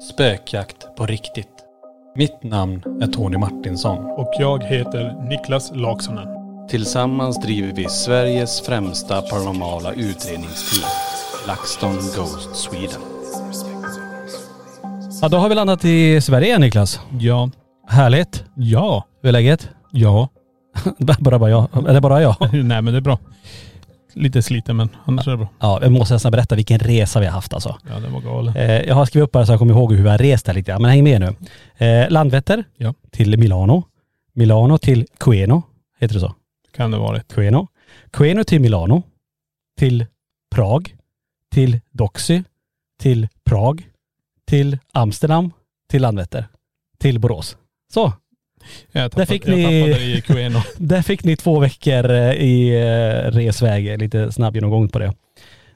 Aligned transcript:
Spökjakt 0.00 0.96
på 0.96 1.06
riktigt. 1.06 1.48
Mitt 2.16 2.42
namn 2.42 2.82
är 3.02 3.06
Tony 3.06 3.38
Martinsson. 3.38 3.98
Och 3.98 4.32
jag 4.38 4.64
heter 4.64 5.28
Niklas 5.28 5.72
Laksonen. 5.74 6.28
Tillsammans 6.68 7.40
driver 7.40 7.72
vi 7.76 7.88
Sveriges 7.88 8.60
främsta 8.60 9.22
paranormala 9.22 9.92
utredningsteam. 9.92 10.90
LaxTon 11.46 11.92
Ghost 11.92 12.56
Sweden. 12.56 13.00
Ja, 15.22 15.28
då 15.28 15.36
har 15.36 15.48
vi 15.48 15.54
landat 15.54 15.84
i 15.84 16.20
Sverige 16.20 16.46
igen 16.46 16.60
Niklas. 16.60 17.00
Ja. 17.18 17.50
Härligt. 17.88 18.44
Ja. 18.54 19.04
Hur 19.22 19.28
är 19.28 19.32
läget? 19.32 19.68
Ja. 19.90 20.28
bara, 20.98 21.38
bara 21.38 21.50
jag. 21.50 21.88
Eller 21.88 22.00
bara 22.00 22.22
jag? 22.22 22.36
Nej 22.52 22.82
men 22.82 22.84
det 22.84 22.96
är 22.96 23.00
bra. 23.00 23.18
Lite 24.12 24.42
sliten 24.42 24.76
men 24.76 24.88
annars 25.04 25.26
är 25.26 25.30
det 25.30 25.36
bra. 25.36 25.48
Ja, 25.58 25.78
jag 25.82 25.92
måste 25.92 26.14
nästan 26.14 26.32
berätta 26.32 26.54
vilken 26.54 26.78
resa 26.78 27.20
vi 27.20 27.26
har 27.26 27.32
haft 27.32 27.52
alltså. 27.54 27.78
Ja 27.88 28.00
det 28.00 28.08
var 28.08 28.20
galet. 28.20 28.56
Eh, 28.56 28.70
jag 28.70 28.94
har 28.94 29.06
skrivit 29.06 29.24
upp 29.24 29.32
bara 29.32 29.46
så 29.46 29.52
jag 29.52 29.58
kommer 29.58 29.74
ihåg 29.74 29.92
hur 29.92 30.02
vi 30.02 30.08
har 30.10 30.18
rest 30.18 30.46
här 30.46 30.54
lite. 30.54 30.78
Men 30.78 30.90
häng 30.90 31.04
med 31.04 31.20
nu. 31.20 31.86
Eh, 31.86 32.10
Landvetter 32.10 32.64
Ja. 32.76 32.94
till 33.10 33.38
Milano. 33.38 33.84
Milano 34.32 34.78
till 34.78 35.06
Queno. 35.20 35.62
Heter 35.98 36.14
det 36.14 36.20
så? 36.20 36.34
Kan 36.76 36.90
det 36.90 36.98
varit. 36.98 37.34
Queno. 37.34 37.68
Queno 38.12 38.44
till 38.44 38.60
Milano. 38.60 39.02
Till 39.78 40.06
Prag. 40.54 40.94
Till 41.54 41.80
Doxy. 41.92 42.42
Till 43.00 43.28
Prag. 43.44 43.86
Till 44.46 44.78
Amsterdam. 44.92 45.52
Till 45.90 46.02
Landvetter. 46.02 46.46
Till 46.98 47.18
Borås. 47.20 47.56
Så, 47.94 48.12
Tappade, 48.92 49.26
fick 49.26 49.48
jag 49.48 49.56
ni- 49.56 49.62
tappade 49.64 50.04
i 50.04 50.20
Q1 50.20 50.50
där 50.50 50.62
där 50.78 51.02
fick 51.02 51.24
ni 51.24 51.36
två 51.36 51.58
veckor 51.60 52.10
eh, 52.10 52.32
i 52.32 52.68
eh, 52.76 53.30
resväg. 53.30 53.98
Lite 53.98 54.32
snabb 54.32 54.54
genomgång 54.54 54.88
på 54.88 54.98
det. 54.98 55.12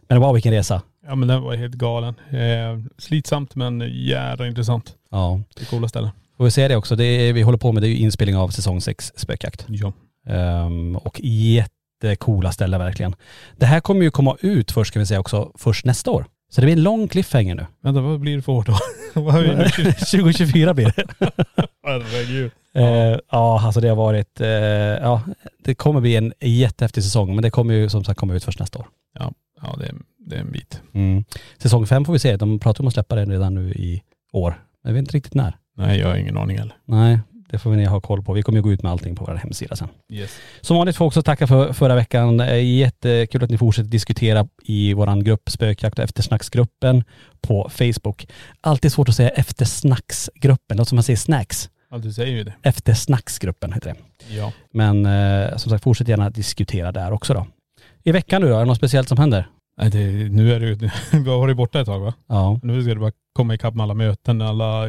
Men 0.08 0.20
wow 0.20 0.34
vilken 0.34 0.52
resa. 0.52 0.82
Ja 1.06 1.14
men 1.14 1.28
den 1.28 1.42
var 1.42 1.54
helt 1.54 1.74
galen. 1.74 2.14
Eh, 2.30 2.78
slitsamt 2.98 3.54
men 3.54 3.90
jävla 3.92 4.46
intressant. 4.46 4.92
Ja. 5.10 5.40
Det 5.56 5.64
coola 5.64 5.88
ställen. 5.88 6.10
Får 6.36 6.44
vi 6.44 6.50
säga 6.50 6.68
det 6.68 6.76
också. 6.76 6.96
Det 6.96 7.04
är, 7.04 7.32
vi 7.32 7.42
håller 7.42 7.58
på 7.58 7.72
med 7.72 7.82
det 7.82 7.86
är 7.86 7.90
ju 7.90 7.96
inspelning 7.96 8.36
av 8.36 8.48
säsong 8.48 8.80
6 8.80 9.12
Spökjakt. 9.16 9.66
Ja. 9.68 9.92
Ehm, 10.28 10.96
och 10.96 11.20
jättecoola 11.22 12.52
ställen 12.52 12.80
verkligen. 12.80 13.14
Det 13.56 13.66
här 13.66 13.80
kommer 13.80 14.02
ju 14.02 14.10
komma 14.10 14.36
ut 14.40 14.72
först 14.72 14.92
kan 14.92 15.00
vi 15.00 15.06
säga 15.06 15.20
också, 15.20 15.50
först 15.54 15.84
nästa 15.84 16.10
år. 16.10 16.26
Så 16.54 16.60
det 16.60 16.66
blir 16.66 16.76
en 16.76 16.82
lång 16.82 17.08
cliffhanger 17.08 17.54
nu. 17.54 17.66
Vänta 17.80 18.00
vad 18.00 18.20
blir 18.20 18.36
det 18.36 18.42
för 18.42 18.52
år 18.52 18.64
då? 18.64 18.78
vad 19.20 19.34
har 19.34 19.42
vi 19.42 19.48
nu? 19.54 19.92
2024 19.92 20.74
blir 20.74 20.92
det. 20.96 21.04
Herregud. 21.86 22.50
Eh, 22.74 23.18
ja, 23.30 23.60
alltså 23.64 23.80
det 23.80 23.88
har 23.88 23.96
varit, 23.96 24.40
eh, 24.40 24.48
ja, 24.48 25.22
det 25.64 25.74
kommer 25.74 26.00
bli 26.00 26.16
en 26.16 26.32
jättehäftig 26.40 27.04
säsong 27.04 27.34
men 27.34 27.42
det 27.42 27.50
kommer 27.50 27.74
ju 27.74 27.88
som 27.88 28.04
sagt 28.04 28.20
komma 28.20 28.34
ut 28.34 28.44
först 28.44 28.60
nästa 28.60 28.78
år. 28.78 28.86
Ja, 29.18 29.32
ja 29.62 29.76
det, 29.78 29.86
är, 29.86 29.94
det 30.18 30.36
är 30.36 30.40
en 30.40 30.52
bit. 30.52 30.80
Mm. 30.92 31.24
Säsong 31.58 31.86
fem 31.86 32.04
får 32.04 32.12
vi 32.12 32.18
se, 32.18 32.36
de 32.36 32.58
pratar 32.58 32.84
om 32.84 32.88
att 32.88 32.94
släppa 32.94 33.14
den 33.14 33.30
redan 33.30 33.54
nu 33.54 33.72
i 33.72 34.02
år. 34.32 34.50
Men 34.82 34.90
jag 34.90 34.94
vet 34.94 35.00
inte 35.00 35.16
riktigt 35.16 35.34
när. 35.34 35.56
Nej 35.76 35.98
jag 35.98 36.08
har 36.08 36.16
ingen 36.16 36.36
aning 36.36 36.58
heller. 36.58 36.76
Nej, 36.84 37.18
det 37.54 37.58
får 37.58 37.70
vi 37.70 37.84
ha 37.84 38.00
koll 38.00 38.22
på. 38.22 38.32
Vi 38.32 38.42
kommer 38.42 38.60
gå 38.60 38.72
ut 38.72 38.82
med 38.82 38.92
allting 38.92 39.16
på 39.16 39.24
vår 39.24 39.34
hemsida 39.34 39.76
sen. 39.76 39.88
Yes. 40.12 40.38
Som 40.60 40.76
vanligt 40.76 40.96
får 40.96 41.04
jag 41.04 41.08
också 41.08 41.22
tacka 41.22 41.46
för 41.46 41.72
förra 41.72 41.94
veckan. 41.94 42.38
Jättekul 42.78 43.44
att 43.44 43.50
ni 43.50 43.58
fortsätter 43.58 43.90
diskutera 43.90 44.48
i 44.62 44.94
vår 44.94 45.22
grupp 45.22 45.50
Spökjakt 45.50 45.98
och 45.98 46.04
eftersnacksgruppen 46.04 47.04
på 47.40 47.70
Facebook. 47.70 48.26
Alltid 48.60 48.92
svårt 48.92 49.08
att 49.08 49.14
säga 49.14 49.28
eftersnacksgruppen, 49.28 50.76
låter 50.76 50.88
som 50.88 50.96
man 50.96 51.02
säger 51.02 51.16
snacks. 51.16 51.70
Ja 51.90 51.98
du 51.98 52.12
säger 52.12 52.32
ju 52.32 52.44
det. 52.44 52.54
Eftersnacksgruppen 52.62 53.72
heter 53.72 53.94
det. 53.94 54.34
Ja. 54.34 54.52
Men 54.72 55.06
eh, 55.06 55.56
som 55.56 55.70
sagt, 55.70 55.84
fortsätt 55.84 56.08
gärna 56.08 56.30
diskutera 56.30 56.92
där 56.92 57.12
också 57.12 57.34
då. 57.34 57.46
I 58.02 58.12
veckan 58.12 58.42
nu 58.42 58.48
då, 58.48 58.54
är 58.54 58.58
det 58.58 58.64
något 58.64 58.76
speciellt 58.76 59.08
som 59.08 59.18
händer? 59.18 59.46
Nej, 59.80 59.90
det, 59.90 60.28
nu 60.30 60.52
är 60.52 60.60
det 60.60 60.66
ju, 60.66 60.74
vi 61.12 61.30
har 61.30 61.38
varit 61.38 61.56
borta 61.56 61.80
ett 61.80 61.86
tag 61.86 62.00
va? 62.00 62.14
Ja. 62.28 62.60
Nu 62.62 62.82
ska 62.82 62.94
det 62.94 63.00
bara 63.00 63.12
komma 63.32 63.54
ikapp 63.54 63.74
med 63.74 63.84
alla 63.84 63.94
möten, 63.94 64.42
alla 64.42 64.86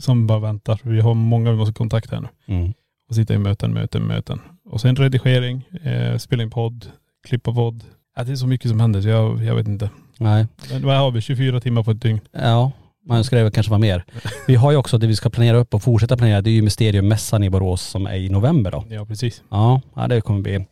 som 0.00 0.26
bara 0.26 0.38
väntar. 0.38 0.80
Vi 0.82 1.00
har 1.00 1.14
många 1.14 1.50
vi 1.50 1.56
måste 1.56 1.74
kontakta 1.74 2.16
här 2.16 2.22
nu. 2.22 2.54
Mm. 2.54 2.72
Och 3.08 3.14
sitta 3.14 3.34
i 3.34 3.38
möten, 3.38 3.72
möten, 3.72 4.02
möten. 4.02 4.40
Och 4.64 4.80
sen 4.80 4.96
redigering, 4.96 5.62
eh, 5.82 6.16
spela 6.16 6.42
in 6.42 6.50
podd, 6.50 6.86
klippa 7.28 7.52
podd. 7.52 7.84
Ja, 8.16 8.24
det 8.24 8.32
är 8.32 8.36
så 8.36 8.46
mycket 8.46 8.70
som 8.70 8.80
händer 8.80 9.00
så 9.00 9.08
jag, 9.08 9.44
jag 9.44 9.54
vet 9.54 9.68
inte. 9.68 9.90
Nej. 10.18 10.46
Men 10.70 10.86
vad 10.86 10.96
har 10.96 11.10
vi? 11.10 11.20
24 11.20 11.60
timmar 11.60 11.82
på 11.82 11.90
ett 11.90 12.02
dygn. 12.02 12.20
Ja, 12.32 12.72
man 13.06 13.18
önskar 13.18 13.44
det 13.44 13.50
kanske 13.50 13.70
vara 13.70 13.80
mer. 13.80 14.04
Vi 14.46 14.54
har 14.54 14.70
ju 14.70 14.76
också 14.76 14.98
det 14.98 15.06
vi 15.06 15.16
ska 15.16 15.30
planera 15.30 15.56
upp 15.56 15.74
och 15.74 15.82
fortsätta 15.82 16.16
planera, 16.16 16.40
det 16.40 16.50
är 16.50 16.54
ju 16.54 16.62
Mysteriummässan 16.62 17.44
i 17.44 17.50
Borås 17.50 17.82
som 17.82 18.06
är 18.06 18.14
i 18.14 18.28
november 18.28 18.70
då. 18.70 18.84
Ja 18.90 19.06
precis. 19.06 19.42
Ja, 19.48 19.80
ja 19.94 20.08
det 20.08 20.20
kommer 20.20 20.40
bli 20.40 20.66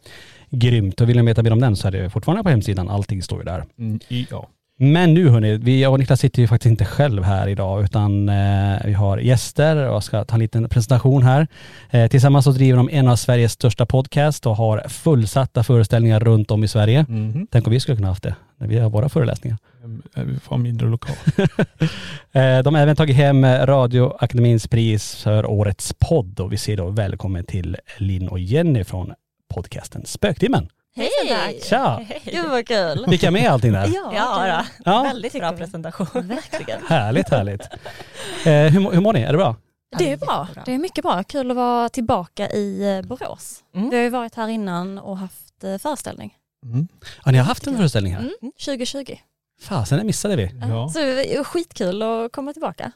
grymt. 0.51 1.01
Och 1.01 1.09
vill 1.09 1.17
ni 1.17 1.23
veta 1.23 1.43
mer 1.43 1.53
om 1.53 1.61
den 1.61 1.77
så 1.77 1.89
är 1.89 1.93
det 1.93 2.11
fortfarande 2.11 2.43
på 2.43 2.49
hemsidan. 2.49 2.89
Allting 2.89 3.23
står 3.23 3.39
ju 3.39 3.45
där. 3.45 3.65
Mm, 3.79 4.01
ja. 4.31 4.49
Men 4.79 5.15
nu 5.15 5.29
hörni, 5.29 5.57
vi, 5.57 5.83
jag 5.83 5.93
och 5.93 5.99
Niklas 5.99 6.21
sitter 6.21 6.43
ju 6.43 6.49
faktiskt 6.49 6.71
inte 6.71 6.85
själv 6.85 7.23
här 7.23 7.49
idag 7.49 7.85
utan 7.85 8.29
eh, 8.29 8.77
vi 8.85 8.93
har 8.93 9.19
gäster 9.19 9.77
och 9.77 9.95
jag 9.95 10.03
ska 10.03 10.25
ta 10.25 10.35
en 10.35 10.41
liten 10.41 10.69
presentation 10.69 11.23
här. 11.23 11.47
Eh, 11.91 12.09
tillsammans 12.11 12.45
så 12.45 12.51
driver 12.51 12.77
de 12.77 12.89
en 12.93 13.09
av 13.09 13.17
Sveriges 13.17 13.53
största 13.53 13.87
podcast 13.87 14.47
och 14.47 14.57
har 14.57 14.89
fullsatta 14.89 15.62
föreställningar 15.65 16.21
runt 16.21 16.50
om 16.50 16.65
i 16.65 16.69
Sverige. 16.69 17.06
Mhm. 17.09 17.47
Tänk 17.50 17.67
om 17.67 17.73
vi 17.73 17.81
skulle 17.81 17.97
kunna 17.97 18.09
haft 18.09 18.23
det 18.23 18.35
när 18.59 18.67
vi 18.67 18.79
har 18.79 18.91
våra 18.91 19.09
föreläsningar. 19.09 19.59
Eh, 20.17 20.23
Vi 20.23 20.38
får 20.38 20.56
mindre 20.59 20.88
lokal. 20.88 21.17
Eh, 22.32 22.59
de 22.62 22.75
har 22.75 22.82
även 22.82 22.97
tagit 22.97 23.17
hem 23.17 23.44
Radioakademins 23.47 24.69
pris 24.69 25.15
för 25.15 25.47
årets 25.47 25.94
podd 25.99 26.41
och 26.41 26.53
vi 26.53 26.56
säger 26.56 26.77
då 26.79 26.88
välkommen 26.91 27.44
till 27.44 27.77
Linn 27.99 28.29
och 28.29 28.38
Jenny 28.38 28.85
från 28.85 29.12
podcasten 29.55 30.03
Spöktimmen. 30.06 30.69
Hej! 30.96 31.61
Tja! 31.62 32.00
Gud 32.25 32.49
vad 32.50 32.67
kul. 32.67 33.06
Fick 33.08 33.23
jag 33.23 33.32
med 33.32 33.50
allting 33.50 33.73
där? 33.73 33.91
Ja, 33.94 34.46
ja. 34.49 34.64
Ja. 34.85 35.02
väldigt 35.02 35.32
bra 35.32 35.52
presentation. 35.52 36.29
Verkligen. 36.29 36.81
Härligt, 36.88 37.29
härligt. 37.31 37.61
Eh, 38.46 38.52
hur, 38.73 38.81
mår- 38.81 38.93
hur 38.93 39.00
mår 39.00 39.12
ni? 39.12 39.20
Är 39.20 39.32
det 39.32 39.38
bra? 39.38 39.56
Det 39.99 40.12
är 40.12 40.17
bra. 40.17 40.49
Det 40.64 40.73
är 40.75 40.79
mycket 40.79 41.02
bra. 41.05 41.23
Kul 41.25 41.50
att 41.50 41.56
vara 41.56 41.88
tillbaka 41.88 42.50
i 42.50 42.96
eh, 42.99 43.06
Borås. 43.08 43.61
Vi 43.73 43.96
har 43.96 44.02
ju 44.02 44.08
varit 44.11 44.35
här 44.35 44.49
innan 44.49 44.99
och 44.99 45.19
haft 45.19 45.64
eh, 45.64 45.79
föreställning. 45.79 46.35
Mm. 46.67 46.88
Ja, 47.25 47.31
ni 47.32 47.38
har 47.38 47.44
haft 47.44 47.67
en 47.67 47.76
föreställning 47.76 48.12
här? 48.14 48.20
Mm. 48.20 48.35
2020. 48.64 49.14
Fasen, 49.62 49.99
det 49.99 50.05
missade 50.05 50.37
vi. 50.37 50.50
Ja. 50.61 50.88
Så 50.88 50.99
det 50.99 51.37
är 51.37 51.44
skitkul 51.44 52.02
att 52.02 52.32
komma 52.32 52.52
tillbaka. 52.52 52.93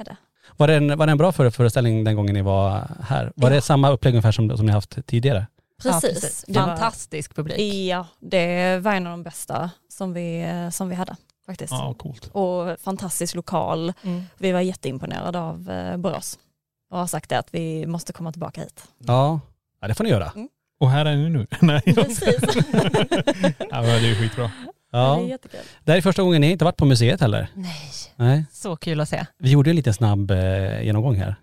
Är 0.00 0.04
det. 0.04 0.16
Var 0.56 0.66
det 0.68 0.74
en, 0.74 0.98
var 0.98 1.06
det 1.06 1.12
en 1.12 1.18
bra 1.18 1.32
före- 1.32 1.50
föreställning 1.50 2.04
den 2.04 2.16
gången 2.16 2.34
ni 2.34 2.42
var 2.42 2.88
här? 3.08 3.32
Var 3.36 3.50
det 3.50 3.60
samma 3.60 3.90
upplägg 3.90 4.14
ungefär 4.14 4.32
som, 4.32 4.56
som 4.56 4.66
ni 4.66 4.72
haft 4.72 5.06
tidigare? 5.06 5.46
Precis. 5.82 6.44
Det 6.48 6.58
var- 6.60 6.66
Fantastisk 6.66 7.34
publik. 7.34 7.60
Ja, 7.88 8.06
det 8.20 8.78
var 8.78 8.94
en 8.94 9.06
av 9.06 9.10
de 9.10 9.22
bästa 9.22 9.70
som 9.88 10.12
vi, 10.12 10.46
som 10.72 10.88
vi 10.88 10.94
hade 10.94 11.16
faktiskt. 11.46 11.70
Ja, 11.72 11.94
coolt. 11.98 12.30
Och 12.32 12.80
fantastisk 12.80 13.34
lokal. 13.34 13.92
Mm. 14.02 14.22
Vi 14.38 14.52
var 14.52 14.60
jätteimponerade 14.60 15.38
av 15.40 15.70
eh, 15.70 15.96
Borås 15.96 16.38
och 16.90 16.98
har 16.98 17.06
sagt 17.06 17.28
det 17.30 17.38
att 17.38 17.48
vi 17.54 17.86
måste 17.86 18.12
komma 18.12 18.32
tillbaka 18.32 18.60
hit. 18.60 18.84
Ja. 18.98 19.40
ja, 19.80 19.88
det 19.88 19.94
får 19.94 20.04
ni 20.04 20.10
göra. 20.10 20.32
Och 20.80 20.90
här 20.90 21.04
är 21.06 21.16
ni 21.16 21.28
nu. 21.30 21.46
Nej, 21.60 21.80
Precis. 21.82 22.24
ja, 23.70 23.80
det 23.82 24.10
är 24.10 24.14
skitbra. 24.20 24.50
Det 24.92 24.98
är 24.98 25.00
Ja. 25.02 25.20
jättekul. 25.20 25.60
Det 25.84 25.90
här 25.92 25.98
är 25.98 26.02
första 26.02 26.22
gången 26.22 26.40
ni 26.40 26.50
inte 26.50 26.64
varit 26.64 26.76
på 26.76 26.84
museet 26.84 27.20
heller. 27.20 27.48
Nej, 27.54 27.90
Nej. 28.16 28.44
så 28.52 28.76
kul 28.76 29.00
att 29.00 29.08
se. 29.08 29.26
Vi 29.38 29.50
gjorde 29.50 29.70
en 29.70 29.76
liten 29.76 29.94
snabb 29.94 30.30
eh, 30.30 30.82
genomgång 30.82 31.16
här. 31.16 31.34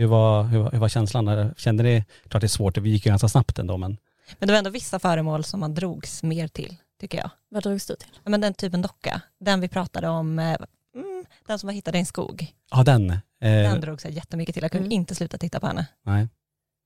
Hur 0.00 0.06
var, 0.06 0.42
hur, 0.42 0.58
var- 0.58 0.70
hur 0.70 0.78
var 0.78 0.88
känslan? 0.88 1.54
Kände 1.56 1.82
ni, 1.82 2.04
klart 2.28 2.40
det 2.40 2.46
är 2.46 2.48
svårt, 2.48 2.78
vi 2.78 2.90
gick 2.90 3.06
ju 3.06 3.10
ganska 3.10 3.28
snabbt 3.28 3.58
ändå 3.58 3.76
men 3.76 3.96
Men 4.38 4.46
det 4.46 4.52
var 4.52 4.58
ändå 4.58 4.70
vissa 4.70 4.98
föremål 4.98 5.44
som 5.44 5.60
man 5.60 5.74
drogs 5.74 6.22
mer 6.22 6.48
till, 6.48 6.76
tycker 7.00 7.18
jag. 7.18 7.30
Vad 7.48 7.62
drogs 7.62 7.86
du 7.86 7.94
till? 7.96 8.08
Ja, 8.24 8.30
Men 8.30 8.40
den 8.40 8.54
typen 8.54 8.82
docka, 8.82 9.20
den 9.40 9.60
vi 9.60 9.68
pratade 9.68 10.08
om, 10.08 10.38
eh, 10.38 10.56
mm, 10.94 11.24
den 11.46 11.58
som 11.58 11.66
var 11.66 11.74
hittad 11.74 11.96
i 11.96 11.98
en 11.98 12.06
skog, 12.06 12.54
ja 12.70 12.82
den. 12.82 13.10
Eh, 13.10 13.18
den 13.40 13.80
drogs 13.80 14.04
jag 14.04 14.12
jättemycket 14.14 14.54
till. 14.54 14.62
Jag 14.62 14.72
kunde 14.72 14.86
Mm. 14.86 14.92
inte 15.00 15.14
sluta 15.14 15.38
titta 15.38 15.60
på 15.60 15.66
henne. 15.66 15.86
nej. 16.02 16.28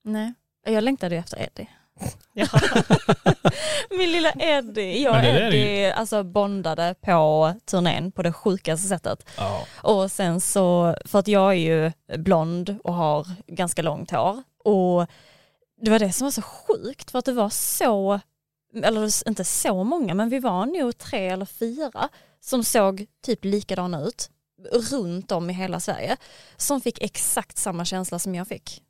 Nej. 0.04 0.34
Jag 0.66 0.84
längtade 0.84 1.14
ju 1.14 1.18
efter 1.18 1.42
Eddie. 1.42 1.68
Ja. 2.36 2.46
Min 3.90 4.12
lilla 4.12 4.32
Eddie. 4.32 5.02
Jag 5.02 5.14
och 5.14 5.24
Eddie 5.24 5.92
alltså, 5.92 6.22
bondade 6.22 6.94
på 7.00 7.54
turnén 7.64 8.12
på 8.12 8.22
det 8.22 8.32
sjukaste 8.32 8.88
sättet. 8.88 9.26
Ja. 9.36 9.66
Och 9.82 10.10
sen 10.10 10.40
så, 10.40 10.96
för 11.04 11.18
att 11.18 11.28
jag 11.28 11.50
är 11.50 11.56
ju 11.56 11.92
blond 12.18 12.78
och 12.84 12.94
har 12.94 13.26
ganska 13.46 13.82
långt 13.82 14.10
hår. 14.10 14.42
Och 14.64 15.06
det 15.80 15.90
var 15.90 15.98
det 15.98 16.12
som 16.12 16.26
var 16.26 16.30
så 16.30 16.42
sjukt 16.42 17.10
för 17.10 17.18
att 17.18 17.24
det 17.24 17.32
var 17.32 17.50
så, 17.50 18.20
eller 18.82 19.28
inte 19.28 19.44
så 19.44 19.84
många, 19.84 20.14
men 20.14 20.28
vi 20.28 20.38
var 20.38 20.66
nog 20.66 20.98
tre 20.98 21.28
eller 21.28 21.46
fyra 21.46 22.08
som 22.40 22.64
såg 22.64 23.06
typ 23.24 23.44
likadana 23.44 24.00
ut 24.02 24.30
runt 24.72 25.32
om 25.32 25.50
i 25.50 25.52
hela 25.52 25.80
Sverige. 25.80 26.16
Som 26.56 26.80
fick 26.80 27.02
exakt 27.02 27.58
samma 27.58 27.84
känsla 27.84 28.18
som 28.18 28.34
jag 28.34 28.48
fick. 28.48 28.82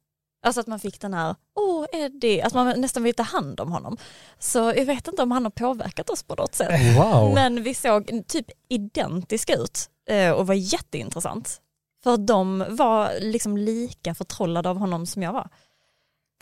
Alltså 0.44 0.60
att 0.60 0.66
man 0.66 0.80
fick 0.80 1.00
den 1.00 1.14
här, 1.14 1.34
åh 1.54 1.73
Eddie, 1.94 2.42
att 2.42 2.54
man 2.54 2.80
nästan 2.80 3.02
vill 3.02 3.14
ta 3.14 3.22
hand 3.22 3.60
om 3.60 3.72
honom. 3.72 3.96
Så 4.38 4.58
jag 4.58 4.84
vet 4.84 5.08
inte 5.08 5.22
om 5.22 5.30
han 5.30 5.44
har 5.44 5.50
påverkat 5.50 6.10
oss 6.10 6.22
på 6.22 6.34
något 6.34 6.54
sätt. 6.54 6.96
Wow. 6.96 7.34
Men 7.34 7.62
vi 7.62 7.74
såg 7.74 8.22
typ 8.26 8.46
identiska 8.68 9.54
ut 9.54 9.88
eh, 10.10 10.30
och 10.30 10.46
var 10.46 10.54
jätteintressant. 10.54 11.60
För 12.04 12.16
de 12.16 12.64
var 12.68 13.10
liksom 13.20 13.56
lika 13.56 14.14
förtrollade 14.14 14.70
av 14.70 14.78
honom 14.78 15.06
som 15.06 15.22
jag 15.22 15.32
var. 15.32 15.48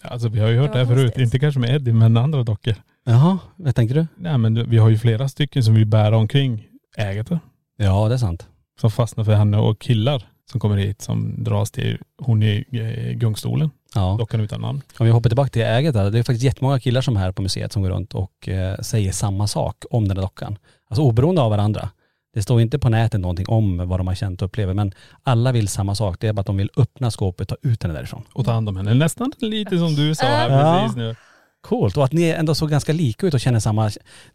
Alltså 0.02 0.28
vi 0.28 0.40
har 0.40 0.48
ju 0.48 0.58
hört 0.58 0.72
Det 0.72 0.78
här 0.78 0.86
förut, 0.86 1.18
inte 1.18 1.38
kanske 1.38 1.60
med 1.60 1.74
Eddie 1.74 1.92
men 1.92 2.16
andra 2.16 2.42
dockor. 2.42 2.74
Jaha, 3.04 3.38
vad 3.56 3.74
tänker 3.74 3.94
du? 3.94 4.06
Nej 4.16 4.38
men 4.38 4.70
vi 4.70 4.78
har 4.78 4.88
ju 4.88 4.98
flera 4.98 5.28
stycken 5.28 5.64
som 5.64 5.74
vill 5.74 5.86
bära 5.86 6.16
omkring 6.16 6.66
Agatha. 6.96 7.40
Ja 7.76 8.08
det 8.08 8.14
är 8.14 8.18
sant. 8.18 8.46
Som 8.80 8.90
fastnar 8.90 9.24
för 9.24 9.34
henne 9.34 9.58
och 9.58 9.80
killar 9.80 10.28
som 10.50 10.60
kommer 10.60 10.76
hit 10.76 11.02
som 11.02 11.44
dras 11.44 11.70
till 11.70 11.98
hon 12.18 12.42
i 12.42 12.64
eh, 12.72 13.18
gungstolen. 13.18 13.70
Ja. 13.94 14.16
Dockan 14.18 14.40
utan 14.40 14.60
namn. 14.60 14.82
Om 14.98 15.06
vi 15.06 15.12
hoppar 15.12 15.30
tillbaka 15.30 15.48
till 15.50 15.62
äget 15.62 15.94
där, 15.94 16.10
det 16.10 16.18
är 16.18 16.22
faktiskt 16.22 16.44
jättemånga 16.44 16.80
killar 16.80 17.00
som 17.00 17.16
är 17.16 17.20
här 17.20 17.32
på 17.32 17.42
museet 17.42 17.72
som 17.72 17.82
går 17.82 17.90
runt 17.90 18.14
och 18.14 18.48
eh, 18.48 18.78
säger 18.78 19.12
samma 19.12 19.46
sak 19.46 19.84
om 19.90 20.08
den 20.08 20.16
där 20.16 20.22
dockan. 20.22 20.58
Alltså 20.90 21.02
oberoende 21.02 21.40
av 21.42 21.50
varandra. 21.50 21.88
Det 22.34 22.42
står 22.42 22.60
inte 22.60 22.78
på 22.78 22.88
nätet 22.88 23.20
någonting 23.20 23.48
om 23.48 23.88
vad 23.88 24.00
de 24.00 24.06
har 24.06 24.14
känt 24.14 24.42
och 24.42 24.46
upplever 24.46 24.74
men 24.74 24.92
alla 25.22 25.52
vill 25.52 25.68
samma 25.68 25.94
sak. 25.94 26.16
Det 26.20 26.28
är 26.28 26.32
bara 26.32 26.40
att 26.40 26.46
de 26.46 26.56
vill 26.56 26.70
öppna 26.76 27.10
skåpet 27.10 27.52
och 27.52 27.58
ta 27.62 27.68
ut 27.68 27.82
henne 27.82 27.94
därifrån. 27.94 28.22
Och 28.32 28.44
ta 28.44 28.52
hand 28.52 28.68
om 28.68 28.76
henne. 28.76 28.94
Nästan 28.94 29.32
lite 29.38 29.78
som 29.78 29.94
du 29.94 30.14
sa 30.14 30.26
här 30.26 30.50
Ja. 30.50 30.80
precis 30.82 30.96
nu. 30.96 31.16
Coolt. 31.62 31.96
Och 31.96 32.04
att 32.04 32.12
ni 32.12 32.28
ändå 32.28 32.54
såg 32.54 32.70
ganska 32.70 32.92
lika 32.92 33.26
ut 33.26 33.34
och 33.34 33.40
känner 33.40 33.60
samma. 33.60 33.90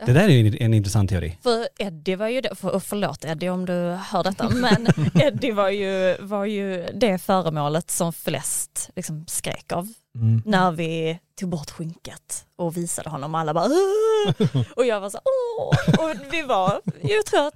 Det 0.05 0.13
där 0.13 0.23
är 0.23 0.27
ju 0.29 0.47
en, 0.47 0.57
en 0.61 0.73
intressant 0.73 1.09
teori. 1.09 1.37
För 1.43 1.67
Eddie 1.79 2.15
var 2.15 2.27
ju 2.27 2.41
det, 2.41 2.55
för, 2.55 2.79
förlåt 2.79 3.25
Eddie 3.25 3.49
om 3.49 3.65
du 3.65 3.73
hör 4.11 4.23
detta, 4.23 4.49
men 4.49 4.87
Eddie 5.21 5.51
var 5.51 5.69
ju, 5.69 6.15
var 6.19 6.45
ju 6.45 6.85
det 6.93 7.17
föremålet 7.17 7.91
som 7.91 8.13
flest 8.13 8.89
liksom 8.95 9.25
skrek 9.27 9.71
av 9.71 9.87
Mm. 10.15 10.41
när 10.45 10.71
vi 10.71 11.19
tog 11.39 11.49
bort 11.49 11.69
skynket 11.71 12.45
och 12.55 12.77
visade 12.77 13.09
honom 13.09 13.35
alla 13.35 13.53
bara 13.53 13.65
"Åh!" 13.65 14.61
och 14.75 14.85
jag 14.85 14.99
var 15.01 15.09
så 15.09 15.19
åh 15.25 16.05
och 16.05 16.15
vi 16.31 16.41
var, 16.41 16.81
jag 17.01 17.25
tror 17.25 17.47
att 17.47 17.53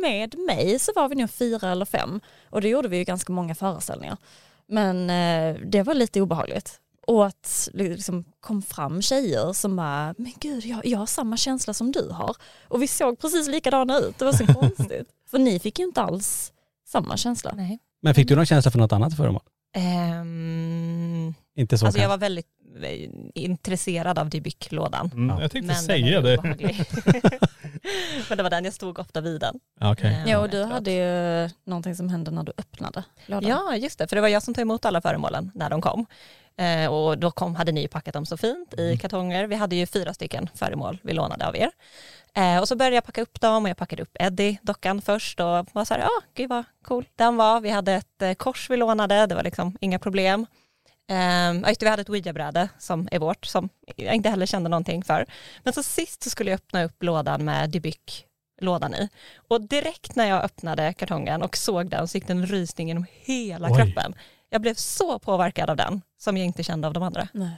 med 0.00 0.38
mig 0.38 0.78
så 0.78 0.92
var 0.96 1.08
vi 1.08 1.14
nog 1.14 1.30
fyra 1.30 1.70
eller 1.72 1.84
fem 1.84 2.20
och 2.50 2.60
det 2.60 2.68
gjorde 2.68 2.88
vi 2.88 2.96
ju 2.96 3.04
ganska 3.04 3.32
många 3.32 3.54
föreställningar. 3.54 4.16
Men 4.66 5.10
eh, 5.10 5.60
det 5.66 5.82
var 5.82 5.94
lite 5.94 6.20
obehagligt. 6.20 6.80
Och 7.06 7.26
att 7.26 7.68
det 7.74 7.88
liksom 7.88 8.24
kom 8.40 8.62
fram 8.62 9.02
tjejer 9.02 9.52
som 9.52 9.76
bara, 9.76 10.14
men 10.18 10.32
gud 10.40 10.64
jag, 10.64 10.86
jag 10.86 10.98
har 10.98 11.06
samma 11.06 11.36
känsla 11.36 11.74
som 11.74 11.92
du 11.92 12.08
har. 12.10 12.36
Och 12.68 12.82
vi 12.82 12.86
såg 12.88 13.18
precis 13.18 13.48
likadana 13.48 13.98
ut, 13.98 14.18
det 14.18 14.24
var 14.24 14.32
så 14.32 14.46
konstigt. 14.60 15.08
För 15.30 15.38
ni 15.38 15.58
fick 15.58 15.78
ju 15.78 15.84
inte 15.84 16.02
alls 16.02 16.52
samma 16.88 17.16
känsla. 17.16 17.52
Nej. 17.56 17.78
Men 18.02 18.14
fick 18.14 18.28
du 18.28 18.36
någon 18.36 18.46
känsla 18.46 18.70
för 18.70 18.78
något 18.78 18.92
annat 18.92 19.16
föremål? 19.16 19.42
Ehm, 19.76 21.34
Inte 21.56 21.78
så 21.78 21.86
alltså 21.86 22.00
jag 22.02 22.08
var 22.08 22.18
väldigt 22.18 22.46
eh, 22.82 23.10
intresserad 23.34 24.18
av 24.18 24.30
Dybbuk-lådan. 24.30 25.10
Mm. 25.14 25.38
Jag 25.40 25.50
tänkte 25.50 25.66
Men 25.66 25.76
säga 25.82 26.20
det. 26.20 26.42
Men 28.28 28.36
det 28.36 28.42
var 28.42 28.50
den 28.50 28.64
jag 28.64 28.74
stod 28.74 28.98
ofta 28.98 29.20
vid 29.20 29.40
den. 29.40 29.60
Ja, 29.80 29.92
Okej. 29.92 30.14
Ehm, 30.14 30.28
Ja 30.28 30.38
och 30.38 30.50
du 30.50 30.64
hade 30.64 30.90
ju 30.92 31.50
någonting 31.64 31.94
som 31.94 32.08
hände 32.08 32.30
när 32.30 32.42
du 32.42 32.52
öppnade 32.58 33.04
lådan. 33.26 33.50
Ja, 33.50 33.76
just 33.76 33.98
det. 33.98 34.06
För 34.08 34.16
det 34.16 34.22
var 34.22 34.28
jag 34.28 34.42
som 34.42 34.54
tog 34.54 34.62
emot 34.62 34.84
alla 34.84 35.00
föremålen 35.00 35.50
när 35.54 35.70
de 35.70 35.80
kom. 35.80 36.06
Eh, 36.56 36.92
och 36.92 37.18
då 37.18 37.30
kom, 37.30 37.54
hade 37.54 37.72
ni 37.72 37.80
ju 37.80 37.88
packat 37.88 38.14
dem 38.14 38.26
så 38.26 38.36
fint 38.36 38.74
i 38.78 38.96
kartonger. 38.96 39.46
Vi 39.46 39.54
hade 39.54 39.76
ju 39.76 39.86
fyra 39.86 40.14
stycken 40.14 40.50
föremål 40.54 40.98
vi 41.02 41.12
lånade 41.12 41.48
av 41.48 41.56
er. 41.56 41.70
Eh, 42.34 42.58
och 42.58 42.68
så 42.68 42.76
började 42.76 42.96
jag 42.96 43.04
packa 43.04 43.22
upp 43.22 43.40
dem 43.40 43.64
och 43.64 43.68
jag 43.68 43.76
packade 43.76 44.02
upp 44.02 44.16
Eddie, 44.20 44.58
dockan 44.62 45.02
först 45.02 45.40
och 45.40 45.66
var 45.72 45.84
så 45.84 45.94
här, 45.94 46.00
ja, 46.00 46.10
gud 46.34 46.50
vad 46.50 46.64
cool 46.84 47.04
den 47.16 47.36
var. 47.36 47.60
Vi 47.60 47.70
hade 47.70 47.92
ett 47.92 48.22
eh, 48.22 48.34
kors 48.34 48.70
vi 48.70 48.76
lånade, 48.76 49.26
det 49.26 49.34
var 49.34 49.42
liksom 49.42 49.76
inga 49.80 49.98
problem. 49.98 50.46
Eh, 51.10 51.68
just 51.68 51.80
det, 51.80 51.86
vi 51.86 51.90
hade 51.90 52.02
ett 52.02 52.08
ouija-bräde 52.08 52.68
som 52.78 53.08
är 53.10 53.18
vårt, 53.18 53.44
som 53.44 53.68
jag 53.96 54.14
inte 54.14 54.30
heller 54.30 54.46
kände 54.46 54.70
någonting 54.70 55.04
för. 55.04 55.26
Men 55.62 55.72
så 55.72 55.82
sist 55.82 56.22
så 56.22 56.30
skulle 56.30 56.50
jag 56.50 56.56
öppna 56.56 56.84
upp 56.84 57.02
lådan 57.02 57.44
med 57.44 57.70
Dybbuk 57.70 58.26
lådan 58.60 58.94
i. 58.94 59.08
Och 59.48 59.60
direkt 59.60 60.16
när 60.16 60.26
jag 60.26 60.44
öppnade 60.44 60.92
kartongen 60.92 61.42
och 61.42 61.56
såg 61.56 61.90
den 61.90 62.08
så 62.08 62.16
gick 62.16 62.26
det 62.26 62.32
en 62.32 62.46
rysning 62.46 62.88
genom 62.88 63.06
hela 63.10 63.68
Oj. 63.70 63.76
kroppen. 63.76 64.14
Jag 64.54 64.60
blev 64.60 64.74
så 64.74 65.18
påverkad 65.18 65.70
av 65.70 65.76
den 65.76 66.02
som 66.18 66.36
jag 66.36 66.46
inte 66.46 66.62
kände 66.62 66.86
av 66.86 66.94
de 66.94 67.02
andra. 67.02 67.28
Nej. 67.32 67.56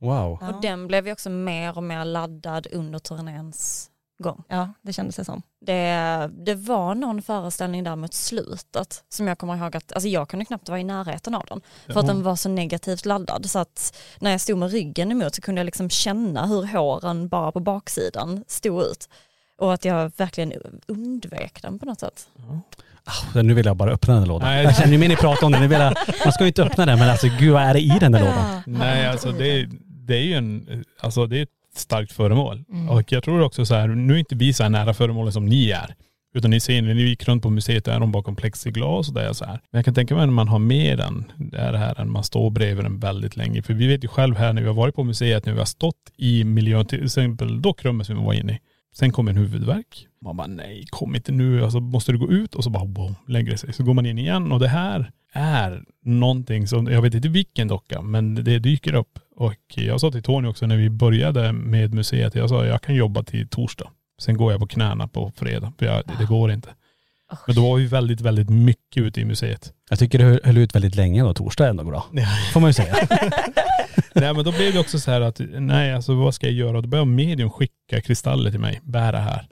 Wow. 0.00 0.38
Ja. 0.40 0.48
Och 0.48 0.60
den 0.62 0.86
blev 0.86 1.06
ju 1.06 1.12
också 1.12 1.30
mer 1.30 1.76
och 1.76 1.82
mer 1.82 2.04
laddad 2.04 2.66
under 2.72 2.98
turnéns 2.98 3.90
gång. 4.18 4.44
Ja, 4.48 4.72
det 4.82 4.92
kändes 4.92 5.16
det 5.16 5.24
som. 5.24 5.42
Det, 5.60 6.30
det 6.32 6.54
var 6.54 6.94
någon 6.94 7.22
föreställning 7.22 7.84
där 7.84 7.96
mot 7.96 8.14
slutet 8.14 9.04
som 9.08 9.28
jag 9.28 9.38
kommer 9.38 9.56
ihåg 9.56 9.76
att, 9.76 9.92
alltså 9.92 10.08
jag 10.08 10.28
kunde 10.28 10.44
knappt 10.44 10.68
vara 10.68 10.80
i 10.80 10.84
närheten 10.84 11.34
av 11.34 11.44
den. 11.48 11.60
För 11.86 12.00
att 12.00 12.06
den 12.06 12.22
var 12.22 12.36
så 12.36 12.48
negativt 12.48 13.06
laddad 13.06 13.50
så 13.50 13.58
att 13.58 13.96
när 14.18 14.30
jag 14.30 14.40
stod 14.40 14.58
med 14.58 14.70
ryggen 14.70 15.12
emot 15.12 15.34
så 15.34 15.42
kunde 15.42 15.58
jag 15.58 15.66
liksom 15.66 15.90
känna 15.90 16.46
hur 16.46 16.62
håren 16.62 17.28
bara 17.28 17.52
på 17.52 17.60
baksidan 17.60 18.44
stod 18.48 18.82
ut. 18.82 19.08
Och 19.56 19.74
att 19.74 19.84
jag 19.84 20.12
verkligen 20.16 20.52
undvek 20.86 21.62
den 21.62 21.78
på 21.78 21.86
något 21.86 22.00
sätt. 22.00 22.28
Ah, 23.34 23.42
nu 23.42 23.54
vill 23.54 23.66
jag 23.66 23.76
bara 23.76 23.90
öppna 23.90 24.14
den 24.14 24.22
där 24.22 24.28
lådan. 24.28 24.48
Nej. 24.48 24.64
Jag 24.64 24.76
känner 24.76 24.92
ju 24.92 24.98
mer 24.98 25.08
ni 25.08 25.16
pratar 25.16 25.46
om 25.46 25.52
den, 25.52 25.60
nu 25.62 25.68
vill 25.68 25.78
jag, 25.80 25.94
man 26.24 26.32
ska 26.32 26.44
ju 26.44 26.48
inte 26.48 26.62
öppna 26.62 26.86
den 26.86 26.98
men 26.98 27.10
alltså 27.10 27.26
gud 27.38 27.52
vad 27.52 27.62
är 27.62 27.74
det 27.74 27.80
i 27.80 27.96
den 28.00 28.12
där 28.12 28.20
lådan? 28.20 28.62
Nej 28.66 29.06
alltså 29.06 29.32
det, 29.32 29.48
är- 29.60 29.68
det 30.06 30.16
är 30.16 30.22
ju 30.22 30.34
en, 30.34 30.84
alltså 31.00 31.26
det 31.26 31.38
är 31.38 31.42
ett 31.42 31.48
starkt 31.76 32.12
föremål. 32.12 32.64
Mm. 32.72 32.88
Och 32.90 33.12
jag 33.12 33.22
tror 33.22 33.40
också 33.42 33.66
så 33.66 33.74
här, 33.74 33.88
nu 33.88 34.14
är 34.14 34.18
inte 34.18 34.34
vi 34.34 34.52
så 34.52 34.62
här 34.62 34.70
nära 34.70 34.94
föremålen 34.94 35.32
som 35.32 35.46
ni 35.46 35.70
är. 35.70 35.94
Utan 36.34 36.50
ni 36.50 36.60
ser, 36.60 36.82
när 36.82 36.94
ni 36.94 37.02
gick 37.02 37.28
runt 37.28 37.42
på 37.42 37.50
museet, 37.50 37.84
där 37.84 37.92
är 37.92 38.00
de 38.00 38.12
bakom 38.12 38.36
plexiglas 38.36 39.08
och 39.08 39.14
det 39.14 39.22
är 39.28 39.32
så 39.32 39.44
här. 39.44 39.52
Men 39.70 39.78
jag 39.78 39.84
kan 39.84 39.94
tänka 39.94 40.14
mig 40.14 40.26
när 40.26 40.32
man 40.32 40.48
har 40.48 40.58
med 40.58 40.98
den, 40.98 41.24
det 41.36 41.58
är 41.58 41.72
det 41.72 41.78
här, 41.78 42.00
än 42.00 42.10
man 42.10 42.24
står 42.24 42.50
bredvid 42.50 42.84
den 42.84 42.98
väldigt 43.00 43.36
länge. 43.36 43.62
För 43.62 43.74
vi 43.74 43.86
vet 43.86 44.04
ju 44.04 44.08
själv 44.08 44.36
här 44.36 44.52
när 44.52 44.62
vi 44.62 44.68
har 44.68 44.74
varit 44.74 44.94
på 44.94 45.04
museet, 45.04 45.46
när 45.46 45.52
vi 45.52 45.58
har 45.58 45.66
stått 45.66 45.94
i 46.16 46.44
miljön, 46.44 46.86
till 46.86 47.04
exempel 47.04 47.62
dockrummet 47.62 48.06
som 48.06 48.16
vi 48.18 48.24
var 48.24 48.32
inne 48.32 48.52
i. 48.52 48.58
Sen 48.92 49.12
kommer 49.12 49.30
en 49.30 49.36
huvudvärk. 49.36 50.06
Man 50.24 50.36
bara 50.36 50.46
nej, 50.46 50.84
kom 50.90 51.14
inte 51.14 51.32
nu. 51.32 51.64
Alltså 51.64 51.80
måste 51.80 52.12
du 52.12 52.18
gå 52.18 52.30
ut? 52.30 52.54
Och 52.54 52.64
så 52.64 52.70
bara 52.70 52.84
boom, 52.84 53.14
lägger 53.28 53.50
det 53.50 53.58
sig. 53.58 53.72
Så 53.72 53.84
går 53.84 53.94
man 53.94 54.06
in 54.06 54.18
igen 54.18 54.52
och 54.52 54.60
det 54.60 54.68
här 54.68 55.12
är 55.32 55.84
någonting 56.04 56.66
som, 56.66 56.86
jag 56.86 57.02
vet 57.02 57.14
inte 57.14 57.28
vilken 57.28 57.68
docka, 57.68 58.02
men 58.02 58.34
det 58.34 58.58
dyker 58.58 58.94
upp. 58.94 59.18
Och 59.36 59.54
jag 59.74 60.00
sa 60.00 60.10
till 60.10 60.22
Tony 60.22 60.48
också 60.48 60.66
när 60.66 60.76
vi 60.76 60.90
började 60.90 61.52
med 61.52 61.94
museet, 61.94 62.34
jag 62.34 62.48
sa 62.48 62.66
jag 62.66 62.82
kan 62.82 62.94
jobba 62.94 63.22
till 63.22 63.48
torsdag. 63.48 63.90
Sen 64.20 64.36
går 64.36 64.52
jag 64.52 64.60
på 64.60 64.66
knäna 64.66 65.08
på 65.08 65.32
fredag, 65.36 65.72
för 65.78 65.86
jag, 65.86 66.02
det, 66.06 66.12
det 66.18 66.24
går 66.24 66.52
inte. 66.52 66.68
Men 67.46 67.56
då 67.56 67.62
var 67.70 67.76
vi 67.76 67.86
väldigt, 67.86 68.20
väldigt 68.20 68.50
mycket 68.50 69.02
ute 69.02 69.20
i 69.20 69.24
museet. 69.24 69.72
Jag 69.90 69.98
tycker 69.98 70.18
det 70.18 70.40
höll- 70.44 70.58
ut 70.58 70.74
väldigt 70.74 70.94
länge 70.96 71.22
och 71.22 71.36
torsdag 71.36 71.66
är 71.66 71.70
ändå 71.70 71.84
bra. 71.84 72.06
Får 72.52 72.60
man 72.60 72.68
ju 72.70 72.74
säga. 72.74 72.94
nej 74.14 74.34
men 74.34 74.44
då 74.44 74.52
blev 74.52 74.72
det 74.72 74.78
också 74.78 74.98
så 74.98 75.10
här 75.10 75.20
att, 75.20 75.40
nej 75.50 75.92
alltså 75.94 76.14
vad 76.14 76.34
ska 76.34 76.46
jag 76.46 76.54
göra? 76.54 76.80
Då 76.80 76.88
började 76.88 77.10
medium 77.10 77.50
skicka 77.50 78.00
kristaller 78.04 78.50
till 78.50 78.60
mig, 78.60 78.80
bära 78.84 79.18
här. 79.18 79.46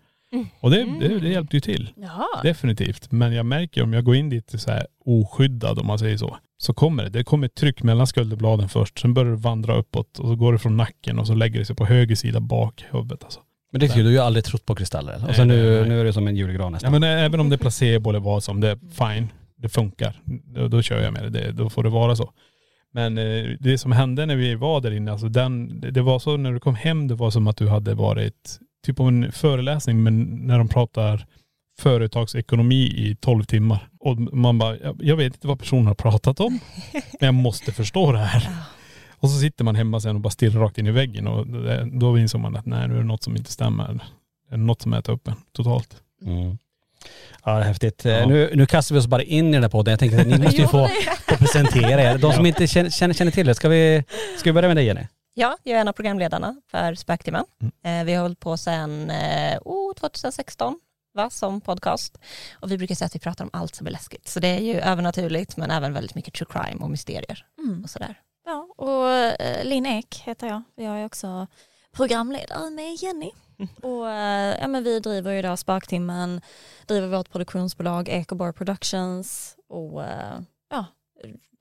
Och 0.61 0.71
det, 0.71 0.85
det, 1.01 1.19
det 1.19 1.29
hjälpte 1.29 1.57
ju 1.57 1.61
till. 1.61 1.91
Jaha. 1.97 2.27
Definitivt. 2.43 3.13
Men 3.13 3.33
jag 3.33 3.47
märker 3.47 3.83
om 3.83 3.93
jag 3.93 4.05
går 4.05 4.15
in 4.17 4.29
dit 4.31 4.55
så 4.61 4.71
här 4.71 4.87
oskyddad 5.05 5.79
om 5.79 5.87
man 5.87 5.99
säger 5.99 6.17
så. 6.17 6.37
så 6.59 6.75
kommer 6.75 7.03
det. 7.05 7.11
Det 7.11 7.25
kommer 7.25 7.47
ett 7.47 7.55
tryck 7.55 7.83
mellan 7.83 8.07
skulderbladen 8.07 8.69
först, 8.69 8.99
sen 8.99 9.15
börjar 9.15 9.31
det 9.31 9.37
vandra 9.37 9.77
uppåt 9.77 10.19
och 10.19 10.29
så 10.29 10.37
går 10.37 10.53
det 10.53 10.59
från 10.59 10.77
nacken 10.77 11.19
och 11.19 11.27
så 11.27 11.35
lägger 11.35 11.59
det 11.59 11.65
sig 11.65 11.77
på 11.77 11.85
höger 11.87 12.15
sida 12.15 12.41
bak 12.41 12.85
huvudet 12.91 13.25
alltså. 13.25 13.41
Men 13.73 13.81
det 13.81 13.87
är 13.87 13.91
kul, 13.91 13.99
du 14.03 14.09
har 14.09 14.13
ju 14.13 14.19
aldrig 14.19 14.45
trott 14.45 14.65
på 14.67 14.75
kristaller. 14.75 15.25
Och 15.29 15.35
så 15.35 15.45
nu, 15.45 15.85
nu 15.89 16.01
är 16.01 16.05
det 16.05 16.13
som 16.13 16.29
en 16.29 16.37
julgran 16.37 16.61
Ja, 16.65 16.71
nästan. 16.71 16.93
men 16.93 17.03
även 17.03 17.41
om 17.41 17.49
det 17.49 17.55
är 17.57 17.59
placebo 17.59 18.11
eller 18.11 18.21
vad 18.21 18.45
som, 18.45 18.61
det 18.61 18.69
är 18.71 18.79
fine. 18.93 19.29
Det 19.57 19.69
funkar. 19.69 20.21
Då, 20.55 20.69
då 20.69 20.83
kör 20.83 21.01
jag 21.03 21.13
med 21.13 21.23
det. 21.23 21.31
det. 21.31 21.53
Då 21.53 21.71
får 21.71 21.83
det 21.83 21.89
vara 21.89 22.17
så. 22.17 22.33
Men 22.93 23.19
eh, 23.19 23.45
det 23.61 23.79
som 23.79 23.93
hände 23.93 24.27
när 24.27 24.37
vi 24.37 24.55
var 24.55 24.81
där 24.81 24.91
inne, 24.91 25.13
alltså 25.13 25.29
den, 25.29 25.81
det- 25.81 26.03
var 26.03 26.19
så 26.19 26.37
när 26.37 26.53
du 26.53 26.61
kom 26.61 26.75
hem, 26.75 27.09
det 27.09 27.15
var 27.15 27.31
som 27.31 27.47
att 27.47 27.57
du 27.57 27.69
hade 27.69 27.95
varit 27.95 28.59
typ 28.87 29.01
av 29.01 29.09
en 29.09 29.33
föreläsning 29.33 30.03
men 30.03 30.25
när 30.47 30.59
de 30.59 30.69
pratar 30.69 31.27
företagsekonomi 31.81 32.83
i 32.85 33.17
12 33.21 33.45
timmar. 33.45 33.89
Och 34.01 34.19
man 34.21 34.59
bara, 34.59 34.77
jag, 34.79 34.97
jag 35.03 35.17
vet 35.17 35.35
inte 35.35 35.47
vad 35.47 35.59
personen 35.59 35.87
har 35.87 35.95
pratat 35.95 36.41
om, 36.41 36.59
men 36.93 37.27
jag 37.27 37.35
måste 37.35 37.73
förstå 37.73 38.13
det 38.13 38.19
här. 38.19 38.49
Och 39.21 39.31
så 39.31 39.39
sitter 39.39 39.65
man 39.65 39.77
hemma 39.77 40.01
sen 40.01 40.15
och 40.17 40.21
bara 40.21 40.31
stirrar 40.31 40.61
rakt 40.61 40.79
in 40.79 40.87
i 40.87 40.91
väggen 40.91 41.27
och 41.27 41.47
då 42.01 42.19
insåg 42.19 42.41
man 42.41 42.57
att 42.57 42.67
nej 42.67 42.89
nu 42.89 42.95
är 42.95 42.99
det 42.99 43.05
något 43.05 43.23
som 43.23 43.37
inte 43.37 43.53
stämmer. 43.53 44.01
Det 44.49 44.55
är 44.55 44.59
något 44.59 44.83
som 44.83 44.93
äter 44.93 45.13
upp 45.13 45.29
en 45.29 45.35
totalt. 45.53 46.03
Mm. 46.25 46.59
Ja, 47.45 47.53
det 47.55 47.61
är 47.61 47.65
häftigt. 47.65 48.05
Ja. 48.05 48.27
Nu, 48.27 48.51
nu 48.55 48.67
kastar 48.67 48.95
vi 48.95 49.01
oss 49.01 49.07
bara 49.07 49.23
in 49.23 49.49
i 49.49 49.53
den 49.53 49.63
här 49.63 49.71
podden. 49.71 49.93
Jag 49.93 49.99
tänkte 50.01 50.21
att 50.21 50.27
ni 50.27 50.39
måste 50.45 50.61
ju 50.61 50.69
få, 50.69 50.89
få 51.29 51.37
presentera 51.37 52.03
er. 52.03 52.19
De 52.19 52.33
som 52.33 52.47
inte 52.47 52.67
känner, 52.67 52.91
känner, 52.91 53.15
känner 53.15 53.33
till 53.33 53.47
det, 53.47 53.55
ska 53.55 53.69
vi, 53.69 54.05
ska 54.39 54.49
vi 54.49 54.53
börja 54.53 54.69
med 54.69 54.77
dig 54.77 54.85
Jenny? 54.87 55.07
Ja, 55.35 55.57
jag 55.63 55.77
är 55.77 55.81
en 55.81 55.89
av 55.89 55.93
programledarna 55.93 56.57
för 56.71 56.95
Spöktimmen. 56.95 57.45
Mm. 57.61 58.01
Eh, 58.01 58.05
vi 58.07 58.15
har 58.15 58.23
hållit 58.23 58.41
på 58.41 58.57
sedan 58.57 59.11
eh, 59.11 59.59
oh, 59.65 59.95
2016 59.95 60.81
va, 61.15 61.31
som 61.31 61.61
podcast. 61.61 62.19
Och 62.53 62.73
vi 62.73 62.79
brukar 62.79 62.95
säga 62.95 63.07
att 63.07 63.15
vi 63.15 63.19
pratar 63.19 63.45
om 63.45 63.51
allt 63.53 63.75
som 63.75 63.87
är 63.87 63.91
läskigt. 63.91 64.29
Så 64.29 64.41
det 64.41 64.49
är 64.49 64.61
ju 64.61 64.81
övernaturligt 64.81 65.57
men 65.57 65.71
även 65.71 65.93
väldigt 65.93 66.15
mycket 66.15 66.35
true 66.35 66.49
crime 66.53 66.81
och 66.85 66.91
mysterier 66.91 67.45
Mm. 67.59 67.83
och 67.85 67.91
sådär. 67.91 68.15
Ja, 68.49 68.69
och 68.76 69.11
eh, 69.11 69.64
Linn 69.64 69.87
Ek 69.87 70.23
heter 70.25 70.47
jag. 70.47 70.62
Jag 70.76 71.00
är 71.00 71.07
också 71.07 71.47
programledare 71.93 72.71
med 72.71 72.95
Jenny. 72.95 73.31
Och 73.83 74.11
eh, 74.11 74.57
ja, 74.61 74.69
men 74.69 74.85
vi 74.85 75.00
driver 75.00 75.33
ju 75.33 75.43
då 75.43 75.57
Spöktimmen, 75.57 76.40
driver 76.87 77.09
vårt 77.09 77.31
produktionsbolag 77.31 78.09
Ecobar 78.09 78.52
Productions 78.52 79.57
och 79.69 80.05
eh, 80.05 80.40
ja, 80.71 80.87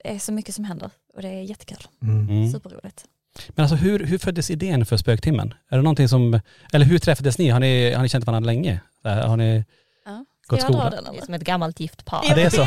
det 0.04 0.14
är 0.14 0.20
så 0.20 0.34
mycket 0.34 0.56
som 0.56 0.64
händer 0.64 0.90
och 1.14 1.22
det 1.22 1.28
är 1.28 1.42
jättekul. 1.42 1.88
Mm. 2.02 2.52
Superroligt. 2.52 3.06
Men 3.50 3.64
alltså 3.64 3.76
hur, 3.76 4.00
hur 4.00 4.18
föddes 4.18 4.52
idén 4.52 4.86
för 4.86 4.98
Spöktimmen? 4.98 5.54
Är 5.70 5.78
det 5.78 5.84
någonting 5.84 6.10
som, 6.10 6.40
eller 6.74 6.86
hur 6.86 7.00
träffades 7.00 7.38
ni? 7.38 7.50
Har 7.50 7.60
ni, 7.60 7.94
har 7.94 8.04
ni 8.04 8.10
känt 8.10 8.26
varandra 8.26 8.46
länge? 8.46 8.82
Har 9.04 9.38
ni 9.38 9.66
Ja. 10.50 10.56
gått 10.56 10.62
Ska 10.62 10.72
jag 10.74 10.82
dra 10.82 10.90
skola? 10.90 11.02
den 11.02 11.14
Det 11.14 11.20
är 11.22 11.26
som 11.26 11.34
ett 11.34 11.42
gammalt 11.42 11.80
gift 11.80 12.06
par. 12.06 12.26
Ja, 12.28 12.36
det 12.36 12.42
är 12.42 12.50
så. 12.50 12.66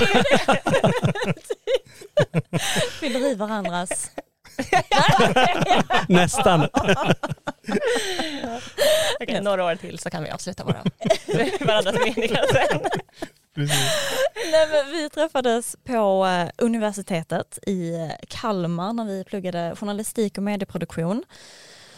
Fyller 3.01 3.31
i 3.31 3.35
varandras. 3.35 4.11
Nästan. 6.09 6.69
Okej, 9.21 9.41
några 9.41 9.65
år 9.65 9.77
till 9.77 9.99
så 9.99 10.11
kan 10.11 10.23
vi 10.25 10.31
avsluta 10.31 10.65
våra 10.65 10.83
varandras 11.61 11.95
meningar 11.95 12.45
sen. 12.53 12.81
Nej, 14.53 14.69
men 14.71 14.91
vi 14.93 15.09
träffades 15.11 15.77
på 15.85 16.27
eh, 16.27 16.49
universitetet 16.59 17.59
i 17.67 17.95
eh, 17.95 18.11
Kalmar 18.29 18.93
när 18.93 19.05
vi 19.05 19.25
pluggade 19.25 19.77
journalistik 19.77 20.37
och 20.39 20.45
medieproduktion. 20.45 21.25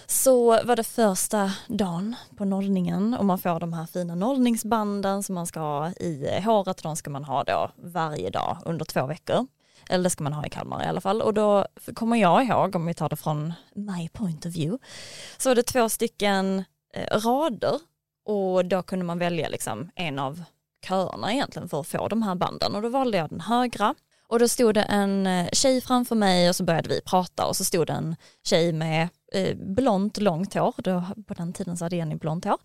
Så 0.07 0.65
var 0.65 0.77
det 0.77 0.85
första 0.85 1.53
dagen 1.67 2.17
på 2.37 2.45
nollningen 2.45 3.15
och 3.15 3.25
man 3.25 3.39
får 3.39 3.61
de 3.61 3.73
här 3.73 3.87
fina 3.87 4.15
nollningsbanden 4.15 5.23
som 5.23 5.35
man 5.35 5.47
ska 5.47 5.61
ha 5.61 5.89
i 5.91 6.41
håret 6.45 6.77
och 6.77 6.83
De 6.83 6.97
ska 6.97 7.11
man 7.11 7.25
ha 7.25 7.45
då 7.45 7.71
varje 7.77 8.31
dag 8.31 8.59
under 8.65 8.85
två 8.85 9.07
veckor. 9.07 9.47
Eller 9.89 10.05
det 10.05 10.11
ska 10.11 10.25
man 10.25 10.33
ha 10.33 10.47
i 10.47 10.51
Kalmar 10.51 10.85
i 10.85 10.87
alla 10.87 11.01
fall. 11.01 11.23
Och 11.23 11.35
då 11.35 11.67
kommer 11.95 12.17
jag 12.17 12.45
ihåg, 12.45 12.77
om 12.77 12.87
vi 12.87 12.95
tar 12.95 13.09
det 13.09 13.17
från 13.17 13.53
my 13.75 14.09
point 14.09 14.47
of 14.47 14.53
view, 14.53 14.85
så 15.37 15.51
var 15.51 15.55
det 15.55 15.63
två 15.63 15.89
stycken 15.89 16.65
eh, 16.95 17.19
rader 17.19 17.81
och 18.27 18.65
då 18.65 18.83
kunde 18.83 19.05
man 19.05 19.19
välja 19.19 19.49
liksom 19.49 19.91
en 19.95 20.19
av 20.19 20.43
köerna 20.87 21.33
egentligen 21.33 21.69
för 21.69 21.81
att 21.81 21.87
få 21.87 22.09
de 22.09 22.23
här 22.23 22.35
banden 22.35 22.75
och 22.75 22.83
då 22.83 22.89
valde 22.89 23.19
jag 23.19 23.31
den 23.31 23.41
högra 23.41 23.95
och 24.29 24.39
då 24.39 24.49
stod 24.49 24.75
det 24.75 24.83
en 24.83 25.27
eh, 25.27 25.49
tjej 25.53 25.81
framför 25.81 26.15
mig 26.15 26.49
och 26.49 26.57
så 26.57 26.65
började 26.65 26.89
vi 26.89 27.01
prata 27.01 27.47
och 27.47 27.57
så 27.57 27.65
stod 27.65 27.87
det 27.87 27.93
en 27.93 28.17
tjej 28.45 28.73
med 28.73 29.09
eh, 29.35 29.57
blont 29.57 30.19
långt 30.19 30.55
hår, 30.55 30.75
då, 30.79 31.05
på 31.27 31.35
den 31.35 31.53
tiden 31.53 31.77
så 31.77 31.85
hade 31.85 31.97
Jenny 31.97 32.15
blont 32.15 32.45
hår. 32.45 32.59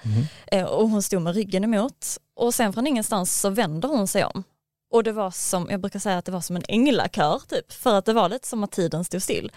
Eh, 0.47 0.63
och 0.65 0.89
hon 0.89 1.01
stod 1.01 1.21
med 1.21 1.35
ryggen 1.35 1.63
emot. 1.63 2.05
Och 2.35 2.53
sen 2.53 2.73
från 2.73 2.87
ingenstans 2.87 3.39
så 3.41 3.49
vänder 3.49 3.89
hon 3.89 4.07
sig 4.07 4.25
om. 4.25 4.43
Och 4.91 5.03
det 5.03 5.11
var 5.11 5.31
som, 5.31 5.67
jag 5.69 5.81
brukar 5.81 5.99
säga 5.99 6.17
att 6.17 6.25
det 6.25 6.31
var 6.31 6.41
som 6.41 6.55
en 6.55 6.63
änglakör 6.67 7.41
typ. 7.47 7.71
För 7.73 7.95
att 7.97 8.05
det 8.05 8.13
var 8.13 8.29
lite 8.29 8.47
som 8.47 8.63
att 8.63 8.71
tiden 8.71 9.03
stod 9.03 9.21
still. 9.21 9.51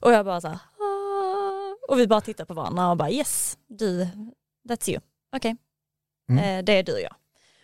Och 0.00 0.12
jag 0.12 0.24
bara 0.24 0.40
så 0.40 0.48
här, 0.48 0.56
"Ah." 0.56 1.76
och 1.88 1.98
vi 1.98 2.06
bara 2.06 2.20
tittade 2.20 2.46
på 2.46 2.54
varandra 2.54 2.90
och 2.90 2.96
bara 2.96 3.10
yes, 3.10 3.58
du, 3.68 4.08
that's 4.68 4.90
you, 4.90 5.00
okej, 5.36 5.56
Mm. 6.30 6.58
eh, 6.58 6.64
det 6.64 6.72
är 6.72 6.82
du 6.82 7.00
ja. 7.00 7.16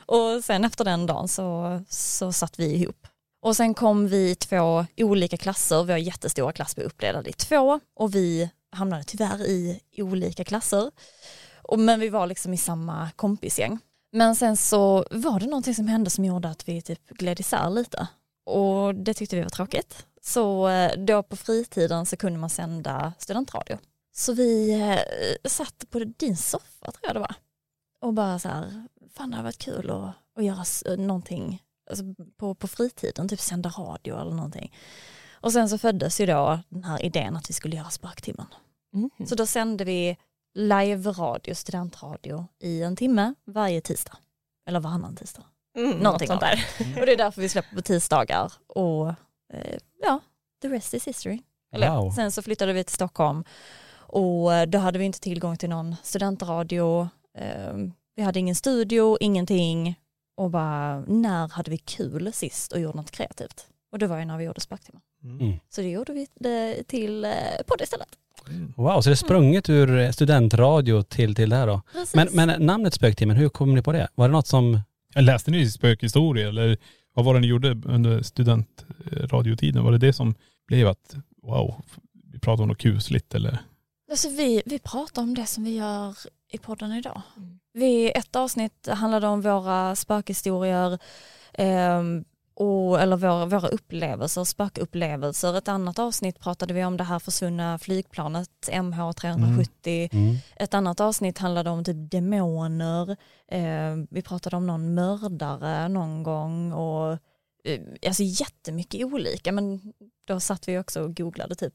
Och 0.06 0.44
sen 0.44 0.64
efter 0.64 0.85
den 0.85 1.06
dagen 1.06 1.28
så, 1.28 1.80
så 1.88 2.32
satt 2.32 2.59
vi 2.59 2.75
ihop. 2.75 3.06
Och 3.42 3.56
sen 3.56 3.75
kom 3.75 4.09
vi 4.09 4.30
i 4.30 4.35
två 4.35 4.87
olika 4.97 5.37
klasser, 5.37 5.85
vi 5.85 5.92
har 5.92 5.99
jättestora 5.99 6.52
klasser, 6.52 6.80
vi 6.80 6.87
uppdelade 6.87 7.30
i 7.30 7.32
två. 7.32 7.80
Och 7.97 8.14
vi 8.14 8.50
hamnade 8.73 9.05
tyvärr 9.05 9.43
i 9.43 9.81
olika 9.97 10.45
klasser. 10.45 10.91
Och, 11.62 11.79
men 11.79 12.00
vi 12.00 12.09
var 12.09 12.26
liksom 12.26 12.55
i 12.55 12.57
samma 12.57 13.11
kompisgäng. 13.17 13.79
Men 14.12 14.37
sen 14.37 14.57
så 14.57 15.05
var 15.11 15.41
det 15.41 15.47
någonting 15.47 15.75
som 15.75 15.88
hände 15.88 16.11
som 16.11 16.25
gjorde 16.25 16.49
att 16.49 16.69
vi 16.69 16.83
typ 16.83 17.09
gled 17.09 17.41
isär 17.41 17.71
lite. 17.71 18.07
Och 18.45 18.95
det 18.95 19.14
tyckte 19.14 19.37
vi 19.37 19.43
var 19.43 19.50
tråkigt. 19.50 20.07
Så 20.23 20.69
eh, 20.69 20.99
då 20.99 21.23
på 21.23 21.37
fritiden 21.37 22.07
så 22.07 22.17
kunde 22.17 22.38
man 22.38 22.50
sända 22.50 23.12
studentradio. 23.19 23.79
Så 24.14 24.33
vi 24.33 24.73
eh, 24.81 25.50
satt 25.50 25.85
på 25.91 25.99
din 25.99 26.37
soffa 26.37 26.93
tror 26.93 27.02
jag 27.02 27.14
det 27.17 27.21
var. 27.21 27.35
Och 28.00 28.14
bara 28.14 28.38
så 28.38 28.49
här, 28.49 28.87
fan 29.14 29.31
det 29.31 29.37
hade 29.37 29.47
varit 29.47 29.59
kul 29.59 29.91
att, 29.91 30.14
att 30.38 30.45
göra 30.45 30.97
någonting 30.97 31.62
alltså 31.91 32.05
på, 32.37 32.55
på 32.55 32.69
fritiden, 32.69 33.29
typ 33.29 33.41
sända 33.41 33.71
radio 33.71 34.21
eller 34.21 34.35
någonting. 34.35 34.75
Och 35.33 35.52
sen 35.52 35.69
så 35.69 35.79
föddes 35.79 36.21
ju 36.21 36.26
då 36.26 36.61
den 36.69 36.85
här 36.85 37.05
idén 37.05 37.37
att 37.37 37.50
vi 37.50 37.55
skulle 37.55 37.76
göra 37.76 37.91
Spöktimmen. 37.91 38.47
Mm. 38.94 39.11
Så 39.26 39.34
då 39.34 39.46
sände 39.46 39.84
vi 39.84 40.16
live-radio, 40.54 41.54
studentradio 41.54 42.46
i 42.58 42.82
en 42.82 42.96
timme 42.96 43.34
varje 43.44 43.80
tisdag. 43.80 44.16
Eller 44.68 44.80
varannan 44.80 45.16
tisdag. 45.16 45.44
Mm, 45.76 45.90
något 45.90 46.02
Någonting 46.02 46.28
sånt 46.28 46.40
där. 46.40 46.66
Och 47.00 47.06
det 47.06 47.12
är 47.12 47.16
därför 47.16 47.42
vi 47.42 47.49
släpper 47.49 47.76
på 47.76 47.82
tisdagar. 47.82 48.52
Och 48.66 49.08
eh, 49.52 49.78
ja, 50.02 50.20
the 50.62 50.68
rest 50.68 50.94
is 50.94 51.06
history. 51.06 51.42
Eller, 51.75 51.96
Wow. 51.96 52.11
Sen 52.11 52.32
så 52.32 52.42
flyttade 52.42 52.72
vi 52.72 52.84
till 52.84 52.94
Stockholm 52.94 53.44
och 53.94 54.54
eh, 54.54 54.66
då 54.66 54.78
hade 54.78 54.99
vi 54.99 55.04
inte 55.04 55.20
tillgång 55.20 55.56
till 55.56 55.68
någon 55.68 55.96
studentradio. 56.02 57.08
Eh, 57.38 57.75
vi 58.14 58.22
hade 58.22 58.38
ingen 58.38 58.54
studio, 58.54 59.16
ingenting. 59.20 59.99
Och 60.37 60.50
bara, 60.50 61.00
när 61.00 61.49
hade 61.49 61.70
vi 61.70 61.78
kul 61.78 62.32
sist 62.32 62.72
och 62.72 62.80
gjorde 62.80 62.96
något 62.96 63.11
kreativt? 63.11 63.66
Och 63.92 63.99
det 63.99 64.06
var 64.06 64.18
ju 64.18 64.25
när 64.25 64.38
vi 64.38 64.44
gjorde 64.44 64.61
Spöktimmen. 64.61 65.02
Mm. 65.25 65.61
Så 65.68 65.80
det 65.80 65.88
gjorde 65.88 66.12
vi 66.12 66.26
det 66.34 66.84
till 66.84 67.25
eh, 67.25 67.32
podd 67.66 67.80
istället. 67.80 68.08
Wow, 68.76 69.00
så 69.00 69.08
det 69.08 69.14
är 69.14 69.16
sprunget 69.16 69.68
ur 69.68 70.12
studentradio 70.12 71.02
till, 71.02 71.34
till 71.34 71.50
det 71.50 71.56
här 71.56 71.66
då. 71.66 71.82
Precis. 71.92 72.14
Men, 72.14 72.28
men 72.32 72.66
namnet 72.66 72.94
Spöktimmen, 72.94 73.37
hur 73.37 73.49
kom 73.49 73.75
ni 73.75 73.82
på 73.82 73.92
det? 73.92 74.08
Var 74.14 74.28
det 74.28 74.32
något 74.32 74.46
som, 74.46 74.80
Läste 75.14 75.50
ni 75.50 75.70
spökhistoria 75.70 76.49
eller 76.49 76.76
vad 77.14 77.25
var 77.25 77.34
det 77.34 77.40
ni 77.40 77.46
gjorde 77.46 77.70
under 77.84 78.22
studentradiotiden? 78.22 79.84
Var 79.84 79.92
det 79.92 79.99
det 79.99 80.12
som 80.12 80.34
blev 80.66 80.88
att 80.88 81.16
wow, 81.42 81.84
vi 82.32 82.38
pratar 82.38 82.62
om 82.62 82.68
något 82.68 82.78
kusligt 82.78 83.34
eller? 83.34 83.58
Alltså 84.11 84.28
vi, 84.28 84.62
vi 84.66 84.78
pratar 84.78 85.22
om 85.22 85.34
det 85.34 85.46
som 85.46 85.64
vi 85.64 85.76
gör 85.76 86.16
i 86.52 86.58
podden 86.58 86.92
idag. 86.92 87.22
Vi, 87.72 88.11
ett 88.11 88.37
avsnitt 88.37 88.88
handlade 88.88 89.26
om 89.26 89.40
våra 89.40 89.96
spökhistorier 89.96 90.99
ehm, 91.52 92.25
och, 92.54 93.00
eller 93.00 93.16
våra, 93.16 93.47
våra 93.47 93.68
upplevelser, 93.68 94.44
spökupplevelser. 94.44 95.59
Ett 95.59 95.68
annat 95.68 95.99
avsnitt 95.99 96.38
pratade 96.38 96.75
vi 96.75 96.85
om 96.85 96.97
det 96.97 97.04
här 97.04 97.18
försvunna 97.18 97.78
flygplanet 97.78 98.50
MH370. 98.66 100.09
mm. 100.12 100.37
Ett 100.56 100.75
annat 100.75 101.00
avsnitt 101.00 101.38
handlade 101.38 101.71
om 101.71 101.85
typ 101.85 102.11
demoner. 102.11 103.16
Ehm, 103.49 104.06
vi 104.11 104.23
pratade 104.23 104.56
om 104.56 104.66
någon 104.66 104.94
mördare 104.94 105.88
någon 105.88 106.23
gång 106.23 106.73
och 106.73 107.12
eh, 107.64 107.80
alltså 108.06 108.23
jättemycket 108.23 109.04
olika 109.04 109.52
men 109.52 109.92
då 110.26 110.40
satt 110.40 110.68
vi 110.68 110.78
också 110.78 111.02
och 111.02 111.16
googlade 111.16 111.54
typ 111.54 111.75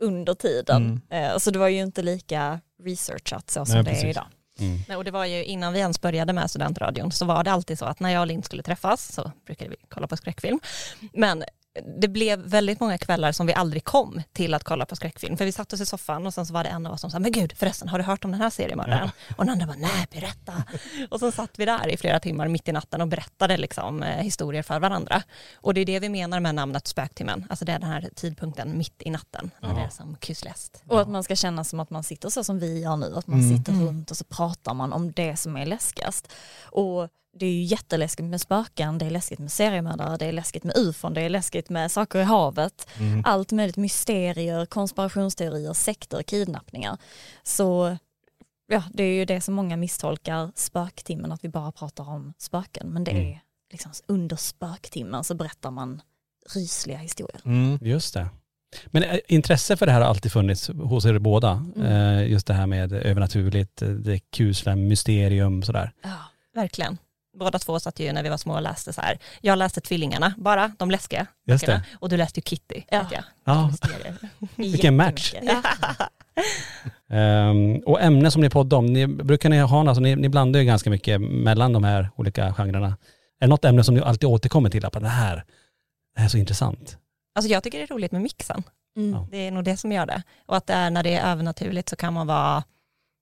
under 0.00 0.34
tiden. 0.34 1.00
Eh, 1.10 1.38
så 1.38 1.50
det 1.50 1.58
var 1.58 1.68
ju 1.68 1.80
inte 1.80 2.02
lika 2.02 2.60
researchat 2.82 3.50
så 3.50 3.64
som 3.64 3.74
Nej, 3.74 3.84
det 3.84 3.90
är 3.90 3.94
precis. 3.94 4.10
idag. 4.10 4.26
Mm. 4.60 4.78
Nej, 4.88 4.96
och 4.96 5.04
det 5.04 5.10
var 5.10 5.24
ju 5.24 5.44
innan 5.44 5.72
vi 5.72 5.78
ens 5.78 6.00
började 6.00 6.32
med 6.32 6.50
studentradion 6.50 7.12
så 7.12 7.24
var 7.24 7.44
det 7.44 7.52
alltid 7.52 7.78
så 7.78 7.84
att 7.84 8.00
när 8.00 8.10
jag 8.10 8.20
och 8.20 8.26
Linn 8.26 8.42
skulle 8.42 8.62
träffas 8.62 9.12
så 9.12 9.32
brukade 9.46 9.70
vi 9.70 9.76
kolla 9.88 10.06
på 10.06 10.16
skräckfilm. 10.16 10.60
Men 11.12 11.44
det 12.00 12.08
blev 12.08 12.38
väldigt 12.38 12.80
många 12.80 12.98
kvällar 12.98 13.32
som 13.32 13.46
vi 13.46 13.54
aldrig 13.54 13.84
kom 13.84 14.22
till 14.32 14.54
att 14.54 14.64
kolla 14.64 14.86
på 14.86 14.96
skräckfilm. 14.96 15.36
För 15.36 15.44
vi 15.44 15.52
satt 15.52 15.72
oss 15.72 15.80
i 15.80 15.86
soffan 15.86 16.26
och 16.26 16.34
sen 16.34 16.46
så 16.46 16.52
var 16.54 16.64
det 16.64 16.70
en 16.70 16.86
av 16.86 16.92
oss 16.92 17.00
som 17.00 17.10
sa, 17.10 17.18
men 17.18 17.32
gud 17.32 17.52
förresten 17.56 17.88
har 17.88 17.98
du 17.98 18.04
hört 18.04 18.24
om 18.24 18.30
den 18.32 18.40
här 18.40 18.50
seriemördaren? 18.50 19.10
Och 19.36 19.44
den 19.44 19.52
andra 19.52 19.66
bara, 19.66 19.76
nej 19.76 20.06
berätta. 20.10 20.52
Och 21.10 21.20
så 21.20 21.32
satt 21.32 21.50
vi 21.58 21.64
där 21.64 21.88
i 21.88 21.96
flera 21.96 22.20
timmar 22.20 22.48
mitt 22.48 22.68
i 22.68 22.72
natten 22.72 23.00
och 23.00 23.08
berättade 23.08 23.56
liksom 23.56 24.02
eh, 24.02 24.22
historier 24.22 24.62
för 24.62 24.80
varandra. 24.80 25.22
Och 25.54 25.74
det 25.74 25.80
är 25.80 25.86
det 25.86 25.98
vi 26.00 26.08
menar 26.08 26.40
med 26.40 26.54
namnet 26.54 26.86
spöktimmen. 26.86 27.46
Alltså 27.50 27.64
det 27.64 27.72
är 27.72 27.78
den 27.78 27.90
här 27.90 28.08
tidpunkten 28.14 28.78
mitt 28.78 29.02
i 29.02 29.10
natten 29.10 29.50
när 29.60 29.74
det 29.74 29.80
är 29.80 29.88
som 29.90 30.16
kusligast. 30.16 30.82
Och 30.88 31.00
att 31.00 31.08
man 31.08 31.24
ska 31.24 31.36
känna 31.36 31.64
som 31.64 31.80
att 31.80 31.90
man 31.90 32.02
sitter 32.04 32.28
så 32.30 32.44
som 32.44 32.58
vi 32.58 32.80
gör 32.82 32.96
nu, 32.96 33.14
att 33.16 33.26
man 33.26 33.38
Mm. 33.40 33.56
sitter 33.58 33.72
runt 33.72 34.10
och 34.10 34.16
så 34.16 34.24
pratar 34.24 34.74
man 34.74 34.92
om 34.92 35.12
det 35.12 35.36
som 35.36 35.56
är 35.56 35.66
läskigast. 35.66 36.32
Och 36.62 37.08
det 37.38 37.46
är 37.46 37.52
ju 37.52 37.62
jätteläskigt 37.62 38.28
med 38.28 38.40
spöken, 38.40 38.98
det 38.98 39.06
är 39.06 39.10
läskigt 39.10 39.38
med 39.38 39.52
seriemördare, 39.52 40.16
det 40.16 40.26
är 40.26 40.32
läskigt 40.32 40.64
med 40.64 40.76
ufon, 40.76 41.14
det 41.14 41.20
är 41.20 41.28
läskigt 41.28 41.70
med 41.70 41.90
saker 41.92 42.18
i 42.18 42.22
havet. 42.24 42.88
Mm. 42.98 43.22
Allt 43.26 43.52
möjligt, 43.52 43.76
mysterier, 43.76 44.66
konspirationsteorier, 44.66 45.72
sekter, 45.72 46.22
kidnappningar. 46.22 46.98
Så 47.42 47.96
ja, 48.66 48.82
det 48.94 49.02
är 49.04 49.14
ju 49.14 49.24
det 49.24 49.40
som 49.40 49.54
många 49.54 49.76
misstolkar 49.76 50.52
spöktimmen, 50.54 51.32
att 51.32 51.44
vi 51.44 51.48
bara 51.48 51.72
pratar 51.72 52.08
om 52.08 52.32
spöken. 52.38 52.88
Men 52.88 53.04
det 53.04 53.10
Mm. 53.10 53.26
är 53.26 53.40
liksom 53.72 53.92
under 54.06 54.36
spöktimmen 54.36 55.24
så 55.24 55.34
berättar 55.34 55.70
man 55.70 56.02
rysliga 56.54 56.98
historier. 56.98 57.40
Mm. 57.44 57.78
Just 57.82 58.14
det. 58.14 58.28
Men 58.86 59.02
eh, 59.02 59.18
intresse 59.28 59.76
för 59.76 59.86
det 59.86 59.92
här 59.92 60.00
har 60.00 60.08
alltid 60.08 60.32
funnits 60.32 60.68
hos 60.68 61.04
er 61.04 61.18
båda. 61.18 61.64
Eh, 61.76 62.30
just 62.30 62.46
det 62.46 62.54
här 62.54 62.66
med 62.66 62.92
övernaturligt, 62.92 63.82
eh, 63.82 63.88
det 63.88 64.18
kusliga, 64.18 64.76
mysterium 64.76 65.62
sådär. 65.62 65.92
Ja. 66.02 66.16
Verkligen. 66.54 66.98
Båda 67.38 67.58
två 67.58 67.80
satt 67.80 68.00
ju 68.00 68.12
när 68.12 68.22
vi 68.22 68.28
var 68.28 68.36
små 68.36 68.54
och 68.54 68.62
läste 68.62 68.92
så 68.92 69.00
här. 69.00 69.18
Jag 69.40 69.58
läste 69.58 69.80
Tvillingarna, 69.80 70.34
bara 70.36 70.72
de 70.78 70.90
läskiga 70.90 71.26
Just 71.46 71.62
böckerna. 71.66 71.78
det. 71.90 71.96
Och 72.00 72.08
du 72.08 72.16
läste 72.16 72.40
ju 72.40 72.42
Kitty, 72.42 72.82
Ja. 72.90 73.06
jag. 73.12 73.22
Ja. 73.44 73.70
Vilken 74.56 74.96
match. 74.96 75.34
Ja. 75.42 75.62
Ehm, 77.10 77.76
och 77.86 78.00
ämnen 78.02 78.30
som 78.30 78.42
ni 78.42 78.50
poddar 78.50 78.76
om, 78.78 78.86
ni, 78.86 79.06
brukar 79.06 79.48
ni 79.48 79.58
ha, 79.58 79.88
alltså 79.88 80.00
ni, 80.00 80.16
ni 80.16 80.28
blandar 80.28 80.60
ju 80.60 80.66
ganska 80.66 80.90
mycket 80.90 81.20
mellan 81.20 81.72
de 81.72 81.84
här 81.84 82.10
olika 82.16 82.54
genrerna. 82.54 82.86
Är 82.86 82.96
det 83.40 83.46
något 83.46 83.64
ämne 83.64 83.84
som 83.84 83.94
ni 83.94 84.00
alltid 84.00 84.28
återkommer 84.28 84.70
till? 84.70 84.84
Att 84.84 84.92
det 84.92 85.08
här, 85.08 85.44
det 86.14 86.20
här 86.20 86.24
är 86.26 86.28
så 86.30 86.38
intressant. 86.38 86.98
Alltså 87.34 87.52
jag 87.52 87.62
tycker 87.62 87.78
det 87.78 87.84
är 87.84 87.94
roligt 87.94 88.12
med 88.12 88.22
mixen. 88.22 88.62
Mm. 88.96 89.26
Det 89.30 89.36
är 89.36 89.50
nog 89.50 89.64
det 89.64 89.76
som 89.76 89.92
gör 89.92 90.06
det. 90.06 90.22
Och 90.46 90.56
att 90.56 90.66
det 90.66 90.72
är, 90.72 90.90
när 90.90 91.02
det 91.02 91.14
är 91.14 91.30
övernaturligt 91.32 91.88
så 91.88 91.96
kan 91.96 92.12
man 92.14 92.26
vara 92.26 92.64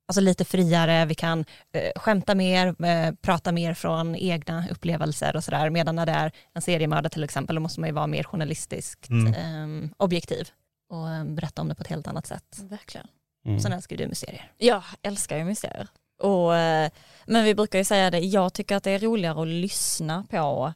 alltså 0.08 0.20
lite 0.20 0.44
friare, 0.44 1.04
vi 1.06 1.14
kan 1.14 1.44
eh, 1.72 1.90
skämta 1.96 2.34
mer, 2.34 2.84
eh, 2.84 3.12
prata 3.22 3.52
mer 3.52 3.74
från 3.74 4.16
egna 4.16 4.64
upplevelser 4.70 5.36
och 5.36 5.44
sådär. 5.44 5.70
Medan 5.70 5.96
när 5.96 6.06
det 6.06 6.12
är 6.12 6.32
en 6.54 6.62
seriemördare 6.62 7.10
till 7.10 7.24
exempel, 7.24 7.54
då 7.56 7.60
måste 7.62 7.80
man 7.80 7.88
ju 7.88 7.92
vara 7.94 8.06
mer 8.06 8.22
journalistiskt 8.24 9.10
Mm. 9.10 9.84
eh, 9.84 9.90
objektiv 9.96 10.48
och 10.90 11.10
eh, 11.10 11.24
berätta 11.24 11.62
om 11.62 11.68
det 11.68 11.74
på 11.74 11.82
ett 11.82 11.88
helt 11.88 12.06
annat 12.06 12.26
sätt. 12.26 12.58
Verkligen. 12.62 13.06
Mm. 13.46 13.60
Sen 13.60 13.72
älskar 13.72 13.96
du 13.96 14.06
mysterier. 14.08 14.52
Jag 14.58 14.82
älskar 15.02 15.38
ju 15.38 15.44
mysterier. 15.44 15.88
Och, 16.22 16.56
eh, 16.56 16.90
men 17.26 17.44
vi 17.44 17.54
brukar 17.54 17.78
ju 17.78 17.84
säga 17.84 18.10
det, 18.10 18.18
jag 18.18 18.52
tycker 18.52 18.76
att 18.76 18.84
det 18.84 18.90
är 18.90 18.98
roligare 18.98 19.42
att 19.42 19.48
lyssna 19.48 20.24
på 20.30 20.72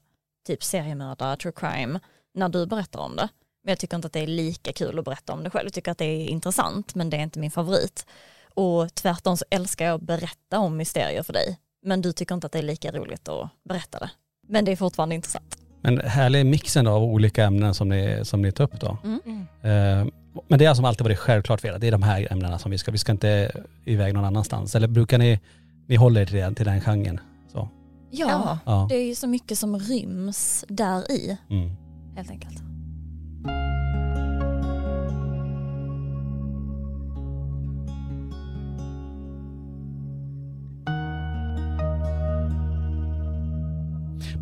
typ 0.47 0.63
seriemördare, 0.65 1.37
true 1.37 1.53
crime, 1.57 2.01
när 2.35 2.49
du 2.49 2.67
berättar 2.67 3.01
om 3.01 3.17
det. 3.17 3.29
Men 3.65 3.73
jag 3.73 3.79
tycker 3.79 3.97
inte 3.97 4.07
att 4.07 4.13
det 4.13 4.21
är 4.21 4.27
lika 4.27 4.73
kul 4.73 4.99
att 4.99 5.05
berätta 5.05 5.33
om 5.33 5.45
det 5.45 5.51
själv. 5.51 5.67
Jag 5.67 5.73
tycker 5.73 5.91
att 5.93 5.99
det 5.99 6.05
är 6.05 6.27
intressant, 6.29 6.95
men 6.95 7.11
det 7.11 7.17
är 7.17 7.21
inte 7.23 7.39
min 7.39 7.51
favorit. 7.51 8.07
Och 8.55 8.95
tvärtom 8.95 9.37
så 9.37 9.45
älskar 9.51 9.85
jag 9.87 9.95
att 9.95 10.03
berätta 10.03 10.59
om 10.59 10.77
mysterier 10.77 11.23
för 11.23 11.33
dig. 11.33 11.59
Men 11.83 12.01
du 12.03 12.13
tycker 12.13 12.35
inte 12.35 12.47
att 12.47 12.53
det 12.53 12.59
är 12.59 12.63
lika 12.63 12.93
roligt 12.93 13.29
att 13.29 13.51
berätta 13.69 13.99
det. 13.99 14.11
Men 14.49 14.65
det 14.65 14.73
är 14.73 14.77
fortfarande 14.77 15.15
intressant. 15.15 15.57
Men 15.83 16.01
härlig 16.01 16.47
mixen 16.47 16.85
då 16.85 16.91
av 16.91 17.03
olika 17.05 17.45
ämnen 17.45 17.75
som 17.75 17.89
ni, 17.89 18.21
som 18.25 18.43
ni 18.43 18.53
tar 18.53 18.65
upp 18.65 18.81
då. 18.81 18.97
Mm. 19.05 19.47
Eh, 19.63 20.13
men 20.49 20.59
det 20.59 20.65
har 20.67 20.75
som 20.75 20.85
alltid 20.85 21.05
varit 21.05 21.19
självklart 21.19 21.61
för 21.61 21.69
er, 21.69 21.79
det 21.79 21.87
är 21.87 21.93
de 21.93 22.03
här 22.03 22.29
ämnena 22.33 22.59
som 22.59 22.71
vi 22.71 22.79
ska, 22.79 22.91
vi 22.91 22.99
ska 22.99 23.13
inte 23.13 23.53
iväg 23.85 24.15
någon 24.15 24.25
annanstans. 24.25 24.75
Eller 24.75 24.89
brukar 24.89 25.19
ni, 25.19 25.41
ni 25.89 25.97
håller 25.97 26.21
er 26.21 26.27
till, 26.27 26.37
den- 26.37 26.55
till 26.55 26.67
den 26.67 26.81
genren? 26.81 27.21
Så. 27.53 27.69
Ja, 28.11 28.59
Ja. 28.67 28.87
det 28.89 28.95
är 28.97 29.07
ju 29.07 29.15
så 29.15 29.27
mycket 29.27 29.59
som 29.59 29.79
ryms 29.79 30.65
där 30.69 31.13
i, 31.13 31.39
Mm. 31.51 31.71
helt 32.17 32.31
enkelt. 32.31 32.63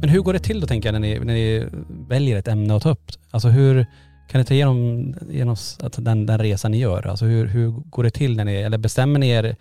Men 0.01 0.09
hur 0.09 0.21
går 0.21 0.33
det 0.33 0.39
till 0.39 0.61
då 0.61 0.67
tänker 0.67 0.89
jag 0.89 1.01
när 1.01 1.09
ni, 1.09 1.19
när 1.19 1.35
ni 1.35 1.67
väljer 2.09 2.37
ett 2.37 2.49
ämne 2.49 2.77
att 2.77 2.83
ta 2.83 2.91
upp? 2.91 3.11
Alltså 3.31 3.49
hur, 3.49 3.87
kan 4.29 4.39
ni 4.39 4.45
ta 4.45 4.55
igenom, 4.55 5.15
igenom 5.31 5.57
den, 5.97 6.27
den 6.27 6.39
resan 6.39 6.71
ni 6.71 6.79
gör? 6.79 7.07
Alltså 7.07 7.25
hur, 7.25 7.47
hur 7.47 7.71
går 7.71 8.03
det 8.03 8.11
till 8.11 8.37
när 8.37 8.45
ni, 8.45 8.55
eller 8.55 8.79
bestämmer 8.79 9.19
ni 9.19 9.29
er 9.29 9.57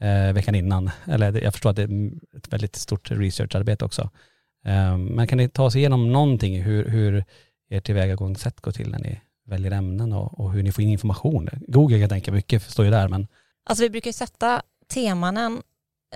eh, 0.00 0.32
veckan 0.32 0.54
innan? 0.54 0.90
Eller 1.04 1.42
jag 1.42 1.52
förstår 1.52 1.70
att 1.70 1.76
det 1.76 1.82
är 1.82 2.10
ett 2.36 2.52
väldigt 2.52 2.76
stort 2.76 3.10
researcharbete 3.10 3.84
också. 3.84 4.10
Eh, 4.66 4.96
men 4.96 5.26
kan 5.26 5.38
ni 5.38 5.48
ta 5.48 5.64
oss 5.64 5.76
igenom 5.76 6.12
någonting 6.12 6.62
hur, 6.62 6.88
hur 6.88 7.24
ert 7.70 7.84
tillvägagångssätt 7.84 8.60
går 8.60 8.72
till 8.72 8.90
när 8.90 8.98
ni 8.98 9.20
väljer 9.46 9.72
ämnen 9.72 10.12
och, 10.12 10.40
och 10.40 10.52
hur 10.52 10.62
ni 10.62 10.72
får 10.72 10.84
in 10.84 10.90
information? 10.90 11.48
Google 11.68 11.94
kan 11.94 12.00
jag 12.00 12.10
tänka 12.10 12.32
mycket 12.32 12.62
står 12.62 12.84
ju 12.84 12.90
där 12.90 13.08
men 13.08 13.26
Alltså 13.64 13.84
vi 13.84 13.90
brukar 13.90 14.08
ju 14.08 14.12
sätta 14.12 14.62
temanen 14.88 15.62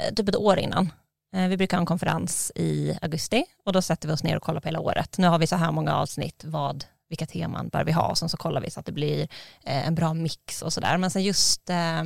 eh, 0.00 0.14
typ 0.14 0.28
ett 0.28 0.36
år 0.36 0.58
innan. 0.58 0.90
Eh, 1.32 1.48
Vi 1.48 1.56
brukar 1.56 1.76
ha 1.76 1.80
en 1.80 1.86
konferens 1.86 2.52
i 2.54 2.98
augusti 3.02 3.44
och 3.64 3.72
då 3.72 3.82
sätter 3.82 4.08
vi 4.08 4.14
oss 4.14 4.22
ner 4.22 4.36
och 4.36 4.42
kollar 4.42 4.60
på 4.60 4.68
hela 4.68 4.80
året. 4.80 5.18
Nu 5.18 5.26
har 5.26 5.38
vi 5.38 5.46
så 5.46 5.56
här 5.56 5.72
många 5.72 5.94
avsnitt, 5.96 6.44
vad, 6.46 6.84
vilka 7.08 7.26
teman 7.26 7.68
bör 7.68 7.84
vi 7.84 7.92
ha 7.92 8.08
och 8.10 8.18
sen 8.18 8.28
så 8.28 8.36
kollar 8.36 8.60
vi 8.60 8.70
så 8.70 8.80
att 8.80 8.86
det 8.86 8.92
blir 8.92 9.20
eh, 9.64 9.86
en 9.86 9.94
bra 9.94 10.14
mix 10.14 10.62
och 10.62 10.72
sådär. 10.72 10.96
Men 10.98 11.10
sen 11.10 11.22
just 11.22 11.70
eh, 11.70 12.02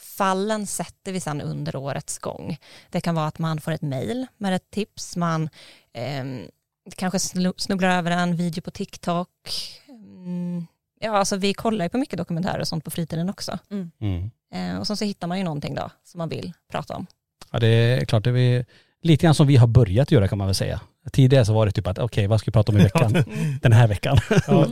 fallen 0.00 0.66
sätter 0.66 1.12
vi 1.12 1.20
sen 1.20 1.40
under 1.40 1.76
årets 1.76 2.18
gång. 2.18 2.58
Det 2.90 3.00
kan 3.00 3.14
vara 3.14 3.26
att 3.26 3.38
man 3.38 3.60
får 3.60 3.72
ett 3.72 3.82
mejl 3.82 4.26
med 4.36 4.54
ett 4.54 4.70
tips, 4.70 5.16
man 5.16 5.48
eh, 5.94 6.24
kanske 6.96 7.18
snu- 7.18 7.54
snubblar 7.60 7.88
över 7.98 8.10
en 8.10 8.36
video 8.36 8.62
på 8.62 8.70
TikTok. 8.70 9.28
Mm, 9.88 10.66
ja, 11.00 11.10
alltså 11.18 11.36
vi 11.36 11.54
kollar 11.54 11.84
ju 11.84 11.88
på 11.88 11.98
mycket 11.98 12.18
dokumentärer 12.18 12.60
och 12.60 12.68
sånt 12.68 12.84
på 12.84 12.90
fritiden 12.90 13.30
också. 13.30 13.58
mm. 14.00 14.30
Eh, 14.54 14.78
och 14.78 14.86
sen 14.86 14.96
så 14.96 15.04
hittar 15.04 15.26
man 15.28 15.38
ju 15.38 15.44
någonting 15.44 15.74
då 15.74 15.90
som 16.04 16.18
man 16.18 16.28
vill 16.28 16.52
prata 16.70 16.96
om. 16.96 17.06
Ja 17.52 17.58
det 17.58 17.66
är 17.68 18.04
klart, 18.04 18.24
det 18.24 18.40
är 18.40 18.64
lite 19.02 19.22
grann 19.26 19.34
som 19.34 19.46
vi 19.46 19.56
har 19.56 19.66
börjat 19.66 20.10
göra 20.12 20.28
kan 20.28 20.38
man 20.38 20.46
väl 20.46 20.54
säga. 20.54 20.80
Tidigare 21.12 21.44
så 21.44 21.52
var 21.54 21.66
det 21.66 21.72
typ 21.72 21.86
att 21.86 21.98
okej 21.98 22.26
vad 22.26 22.40
ska 22.40 22.50
vi 22.50 22.52
prata 22.52 22.72
om 22.72 22.78
i 22.78 22.82
veckan? 22.92 23.24
Den 23.62 23.72
här 23.72 23.88
veckan. 23.88 24.18
Ja, 24.46 24.66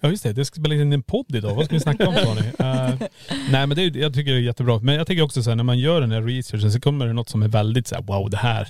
ja 0.00 0.08
just 0.08 0.22
det, 0.22 0.32
det 0.32 0.44
ska 0.44 0.60
spela 0.60 0.74
in 0.74 0.92
en 0.92 1.02
podd 1.02 1.34
idag. 1.36 1.54
Vad 1.54 1.64
ska 1.64 1.74
vi 1.74 1.80
snacka 1.80 2.08
om 2.08 2.14
Tony? 2.14 2.40
Uh, 2.40 2.94
nej 3.50 3.66
men 3.66 3.68
det, 3.70 3.82
är- 3.82 3.96
jag 3.96 4.14
tycker 4.14 4.32
det 4.32 4.38
är 4.38 4.42
jättebra. 4.42 4.78
Men 4.78 4.94
jag 4.94 5.06
tycker 5.06 5.22
också 5.22 5.42
så 5.42 5.50
här, 5.50 5.56
när 5.56 5.64
man 5.64 5.78
gör 5.78 6.00
den 6.00 6.10
här 6.12 6.22
researchen 6.22 6.72
så 6.72 6.80
kommer 6.80 7.06
det 7.06 7.12
något 7.12 7.28
som 7.28 7.42
är 7.42 7.48
väldigt 7.48 7.86
så 7.86 7.94
här, 7.94 8.02
wow 8.02 8.30
det 8.30 8.36
här, 8.36 8.68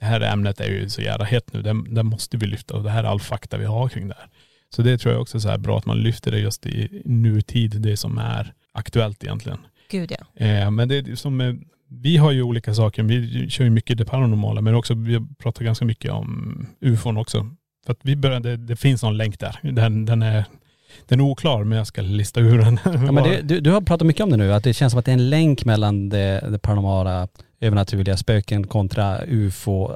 det 0.00 0.06
här 0.06 0.20
ämnet 0.20 0.60
är 0.60 0.68
ju 0.70 0.88
så 0.88 1.02
jävla 1.02 1.24
hett 1.24 1.52
nu. 1.52 1.62
Det, 1.62 1.74
det 1.94 2.02
måste 2.02 2.36
vi 2.36 2.46
lyfta 2.46 2.74
och 2.74 2.82
det 2.82 2.90
här 2.90 3.04
är 3.04 3.08
all 3.08 3.20
fakta 3.20 3.56
vi 3.56 3.64
har 3.64 3.88
kring 3.88 4.08
det 4.08 4.14
här. 4.18 4.28
Så 4.74 4.82
det 4.82 4.98
tror 4.98 5.12
jag 5.14 5.22
också 5.22 5.36
är 5.36 5.40
så 5.40 5.48
här 5.48 5.58
bra 5.58 5.78
att 5.78 5.86
man 5.86 5.98
lyfter 6.02 6.30
det 6.30 6.38
just 6.38 6.66
i 6.66 7.02
nutid, 7.04 7.80
det 7.80 7.96
som 7.96 8.18
är 8.18 8.52
aktuellt 8.72 9.24
egentligen. 9.24 9.58
Gud 9.90 10.12
ja. 10.18 10.44
Eh, 10.46 10.70
men 10.70 10.88
det 10.88 10.96
är 10.96 11.14
som, 11.14 11.40
eh, 11.40 11.54
vi 11.88 12.16
har 12.16 12.32
ju 12.32 12.42
olika 12.42 12.74
saker, 12.74 13.02
vi 13.02 13.50
kör 13.50 13.64
ju 13.64 13.70
mycket 13.70 13.98
det 13.98 14.04
paranormala 14.04 14.60
men 14.60 14.74
också 14.74 14.94
vi 14.94 15.26
pratar 15.38 15.64
ganska 15.64 15.84
mycket 15.84 16.12
om 16.12 16.66
ufon 16.80 17.16
också. 17.16 17.50
För 17.86 17.92
att 17.92 17.98
vi 18.02 18.16
började, 18.16 18.56
det 18.56 18.76
finns 18.76 19.02
någon 19.02 19.16
länk 19.16 19.40
där. 19.40 19.58
Den, 19.62 20.04
den, 20.04 20.22
är, 20.22 20.44
den 21.06 21.20
är 21.20 21.24
oklar 21.24 21.64
men 21.64 21.78
jag 21.78 21.86
ska 21.86 22.02
lista 22.02 22.40
ur 22.40 22.58
den. 22.58 22.78
Ja, 22.84 23.12
men 23.12 23.24
det, 23.24 23.42
du, 23.42 23.60
du 23.60 23.70
har 23.70 23.80
pratat 23.80 24.06
mycket 24.06 24.22
om 24.22 24.30
det 24.30 24.36
nu, 24.36 24.52
att 24.52 24.64
det 24.64 24.74
känns 24.74 24.90
som 24.90 24.98
att 24.98 25.04
det 25.04 25.10
är 25.10 25.16
en 25.18 25.30
länk 25.30 25.64
mellan 25.64 26.08
det, 26.08 26.48
det 26.50 26.58
paranormala, 26.58 27.28
övernaturliga 27.60 28.16
spöken 28.16 28.66
kontra 28.66 29.24
ufo, 29.26 29.90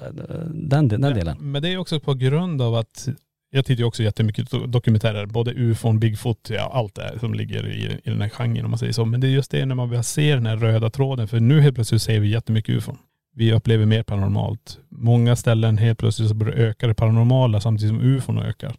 den, 0.48 0.88
den 0.88 1.00
delen. 1.00 1.36
Men 1.40 1.62
det 1.62 1.68
är 1.68 1.78
också 1.78 2.00
på 2.00 2.14
grund 2.14 2.62
av 2.62 2.74
att 2.74 3.08
jag 3.50 3.64
tittar 3.64 3.78
ju 3.78 3.84
också 3.84 4.02
jättemycket 4.02 4.50
dokumentärer, 4.66 5.26
både 5.26 5.50
ufon, 5.50 6.00
Bigfoot, 6.00 6.50
ja 6.50 6.70
allt 6.72 6.94
det 6.94 7.02
här 7.02 7.18
som 7.18 7.34
ligger 7.34 7.68
i, 7.68 8.00
i 8.04 8.10
den 8.10 8.20
här 8.20 8.28
genren 8.28 8.64
om 8.64 8.70
man 8.70 8.78
säger 8.78 8.92
så. 8.92 9.04
Men 9.04 9.20
det 9.20 9.26
är 9.26 9.30
just 9.30 9.50
det 9.50 9.66
när 9.66 9.74
man 9.74 9.88
börjar 9.88 10.02
se 10.02 10.34
den 10.34 10.46
här 10.46 10.56
röda 10.56 10.90
tråden, 10.90 11.28
för 11.28 11.40
nu 11.40 11.60
helt 11.60 11.74
plötsligt 11.74 12.02
ser 12.02 12.20
vi 12.20 12.28
jättemycket 12.28 12.74
ufon. 12.74 12.98
Vi 13.34 13.52
upplever 13.52 13.86
mer 13.86 14.02
paranormalt. 14.02 14.78
Många 14.88 15.36
ställen 15.36 15.78
helt 15.78 15.98
plötsligt 15.98 16.28
så 16.28 16.34
börjar 16.34 16.54
öka 16.54 16.86
det 16.86 16.94
paranormala 16.94 17.60
samtidigt 17.60 17.96
som 17.96 18.00
ufon 18.00 18.38
ökar. 18.38 18.76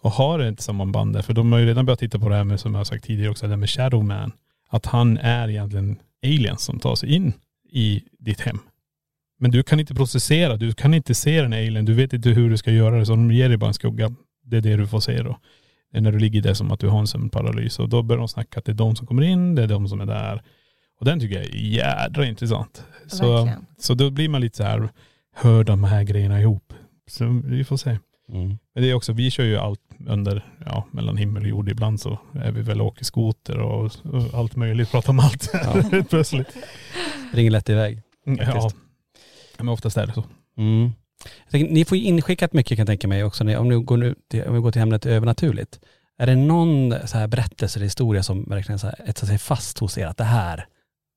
Och 0.00 0.10
har 0.10 0.38
det 0.38 0.48
inte 0.48 0.62
samband 0.62 1.12
där, 1.12 1.22
för 1.22 1.32
de 1.34 1.52
har 1.52 1.58
ju 1.58 1.66
redan 1.66 1.86
börjat 1.86 1.98
titta 1.98 2.18
på 2.18 2.28
det 2.28 2.34
här 2.34 2.44
med, 2.44 2.60
som 2.60 2.72
jag 2.72 2.78
har 2.78 2.84
sagt 2.84 3.04
tidigare 3.04 3.30
också, 3.30 3.46
det 3.46 3.52
här 3.52 3.56
med 3.56 3.70
Shadow 3.70 4.04
Man. 4.04 4.32
Att 4.70 4.86
han 4.86 5.18
är 5.18 5.48
egentligen 5.48 5.98
aliens 6.24 6.62
som 6.62 6.78
tar 6.78 6.94
sig 6.94 7.14
in 7.14 7.32
i 7.70 8.02
ditt 8.18 8.40
hem. 8.40 8.58
Men 9.38 9.50
du 9.50 9.62
kan 9.62 9.80
inte 9.80 9.94
processera, 9.94 10.56
du 10.56 10.72
kan 10.72 10.94
inte 10.94 11.14
se 11.14 11.42
den 11.42 11.52
alien, 11.52 11.84
du 11.84 11.94
vet 11.94 12.12
inte 12.12 12.28
hur 12.28 12.50
du 12.50 12.56
ska 12.56 12.70
göra 12.70 12.98
det, 12.98 13.06
så 13.06 13.12
de 13.12 13.32
ger 13.32 13.48
dig 13.48 13.58
bara 13.58 13.68
en 13.68 13.74
skugga. 13.74 14.10
Det 14.44 14.56
är 14.56 14.60
det 14.60 14.76
du 14.76 14.86
får 14.86 15.00
se 15.00 15.22
då. 15.22 15.38
Det 15.92 15.98
är 15.98 16.02
när 16.02 16.12
du 16.12 16.18
ligger 16.18 16.42
där 16.42 16.54
som 16.54 16.72
att 16.72 16.80
du 16.80 16.88
har 16.88 16.98
en 17.00 17.06
sömnparalys 17.06 17.78
och 17.78 17.88
då 17.88 18.02
börjar 18.02 18.18
de 18.18 18.28
snacka 18.28 18.58
att 18.58 18.64
det 18.64 18.72
är 18.72 18.74
de 18.74 18.96
som 18.96 19.06
kommer 19.06 19.22
in, 19.22 19.54
det 19.54 19.62
är 19.62 19.66
de 19.66 19.88
som 19.88 20.00
är 20.00 20.06
där. 20.06 20.42
Och 21.00 21.04
den 21.04 21.20
tycker 21.20 21.36
jag 21.36 21.44
är 21.44 21.56
jädra 21.56 22.26
intressant. 22.26 22.84
Så, 23.06 23.50
så 23.78 23.94
då 23.94 24.10
blir 24.10 24.28
man 24.28 24.40
lite 24.40 24.56
så 24.56 24.62
här, 24.62 24.88
hör 25.36 25.64
de 25.64 25.84
här 25.84 26.02
grejerna 26.02 26.40
ihop? 26.40 26.72
Så 27.10 27.42
vi 27.44 27.64
får 27.64 27.76
se. 27.76 27.98
Mm. 28.32 28.48
Men 28.74 28.82
det 28.82 28.90
är 28.90 28.94
också, 28.94 29.12
vi 29.12 29.30
kör 29.30 29.44
ju 29.44 29.56
allt 29.56 29.80
under, 30.06 30.44
ja, 30.66 30.86
mellan 30.92 31.16
himmel 31.16 31.42
och 31.42 31.48
jord. 31.48 31.68
Ibland 31.68 32.00
så 32.00 32.18
är 32.34 32.52
vi 32.52 32.62
väl 32.62 32.80
åker 32.80 33.04
skoter 33.04 33.58
och, 33.58 33.84
och 33.84 34.34
allt 34.34 34.56
möjligt, 34.56 34.90
pratar 34.90 35.10
om 35.10 35.20
allt 35.20 35.50
Ja. 35.52 36.02
plötsligt. 36.10 36.56
Ringer 37.32 37.50
lätt 37.50 37.68
iväg. 37.68 38.02
Mm, 38.26 38.38
Ja, 38.46 38.70
Faktiskt. 39.58 39.64
men 39.64 39.72
oftast 39.72 39.96
är 39.96 40.06
det 40.06 40.12
så. 40.12 40.24
Mm. 40.56 40.92
Tänker, 41.50 41.74
ni 41.74 41.84
får 41.84 41.98
ju 41.98 42.04
inskickat 42.04 42.52
mycket 42.52 42.76
kan 42.76 42.78
jag 42.78 42.86
tänka 42.86 43.08
mig 43.08 43.24
också, 43.24 43.58
om, 43.58 43.68
ni 43.68 43.74
går 43.74 43.96
nu 43.96 44.14
till, 44.30 44.44
om 44.44 44.54
vi 44.54 44.60
går 44.60 44.72
till 44.72 44.82
ämnet 44.82 45.06
övernaturligt. 45.06 45.80
Är 46.18 46.26
det 46.26 46.36
någon 46.36 46.94
så 47.04 47.18
här 47.18 47.26
berättelse 47.26 47.78
eller 47.78 47.86
historia 47.86 48.22
som 48.22 48.44
verkligen 48.44 48.78
så 48.78 48.86
här 48.86 49.00
etsar 49.06 49.26
sig 49.26 49.38
fast 49.38 49.78
hos 49.78 49.98
er, 49.98 50.06
att 50.06 50.16
det 50.16 50.24
här 50.24 50.66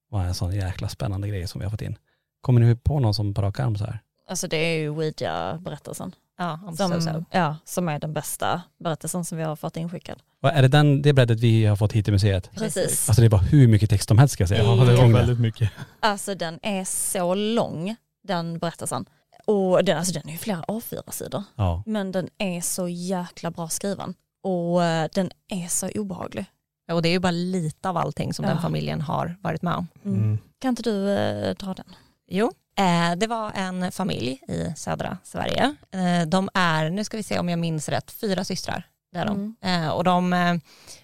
var 0.09 0.23
en 0.23 0.33
sån 0.33 0.55
jäkla 0.55 0.89
spännande 0.89 1.27
grej 1.27 1.47
som 1.47 1.59
vi 1.59 1.65
har 1.65 1.71
fått 1.71 1.81
in? 1.81 1.97
Kommer 2.41 2.61
ni 2.61 2.75
på 2.75 2.99
någon 2.99 3.13
som 3.13 3.33
på 3.33 3.41
rak 3.41 3.59
arm 3.59 3.75
så 3.75 3.85
här? 3.85 3.99
Alltså 4.29 4.47
det 4.47 4.57
är 4.57 4.79
ju 4.79 4.89
Ouija-berättelsen. 4.89 6.15
Ja, 6.37 6.59
om 6.67 6.77
Som, 6.77 6.91
so 6.91 7.01
so. 7.01 7.23
ja, 7.31 7.55
som 7.65 7.89
är 7.89 7.99
den 7.99 8.13
bästa 8.13 8.61
berättelsen 8.83 9.25
som 9.25 9.37
vi 9.37 9.43
har 9.43 9.55
fått 9.55 9.77
inskickad. 9.77 10.19
Och 10.43 10.49
är 10.49 10.61
det 10.61 10.67
den, 10.67 11.01
det 11.01 11.13
brädet 11.13 11.39
vi 11.39 11.65
har 11.65 11.75
fått 11.75 11.93
hit 11.93 12.05
till 12.05 12.13
museet? 12.13 12.51
Precis. 12.55 13.09
Alltså 13.09 13.21
det 13.21 13.29
var 13.29 13.39
hur 13.39 13.67
mycket 13.67 13.89
text 13.89 14.07
som 14.07 14.17
helst 14.17 14.33
ska 14.33 14.41
jag 14.41 14.49
säga. 14.49 14.63
Ja, 14.63 14.75
det 14.85 14.95
var 14.95 15.07
väldigt 15.07 15.39
mycket. 15.39 15.71
Alltså 15.99 16.35
den 16.35 16.59
är 16.61 16.83
så 16.83 17.35
lång, 17.35 17.95
den 18.23 18.59
berättelsen. 18.59 19.05
Och 19.45 19.83
den, 19.85 19.97
alltså 19.97 20.13
den 20.13 20.27
är 20.29 20.31
ju 20.31 20.37
flera 20.37 20.61
A4-sidor. 20.61 21.43
Ja. 21.55 21.83
Men 21.85 22.11
den 22.11 22.29
är 22.37 22.61
så 22.61 22.87
jäkla 22.87 23.51
bra 23.51 23.69
skriven. 23.69 24.13
Och 24.43 24.83
eh, 24.83 25.09
den 25.13 25.31
är 25.47 25.67
så 25.67 25.89
obehaglig. 25.95 26.45
Och 26.91 27.01
det 27.01 27.09
är 27.09 27.11
ju 27.11 27.19
bara 27.19 27.31
lite 27.31 27.89
av 27.89 27.97
allting 27.97 28.33
som 28.33 28.45
Ja. 28.45 28.51
den 28.51 28.61
familjen 28.61 29.01
har 29.01 29.37
varit 29.41 29.61
med 29.61 29.75
om. 29.75 29.87
Mm. 30.05 30.37
Kan 30.59 30.69
inte 30.69 30.83
du 30.83 31.09
eh, 31.09 31.55
dra 31.55 31.73
den? 31.73 31.95
Jo, 32.27 32.51
eh, 32.77 33.15
det 33.17 33.27
var 33.27 33.51
en 33.55 33.91
familj 33.91 34.31
i 34.47 34.73
södra 34.77 35.17
Sverige. 35.23 35.75
Eh, 35.91 36.27
de 36.27 36.49
är, 36.53 36.89
nu 36.89 37.03
ska 37.03 37.17
vi 37.17 37.23
se 37.23 37.39
om 37.39 37.49
jag 37.49 37.59
minns 37.59 37.89
rätt, 37.89 38.11
fyra 38.11 38.43
systrar. 38.43 38.87
Det 39.11 39.19
är 39.19 39.25
de. 39.25 39.55
Eh, 39.61 39.87
och 39.89 40.03
de, 40.03 40.33
eh, 40.33 40.55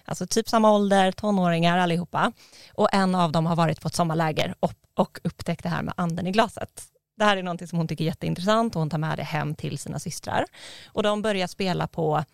alltså 0.04 0.26
typ 0.26 0.48
samma 0.48 0.70
ålder, 0.72 1.12
tonåringar 1.12 1.78
allihopa. 1.78 2.32
Och 2.74 2.88
en 2.94 3.14
av 3.14 3.32
dem 3.32 3.46
har 3.46 3.56
varit 3.56 3.80
på 3.80 3.88
ett 3.88 3.94
sommarläger 3.94 4.54
och, 4.60 4.72
och 4.94 5.20
upptäckt 5.24 5.62
det 5.62 5.68
här 5.68 5.82
med 5.82 5.94
anden 5.96 6.26
i 6.26 6.32
glaset. 6.32 6.82
Det 7.18 7.24
här 7.24 7.36
är 7.36 7.42
någonting 7.42 7.68
som 7.68 7.78
hon 7.78 7.88
tycker 7.88 8.04
är 8.04 8.06
jätteintressant 8.06 8.76
och 8.76 8.80
hon 8.80 8.90
tar 8.90 8.98
med 8.98 9.18
det 9.18 9.22
hem 9.22 9.54
till 9.54 9.78
sina 9.78 9.98
systrar. 9.98 10.44
Och 10.86 11.02
de 11.02 11.22
börjar 11.22 11.46
spela 11.46 11.86
på 11.86 12.24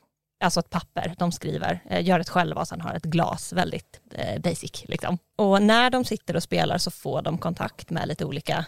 alltså 0.45 0.61
ett 0.61 0.71
papper, 0.71 1.15
de 1.19 1.33
skriver, 1.33 1.81
eh, 1.91 2.05
gör 2.05 2.19
det 2.19 2.29
själva 2.29 2.61
och 2.61 2.69
sen 2.69 2.81
har 2.81 2.95
ett 2.95 3.05
glas, 3.05 3.53
väldigt 3.53 4.01
eh, 4.15 4.41
basic 4.41 4.85
liksom. 4.89 5.19
Och 5.37 5.63
när 5.63 5.91
de 5.91 6.05
sitter 6.05 6.37
och 6.37 6.43
spelar 6.43 6.79
så 6.79 6.91
får 6.91 7.23
de 7.23 7.39
kontakt 7.39 7.91
med 7.91 8.09
lite 8.09 8.25
olika 8.25 8.65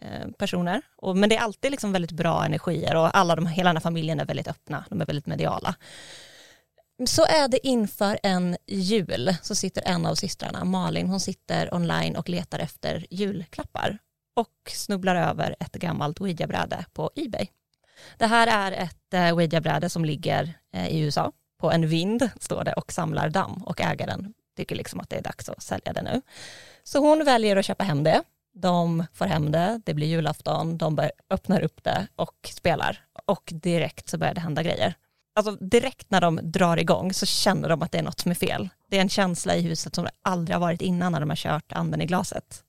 eh, 0.00 0.30
personer. 0.38 0.82
Och, 0.96 1.16
men 1.16 1.28
det 1.28 1.36
är 1.36 1.40
alltid 1.40 1.70
liksom 1.70 1.92
väldigt 1.92 2.12
bra 2.12 2.44
energier 2.44 2.96
och 2.96 3.16
alla 3.16 3.36
de, 3.36 3.46
hela 3.46 3.68
den 3.68 3.76
här 3.76 3.80
familjen 3.80 4.20
är 4.20 4.24
väldigt 4.24 4.48
öppna, 4.48 4.84
de 4.88 5.00
är 5.00 5.06
väldigt 5.06 5.26
mediala. 5.26 5.74
Så 7.06 7.24
är 7.24 7.48
det 7.48 7.66
inför 7.66 8.18
en 8.22 8.56
jul 8.66 9.36
så 9.42 9.54
sitter 9.54 9.82
en 9.86 10.06
av 10.06 10.14
systrarna, 10.14 10.64
Malin, 10.64 11.08
hon 11.08 11.20
sitter 11.20 11.74
online 11.74 12.16
och 12.16 12.28
letar 12.28 12.58
efter 12.58 13.06
julklappar 13.10 13.98
och 14.34 14.70
snubblar 14.70 15.14
över 15.14 15.56
ett 15.60 15.72
gammalt 15.72 16.20
ouija-bräde 16.20 16.84
på 16.92 17.10
Ebay. 17.14 17.48
Det 18.18 18.26
här 18.26 18.46
är 18.46 18.72
ett 18.72 19.14
eh, 19.14 19.34
ouija-bräde 19.34 19.88
som 19.88 20.04
ligger 20.04 20.54
eh, 20.72 20.88
i 20.88 21.00
USA 21.00 21.32
på 21.60 21.70
en 21.70 21.88
vind, 21.88 22.30
står 22.40 22.64
det, 22.64 22.72
och 22.72 22.92
samlar 22.92 23.28
damm 23.30 23.62
och 23.66 23.80
ägaren 23.80 24.34
tycker 24.56 24.76
liksom 24.76 25.00
att 25.00 25.10
det 25.10 25.16
är 25.16 25.22
dags 25.22 25.48
att 25.48 25.62
sälja 25.62 25.92
det 25.92 26.02
nu. 26.02 26.22
Så 26.82 26.98
hon 26.98 27.24
väljer 27.24 27.56
att 27.56 27.64
köpa 27.64 27.84
hem 27.84 28.04
det. 28.04 28.22
De 28.54 29.06
får 29.12 29.24
hem 29.24 29.52
det, 29.52 29.80
det 29.84 29.94
blir 29.94 30.06
julafton, 30.06 30.78
de 30.78 31.10
öppnar 31.30 31.60
upp 31.60 31.84
det 31.84 32.06
och 32.16 32.48
spelar. 32.52 33.04
Och 33.26 33.50
direkt 33.52 34.08
så 34.08 34.18
börjar 34.18 34.34
det 34.34 34.40
hända 34.40 34.62
grejer. 34.62 34.94
Alltså 35.36 35.56
direkt 35.56 36.10
när 36.10 36.20
de 36.20 36.40
drar 36.42 36.76
igång 36.76 37.12
så 37.12 37.26
känner 37.26 37.68
de 37.68 37.82
att 37.82 37.92
det 37.92 37.98
är 37.98 38.02
något 38.02 38.20
som 38.20 38.30
är 38.30 38.34
fel. 38.34 38.68
Det 38.90 38.96
är 38.96 39.00
en 39.00 39.08
känsla 39.08 39.56
i 39.56 39.60
huset 39.60 39.94
som 39.94 40.04
det 40.04 40.10
aldrig 40.22 40.54
har 40.54 40.60
varit 40.60 40.82
innan 40.82 41.12
när 41.12 41.20
de 41.20 41.28
har 41.28 41.36
kört 41.36 41.72
anden 41.72 42.00
i 42.00 42.06
glaset. 42.06 42.64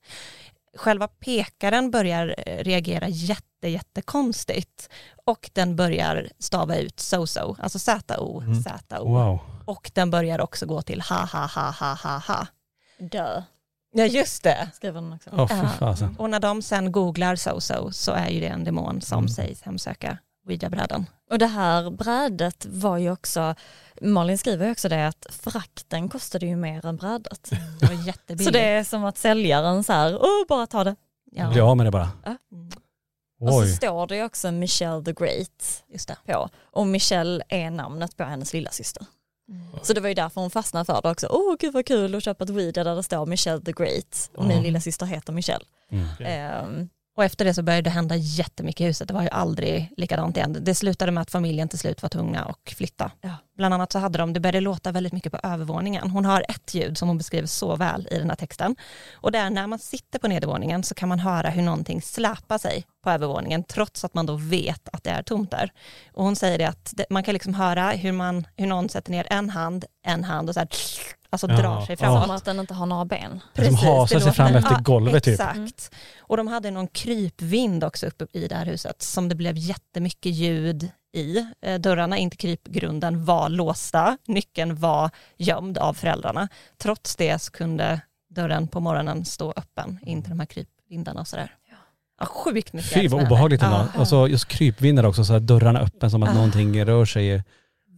Själva 0.78 1.08
pekaren 1.08 1.92
börjar 1.92 2.36
eh, 2.46 2.64
reagera 2.64 3.08
jätte, 3.08 3.68
jättekonstigt 3.68 4.90
och 5.26 5.50
den 5.54 5.76
börjar 5.76 6.30
stava 6.40 6.76
ut 6.76 6.98
so-so, 7.00 7.56
alltså 7.60 7.80
Z-O, 7.80 8.42
Mm. 8.42 8.62
Z-O. 8.64 9.10
Wow. 9.14 9.40
Och 9.66 9.92
den 9.94 10.12
börjar 10.12 10.42
också 10.42 10.66
gå 10.66 10.82
till 10.82 11.02
ha, 11.02 11.26
ha, 11.26 11.46
ha, 11.46 11.72
ha, 11.72 11.94
ha, 11.94 12.18
ha. 12.18 12.48
Dö, 13.00 13.44
Ja, 13.98 14.06
just 14.06 14.44
det. 14.44 14.70
skriver 14.74 15.02
den 15.02 15.14
också. 15.14 15.30
Ja. 15.38 15.48
fasen. 15.80 16.16
Och 16.20 16.30
när 16.30 16.40
de 16.40 16.62
sen 16.62 16.92
googlar 16.92 17.36
so-so 17.36 17.92
så 17.92 18.12
är 18.12 18.30
ju 18.30 18.40
det 18.40 18.48
en 18.48 18.64
demon 18.64 19.02
som 19.02 19.18
Mm. 19.20 19.30
sägs 19.30 19.62
hemsöka 19.62 20.18
ouija-brädan. 20.46 21.06
Och 21.32 21.40
det 21.40 21.46
här 21.48 21.90
brädet 21.90 22.66
var 22.70 22.98
ju 22.98 23.12
också, 23.12 23.56
Malin 24.02 24.38
skriver 24.38 24.66
ju 24.66 24.72
också 24.72 24.90
det 24.90 25.08
att 25.08 25.26
frakten 25.30 26.10
kostade 26.10 26.46
ju 26.46 26.56
mer 26.56 26.86
än 26.86 26.98
brädet. 26.98 27.50
Det 27.80 27.86
var 27.88 28.08
jättebilligt. 28.08 28.44
Så 28.46 28.52
det 28.52 28.64
är 28.66 28.84
som 28.84 29.04
att 29.06 29.18
säljaren 29.18 29.84
så 29.84 29.94
här, 29.94 30.16
åh 30.22 30.48
bara 30.48 30.68
ta 30.68 30.84
det. 30.84 30.96
ja. 31.32 31.50
Bli 31.52 31.62
av 31.62 31.78
med 31.78 31.86
det 31.86 31.92
bara. 31.92 32.10
Mm, 32.26 32.70
Och 33.42 33.50
så 33.54 33.60
Oj. 33.62 33.72
står 33.76 34.08
det 34.08 34.16
ju 34.16 34.24
också 34.24 34.52
Michelle 34.52 35.04
the 35.06 35.14
Great 35.14 35.84
just 35.94 36.08
det. 36.08 36.18
på. 36.34 36.50
Och 36.72 36.88
Michelle 36.88 37.44
är 37.50 37.70
namnet 37.72 38.18
på 38.18 38.24
hennes 38.24 38.54
lilla 38.54 38.70
syster. 38.72 39.06
Mm. 39.50 39.68
Så 39.84 39.94
det 39.94 40.02
var 40.02 40.08
ju 40.08 40.14
därför 40.16 40.42
hon 40.42 40.52
fastnade 40.52 40.86
för 40.86 41.02
det 41.02 41.10
också. 41.12 41.28
Åh 41.32 41.56
gud 41.60 41.74
vad 41.74 41.86
kul 41.86 42.16
att 42.16 42.24
köpa 42.24 42.44
ett 42.44 42.50
weed 42.50 42.74
där 42.74 42.96
det 42.96 43.04
står 43.04 43.26
Michelle 43.26 43.62
the 43.62 43.72
Great. 43.72 44.30
Och 44.36 44.46
min 44.46 44.58
Ja. 44.58 44.64
lilla 44.64 44.82
syster 44.82 45.06
heter 45.06 45.34
Michelle. 45.34 45.66
Mm. 45.92 46.08
Ehm, 46.20 46.90
Och 47.16 47.24
efter 47.24 47.46
det 47.46 47.54
så 47.54 47.64
började 47.64 47.82
det 47.82 47.90
hända 47.90 48.16
jättemycket 48.16 48.82
i 48.82 48.86
huset. 48.86 49.08
Det 49.08 49.14
var 49.14 49.22
ju 49.22 49.30
aldrig 49.30 49.94
likadant 49.98 50.38
igen. 50.38 50.58
Det 50.62 50.76
slutade 50.76 51.12
med 51.12 51.22
att 51.22 51.32
familjen 51.32 51.70
till 51.70 51.80
slut 51.80 52.02
var 52.02 52.10
tvungna 52.10 52.44
att 52.44 52.74
flytta. 52.76 53.12
Ja. 53.22 53.30
Bland 53.58 53.74
annat 53.74 53.92
så 53.92 54.00
hade 54.00 54.18
de, 54.18 54.34
det 54.34 54.40
började 54.40 54.60
låta 54.60 54.92
väldigt 54.92 55.14
mycket 55.14 55.32
på 55.32 55.40
övervåningen. 55.44 56.10
Hon 56.10 56.26
har 56.26 56.46
ett 56.50 56.74
ljud 56.74 56.98
som 56.98 57.08
hon 57.08 57.18
beskriver 57.18 57.48
så 57.48 57.76
väl 57.76 58.08
i 58.12 58.18
den 58.18 58.30
här 58.30 58.36
texten. 58.36 58.76
Och 59.14 59.32
det 59.32 59.38
är 59.38 59.50
när 59.50 59.68
man 59.68 59.80
sitter 59.80 60.20
på 60.20 60.28
nedervåningen 60.28 60.84
så 60.84 60.96
kan 60.96 61.10
man 61.10 61.20
höra 61.20 61.50
hur 61.50 61.62
någonting 61.62 62.02
släpar 62.02 62.58
sig 62.58 62.86
på 63.06 63.12
övervåningen 63.12 63.64
trots 63.64 64.06
att 64.06 64.14
man 64.14 64.26
då 64.26 64.36
vet 64.36 64.90
att 64.94 65.04
det 65.04 65.10
är 65.10 65.24
tomt 65.24 65.52
där. 65.52 65.72
Och 66.14 66.24
hon 66.24 66.36
säger 66.36 66.58
det 66.58 66.66
att 66.66 66.94
det, 66.96 67.06
man 67.10 67.24
kan 67.24 67.34
liksom 67.34 67.54
höra 67.54 67.90
hur, 67.90 68.12
man, 68.12 68.48
hur 68.58 68.68
någon 68.68 68.90
sätter 68.90 69.12
ner 69.12 69.28
en 69.30 69.50
hand, 69.50 69.86
en 70.06 70.24
hand 70.24 70.50
och 70.50 70.54
så 70.54 70.60
här, 70.60 70.70
alltså 71.30 71.48
Ja, 71.50 71.58
drar 71.58 71.86
sig 71.86 71.94
ja. 72.00 72.06
framåt. 72.06 72.24
som 72.24 72.36
att 72.36 72.46
den 72.46 72.60
inte 72.60 72.74
har 72.74 72.86
några 72.86 73.06
ben. 73.06 73.42
Det 73.54 73.66
som 73.66 73.76
hasar 73.76 74.16
det 74.16 74.22
sig 74.22 74.34
fram 74.34 74.56
efter 74.56 74.72
ja, 74.72 74.80
golvet 74.82 75.24
typ. 75.24 75.34
Exakt. 75.34 75.92
Och 76.20 76.38
de 76.38 76.48
hade 76.48 76.72
någon 76.72 76.88
krypvind 76.88 77.84
också 77.84 78.08
uppe 78.08 78.28
i 78.34 78.48
det 78.48 78.56
här 78.56 78.66
huset 78.66 79.02
som 79.02 79.30
det 79.30 79.36
blev 79.36 79.58
jättemycket 79.58 80.32
ljud 80.32 80.90
i. 81.14 81.46
Eh, 81.62 81.80
Dörrarna 81.80 82.18
in 82.18 82.30
till 82.30 82.40
krypgrunden 82.40 83.26
var 83.26 83.50
låsta, 83.50 84.18
nyckeln 84.28 84.76
var 84.76 85.10
gömd 85.38 85.78
av 85.78 85.94
föräldrarna. 85.94 86.48
Trots 86.78 87.16
det 87.16 87.40
så 87.40 87.52
kunde 87.52 88.02
dörren 88.30 88.68
på 88.68 88.80
morgonen 88.80 89.26
stå 89.26 89.54
öppen 89.56 90.00
in 90.06 90.22
till 90.22 90.30
de 90.30 90.40
här 90.40 90.46
krypvindarna 90.46 91.22
och 91.22 91.28
sådär. 91.28 91.56
Ja, 92.20 92.26
sjukt 92.26 92.74
mycket. 92.74 92.94
Fy 92.94 93.08
vad 93.08 93.24
obehagligt 93.24 93.62
ändå. 93.64 93.88
Ja, 93.94 94.00
Och 94.02 94.08
så 94.08 94.28
just 94.28 94.46
krypvindar 94.48 95.04
också, 95.06 95.26
så 95.26 95.34
här 95.34 95.40
dörrarna 95.40 95.80
öppen 95.80 96.12
som 96.12 96.24
att 96.24 96.30
Ah. 96.30 96.34
någonting 96.34 96.86
rör 96.86 97.06
sig. 97.06 97.44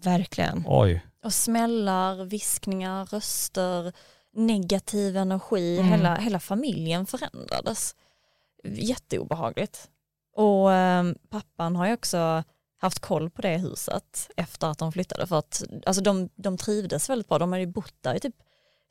verkligen. 0.04 0.64
Oj. 0.68 1.06
Och 1.24 1.34
smällar, 1.34 2.26
viskningar, 2.26 3.06
röster, 3.06 3.94
negativ 4.36 5.18
energi. 5.18 5.78
Mm. 5.80 5.92
Hela, 5.92 6.16
hela 6.16 6.40
familjen 6.40 7.06
förändrades. 7.06 7.96
Jätteobehagligt. 8.64 9.90
Och 10.36 10.74
eh, 10.74 11.04
pappan 11.30 11.76
har 11.76 11.88
ju 11.88 11.94
också 11.94 12.44
haft 12.80 13.00
koll 13.00 13.30
på 13.30 13.42
det 13.42 13.58
huset 13.58 14.30
efter 14.38 14.68
att 14.68 14.78
de 14.78 14.92
flyttade 14.92 15.28
för 15.28 15.40
att 15.40 15.64
alltså 15.86 16.04
de, 16.04 16.30
de 16.36 16.58
trivdes 16.58 17.10
väldigt 17.10 17.28
bra. 17.28 17.40
De 17.40 17.52
hade 17.52 17.64
ju 17.64 17.72
bott 17.72 17.94
där 18.02 18.16
i 18.16 18.20
typ 18.20 18.36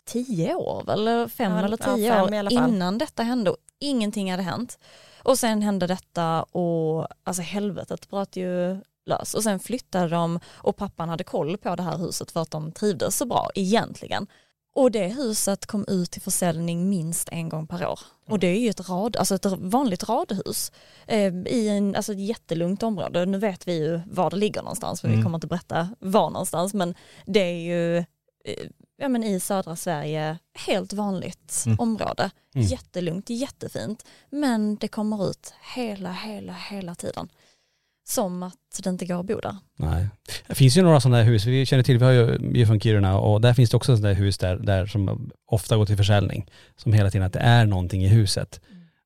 tio 0.08 0.54
år 0.54 0.90
eller 0.90 1.28
fem 1.28 1.52
Ja, 1.52 1.58
eller 1.64 1.78
ja, 1.86 1.94
tio 1.96 2.12
fem 2.12 2.22
år 2.46 2.52
innan 2.52 2.98
detta 2.98 3.22
hände 3.22 3.50
och 3.50 3.56
ingenting 3.80 4.30
hade 4.30 4.42
hänt. 4.42 4.78
Och 5.22 5.38
sen 5.38 5.62
hände 5.62 5.86
detta 5.86 6.42
och 6.42 7.06
alltså 7.24 7.42
helvetet 7.42 8.08
bröt 8.10 8.36
ju 8.36 8.80
lös 9.06 9.34
och 9.34 9.42
sen 9.42 9.58
flyttade 9.60 10.08
de 10.08 10.40
och 10.46 10.76
pappan 10.76 11.08
hade 11.08 11.24
koll 11.24 11.56
på 11.58 11.76
det 11.76 11.82
här 11.82 11.98
huset 11.98 12.30
för 12.30 12.42
att 12.42 12.50
de 12.50 12.72
trivdes 12.72 13.16
så 13.16 13.26
bra 13.26 13.50
egentligen. 13.54 14.26
Och 14.74 14.90
det 14.90 15.08
huset 15.08 15.66
kom 15.66 15.84
ut 15.88 16.10
till 16.10 16.22
försäljning 16.22 16.88
minst 16.88 17.28
en 17.28 17.48
gång 17.48 17.66
per 17.66 17.86
år. 17.86 18.00
Och 18.28 18.38
det 18.38 18.46
är 18.46 18.58
ju 18.60 18.70
ett, 18.70 18.88
rad, 18.88 19.16
alltså 19.16 19.34
ett 19.34 19.46
vanligt 19.46 20.08
radhus 20.08 20.72
eh, 21.06 21.34
i 21.34 21.68
en, 21.68 21.96
alltså 21.96 22.12
ett 22.12 22.20
jättelugnt 22.20 22.82
område. 22.82 23.26
Nu 23.26 23.38
vet 23.38 23.68
vi 23.68 23.74
ju 23.78 24.00
var 24.06 24.30
det 24.30 24.36
ligger 24.36 24.62
någonstans, 24.62 25.00
för 25.00 25.08
vi 25.08 25.14
Mm. 25.14 25.24
kommer 25.24 25.36
inte 25.36 25.46
berätta 25.46 25.88
var 25.98 26.30
någonstans, 26.30 26.74
men 26.74 26.94
det 27.26 27.40
är 27.40 27.60
ju 27.60 27.96
eh, 27.98 28.68
ja, 28.96 29.08
men 29.08 29.24
i 29.24 29.40
södra 29.40 29.76
Sverige 29.76 30.38
helt 30.66 30.92
vanligt 30.92 31.62
Mm. 31.66 31.78
område. 31.80 32.30
Mm. 32.54 32.66
Jättelugnt, 32.66 33.30
jättefint, 33.30 34.04
men 34.30 34.76
det 34.76 34.88
kommer 34.88 35.30
ut 35.30 35.54
hela, 35.74 36.12
hela, 36.12 36.52
hela 36.52 36.94
tiden. 36.94 37.28
Som 38.08 38.42
att 38.42 38.54
det 38.84 38.90
inte 38.90 39.06
går 39.06 39.20
att 39.20 39.26
bo 39.26 39.40
där. 39.40 39.56
Nej. 39.76 40.08
Det 40.46 40.54
finns 40.54 40.76
ju 40.76 40.82
några 40.82 41.00
sådana 41.00 41.22
hus, 41.22 41.44
vi 41.46 41.66
känner 41.66 41.82
till, 41.82 41.98
vi 41.98 42.04
har 42.04 42.12
ju, 42.12 42.38
vi 42.52 42.62
är 42.62 42.66
från 42.66 42.80
Kiruna 42.80 43.18
och 43.18 43.40
där 43.40 43.54
finns 43.54 43.70
det 43.70 43.76
också 43.76 43.96
sådana 43.96 44.14
här 44.14 44.20
hus 44.22 44.38
där, 44.38 44.56
där 44.56 44.86
som 44.86 45.30
ofta 45.46 45.76
går 45.76 45.86
till 45.86 45.96
försäljning. 45.96 46.46
Som 46.76 46.92
hela 46.92 47.10
tiden 47.10 47.26
att 47.26 47.32
det 47.32 47.38
är 47.38 47.66
någonting 47.66 48.04
i 48.04 48.08
huset. 48.08 48.60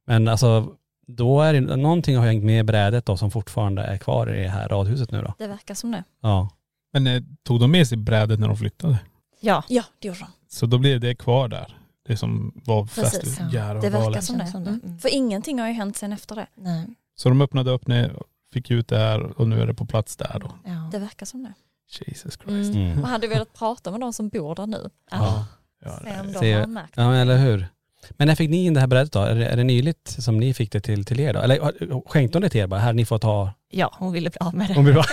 Men 0.07 0.29
alltså 0.29 0.75
då 1.07 1.41
är 1.41 1.53
det, 1.53 1.61
någonting 1.61 2.17
har 2.17 2.27
hängt 2.27 2.45
med 2.45 2.61
i 2.61 2.63
brädet 2.63 3.07
då 3.07 3.17
som 3.17 3.31
fortfarande 3.31 3.83
är 3.83 3.99
kvar 3.99 4.35
i 4.35 4.43
det 4.43 4.49
här 4.49 4.69
radhuset 4.69 5.11
nu 5.11 5.23
då. 5.23 5.35
Det 5.39 5.47
verkar 5.47 5.75
som 5.75 5.91
det. 5.91 6.05
Ja. 6.23 6.49
Men 6.93 7.07
eh, 7.07 7.23
tog 7.43 7.61
de 7.61 7.71
med 7.71 7.89
sig 7.89 7.99
brädet 7.99 8.41
när 8.41 8.49
de 8.49 8.57
flyttade? 8.57 8.99
Ja, 9.41 9.65
Ja, 9.69 9.85
det 9.99 10.09
gjorde 10.09 10.21
de. 10.21 10.27
Så 10.49 10.67
då 10.67 10.79
blev 10.79 11.01
det 11.01 11.15
kvar 11.15 11.49
där. 11.49 11.77
Det 12.07 12.17
som 12.17 12.53
var 12.65 12.87
Precis, 12.87 13.21
fäst 13.21 13.41
ja. 13.53 13.75
Det 13.75 13.91
verkar 13.91 14.21
som 14.21 14.39
det. 14.39 14.47
Som 14.47 14.65
det. 14.65 14.71
Mm. 14.71 14.81
Mm. 14.85 14.99
För 14.99 15.09
ingenting 15.15 15.59
har 15.61 15.67
ju 15.67 15.73
hänt 15.73 15.97
sen 15.97 16.13
efter 16.13 16.35
det. 16.37 16.47
nej. 16.55 16.87
Så 17.17 17.29
de 17.29 17.41
öppnade 17.41 17.71
upp 17.71 17.87
när 17.87 18.17
fick 18.53 18.71
ut 18.71 18.89
det 18.89 18.99
här 18.99 19.41
och 19.41 19.49
nu 19.49 19.61
är 19.63 19.67
det 19.67 19.75
på 19.75 19.87
plats 19.87 20.17
där 20.17 20.39
då. 20.41 20.53
Ja. 20.65 20.89
Det 20.93 20.99
verkar 20.99 21.27
som 21.27 21.43
det. 21.43 21.53
Jesus 21.99 22.35
Christ. 22.35 22.75
Mm. 22.75 22.87
Mm. 22.87 23.01
Man 23.01 23.11
hade 23.11 23.29
velat 23.29 23.53
prata 23.55 23.91
med 23.91 24.01
de 24.01 24.13
som 24.13 24.29
bor 24.29 24.55
där 24.55 24.67
nu. 24.67 24.91
Ja. 25.11 25.45
Ja, 25.85 25.99
Se 26.05 26.21
om 26.21 26.27
det- 26.33 26.41
de 26.41 26.53
har 26.61 26.67
märkt 26.67 26.93
Ja 26.97 27.09
men 27.11 27.15
eller 27.21 27.39
hur. 27.39 27.69
Men 28.11 28.29
när 28.29 28.35
fick 28.35 28.51
ni 28.51 28.65
in 28.65 28.75
det 28.75 28.81
här 28.81 28.87
brädet 28.87 29.13
då? 29.13 29.21
Är 29.21 29.35
det, 29.35 29.47
är 29.47 29.57
det 29.57 29.65
nyligt 29.65 30.09
som 30.09 30.41
ni 30.41 30.55
fick 30.55 30.73
det 30.73 30.81
till, 30.81 31.05
till 31.05 31.21
er 31.21 31.33
då? 31.33 31.41
Eller 31.41 32.09
skänkte 32.09 32.37
hon 32.39 32.43
det 32.43 32.49
till 32.49 32.61
er 32.61 32.67
bara? 32.67 32.81
Här 32.81 32.93
ni 32.93 33.05
får 33.05 33.19
ta, 33.19 33.51
ja, 33.71 33.95
hon 33.99 34.13
ville 34.13 34.31
bli 34.31 34.39
av 34.41 34.55
med 34.55 34.69
det. 34.69 34.77
om 34.77 34.85
vi 34.85 34.93
bara... 34.93 35.05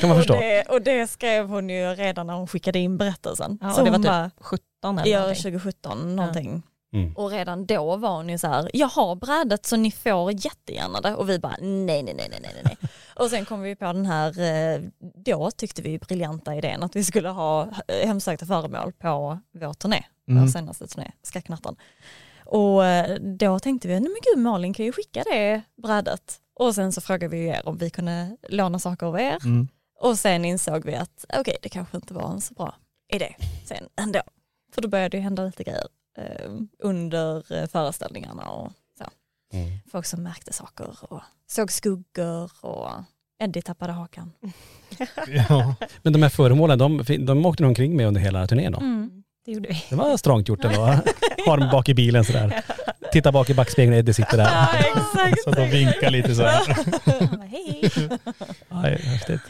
kan 0.00 0.08
man 0.08 0.10
och, 0.10 0.16
förstå. 0.16 0.34
det, 0.34 0.62
och 0.68 0.82
det 0.82 1.10
skrev 1.10 1.48
hon 1.48 1.70
ju 1.70 1.94
redan 1.94 2.26
när 2.26 2.34
hon 2.34 2.46
skickade 2.46 2.78
in 2.78 2.98
berättelsen. 2.98 3.58
Ja, 3.60 3.70
så 3.70 3.78
och 3.78 3.84
det 3.84 3.90
hon 3.90 4.02
var 4.02 4.08
bara, 4.08 4.30
typ 4.30 4.38
17 4.40 4.98
eller 4.98 5.12
ja, 5.12 5.20
någonting. 5.20 5.42
2017 5.42 6.16
någonting. 6.16 6.62
Mm. 6.92 7.12
Och 7.16 7.30
redan 7.30 7.66
då 7.66 7.96
var 7.96 8.16
hon 8.16 8.28
ju 8.28 8.38
så 8.38 8.46
här, 8.46 8.70
jag 8.72 8.88
har 8.88 9.14
brädet 9.16 9.66
så 9.66 9.76
ni 9.76 9.90
får 9.90 10.32
jättegärna 10.32 11.00
det. 11.00 11.14
Och 11.14 11.28
vi 11.28 11.38
bara 11.38 11.56
nej, 11.60 12.02
nej, 12.02 12.14
nej, 12.14 12.28
nej, 12.30 12.40
nej, 12.42 12.62
nej. 12.64 12.76
och 13.14 13.30
sen 13.30 13.44
kom 13.44 13.60
vi 13.62 13.76
på 13.76 13.84
den 13.84 14.06
här, 14.06 14.40
eh, 14.40 14.80
då 15.24 15.50
tyckte 15.50 15.82
vi 15.82 15.98
briljanta 15.98 16.54
idén 16.54 16.82
att 16.82 16.96
vi 16.96 17.04
skulle 17.04 17.28
ha 17.28 17.68
hemsökta 18.04 18.46
föremål 18.46 18.92
på 18.92 19.38
vår 19.54 19.72
turné, 19.72 20.04
Mm. 20.28 20.42
vår 20.42 20.48
senaste 20.48 20.86
turné, 20.86 21.10
Skräcknatten. 21.22 21.76
Och 22.44 22.84
eh, 22.86 23.18
då 23.20 23.58
tänkte 23.58 23.88
vi, 23.88 23.94
nej 23.94 24.10
men 24.10 24.20
gud 24.34 24.44
Malin 24.44 24.74
kan 24.74 24.86
ju 24.86 24.92
skicka 24.92 25.22
det 25.30 25.62
brädet. 25.82 26.40
Och 26.54 26.74
sen 26.74 26.92
så 26.92 27.00
frågade 27.00 27.36
vi 27.36 27.46
er 27.46 27.68
om 27.68 27.78
vi 27.78 27.90
kunde 27.90 28.36
låna 28.48 28.78
saker 28.78 29.06
av 29.06 29.20
er. 29.20 29.38
Mm. 29.44 29.68
Och 30.00 30.18
sen 30.18 30.44
insåg 30.44 30.84
vi 30.84 30.94
att 30.94 31.24
okej, 31.38 31.56
det 31.62 31.68
kanske 31.68 31.96
inte 31.96 32.14
var 32.14 32.30
en 32.30 32.40
så 32.40 32.54
bra 32.54 32.74
idé 33.12 33.34
sen 33.64 33.88
ändå. 33.96 34.20
För 34.74 34.82
då 34.82 34.88
började 34.88 35.16
det 35.16 35.20
hända 35.22 35.44
lite 35.44 35.64
grejer 35.64 35.86
eh, 36.18 36.50
under 36.78 37.52
eh, 37.52 37.66
föreställningarna 37.66 38.50
och 38.50 38.72
så. 38.98 39.04
Mm. 39.52 39.78
Folk 39.90 40.06
som 40.06 40.22
märkte 40.22 40.52
saker 40.52 40.96
och 41.12 41.20
såg 41.46 41.72
skuggor 41.72 42.50
och 42.60 42.90
Eddie 43.40 43.62
tappade 43.62 43.92
hakan. 43.92 44.32
Ja. 45.28 45.74
Men 46.02 46.12
de 46.12 46.22
här 46.22 46.28
föremålen, 46.28 46.78
de, 46.78 47.04
de 47.18 47.46
åkte 47.46 47.64
omkring 47.64 47.96
med 47.96 48.06
under 48.06 48.20
hela 48.20 48.46
turnén 48.46 48.72
då? 48.72 48.78
Mm. 48.78 49.17
Det 49.48 49.52
gjorde 49.54 49.68
vi. 49.68 49.84
Det 49.90 49.96
var 49.96 50.16
strångt 50.16 50.48
gjort 50.48 50.64
ändå. 50.64 50.80
Har 51.46 51.56
dem 51.58 51.68
bak 51.70 51.88
i 51.88 51.94
bilen 51.94 52.24
sådär. 52.24 52.62
Titta 53.12 53.32
bak 53.32 53.50
i 53.50 53.54
backspegeln, 53.54 53.94
Eddie 53.96 54.14
sitter 54.14 54.36
där. 54.36 54.68
exakt. 54.78 55.42
Så 55.44 55.50
de 55.50 55.68
vinkar 55.70 56.10
lite 56.10 56.34
så 56.34 56.42
här. 56.42 56.76
Hej. 57.48 57.90
Ja, 58.68 58.76
häftigt. 59.10 59.40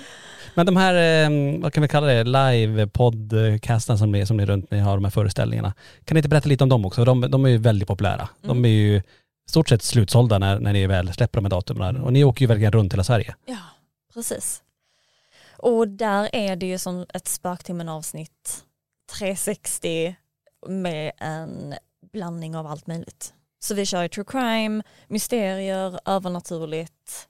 Men 0.54 0.66
de 0.66 0.76
här, 0.76 0.94
eh, 1.24 1.30
vad 1.62 1.72
kan 1.72 1.82
vi 1.82 1.88
kalla 1.88 2.06
det, 2.06 2.24
live-podcasten 2.24 3.96
som, 3.98 4.14
är- 4.14 4.24
som 4.24 4.36
ni 4.36 4.46
runt 4.46 4.70
när 4.70 4.78
ni 4.78 4.84
har 4.84 4.94
de 4.96 5.04
här 5.04 5.10
föreställningarna. 5.10 5.74
Kan 6.04 6.14
ni 6.14 6.18
inte 6.18 6.28
berätta 6.28 6.48
lite 6.48 6.64
om 6.64 6.68
dem 6.70 6.84
också? 6.86 7.04
De, 7.04 7.20
de 7.20 7.44
är 7.44 7.48
ju 7.48 7.58
väldigt 7.58 7.88
populära. 7.88 8.28
De 8.42 8.50
Mm. 8.50 8.64
är 8.64 8.68
ju 8.68 9.02
stort 9.50 9.68
sett 9.68 9.82
slutsålda 9.82 10.38
när, 10.38 10.58
när 10.60 10.72
ni 10.72 10.86
väl 10.86 11.12
släpper 11.12 11.38
de 11.38 11.44
här 11.44 11.50
datumen. 11.50 11.96
Och 11.96 12.12
ni 12.12 12.24
åker 12.24 12.40
ju 12.40 12.46
verkligen 12.46 12.72
runt 12.72 12.92
hela 12.92 13.04
Sverige. 13.04 13.34
Ja, 13.46 13.56
precis. 14.14 14.62
Och 15.56 15.88
där 15.88 16.28
är 16.32 16.56
det 16.56 16.66
ju 16.66 16.78
som 16.78 17.06
ett 17.14 17.28
Spöktimmen 17.28 17.88
avsnitt 17.88 18.64
360 19.10 20.16
med 20.68 21.12
en 21.18 21.74
blandning 22.12 22.56
av 22.56 22.66
allt 22.66 22.86
möjligt. 22.86 23.34
Så 23.60 23.74
vi 23.74 23.86
kör 23.86 24.02
ju 24.02 24.08
true 24.08 24.24
crime, 24.28 24.82
mysterier, 25.08 26.00
övernaturligt 26.04 27.28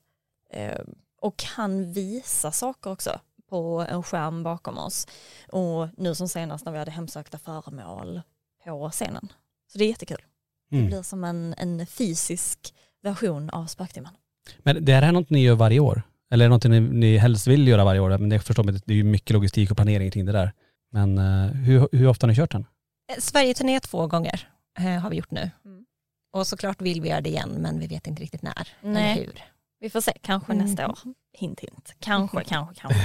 eh, 0.53 0.81
och 1.21 1.37
kan 1.37 1.93
visa 1.93 2.53
saker 2.53 2.91
också 2.91 3.21
på 3.51 3.87
en 3.89 4.03
skärm 4.03 4.43
bakom 4.43 4.79
oss. 4.79 5.07
Och 5.49 5.89
nu 5.97 6.15
som 6.15 6.29
senast 6.29 6.65
när 6.65 6.73
vi 6.73 6.79
hade 6.79 6.91
hemsökta 6.91 7.39
föremål 7.39 8.21
på 8.65 8.91
scenen. 8.91 9.33
Så 9.73 9.79
det 9.79 9.85
är 9.85 9.89
jättekul. 9.89 10.23
Det 10.71 10.77
Mm. 10.77 10.89
blir 10.89 11.03
som 11.03 11.25
en, 11.25 11.55
en 11.59 11.87
fysisk 11.87 12.75
version 13.03 13.51
av 13.51 13.67
Spöktimmen. 13.67 14.13
Men 14.59 14.85
det 14.85 14.93
här 14.93 15.03
är 15.03 15.13
något 15.13 15.31
ni 15.31 15.43
gör 15.43 15.55
varje 15.55 15.81
år? 15.81 16.03
Eller 16.31 16.45
är 16.45 16.49
det 16.49 16.55
något 16.55 16.65
ni, 16.65 16.81
ni 16.81 17.17
helst 17.17 17.47
vill 17.47 17.69
göra 17.69 17.85
varje 17.85 18.01
år? 18.01 18.19
Men 18.19 18.29
det 18.29 18.41
förstår 18.41 18.65
man, 18.65 18.81
det 18.87 18.93
är 18.93 18.97
ju 18.97 19.05
mycket 19.05 19.31
logistik 19.31 19.71
och 19.71 19.77
planering 19.77 20.11
kring 20.11 20.27
det 20.27 20.33
där. 20.33 20.53
Men 20.93 21.19
eh, 21.19 21.51
hur, 21.53 21.89
hur 21.93 22.07
ofta 22.09 22.27
har 22.27 22.29
ni 22.29 22.37
kört 22.37 22.51
den? 22.53 22.67
Eh, 23.13 23.21
Sverige-turné 23.21 23.81
två 23.81 24.07
gånger 24.07 24.49
eh, 24.79 24.85
har 24.85 25.11
vi 25.11 25.17
gjort 25.17 25.31
nu. 25.31 25.51
Mm. 25.65 25.85
Och 26.33 26.47
såklart 26.47 26.81
vill 26.83 27.01
vi 27.01 27.09
göra 27.09 27.21
det 27.21 27.29
igen 27.29 27.51
men 27.59 27.79
vi 27.81 27.87
vet 27.87 28.07
inte 28.07 28.23
riktigt 28.23 28.43
när 28.43 28.69
Nej. 28.81 29.13
eller 29.13 29.25
hur. 29.27 29.35
Vi 29.81 29.91
får 29.91 30.01
se, 30.01 30.13
kanske 30.23 30.53
Mm. 30.53 30.65
nästa 30.67 30.89
år. 30.89 30.99
Hint 31.39 31.61
hint. 31.61 31.95
Kanske, 32.01 32.45
kanske, 32.49 32.75
kanske. 32.81 33.01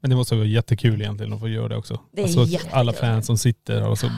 Men 0.00 0.10
det 0.10 0.16
måste 0.16 0.34
vara 0.34 0.46
jättekul 0.46 1.00
egentligen 1.02 1.32
att 1.32 1.40
få 1.40 1.48
göra 1.48 1.68
det 1.68 1.76
också. 1.76 2.00
Det 2.12 2.20
är 2.20 2.24
alltså, 2.24 2.44
jättekul. 2.44 2.74
alla 2.74 2.92
fans 2.92 3.26
som 3.26 3.38
sitter 3.38 3.88
och 3.88 3.98
så, 3.98 4.10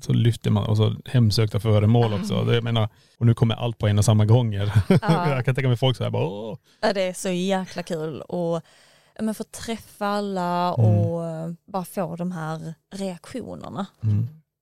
så 0.00 0.12
lyfter 0.12 0.50
man 0.50 0.66
och 0.66 0.76
så 0.76 0.96
hemsökta 1.04 1.60
föremål 1.60 2.12
också. 2.14 2.44
Det, 2.44 2.54
jag 2.54 2.64
menar, 2.64 2.88
och 3.18 3.26
nu 3.26 3.34
kommer 3.34 3.54
allt 3.54 3.78
på 3.78 3.88
en 3.88 3.98
och 3.98 4.04
samma 4.04 4.24
gånger. 4.24 4.72
Ja. 4.88 5.28
jag 5.36 5.44
kan 5.44 5.54
tänka 5.54 5.68
mig 5.68 5.76
folk 5.76 5.96
så 5.96 6.02
här 6.04 6.10
bara 6.10 6.24
åh. 6.26 6.56
Ja, 6.80 6.92
det 6.92 7.02
är 7.02 7.12
så 7.12 7.30
jäkla 7.30 7.82
kul 7.82 8.20
och 8.20 8.62
men 9.20 9.34
få 9.34 9.44
träffa 9.44 10.06
alla 10.06 10.74
Mm. 10.78 10.90
och 10.90 11.24
eh, 11.26 11.50
bara 11.66 11.84
få 11.84 12.16
de 12.16 12.32
här 12.32 12.74
reaktionerna 12.94 13.86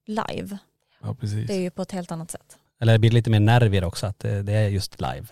live. 0.07 0.59
Ja 1.03 1.15
precis. 1.15 1.47
Det 1.47 1.55
är 1.55 1.61
ju 1.61 1.71
på 1.71 1.83
ett 1.83 1.93
helt 1.93 2.13
annat 2.13 2.31
sätt. 2.31 2.59
Eller 2.81 2.99
blir 2.99 3.11
det 3.11 3.15
lite 3.15 3.31
mer 3.31 3.41
nervigare 3.41 3.87
också 3.87 4.07
att 4.07 4.19
det, 4.19 4.43
det 4.43 4.53
är 4.53 4.69
just 4.69 5.01
live? 5.01 5.27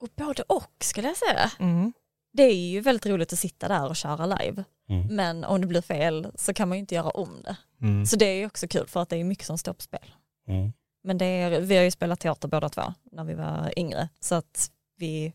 Och 0.00 0.08
både 0.16 0.42
och 0.42 0.72
skulle 0.80 1.08
jag 1.08 1.16
säga. 1.16 1.50
Mm. 1.58 1.92
Det 2.32 2.42
är 2.42 2.54
ju 2.70 2.80
väldigt 2.80 3.06
roligt 3.06 3.32
att 3.32 3.38
sitta 3.38 3.68
där 3.68 3.88
och 3.88 3.96
köra 3.96 4.26
live. 4.26 4.64
Mm. 4.88 5.06
Men 5.16 5.44
om 5.44 5.60
det 5.60 5.66
blir 5.66 5.80
fel 5.80 6.26
så 6.34 6.54
kan 6.54 6.68
man 6.68 6.78
ju 6.78 6.80
inte 6.80 6.94
göra 6.94 7.10
om 7.10 7.42
det. 7.44 7.56
Mm. 7.82 8.06
Så 8.06 8.16
det 8.16 8.24
är 8.26 8.34
ju 8.34 8.46
också 8.46 8.68
kul 8.68 8.86
för 8.86 9.02
att 9.02 9.08
det 9.08 9.16
är 9.16 9.24
mycket 9.24 9.46
som 9.46 9.58
står 9.58 9.72
på 9.72 9.82
spel. 9.82 10.14
Mm. 10.48 10.72
Men 11.04 11.18
det 11.18 11.24
är, 11.24 11.60
vi 11.60 11.76
har 11.76 11.84
ju 11.84 11.90
spelat 11.90 12.20
teater 12.20 12.48
båda 12.48 12.68
två 12.68 12.94
när 13.12 13.24
vi 13.24 13.34
var 13.34 13.72
yngre. 13.78 14.08
Så 14.20 14.34
att 14.34 14.70
vi, 14.96 15.32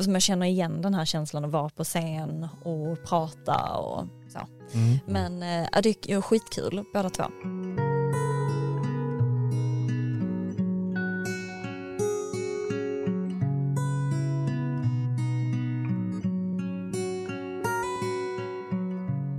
som 0.00 0.12
jag 0.12 0.22
känner 0.22 0.46
igen 0.46 0.82
den 0.82 0.94
här 0.94 1.04
känslan 1.04 1.44
att 1.44 1.50
vara 1.50 1.68
på 1.68 1.84
scen 1.84 2.48
och 2.64 3.04
prata 3.04 3.76
och 3.76 4.06
så. 4.28 4.38
Mm. 4.72 4.98
Men 5.06 5.42
ja, 5.72 5.80
det 5.82 5.88
är 5.88 6.10
ju 6.10 6.22
skitkul 6.22 6.84
båda 6.92 7.10
två. 7.10 7.24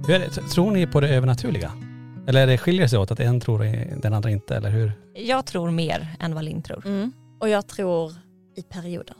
Hur 0.07 0.15
är 0.15 0.19
det? 0.19 0.29
Tror 0.29 0.71
ni 0.71 0.87
på 0.87 0.99
det 0.99 1.09
övernaturliga? 1.09 1.71
Eller 2.27 2.41
är 2.41 2.47
det 2.47 2.57
skiljer 2.57 2.87
sig 2.87 2.99
åt 2.99 3.11
att 3.11 3.19
en 3.19 3.39
tror 3.39 3.59
det, 3.59 3.93
den 4.01 4.13
andra 4.13 4.29
inte, 4.29 4.55
eller 4.55 4.69
hur? 4.69 4.91
Jag 5.13 5.45
tror 5.45 5.71
mer 5.71 6.15
än 6.19 6.35
vad 6.35 6.43
Linn 6.43 6.61
tror. 6.63 6.85
Mm. 6.85 7.11
Och 7.39 7.49
jag 7.49 7.67
tror 7.67 8.11
i 8.55 8.61
perioder. 8.61 9.15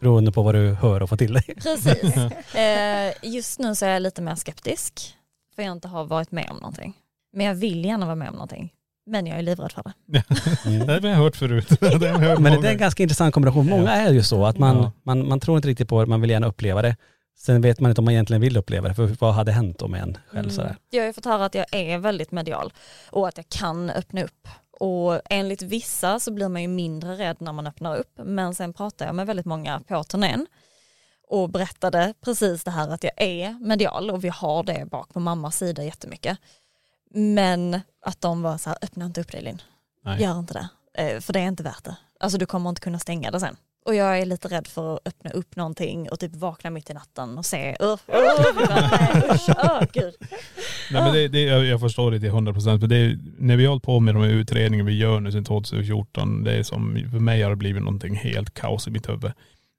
Beroende 0.00 0.32
på 0.32 0.42
vad 0.42 0.54
du 0.54 0.72
hör 0.74 1.02
och 1.02 1.08
får 1.08 1.16
till 1.16 1.32
dig. 1.32 1.42
Precis. 1.62 2.16
eh, 2.54 3.12
just 3.22 3.58
nu 3.58 3.74
så 3.74 3.86
är 3.86 3.90
jag 3.90 4.02
lite 4.02 4.22
mer 4.22 4.34
skeptisk. 4.34 5.16
För 5.54 5.62
jag 5.62 5.72
inte 5.72 5.88
har 5.88 6.04
varit 6.04 6.32
med 6.32 6.48
om 6.50 6.56
någonting. 6.56 6.94
Men 7.32 7.46
jag 7.46 7.54
vill 7.54 7.84
gärna 7.84 8.06
vara 8.06 8.16
med 8.16 8.28
om 8.28 8.34
någonting. 8.34 8.72
Men 9.06 9.26
jag 9.26 9.38
är 9.38 9.42
livrädd 9.42 9.72
för 9.72 9.82
det. 9.82 9.92
Det 10.86 11.02
har 11.02 11.08
jag 11.08 11.16
hört 11.16 11.36
förut. 11.36 11.68
det 11.80 11.86
har 11.88 12.06
jag 12.06 12.18
hört 12.18 12.38
Men 12.38 12.60
det 12.62 12.68
är 12.68 12.72
en 12.72 12.78
ganska 12.78 13.02
intressant 13.02 13.34
kombination. 13.34 13.66
Många 13.68 13.90
är 13.92 14.12
ju 14.12 14.22
så 14.22 14.44
att 14.46 14.58
man, 14.58 14.76
Ja. 14.76 14.92
man, 15.02 15.28
man 15.28 15.40
tror 15.40 15.56
inte 15.56 15.68
riktigt 15.68 15.88
på 15.88 16.00
det, 16.00 16.06
man 16.06 16.20
vill 16.20 16.30
gärna 16.30 16.46
uppleva 16.46 16.82
det. 16.82 16.96
Sen 17.38 17.60
vet 17.62 17.80
man 17.80 17.90
inte 17.90 18.00
om 18.00 18.04
man 18.04 18.12
egentligen 18.14 18.40
vill 18.40 18.56
uppleva 18.56 18.88
det, 18.88 18.94
för 18.94 19.06
vad 19.20 19.34
hade 19.34 19.52
hänt 19.52 19.82
om 19.82 19.94
en 19.94 20.18
själv 20.30 20.44
Mm. 20.44 20.50
sådär? 20.50 20.76
Jag 20.90 21.00
har 21.02 21.06
ju 21.06 21.12
fått 21.12 21.24
höra 21.24 21.44
att 21.44 21.54
jag 21.54 21.66
är 21.72 21.98
väldigt 21.98 22.32
medial 22.32 22.72
och 23.10 23.28
att 23.28 23.36
jag 23.36 23.48
kan 23.48 23.90
öppna 23.90 24.22
upp. 24.24 24.48
Och 24.80 25.20
enligt 25.30 25.62
vissa 25.62 26.20
så 26.20 26.30
blir 26.32 26.48
man 26.48 26.62
ju 26.62 26.68
mindre 26.68 27.16
rädd 27.16 27.36
när 27.40 27.52
man 27.52 27.66
öppnar 27.66 27.96
upp. 27.96 28.12
Men 28.24 28.54
sen 28.54 28.72
pratade 28.72 29.08
jag 29.08 29.14
med 29.14 29.26
väldigt 29.26 29.46
många 29.46 29.80
på 29.80 30.04
turnén 30.04 30.46
och 31.28 31.50
berättade 31.50 32.14
precis 32.20 32.64
det 32.64 32.70
här 32.70 32.88
att 32.88 33.04
jag 33.04 33.12
är 33.16 33.58
medial 33.60 34.10
och 34.10 34.24
vi 34.24 34.28
har 34.28 34.62
det 34.62 34.88
bak 34.90 35.12
på 35.12 35.20
mammas 35.20 35.56
sida 35.56 35.84
jättemycket. 35.84 36.38
Men 37.14 37.80
att 38.02 38.20
de 38.20 38.42
var 38.42 38.58
så 38.58 38.70
här, 38.70 38.78
öppna 38.82 39.04
inte 39.04 39.20
upp 39.20 39.32
dig 39.32 39.42
Linn. 39.42 39.62
Gör 40.20 40.38
inte 40.38 40.54
det. 40.54 40.68
Eh, 41.02 41.20
För 41.20 41.32
det 41.32 41.40
är 41.40 41.48
inte 41.48 41.62
värt 41.62 41.84
det. 41.84 41.96
Alltså 42.20 42.38
du 42.38 42.46
kommer 42.46 42.70
inte 42.70 42.80
kunna 42.80 42.98
stänga 42.98 43.30
det 43.30 43.40
sen. 43.40 43.56
Och 43.86 43.94
jag 43.94 44.18
är 44.18 44.26
lite 44.26 44.48
rädd 44.48 44.66
för 44.66 44.94
att 44.94 45.08
öppna 45.08 45.30
upp 45.30 45.56
någonting 45.56 46.10
och 46.10 46.20
typ 46.20 46.36
vakna 46.36 46.70
mitt 46.70 46.90
i 46.90 46.94
natten 46.94 47.38
och 47.38 47.46
se, 47.46 47.76
uh, 47.82 47.88
uh, 47.88 47.98
nej, 48.68 49.22
usch, 49.30 49.48
uh, 49.48 49.82
gud. 49.92 50.14
Nej, 50.92 51.02
men 51.02 51.12
det, 51.12 51.28
det, 51.28 51.40
jag, 51.42 51.80
förstår 51.80 52.10
det 52.10 52.20
till 52.20 52.28
100 52.28 52.52
procent. 52.52 52.82
När 53.38 53.56
vi 53.56 53.64
har 53.64 53.70
hållit 53.70 53.84
på 53.84 54.00
med 54.00 54.14
de 54.14 54.22
här 54.22 54.30
utredningarna 54.30 54.88
vi 54.88 54.96
gör 54.96 55.20
nu 55.20 55.32
sedan 55.32 55.44
2014, 55.44 56.44
det 56.44 56.52
är 56.52 56.62
som, 56.62 57.08
för 57.10 57.18
mig 57.18 57.42
har 57.42 57.50
det 57.50 57.56
blivit 57.56 57.82
någonting 57.82 58.14
helt 58.14 58.54
kaos 58.54 58.88
i 58.88 58.90
mitt 58.90 59.08
huvud. 59.08 59.32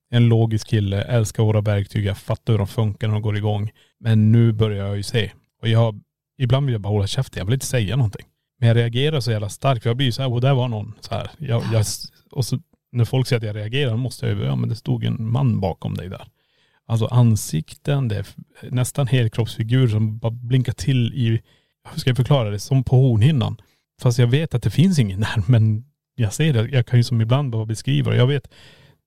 En 0.09 0.29
logisk 0.29 0.67
kille, 0.67 1.01
älskar 1.01 1.43
våra 1.43 1.61
verktyg, 1.61 2.05
jag 2.05 2.17
fattar 2.17 2.53
hur 2.53 2.57
de 2.57 2.67
funkar 2.67 3.07
när 3.07 3.13
de 3.13 3.21
går 3.21 3.37
igång. 3.37 3.71
Men 3.99 4.31
nu 4.31 4.51
börjar 4.51 4.87
jag 4.87 4.97
ju 4.97 5.03
se. 5.03 5.31
Och 5.61 5.67
jag, 5.67 6.01
ibland 6.37 6.65
vill 6.65 6.73
jag 6.73 6.81
bara 6.81 6.93
hålla 6.93 7.07
käften, 7.07 7.39
jag 7.39 7.45
vill 7.45 7.53
inte 7.53 7.65
säga 7.65 7.95
någonting. 7.95 8.25
Men 8.59 8.67
jag 8.67 8.77
reagerar 8.77 9.19
så 9.19 9.31
jävla 9.31 9.49
starkt, 9.49 9.83
för 9.83 9.89
jag 9.89 9.97
blir 9.97 10.05
ju 10.05 10.11
så 10.11 10.21
här, 10.21 10.33
och 10.33 10.41
där 10.41 10.53
var 10.53 10.67
någon 10.67 10.93
så 10.99 11.15
här. 11.15 11.31
Jag, 11.37 11.63
jag, 11.73 11.85
och 12.31 12.45
så 12.45 12.59
när 12.91 13.06
folk 13.06 13.27
säger 13.27 13.38
att 13.38 13.45
jag 13.45 13.56
reagerar 13.56 13.97
måste 13.97 14.27
jag 14.27 14.38
ju, 14.38 14.43
ja 14.43 14.56
men 14.56 14.69
det 14.69 14.75
stod 14.75 15.04
en 15.04 15.32
man 15.32 15.60
bakom 15.60 15.95
dig 15.95 16.10
där. 16.10 16.27
Alltså 16.86 17.06
ansikten, 17.06 18.08
det 18.08 18.17
är 18.17 18.25
nästan 18.69 19.08
helkroppsfigur 19.08 19.88
som 19.88 20.17
bara 20.17 20.32
blinkar 20.32 20.73
till 20.73 21.13
i, 21.13 21.41
hur 21.91 21.99
ska 21.99 22.10
jag 22.10 22.17
förklara 22.17 22.49
det, 22.49 22.60
som 22.60 22.84
på 22.84 22.95
hornhinnan. 22.95 23.62
Fast 24.01 24.19
jag 24.19 24.27
vet 24.27 24.54
att 24.54 24.63
det 24.63 24.71
finns 24.71 24.99
ingen 24.99 25.19
där, 25.19 25.43
men 25.47 25.86
jag 26.15 26.34
ser 26.34 26.54
det, 26.54 26.69
jag 26.69 26.86
kan 26.86 26.99
ju 26.99 27.04
som 27.04 27.21
ibland 27.21 27.51
bara 27.51 27.65
beskriva 27.65 28.12
det. 28.12 28.17
Jag 28.17 28.27
vet, 28.27 28.51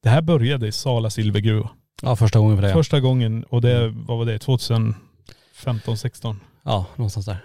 det 0.03 0.09
här 0.09 0.23
började 0.23 0.66
i 0.66 0.73
Sala 0.73 1.11
silvergruva. 1.11 1.70
Ja, 2.03 2.16
första 2.16 2.38
gången 2.38 2.57
för 2.57 2.62
det. 2.62 2.73
Första 2.73 3.01
gången, 3.01 3.44
och 3.44 3.61
det, 3.61 3.88
vad 3.88 4.18
var 4.18 4.25
det, 4.25 4.38
2015, 4.38 5.97
16? 5.97 6.40
Ja, 6.62 6.87
någonstans 6.97 7.27
där. 7.27 7.38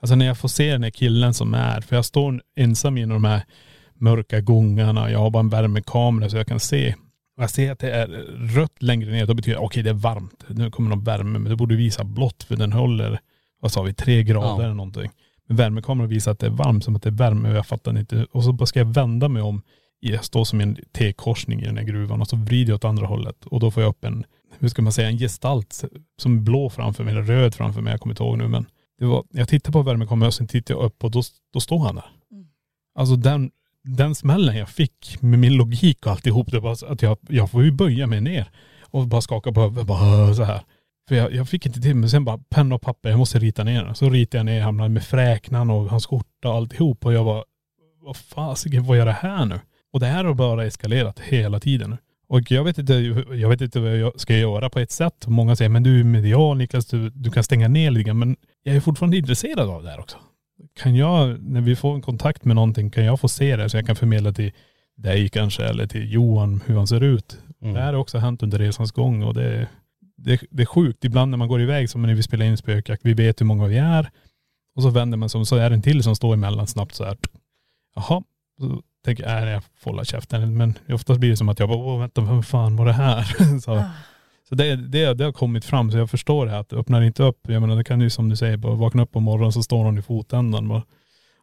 Alltså 0.00 0.14
när 0.14 0.26
jag 0.26 0.38
får 0.38 0.48
se 0.48 0.72
den 0.72 0.82
här 0.82 0.90
killen 0.90 1.34
som 1.34 1.54
är, 1.54 1.80
för 1.80 1.96
jag 1.96 2.04
står 2.04 2.42
ensam 2.56 2.98
i 2.98 3.06
de 3.06 3.24
här 3.24 3.42
mörka 3.98 4.40
gångarna, 4.40 5.10
jag 5.10 5.18
har 5.18 5.30
bara 5.30 5.40
en 5.40 5.48
värmekamera 5.48 6.30
så 6.30 6.36
jag 6.36 6.46
kan 6.46 6.60
se. 6.60 6.94
Och 7.36 7.42
jag 7.42 7.50
ser 7.50 7.72
att 7.72 7.78
det 7.78 7.90
är 7.90 8.06
rött 8.56 8.82
längre 8.82 9.10
ner, 9.10 9.26
då 9.26 9.34
betyder 9.34 9.58
det 9.58 9.64
okej 9.64 9.82
det 9.82 9.90
är 9.90 9.94
varmt. 9.94 10.44
Nu 10.48 10.70
kommer 10.70 10.90
någon 10.90 11.04
värme, 11.04 11.38
men 11.38 11.50
det 11.50 11.56
borde 11.56 11.76
visa 11.76 12.04
blått 12.04 12.42
för 12.42 12.56
den 12.56 12.72
håller, 12.72 13.20
vad 13.60 13.72
sa 13.72 13.82
vi, 13.82 13.94
tre 13.94 14.22
grader 14.22 14.48
Ja. 14.48 14.62
eller 14.62 14.74
någonting. 14.74 15.10
Men 15.48 15.56
värmekameran 15.56 16.08
visar 16.08 16.32
att 16.32 16.38
det 16.38 16.46
är 16.46 16.50
varmt, 16.50 16.84
som 16.84 16.96
att 16.96 17.02
det 17.02 17.08
är 17.08 17.12
värme 17.12 17.50
och 17.50 17.56
jag 17.56 17.66
fattar 17.66 17.98
inte. 17.98 18.26
Och 18.32 18.44
så 18.44 18.52
bara 18.52 18.66
ska 18.66 18.78
jag 18.80 18.94
vända 18.94 19.28
mig 19.28 19.42
om, 19.42 19.62
jag 20.00 20.24
står 20.24 20.44
som 20.44 20.60
i 20.60 20.62
en 20.62 20.76
T-korsning 20.92 21.60
i 21.62 21.64
den 21.64 21.76
här 21.76 21.84
gruvan 21.84 22.20
och 22.20 22.28
så 22.28 22.36
vrider 22.36 22.70
jag 22.70 22.76
åt 22.76 22.84
andra 22.84 23.06
hållet 23.06 23.44
och 23.46 23.60
då 23.60 23.70
får 23.70 23.82
jag 23.82 23.90
upp 23.90 24.04
en, 24.04 24.24
hur 24.58 24.68
ska 24.68 24.82
man 24.82 24.92
säga, 24.92 25.08
en 25.08 25.18
gestalt 25.18 25.84
som 26.18 26.36
är 26.36 26.40
blå 26.40 26.70
framför 26.70 27.04
mig, 27.04 27.12
eller 27.12 27.22
röd 27.22 27.54
framför 27.54 27.80
mig, 27.80 27.90
jag 27.90 28.00
kommer 28.00 28.12
inte 28.12 28.22
ihåg 28.22 28.38
nu 28.38 28.48
men 28.48 28.66
det 28.98 29.04
var, 29.04 29.24
jag 29.30 29.48
tittade 29.48 29.72
på 29.72 29.82
värmekameran 29.82 30.26
och 30.26 30.34
sen 30.34 30.46
tittade 30.46 30.80
jag 30.80 30.86
upp 30.86 31.04
och 31.04 31.10
då, 31.10 31.22
då 31.52 31.60
står 31.60 31.78
han 31.78 31.94
där. 31.94 32.04
Alltså 32.98 33.16
den, 33.16 33.50
den 33.86 34.14
smällen 34.14 34.56
jag 34.56 34.68
fick 34.68 35.16
med 35.20 35.38
min 35.38 35.56
logik 35.56 36.06
och 36.06 36.12
alltihop, 36.12 36.50
det 36.50 36.60
var 36.60 36.74
så 36.74 36.86
att 36.86 37.02
jag, 37.02 37.18
jag 37.28 37.50
får 37.50 37.64
ju 37.64 37.70
böja 37.70 38.06
mig 38.06 38.20
ner 38.20 38.50
och 38.82 39.06
bara 39.06 39.20
skaka 39.20 39.52
på 39.52 39.60
huvudet, 39.60 39.86
bara 39.86 40.34
så 40.34 40.42
här. 40.42 40.60
För 41.08 41.16
jag, 41.16 41.34
jag 41.34 41.48
fick 41.48 41.66
inte 41.66 41.80
till 41.80 41.94
mig, 41.94 42.10
sen 42.10 42.24
bara 42.24 42.38
penna 42.38 42.74
och 42.74 42.82
papper, 42.82 43.10
jag 43.10 43.18
måste 43.18 43.38
rita 43.38 43.64
ner 43.64 43.84
den. 43.84 43.94
Så 43.94 44.10
ritade 44.10 44.38
jag 44.38 44.46
ner, 44.46 44.60
hamnade 44.60 44.88
med 44.88 45.04
fräknan 45.04 45.70
och 45.70 45.90
hans 45.90 46.06
skjorta 46.06 46.48
och 46.48 46.54
alltihop 46.54 47.06
och 47.06 47.12
jag 47.12 47.24
var, 47.24 47.44
vad 48.00 48.16
fasiken, 48.16 48.84
vad 48.84 48.96
gör 48.96 49.06
det 49.06 49.12
här 49.12 49.44
nu? 49.44 49.60
Och 49.92 50.00
det 50.00 50.06
här 50.06 50.24
har 50.24 50.34
bara 50.34 50.64
eskalerat 50.64 51.20
hela 51.20 51.60
tiden 51.60 51.90
nu. 51.90 51.96
Och 52.28 52.50
jag 52.50 52.64
vet 52.64 52.78
inte, 52.78 52.94
jag 53.30 53.48
vet 53.48 53.60
inte 53.60 53.80
vad 53.80 53.96
jag 53.96 54.20
ska 54.20 54.36
göra 54.36 54.70
på 54.70 54.78
ett 54.78 54.90
sätt. 54.90 55.26
Många 55.26 55.56
säger, 55.56 55.68
men 55.68 55.82
du 55.82 56.00
är 56.00 56.04
medial 56.04 56.56
Niklas, 56.56 56.86
du, 56.86 57.10
du 57.10 57.30
kan 57.30 57.44
stänga 57.44 57.68
ner 57.68 57.90
lite 57.90 58.04
grann. 58.04 58.18
Men 58.18 58.36
jag 58.62 58.76
är 58.76 58.80
fortfarande 58.80 59.16
intresserad 59.16 59.70
av 59.70 59.82
det 59.82 59.90
här 59.90 60.00
också. 60.00 60.16
Kan 60.74 60.96
jag, 60.96 61.42
när 61.42 61.60
vi 61.60 61.76
får 61.76 61.94
en 61.94 62.02
kontakt 62.02 62.44
med 62.44 62.54
någonting, 62.56 62.90
kan 62.90 63.04
jag 63.04 63.20
få 63.20 63.28
se 63.28 63.56
det 63.56 63.70
så 63.70 63.76
jag 63.76 63.86
kan 63.86 63.96
förmedla 63.96 64.32
till 64.32 64.52
dig 64.96 65.28
kanske 65.28 65.64
eller 65.64 65.86
till 65.86 66.12
Johan 66.12 66.62
hur 66.66 66.76
han 66.76 66.86
ser 66.86 67.00
ut. 67.00 67.38
Mm. 67.62 67.74
Det 67.74 67.80
här 67.80 67.92
har 67.92 68.00
också 68.00 68.18
hänt 68.18 68.42
under 68.42 68.58
resans 68.58 68.92
gång 68.92 69.22
och 69.22 69.34
det, 69.34 69.68
det, 70.16 70.40
det 70.50 70.62
är 70.62 70.66
sjukt. 70.66 71.04
Ibland 71.04 71.30
när 71.30 71.38
man 71.38 71.48
går 71.48 71.60
iväg, 71.60 71.90
som 71.90 72.02
när 72.02 72.14
vi 72.14 72.22
spelar 72.22 72.46
in 72.46 72.56
spökjakt, 72.56 73.04
vi 73.04 73.14
vet 73.14 73.40
hur 73.40 73.46
många 73.46 73.66
vi 73.66 73.78
är. 73.78 74.10
Och 74.76 74.82
så 74.82 74.90
vänder 74.90 75.18
man 75.18 75.28
sig 75.28 75.38
om, 75.38 75.46
så 75.46 75.56
är 75.56 75.70
det 75.70 75.76
en 75.76 75.82
till 75.82 76.02
som 76.02 76.16
står 76.16 76.34
emellan 76.34 76.66
snabbt 76.66 76.94
så 76.94 77.04
här. 77.04 77.16
Jaha. 77.94 78.22
Så 78.60 78.82
tänker 79.04 79.24
jag, 79.24 79.44
nej 79.44 79.52
jag 79.52 79.62
får 79.78 79.90
hålla 79.90 80.04
käften. 80.04 80.56
Men 80.56 80.78
oftast 80.88 81.20
blir 81.20 81.30
det 81.30 81.36
som 81.36 81.48
att 81.48 81.58
jag 81.58 81.68
bara, 81.68 81.78
åh 81.78 82.00
vänta, 82.00 82.20
vad 82.20 82.46
fan 82.46 82.76
var 82.76 82.86
det 82.86 82.92
här? 82.92 83.58
så 83.60 83.72
Ah. 83.72 83.84
Så 84.48 84.54
det, 84.54 84.76
det, 84.76 85.14
det 85.14 85.24
har 85.24 85.32
kommit 85.32 85.64
fram, 85.64 85.90
så 85.90 85.98
jag 85.98 86.10
förstår 86.10 86.46
det 86.46 86.52
här, 86.52 86.60
att 86.60 86.72
öppnar 86.72 87.02
inte 87.02 87.22
upp, 87.22 87.38
jag 87.48 87.60
menar 87.60 87.76
det 87.76 87.84
kan 87.84 88.00
ju 88.00 88.10
som 88.10 88.28
du 88.28 88.36
säger, 88.36 88.56
bara 88.56 88.74
vakna 88.74 89.02
upp 89.02 89.12
på 89.12 89.20
morgonen 89.20 89.52
så 89.52 89.62
står 89.62 89.84
hon 89.84 89.98
i 89.98 90.02
fotändan. 90.02 90.68
Bara, 90.68 90.82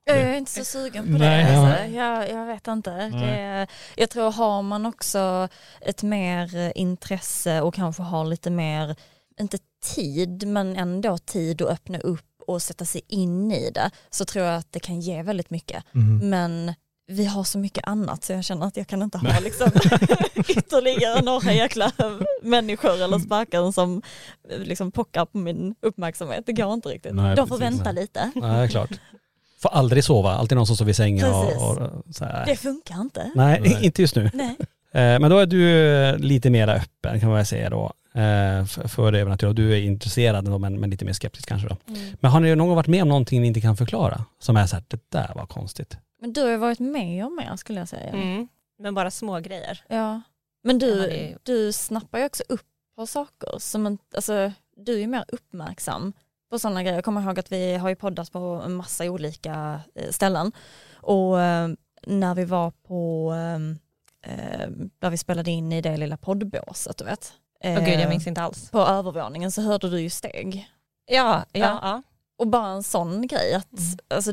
Jag 0.05 0.17
är 0.17 0.37
inte 0.37 0.51
så 0.51 0.63
sugen 0.65 1.05
på 1.05 1.11
Nej. 1.11 1.45
det. 1.45 1.57
Alltså. 1.57 1.85
Jag, 1.85 2.29
jag 2.29 2.45
vet 2.45 2.67
inte. 2.67 3.09
Det, 3.09 3.67
jag 3.95 4.09
tror 4.09 4.31
har 4.31 4.61
man 4.61 4.85
också 4.85 5.47
ett 5.81 6.03
mer 6.03 6.55
eh, 6.55 6.71
intresse 6.75 7.61
och 7.61 7.73
kanske 7.73 8.03
har 8.03 8.25
lite 8.25 8.49
mer, 8.49 8.95
inte 9.39 9.57
tid, 9.95 10.47
men 10.47 10.75
ändå 10.75 11.17
tid 11.17 11.61
att 11.61 11.69
öppna 11.69 11.97
upp 11.97 12.25
och 12.47 12.61
sätta 12.61 12.85
sig 12.85 13.01
in 13.07 13.51
i 13.51 13.71
det, 13.71 13.91
så 14.09 14.25
tror 14.25 14.45
jag 14.45 14.55
att 14.57 14.71
det 14.71 14.79
kan 14.79 14.99
ge 14.99 15.23
väldigt 15.23 15.49
mycket. 15.49 15.83
mm. 15.95 16.29
Men 16.29 16.73
vi 17.13 17.25
har 17.25 17.43
så 17.43 17.59
mycket 17.59 17.87
annat 17.87 18.23
så 18.23 18.33
jag 18.33 18.43
känner 18.43 18.65
att 18.67 18.77
jag 18.77 18.87
kan 18.87 19.01
inte 19.01 19.17
ha 19.17 19.39
liksom 19.39 19.67
ytterligare 20.47 21.21
några 21.21 21.53
jäkla 21.53 21.91
människor 22.41 23.01
eller 23.03 23.19
spöken 23.19 23.73
som 23.73 24.01
eh, 24.49 24.59
liksom 24.59 24.91
pockar 24.91 25.25
på 25.25 25.37
min 25.37 25.75
uppmärksamhet. 25.81 26.43
Det 26.45 26.53
går 26.53 26.73
inte 26.73 26.89
riktigt. 26.89 27.13
Nej, 27.15 27.35
De 27.35 27.47
får 27.47 27.57
precis. 27.57 27.77
vänta 27.79 27.91
lite. 27.91 28.31
Nej, 28.35 28.69
klart. 28.69 28.89
Får 29.61 29.69
aldrig 29.69 30.03
sova, 30.03 30.31
alltid 30.33 30.55
någon 30.57 30.67
som 30.67 30.75
sover 30.77 30.91
i 30.91 30.93
sängen 30.93 31.31
och, 31.31 31.69
och 31.69 31.91
så 32.15 32.25
här. 32.25 32.45
Det 32.45 32.55
funkar 32.55 33.01
inte. 33.01 33.31
Nej, 33.35 33.59
Nej. 33.61 33.79
inte 33.85 34.01
just 34.01 34.15
nu. 34.15 34.31
Nej. 34.33 34.55
Eh, 34.91 35.19
Men 35.19 35.29
då 35.29 35.37
är 35.37 35.45
du 35.45 35.87
eh, 35.95 36.17
lite 36.17 36.49
mer 36.49 36.67
öppen 36.67 37.19
kan 37.19 37.29
man 37.29 37.35
väl 37.37 37.45
säga 37.45 37.69
då. 37.69 37.85
eh, 38.13 38.65
för- 38.65 38.87
För 38.87 39.11
det 39.11 39.19
övernaturliga. 39.19 39.53
Du 39.53 39.73
är 39.73 39.81
intresserad 39.81 40.45
då, 40.45 40.57
men, 40.59 40.79
men 40.79 40.89
lite 40.89 41.05
mer 41.05 41.13
skeptisk 41.13 41.47
kanske 41.49 41.67
då. 41.67 41.77
Mm. 41.87 42.15
Men 42.19 42.31
har 42.31 42.39
ni 42.39 42.55
någon 42.55 42.67
gång 42.67 42.75
varit 42.75 42.87
med 42.87 43.01
om 43.01 43.07
någonting 43.07 43.41
ni 43.41 43.47
inte 43.47 43.61
kan 43.61 43.77
förklara? 43.77 44.25
Som 44.39 44.57
är 44.57 44.65
så 44.67 44.75
här, 44.75 44.83
det 44.87 44.99
där 45.09 45.31
var 45.35 45.45
konstigt. 45.45 45.97
Men 46.23 46.33
du 46.33 46.41
har 46.41 46.49
ju 46.49 46.57
varit 46.57 46.79
med 46.79 47.25
om 47.25 47.35
mer 47.35 47.55
skulle 47.55 47.79
jag 47.79 47.87
säga. 47.89 48.09
Mm. 48.09 48.47
Men 48.79 48.93
bara 48.95 49.11
små 49.11 49.39
grejer. 49.39 49.83
Ja. 49.87 50.21
Men 50.63 50.79
du, 50.79 51.05
är- 51.11 51.37
du 51.43 51.73
snappar 51.73 52.19
ju 52.19 52.25
också 52.25 52.43
upp 52.49 52.65
på 52.95 53.07
saker. 53.07 53.59
Som 53.59 53.85
en, 53.85 53.97
alltså, 54.15 54.51
du 54.75 54.93
är 54.93 54.99
ju 54.99 55.07
mer 55.07 55.25
uppmärksam 55.27 56.13
på 56.49 56.59
sådana 56.59 56.83
grejer. 56.83 56.95
Jag 56.97 57.05
kommer 57.05 57.21
ihåg 57.21 57.39
att 57.39 57.51
vi 57.51 57.75
har 57.75 57.89
ju 57.89 57.95
poddat 57.95 58.31
på 58.31 58.39
en 58.65 58.73
massa 58.73 59.03
olika 59.05 59.79
eh, 59.95 60.09
ställen. 60.09 60.51
Och 60.95 61.41
eh, 61.41 61.67
när 62.07 62.35
vi 62.35 62.45
var 62.45 62.71
på, 62.71 63.31
eh, 64.21 64.67
där 64.99 65.09
vi 65.09 65.17
spelade 65.17 65.51
in 65.51 65.71
i 65.71 65.81
det 65.81 65.97
lilla 65.97 66.17
poddbåset, 66.17 66.97
du 66.97 67.05
vet. 67.05 67.33
Åh 67.63 67.79
gud, 67.85 67.99
jag 67.99 68.09
minns 68.09 68.27
inte 68.27 68.41
alls. 68.41 68.69
På 68.71 68.79
övervåningen 68.79 69.51
så 69.51 69.61
hörde 69.61 69.89
du 69.89 69.99
ju 70.01 70.09
steg. 70.09 70.69
Ja, 71.05 71.43
ja, 71.51 71.59
Ja. 71.59 71.79
ja. 71.81 72.03
Och 72.37 72.47
bara 72.47 72.67
en 72.71 72.83
sån 72.83 73.27
grej 73.27 73.53
att 73.53 73.71
Mm. 73.79 73.97
alltså, 74.09 74.31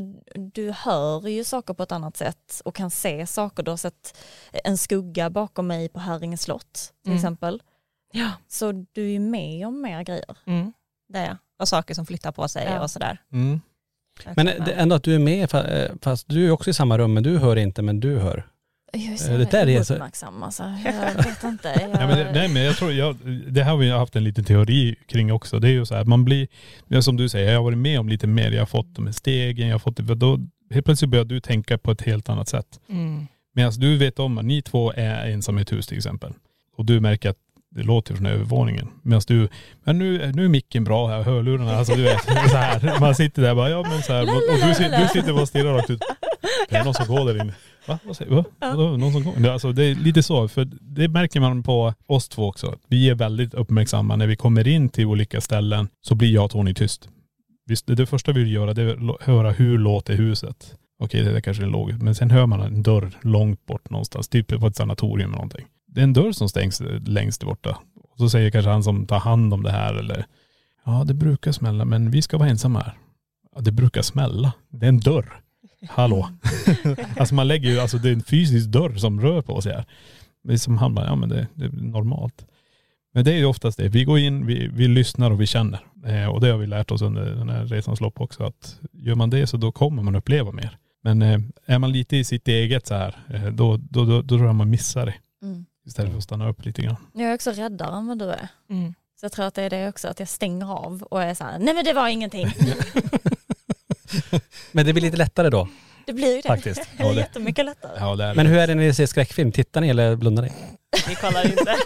du 0.53 0.71
hör 0.71 1.27
ju 1.27 1.43
saker 1.43 1.73
på 1.73 1.83
ett 1.83 1.91
annat 1.91 2.17
sätt 2.17 2.61
och 2.65 2.75
kan 2.75 2.91
se 2.91 3.27
saker. 3.27 3.63
Du 3.63 3.71
har 3.71 3.77
sett 3.77 4.17
en 4.63 4.77
skugga 4.77 5.29
bakom 5.29 5.67
mig 5.67 5.89
på 5.89 5.99
Häringe 5.99 6.37
slott 6.37 6.73
till 7.03 7.11
Mm. 7.11 7.15
exempel. 7.17 7.61
Ja. 8.13 8.29
Så 8.47 8.71
du 8.71 9.03
är 9.05 9.11
ju 9.11 9.19
med 9.19 9.67
om 9.67 9.81
mer 9.81 10.03
grejer. 10.03 10.37
Mm. 10.47 10.73
Det 11.09 11.19
är. 11.19 11.37
Och 11.59 11.67
saker 11.67 11.93
som 11.93 12.05
flyttar 12.05 12.31
på 12.31 12.47
sig 12.47 12.65
Ja. 12.65 12.81
och 12.83 12.91
sådär. 12.91 13.21
Mm. 13.31 13.61
Men 14.35 14.45
det 14.45 14.51
är 14.73 14.81
ändå 14.81 14.95
att 14.95 15.03
du 15.03 15.15
är 15.15 15.19
med, 15.19 15.53
eh, 15.53 15.91
fast 16.01 16.27
du 16.29 16.47
är 16.47 16.51
också 16.51 16.69
i 16.69 16.73
samma 16.73 16.97
rum, 16.97 17.13
men 17.13 17.23
du 17.23 17.37
hör 17.37 17.55
inte, 17.55 17.81
men 17.81 17.99
du 17.99 18.19
hör. 18.19 18.47
Jag 18.93 19.01
är 19.03 19.31
Eh, 19.31 19.37
det 19.39 19.51
där 19.51 19.69
är 19.69 19.83
så- 19.83 19.93
uppmärksam 19.93 20.43
alltså. 20.43 20.63
Jag 20.85 21.23
vet 21.23 21.43
inte. 21.43 21.67
Jag, 21.81 21.89
Nej, 21.89 22.07
men 22.07 22.17
det, 22.17 22.31
nej 22.33 22.47
men 22.47 22.63
jag 22.63 22.75
tror, 22.77 22.91
jag, 22.91 23.15
det 23.47 23.63
här 23.63 23.71
har 23.71 23.77
vi 23.77 23.89
haft 23.89 24.15
en 24.15 24.23
liten 24.23 24.43
teori 24.43 24.95
kring 25.07 25.33
också. 25.33 25.59
Det 25.59 25.67
är 25.67 25.71
ju 25.71 25.85
så 25.85 25.95
här, 25.95 26.05
man 26.05 26.25
blir, 26.25 26.47
ja, 26.87 27.01
som 27.01 27.17
du 27.17 27.29
säger, 27.29 27.49
jag 27.51 27.57
har 27.59 27.63
varit 27.63 27.77
med 27.77 27.99
om 27.99 28.09
lite 28.09 28.27
mer. 28.27 28.51
Jag 28.51 28.61
har 28.61 28.65
fått 28.65 28.95
de 28.95 29.05
här 29.05 29.13
stegen, 29.13 29.67
jag 29.67 29.73
har 29.73 29.79
fått 29.79 29.97
det, 29.97 30.15
då 30.15 30.39
helt 30.73 30.85
plötsligt 30.85 31.09
börjar 31.11 31.25
du 31.25 31.39
tänka 31.39 31.77
på 31.77 31.91
ett 31.91 32.01
helt 32.01 32.29
annat 32.29 32.47
sätt. 32.49 32.79
Mm. 32.89 33.27
Medan 33.53 33.71
du 33.71 33.97
vet 33.97 34.19
om 34.19 34.37
att 34.37 34.45
ni 34.45 34.61
två 34.61 34.93
är 34.95 35.29
ensamma 35.29 35.59
i 35.59 35.61
ett 35.61 35.71
hus 35.71 35.87
till 35.87 35.97
exempel. 35.97 36.33
Och 36.77 36.85
du 36.85 36.99
märker 36.99 37.29
att 37.29 37.37
det 37.75 37.83
låter 37.83 38.15
från 38.15 38.25
övervåningen. 38.25 38.87
Medan 39.03 39.21
du, 39.27 39.47
men 39.83 39.97
nu, 39.97 40.31
nu 40.31 40.45
är 40.45 40.49
micken 40.49 40.83
bra 40.83 41.07
här, 41.07 41.21
hörlurarna, 41.23 41.75
alltså 41.75 41.95
du 41.95 42.01
vet, 42.01 42.21
så 42.23 42.31
här. 42.57 42.99
Man 42.99 43.15
sitter 43.15 43.41
där 43.41 43.55
bara, 43.55 43.69
ja 43.69 43.81
men 43.89 44.01
så 44.01 44.13
här, 44.13 44.21
och, 44.21 44.27
du, 44.61 44.67
du 45.03 45.07
sitter 45.07 45.33
bara 45.33 45.41
och 45.41 45.47
stirrar 45.47 45.73
rakt 45.73 45.89
ut. 45.89 46.01
Det 46.69 46.75
är 46.75 46.83
någon 46.83 46.93
som 46.93 47.07
går 47.07 47.25
där 47.33 47.41
inne. 47.41 47.53
Va? 47.87 47.99
Vad 48.03 48.15
säger 48.17 48.31
va? 48.31 48.45
Vadå? 48.59 48.97
Någon 48.97 49.11
som 49.11 49.23
går? 49.23 49.33
Det, 49.37 49.53
Alltså 49.53 49.71
det 49.71 49.83
är 49.83 49.95
lite 49.95 50.23
så, 50.23 50.47
för 50.47 50.67
det 50.81 51.07
märker 51.07 51.39
man 51.39 51.63
på 51.63 51.93
oss 52.07 52.29
två 52.29 52.47
också. 52.47 52.77
Vi 52.87 53.09
är 53.09 53.15
väldigt 53.15 53.53
uppmärksamma. 53.53 54.15
När 54.15 54.27
vi 54.27 54.35
kommer 54.35 54.67
in 54.67 54.89
till 54.89 55.05
olika 55.05 55.41
ställen 55.41 55.87
så 56.01 56.15
blir 56.15 56.33
jag 56.33 56.45
och 56.45 56.51
Tony 56.51 56.73
tyst. 56.73 57.09
Visst, 57.65 57.87
det, 57.87 58.05
första 58.05 58.31
vi 58.31 58.43
vill 58.43 58.53
göra 58.53 58.73
det 58.73 58.81
är 58.81 59.11
att 59.11 59.21
höra 59.21 59.51
hur 59.51 59.77
låter 59.77 60.13
huset. 60.15 60.75
Okej, 60.99 61.23
det 61.23 61.31
där 61.31 61.41
kanske 61.41 61.63
är 61.63 61.67
lågt. 61.67 62.01
Men 62.01 62.15
sen 62.15 62.31
hör 62.31 62.45
man 62.45 62.61
en 62.61 62.83
dörr 62.83 63.11
långt 63.21 63.65
bort 63.65 63.89
någonstans. 63.89 64.27
Typ 64.27 64.59
på 64.59 64.67
ett 64.67 64.75
sanatorium 64.75 65.29
eller 65.29 65.35
någonting. 65.35 65.65
Det 65.87 65.99
är 66.01 66.03
en 66.03 66.13
dörr 66.13 66.31
som 66.31 66.49
stängs 66.49 66.81
eh, 66.81 67.01
längst 67.01 67.43
borta. 67.43 67.77
Och 68.11 68.17
så 68.17 68.29
säger 68.29 68.51
kanske 68.51 68.71
han 68.71 68.83
som 68.83 69.07
tar 69.07 69.19
hand 69.19 69.53
om 69.53 69.63
det 69.63 69.71
här 69.71 69.93
eller 69.93 70.25
Ja, 70.85 71.03
det 71.05 71.13
brukar 71.13 71.51
smälla 71.51 71.85
men 71.85 72.11
vi 72.11 72.21
ska 72.21 72.37
vara 72.37 72.49
ensamma 72.49 72.79
här. 72.79 72.93
Ja, 73.55 73.61
det 73.61 73.71
brukar 73.71 74.01
smälla. 74.01 74.53
Det 74.69 74.85
är 74.85 74.89
en 74.89 74.99
dörr. 74.99 75.41
Hallå. 75.89 76.29
alltså 77.17 77.35
man 77.35 77.47
lägger 77.47 77.69
ju, 77.69 77.79
alltså 77.79 77.97
det 77.97 78.09
är 78.09 78.13
en 78.13 78.23
fysisk 78.23 78.67
dörr 78.67 78.95
som 78.95 79.21
rör 79.21 79.41
på 79.41 79.61
sig 79.61 79.73
här. 79.73 79.85
Det 80.43 80.53
är 80.53 80.57
som 80.57 80.77
han 80.77 80.95
bara, 80.95 81.05
ja 81.05 81.15
men 81.15 81.29
det, 81.29 81.47
det 81.53 81.65
är 81.65 81.69
normalt. 81.69 82.45
Men 83.13 83.25
det 83.25 83.33
är 83.33 83.37
ju 83.37 83.45
oftast 83.45 83.77
det. 83.77 83.89
Vi 83.89 84.03
går 84.03 84.19
in, 84.19 84.45
vi, 84.45 84.67
vi 84.67 84.87
lyssnar 84.87 85.31
och 85.31 85.41
vi 85.41 85.47
känner. 85.47 85.79
Eh, 86.05 86.25
och 86.25 86.41
det 86.41 86.49
har 86.49 86.57
vi 86.57 86.67
lärt 86.67 86.91
oss 86.91 87.01
under 87.01 87.25
den 87.25 87.49
här 87.49 87.65
resans 87.65 88.01
lopp 88.01 88.21
också. 88.21 88.43
Att 88.43 88.79
gör 88.91 89.15
man 89.15 89.29
det 89.29 89.47
så 89.47 89.57
då 89.57 89.71
kommer 89.71 90.03
man 90.03 90.15
uppleva 90.15 90.51
mer. 90.51 90.77
Men 91.03 91.21
eh, 91.21 91.39
är 91.65 91.79
man 91.79 91.91
lite 91.91 92.17
i 92.17 92.23
sitt 92.23 92.47
eget 92.47 92.87
så 92.87 92.93
här, 92.93 93.17
eh, 93.29 93.45
då, 93.45 93.77
då, 93.77 94.05
då, 94.05 94.21
då 94.21 94.27
tror 94.37 94.45
jag 94.45 94.55
man 94.55 94.69
missar 94.69 95.05
det. 95.05 95.15
Mm. 95.41 95.65
Istället 95.85 96.11
för 96.11 96.17
att 96.17 96.23
stanna 96.23 96.49
upp 96.49 96.65
lite 96.65 96.81
grann. 96.81 96.95
Jag 97.13 97.29
är 97.29 97.33
också 97.33 97.51
räddare 97.51 97.97
än 97.97 98.07
vad 98.07 98.19
du 98.19 98.25
är. 98.25 98.47
Mm. 98.69 98.93
Så 99.19 99.25
jag 99.25 99.31
tror 99.31 99.45
att 99.45 99.53
det 99.53 99.61
är 99.61 99.69
det 99.69 99.89
också, 99.89 100.07
att 100.07 100.19
jag 100.19 100.27
stänger 100.29 100.73
av 100.73 101.03
och 101.03 101.23
är 101.23 101.33
så 101.33 101.43
här, 101.43 101.59
nej 101.59 101.73
men 101.73 101.85
det 101.85 101.93
var 101.93 102.07
ingenting. 102.07 102.47
Men 104.71 104.85
det 104.85 104.93
blir 104.93 105.03
lite 105.03 105.17
lättare 105.17 105.49
då. 105.49 105.67
Det 106.05 106.13
blir 106.13 106.35
ju 106.35 106.41
det. 106.41 106.47
Faktiskt. 106.47 106.81
Det 106.97 107.03
är 107.03 107.13
jättemycket 107.13 107.65
lättare. 107.65 107.97
Ja, 107.99 108.15
det 108.15 108.23
är 108.23 108.35
Men 108.35 108.47
hur 108.47 108.57
är 108.57 108.67
det 108.67 108.75
när 108.75 108.83
ni 108.83 108.93
ser 108.93 109.05
skräckfilm? 109.05 109.51
Tittar 109.51 109.81
ni 109.81 109.89
eller 109.89 110.15
blundar 110.15 110.43
ni? 110.43 110.51
Vi 111.07 111.15
kollar 111.15 111.45
inte. 111.45 111.75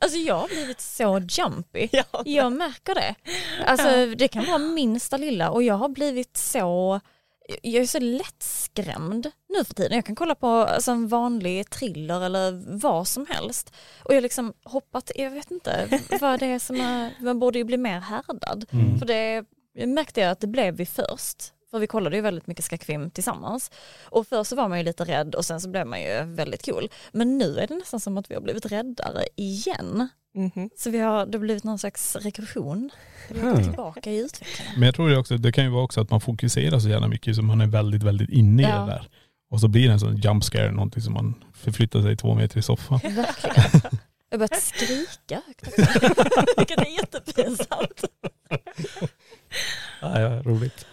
Alltså 0.00 0.18
jag 0.18 0.34
har 0.34 0.48
blivit 0.48 0.80
så 0.80 1.22
jumpy. 1.28 1.88
Ja. 1.92 2.04
Jag 2.24 2.52
märker 2.52 2.94
det. 2.94 3.14
Alltså 3.66 4.14
det 4.16 4.28
kan 4.28 4.44
vara 4.44 4.58
minsta 4.58 5.16
lilla 5.16 5.50
och 5.50 5.62
jag 5.62 5.74
har 5.74 5.88
blivit 5.88 6.36
så, 6.36 7.00
jag 7.62 7.82
är 7.82 7.86
så 7.86 7.98
lättskrämd 7.98 9.30
nu 9.48 9.64
för 9.64 9.74
tiden. 9.74 9.96
Jag 9.96 10.04
kan 10.06 10.14
kolla 10.14 10.34
på 10.34 10.46
alltså, 10.46 10.90
en 10.90 11.08
vanlig 11.08 11.70
thriller 11.70 12.24
eller 12.24 12.78
vad 12.78 13.08
som 13.08 13.26
helst 13.28 13.74
och 14.02 14.14
jag 14.14 14.22
liksom 14.22 14.52
hoppat, 14.64 15.10
jag 15.14 15.30
vet 15.30 15.50
inte 15.50 16.00
vad 16.20 16.40
det 16.40 16.46
är 16.46 16.58
som 16.58 16.80
är, 16.80 17.10
man 17.20 17.38
borde 17.38 17.58
ju 17.58 17.64
bli 17.64 17.76
mer 17.76 18.00
härdad. 18.00 18.64
Mm. 18.72 18.98
För 18.98 19.06
det 19.06 19.44
märkte 19.76 20.20
jag 20.20 20.30
att 20.30 20.40
det 20.40 20.46
blev 20.46 20.74
vi 20.76 20.86
först. 20.86 21.52
För 21.70 21.78
vi 21.78 21.86
kollade 21.86 22.16
ju 22.16 22.22
väldigt 22.22 22.46
mycket 22.46 22.64
skräckfilm 22.64 23.10
tillsammans. 23.10 23.70
Och 24.04 24.26
först 24.28 24.50
så 24.50 24.56
var 24.56 24.68
man 24.68 24.78
ju 24.78 24.84
lite 24.84 25.04
rädd 25.04 25.34
och 25.34 25.44
sen 25.44 25.60
så 25.60 25.68
blev 25.68 25.86
man 25.86 26.00
ju 26.00 26.22
väldigt 26.24 26.64
cool. 26.66 26.88
Men 27.12 27.38
nu 27.38 27.58
är 27.58 27.66
det 27.66 27.74
nästan 27.74 28.00
som 28.00 28.18
att 28.18 28.30
vi 28.30 28.34
har 28.34 28.42
blivit 28.42 28.66
räddare 28.66 29.22
igen. 29.36 30.08
Mhm. 30.34 30.70
Så 30.76 30.90
vi 30.90 30.98
har, 30.98 31.26
det 31.26 31.38
har 31.38 31.40
blivit 31.44 31.64
någon 31.64 31.78
slags 31.78 32.16
regression. 32.16 32.90
Vi 33.30 33.40
har 33.40 33.50
gått 33.52 33.62
tillbaka 33.64 34.10
i 34.10 34.18
utvecklingen. 34.18 34.72
Men 34.76 34.82
jag 34.86 34.94
tror 34.94 35.08
det 35.10 35.16
också, 35.18 35.36
det 35.36 35.52
kan 35.52 35.64
ju 35.64 35.70
vara 35.70 35.82
också 35.84 36.00
att 36.00 36.10
man 36.10 36.20
fokuserar 36.20 36.78
så 36.78 36.88
jävla 36.88 37.08
mycket 37.08 37.36
så 37.36 37.42
man 37.42 37.60
är 37.60 37.66
väldigt, 37.66 38.02
väldigt 38.02 38.30
inne 38.30 38.62
i 38.62 38.66
Ja. 38.66 38.78
det 38.80 38.86
där. 38.86 39.08
Och 39.50 39.60
så 39.60 39.68
blir 39.68 39.86
det 39.86 39.92
en 39.92 40.00
sån 40.00 40.16
jump 40.16 40.44
scare, 40.44 40.70
någonting 40.72 41.02
som 41.02 41.12
man 41.14 41.34
förflyttar 41.54 42.02
sig 42.02 42.16
två 42.16 42.34
meter 42.34 42.58
i 42.58 42.62
soffan. 42.62 43.00
Verkligen. 43.02 43.80
Jag 44.30 44.38
har 44.38 44.48
börjat 44.48 44.62
skrika 44.62 45.42
högt 45.46 45.66
också. 45.68 45.82
Vilket 46.56 46.78
är 46.80 46.94
jättepinsamt. 47.00 48.04
Ja, 50.00 50.20
ja, 50.20 50.42
roligt. 50.42 50.86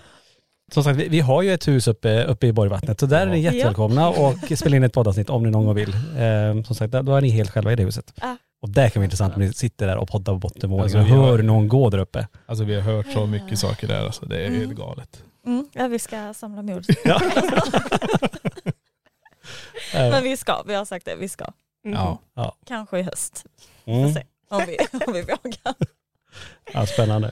Som 0.72 0.84
sagt, 0.84 0.97
vi, 0.99 1.07
vi 1.07 1.20
har 1.20 1.41
ju 1.41 1.53
ett 1.53 1.68
hus 1.68 1.88
uppe, 1.88 2.24
uppe 2.24 2.47
i 2.47 2.53
Borgvattnet 2.53 2.99
så 2.99 3.05
där 3.05 3.28
är 3.28 3.32
ni 3.32 3.41
Ja. 3.41 3.51
jättevälkomna 3.51 4.09
och 4.09 4.36
spela 4.57 4.76
in 4.76 4.84
ett 4.84 4.93
poddavsnitt 4.93 5.30
om 5.30 5.43
ni 5.43 5.49
någon 5.51 5.66
gång 5.66 5.76
vill. 5.76 5.93
Eh, 5.93 6.64
som 6.64 6.76
sagt, 6.76 6.91
där- 6.91 7.03
då 7.03 7.16
är 7.16 7.22
ni 7.22 7.30
helt 7.30 7.49
själva 7.51 7.72
i 7.72 7.76
det 7.76 7.84
huset. 7.84 8.14
Ja. 8.22 8.38
Och 8.61 8.70
det 8.70 8.89
kan 8.89 8.99
vara 8.99 9.03
intressant 9.05 9.36
om 9.36 9.41
ni 9.41 9.53
sitter 9.53 9.88
där 9.88 9.97
och 9.97 10.07
poddar 10.07 10.34
på 10.34 10.39
bottenvåningen 10.39 10.84
Alltså, 10.84 10.97
och 10.99 11.05
vi 11.05 11.11
har- 11.11 11.26
hör 11.38 11.43
någon 11.43 11.68
gå 11.68 11.89
där 11.89 11.97
uppe. 11.97 12.28
Alltså 12.45 12.64
vi 12.64 12.76
har 12.76 12.82
hört 12.82 13.07
så 13.14 13.26
mycket 13.26 13.59
saker 13.59 13.88
där, 13.88 14.05
alltså 14.05 14.26
det 14.26 14.38
är 14.43 14.47
Mm. 14.47 14.59
helt 14.59 14.74
galet. 14.76 15.24
Mm, 15.45 15.68
ja, 15.74 15.88
vi 15.88 15.99
ska 15.99 16.34
samla 16.34 16.61
mod. 16.61 16.86
Ja. 17.05 17.20
Men 19.93 20.24
vi 20.24 20.38
ska, 20.38 20.64
vi 20.68 20.74
har 20.76 20.86
sagt 20.86 21.05
det, 21.05 21.16
vi 21.16 21.30
ska. 21.30 21.45
Ja. 21.84 22.20
Ja. 22.36 22.55
Kanske 22.68 22.99
i 22.99 23.01
höst. 23.01 23.45
Mm. 23.86 24.14
se 24.14 24.24
om 24.49 24.61
vi, 24.68 24.78
om 25.07 25.14
vi 25.14 25.22
vågar. 25.22 25.74
ja, 26.74 26.86
spännande. 26.86 27.32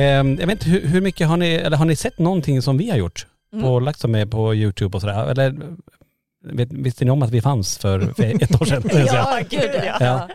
Jag 0.00 0.24
vet 0.46 0.50
inte, 0.50 0.68
hur, 0.70 0.86
hur 0.86 1.00
mycket 1.00 1.28
har 1.28 1.36
ni, 1.36 1.54
eller 1.54 1.76
har 1.76 1.84
ni 1.84 1.96
sett 1.96 2.18
någonting 2.18 2.62
som 2.62 2.78
vi 2.78 2.90
har 2.90 2.96
gjort? 2.96 3.26
På 3.62 3.80
lagt 3.80 3.98
som 4.00 4.14
är 4.14 4.26
på 4.26 4.54
YouTube 4.54 4.96
och 4.96 5.00
sådär? 5.00 5.26
Eller 5.30 5.54
vet, 6.44 6.72
visste 6.72 7.04
ni 7.04 7.10
om 7.10 7.22
att 7.22 7.30
vi 7.30 7.40
fanns 7.42 7.78
för, 7.78 8.00
för 8.00 8.42
ett 8.42 8.60
år 8.60 8.64
sedan? 8.64 8.82
Ja, 9.06 9.38
gud 9.50 9.70
ja. 9.84 9.96
Ja. 10.00 10.28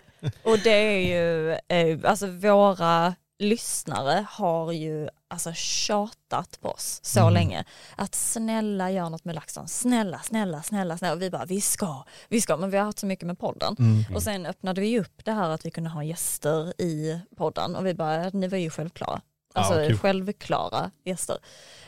Och 0.44 0.60
det 0.64 0.70
är 0.70 0.98
ju, 1.00 1.52
eh, 1.52 2.00
alltså 2.10 2.28
våra 2.28 3.16
lyssnare 3.40 4.26
har 4.30 4.72
ju 4.72 5.08
alltså 5.28 5.54
tjatat 5.56 6.58
på 6.62 6.70
oss 6.70 7.00
så 7.04 7.20
Mm. 7.20 7.34
länge. 7.34 7.64
Att 7.96 8.16
snälla 8.16 8.92
gör 8.92 9.10
något 9.10 9.26
med 9.26 9.36
LaxTon, 9.36 9.68
snälla, 9.68 10.20
snälla, 10.20 10.62
snälla, 10.64 10.98
snälla. 10.98 11.14
Och 11.14 11.22
vi 11.22 11.30
bara, 11.30 11.46
vi 11.46 11.62
ska, 11.62 12.04
vi 12.30 12.42
ska. 12.42 12.58
Men 12.58 12.70
vi 12.70 12.78
har 12.78 12.86
haft 12.86 13.00
så 13.00 13.06
mycket 13.06 13.28
med 13.28 13.40
podden. 13.40 13.76
Mm. 13.80 14.16
Och 14.16 14.24
sen 14.24 14.46
öppnade 14.46 14.82
vi 14.82 15.00
upp 15.00 15.26
det 15.26 15.32
här 15.32 15.50
att 15.50 15.66
vi 15.66 15.72
kunde 15.72 15.90
ha 15.90 16.04
gäster 16.04 16.82
i 16.82 17.20
podden 17.38 17.76
och 17.76 17.86
vi 17.86 17.94
bara, 17.94 18.30
ni 18.30 18.48
var 18.48 18.58
ju 18.58 18.70
självklara. 18.70 19.22
Alltså 19.54 19.88
kul. 19.88 19.98
självklara 19.98 20.92
gäster. 21.06 21.38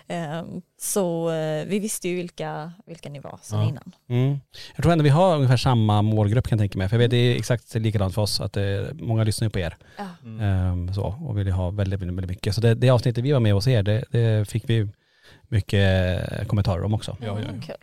Ehm, 0.08 0.62
så 0.82 1.30
eh, 1.32 1.66
vi 1.66 1.80
visste 1.80 2.10
ju 2.10 2.16
vilka, 2.16 2.72
vilka 2.86 3.10
ni 3.10 3.20
var 3.20 3.40
sen 3.42 3.60
Ja. 3.60 3.68
innan. 3.70 3.96
Mm. 4.10 4.40
Jag 4.76 4.84
tror 4.84 4.92
ändå 4.92 5.04
vi 5.04 5.10
har 5.10 5.36
ungefär 5.36 5.58
samma 5.58 6.02
målgrupp 6.02 6.48
kan 6.48 6.58
jag 6.58 6.64
tänka 6.64 6.78
mig. 6.78 6.90
För 6.90 6.96
jag 6.96 7.00
vet 7.00 7.12
det 7.12 7.18
är 7.18 7.36
exakt 7.36 7.76
likadant 7.76 8.14
för 8.14 8.22
oss, 8.22 8.42
att 8.42 8.54
det, 8.54 8.94
många 9.00 9.24
lyssnar 9.24 9.46
ju 9.46 9.50
på 9.50 9.60
er. 9.60 9.78
Ja. 9.98 10.08
Ehm, 10.46 10.94
så, 10.94 11.04
och 11.26 11.38
vill 11.38 11.48
ju 11.48 11.54
ha 11.54 11.70
väldigt, 11.72 12.00
väldigt, 12.00 12.30
mycket. 12.30 12.56
Så 12.56 12.62
det, 12.62 12.76
det 12.76 12.90
avsnittet 12.90 13.24
vi 13.24 13.32
var 13.32 13.40
med 13.40 13.54
hos 13.54 13.68
er, 13.68 13.84
det, 13.84 14.04
det 14.12 14.50
fick 14.50 14.70
vi 14.70 14.90
mycket 15.48 16.48
kommentarer 16.48 16.84
om 16.84 16.94
också. 16.94 17.18
Ja, 17.20 17.28
ja, 17.28 17.40
ja. 17.40 17.48
Mm, 17.50 17.62
Kul. 17.62 17.76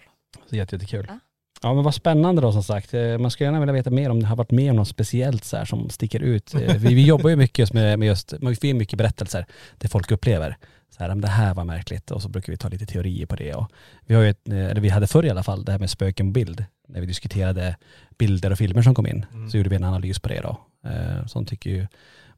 Så 0.51 0.57
jätte, 0.57 0.76
jättekul. 0.76 1.07
Ja. 1.09 1.18
Ja 1.63 1.75
men 1.75 1.85
vad 1.85 1.95
spännande 1.95 2.43
då 2.43 2.53
som 2.53 2.63
sagt. 2.63 2.95
Eh, 2.95 3.19
Man 3.19 3.31
skulle 3.31 3.47
gärna 3.47 3.61
vilja 3.61 3.73
veta 3.73 3.91
mer 3.91 4.11
om 4.11 4.21
det 4.21 4.27
har 4.27 4.37
varit 4.37 4.51
med 4.51 4.71
om 4.71 4.77
något 4.77 4.89
speciellt 4.89 5.45
så 5.45 5.57
här 5.57 5.65
som 5.65 5.91
sticker 5.91 6.21
ut. 6.21 6.55
Eh, 6.55 6.61
Vi, 6.77 6.95
vi 6.95 7.07
jobbar 7.07 7.31
ju 7.31 7.37
mycket 7.37 7.73
med, 7.73 7.99
med 7.99 8.07
just, 8.09 8.33
vi 8.33 8.55
får 8.57 8.75
mycket 8.75 8.99
berättelser 8.99 9.47
det 9.79 9.89
folk 9.89 10.11
upplever. 10.11 10.57
Så 10.97 11.03
här, 11.03 11.09
"Men 11.09 11.21
det 11.21 11.29
här 11.29 11.55
var 11.55 11.65
märkligt 11.65 12.11
och 12.11 12.23
så 12.23 12.29
brukar 12.29 12.53
vi 12.53 12.57
ta 12.57 12.69
lite 12.69 12.87
teorier 12.87 13.27
på 13.27 13.37
det. 13.37 13.55
Och 13.55 13.71
vi 14.07 14.15
har 14.15 14.23
ju 14.23 14.31
ett, 14.31 14.49
eh, 14.49 14.65
eller 14.67 14.81
vi 14.81 14.89
hade 14.89 15.07
förr 15.07 15.25
i 15.27 15.31
alla 15.31 15.43
fall, 15.43 15.65
det 15.65 15.73
här 15.73 15.79
med 15.79 15.91
spöken 15.91 16.27
på 16.27 16.33
bild. 16.33 16.65
När 16.89 17.01
vi 17.01 17.07
diskuterade 17.07 17.77
bilder 18.19 18.51
och 18.53 18.59
filmer 18.59 18.83
som 18.83 18.95
kom 18.95 19.07
in 19.07 19.27
så 19.51 19.57
gjorde 19.57 19.71
vi 19.71 19.77
en 19.77 19.85
analys 19.85 20.19
på 20.21 20.29
det 20.29 20.41
då. 20.41 20.57
Sånt 21.27 21.49
tycker 21.49 21.71
ju 21.71 21.87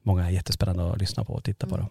många 0.03 0.25
är 0.25 0.29
jättespännande 0.29 0.91
att 0.91 0.99
lyssna 0.99 1.25
på 1.25 1.33
och 1.33 1.43
titta 1.43 1.67
på 1.67 1.77
då. 1.77 1.85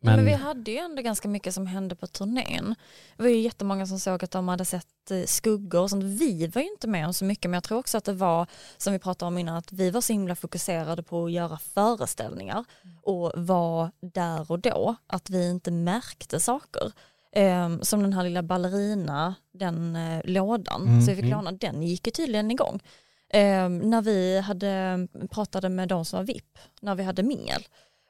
Men, 0.00 0.16
men 0.16 0.24
vi 0.24 0.32
hade 0.32 0.70
ju 0.70 0.76
ändå 0.76 1.02
ganska 1.02 1.28
mycket 1.28 1.54
som 1.54 1.66
hände 1.66 1.96
på 1.96 2.06
turnén. 2.06 2.74
Det 3.16 3.22
var 3.22 3.30
ju 3.30 3.40
jättemånga 3.40 3.86
som 3.86 3.98
såg 3.98 4.24
att 4.24 4.30
de 4.30 4.48
hade 4.48 4.64
sett 4.64 5.10
eh, 5.10 5.22
skuggor 5.26 5.80
och 5.80 5.90
sånt. 5.90 6.04
Vi 6.04 6.46
var 6.46 6.62
ju 6.62 6.68
inte 6.68 6.88
med 6.88 7.06
om 7.06 7.14
så 7.14 7.24
mycket 7.24 7.50
men 7.50 7.54
jag 7.54 7.64
tror 7.64 7.78
också 7.78 7.98
att 7.98 8.04
det 8.04 8.12
var, 8.12 8.46
som 8.76 8.92
vi 8.92 8.98
pratade 8.98 9.28
om 9.28 9.38
innan, 9.38 9.56
att 9.56 9.72
vi 9.72 9.90
var 9.90 10.00
så 10.00 10.12
himla 10.12 10.36
fokuserade 10.36 11.02
på 11.02 11.24
att 11.24 11.32
göra 11.32 11.58
föreställningar 11.58 12.64
och 13.02 13.32
var 13.36 13.90
där 14.00 14.50
och 14.50 14.58
då, 14.58 14.96
att 15.06 15.30
vi 15.30 15.50
inte 15.50 15.70
märkte 15.70 16.40
saker. 16.40 16.92
Ehm, 17.32 17.82
som 17.82 18.02
den 18.02 18.12
här 18.12 18.24
lilla 18.24 18.42
ballerina, 18.42 19.34
den 19.52 19.96
eh, 19.96 20.20
lådan, 20.24 20.82
Mm, 20.82 21.02
så 21.02 21.10
vi 21.10 21.16
fick 21.16 21.24
mm. 21.24 21.38
låna, 21.38 21.52
den 21.52 21.82
gick 21.82 22.06
ju 22.06 22.10
tydligen 22.10 22.50
igång. 22.50 22.80
Ehm, 23.32 23.78
när 23.78 24.02
vi 24.02 24.40
hade 24.40 24.98
pratade 25.30 25.68
med 25.68 25.88
de 25.88 26.04
som 26.04 26.16
var 26.16 26.24
VIP, 26.24 26.58
när 26.80 26.94
vi 26.94 27.02
hade 27.02 27.22
mingel. 27.22 27.66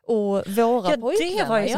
Och 0.08 0.48
våra 0.48 0.90
Ja, 0.90 0.96
pojkvänner, 0.96 1.42
det 1.42 1.48
var 1.48 1.60
ju 1.60 1.68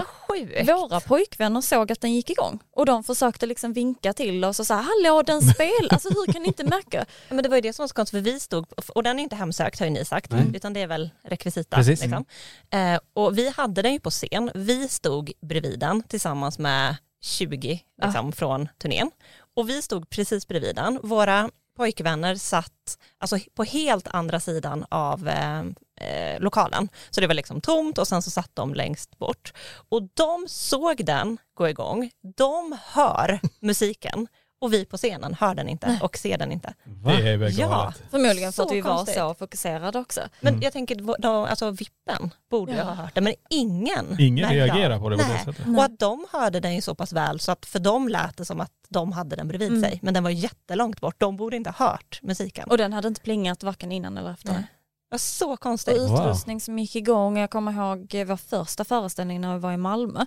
så. 0.65 0.77
Våra 0.77 1.01
pojkvänner 1.01 1.61
såg 1.61 1.93
att 1.93 2.01
den 2.01 2.13
gick 2.15 2.31
igång 2.31 2.59
och 2.71 2.87
de 2.87 3.05
försökte 3.05 3.47
liksom 3.47 3.73
vinka 3.73 4.13
till 4.13 4.45
oss 4.45 4.61
och 4.61 4.67
sa 4.67 4.75
hallå 4.75 5.23
den 5.23 5.43
spelar, 5.55 5.93
alltså 5.93 6.09
hur 6.09 6.33
kan 6.33 6.43
ni 6.43 6.49
inte 6.49 6.65
märka? 6.65 7.07
Men 7.29 7.43
det 7.43 7.49
var 7.49 7.57
ju 7.57 7.61
det 7.61 7.73
som 7.73 7.83
var 7.83 7.89
så 7.89 7.95
konstigt 7.95 8.25
för 8.25 8.33
vi 8.33 8.41
stod, 8.41 8.67
och 8.89 9.03
den 9.03 9.19
är 9.19 9.23
inte 9.23 9.37
hemsökt 9.37 9.79
har 9.79 9.87
ju 9.87 9.93
ni 9.93 10.05
sagt, 10.05 10.31
Nej. 10.33 10.45
utan 10.55 10.73
det 10.73 10.81
är 10.81 10.87
väl 10.87 11.11
rekvisita. 11.25 11.77
Liksom. 11.81 12.25
Eh, 12.71 12.99
och 13.13 13.39
vi 13.39 13.49
hade 13.49 13.83
den 13.83 13.93
ju 13.93 14.01
på 14.01 14.11
scen, 14.11 14.51
vi 14.55 14.89
stod 14.89 15.33
bredvid 15.41 15.79
den 15.79 16.03
tillsammans 16.03 16.59
med 16.59 16.97
20 17.21 17.81
liksom, 18.03 18.33
från 18.33 18.69
turnén. 18.79 19.11
Och 19.57 19.69
vi 19.69 19.83
stod 19.83 20.11
precis 20.11 20.49
bredvid 20.49 20.77
den, 20.77 21.01
våra 21.03 21.51
pojkvänner 21.79 22.35
satt 22.35 22.99
alltså, 23.19 23.39
på 23.55 23.65
helt 23.65 24.09
andra 24.09 24.41
sidan 24.41 24.87
av 24.89 25.29
eh, 25.29 25.59
eh, 26.01 26.41
lokalen. 26.41 26.89
Så 27.11 27.21
det 27.21 27.27
var 27.27 27.35
liksom 27.35 27.61
tomt 27.61 27.99
och 27.99 28.09
sen 28.09 28.23
så 28.23 28.31
satt 28.31 28.51
de 28.55 28.75
längst 28.75 29.19
bort. 29.19 29.53
Och 29.89 30.03
de 30.15 30.47
såg 30.49 31.05
den 31.05 31.39
gå 31.55 31.69
igång, 31.69 32.11
de 32.37 32.79
hör 32.85 33.41
musiken 33.61 34.27
och 34.61 34.73
vi 34.73 34.85
på 34.85 34.97
scenen 34.97 35.35
hör 35.35 35.55
den 35.55 35.69
inte 35.69 35.99
och 36.03 36.17
ser 36.19 36.39
den 36.39 36.53
inte. 36.53 36.75
Det 37.05 37.29
är 37.31 37.37
väl 37.37 37.59
Ja. 37.59 37.69
galet. 37.69 38.03
Förmodligen 38.11 38.53
för 38.53 38.63
Så 38.63 38.69
att 38.69 38.75
vi 38.75 38.81
var 38.81 38.97
konstigt. 38.97 39.17
så 39.17 39.35
fokuserade 39.35 39.99
också. 39.99 40.21
Men 40.41 40.53
Mm. 40.53 40.63
jag 40.63 40.73
tänker, 40.73 41.19
då, 41.23 41.47
alltså 41.47 41.71
vippen 41.71 42.31
borde 42.51 42.73
ju 42.73 42.79
Ja. 42.79 42.85
ha 42.85 42.95
hört 42.95 43.15
det, 43.15 43.21
men 43.21 43.35
ingen. 43.51 44.17
Ingen 44.19 44.49
Nej. 44.49 44.57
reagerar 44.57 44.99
på 44.99 45.09
det 45.09 45.17
på 45.17 45.23
Nej. 45.23 45.33
det 45.47 45.53
sättet. 45.53 45.67
Och 45.77 45.85
att 45.85 45.99
de 45.99 46.27
hörde 46.33 46.61
den 46.61 46.75
ju 46.75 46.81
så 46.81 46.95
pass 46.95 47.13
väl 47.13 47.41
så 47.41 47.53
att 47.53 47.67
för 47.67 47.79
dem 47.79 48.09
lät 48.09 48.37
det 48.37 48.45
som 48.45 48.61
att 48.61 48.73
de 48.89 49.13
hade 49.13 49.37
den 49.37 49.49
bredvid 49.49 49.69
Mm. 49.69 49.83
sig, 49.83 49.99
men 50.03 50.15
den 50.15 50.23
var 50.23 50.31
jättelångt 50.31 51.01
bort. 51.01 51.15
De 51.21 51.37
borde 51.37 51.57
inte 51.57 51.71
ha 51.71 51.87
hört 51.91 52.21
musiken. 52.23 52.71
Och 52.71 52.79
den 52.79 52.93
hade 52.93 53.09
inte 53.09 53.21
plingat 53.21 53.63
varken 53.63 53.93
innan 53.93 54.19
eller 54.19 54.31
efter. 54.31 54.53
Nej. 54.53 54.63
Det 55.11 55.15
var 55.15 55.19
så 55.19 55.53
Och 55.53 55.61
konstigt. 55.61 55.97
utrustning 55.97 56.61
som 56.61 56.79
gick 56.79 56.97
igång, 56.97 57.39
jag 57.39 57.51
kommer 57.51 57.73
ihåg 57.73 58.15
eh, 58.15 58.25
vår 58.27 58.37
första 58.37 58.85
föreställning 58.85 59.41
när 59.41 59.55
vi 59.55 59.61
var 59.61 59.73
i 59.73 59.77
Malmö. 59.77 60.25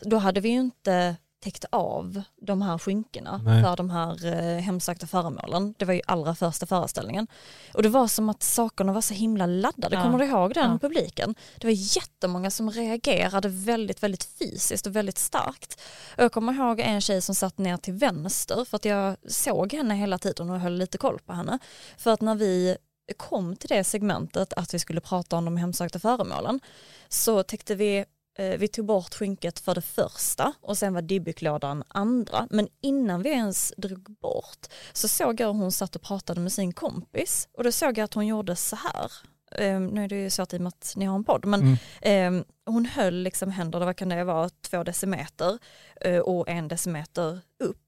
Då 0.00 0.16
hade 0.18 0.40
vi 0.40 0.48
ju 0.48 0.60
inte 0.60 1.16
täckt 1.44 1.64
av 1.72 2.22
de 2.40 2.62
här 2.62 2.78
skynkena 2.78 3.40
Nej. 3.44 3.62
för 3.62 3.76
de 3.76 3.90
här 3.90 4.26
eh, 4.26 4.60
hemsökta 4.60 5.06
föremålen. 5.06 5.74
Det 5.78 5.84
var 5.84 5.94
ju 5.94 6.00
allra 6.06 6.34
första 6.34 6.66
föreställningen. 6.66 7.26
Och 7.74 7.82
det 7.82 7.88
var 7.88 8.08
som 8.08 8.28
att 8.28 8.42
sakerna 8.42 8.92
var 8.92 9.00
så 9.00 9.14
himla 9.14 9.46
laddade. 9.46 9.96
Ja. 9.96 10.02
Kommer 10.02 10.18
du 10.18 10.24
ihåg 10.24 10.54
den 10.54 10.70
Ja. 10.70 10.78
publiken? 10.78 11.34
Det 11.60 11.66
var 11.66 11.96
jättemånga 11.96 12.50
som 12.50 12.70
reagerade 12.70 13.48
väldigt, 13.48 14.02
väldigt 14.02 14.24
fysiskt 14.24 14.86
och 14.86 14.96
väldigt 14.96 15.18
starkt. 15.18 15.80
Och 16.16 16.22
jag 16.22 16.32
kommer 16.32 16.52
ihåg 16.52 16.80
en 16.80 17.00
tjej 17.00 17.22
som 17.22 17.34
satt 17.34 17.58
ner 17.58 17.76
till 17.76 17.94
vänster 17.94 18.64
för 18.64 18.76
att 18.76 18.84
jag 18.84 19.16
såg 19.28 19.72
henne 19.72 19.94
hela 19.94 20.18
tiden 20.18 20.50
och 20.50 20.60
höll 20.60 20.74
lite 20.74 20.98
koll 20.98 21.18
på 21.26 21.32
henne. 21.32 21.58
För 21.96 22.12
att 22.12 22.20
när 22.20 22.34
vi 22.34 22.76
kom 23.16 23.56
till 23.56 23.68
det 23.68 23.84
segmentet 23.84 24.52
att 24.52 24.74
vi 24.74 24.78
skulle 24.78 25.00
prata 25.00 25.36
om 25.36 25.44
de 25.44 25.56
hemsökta 25.56 25.98
föremålen 25.98 26.60
så 27.08 27.42
täckte 27.42 27.74
vi 27.74 28.04
vi 28.38 28.68
tog 28.68 28.86
bort 28.86 29.14
skynket 29.14 29.58
för 29.60 29.74
det 29.74 29.80
första 29.82 30.52
och 30.60 30.78
sen 30.78 30.94
var 30.94 31.02
dibbyklådan 31.02 31.84
andra. 31.88 32.46
Men 32.50 32.68
innan 32.80 33.22
vi 33.22 33.30
ens 33.30 33.72
drog 33.76 34.16
bort 34.20 34.66
så 34.92 35.08
såg 35.08 35.40
jag 35.40 35.46
hur 35.52 35.60
hon 35.60 35.72
satt 35.72 35.96
och 35.96 36.02
pratade 36.02 36.40
med 36.40 36.52
sin 36.52 36.72
kompis 36.72 37.48
och 37.52 37.64
då 37.64 37.72
såg 37.72 37.98
jag 37.98 38.04
att 38.04 38.14
hon 38.14 38.26
gjorde 38.26 38.56
så 38.56 38.76
här. 38.76 39.12
Eh, 39.58 39.80
nu 39.80 40.04
är 40.04 40.08
det 40.08 40.16
ju 40.22 40.30
så 40.30 40.42
att 40.42 40.54
i 40.54 40.56
och 40.56 40.60
med 40.60 40.68
att 40.68 40.92
ni 40.96 41.04
har 41.04 41.14
en 41.14 41.24
podd, 41.24 41.44
men 41.44 41.76
Mm. 42.02 42.38
eh, 42.38 42.44
hon 42.66 42.86
höll 42.86 43.14
liksom 43.14 43.50
händerna, 43.50 43.84
vad 43.84 43.96
kan 43.96 44.08
det 44.08 44.24
vara, 44.24 44.48
två 44.48 44.84
decimeter 44.84 45.58
eh, 46.00 46.18
och 46.18 46.48
en 46.48 46.68
decimeter 46.68 47.40
upp 47.64 47.83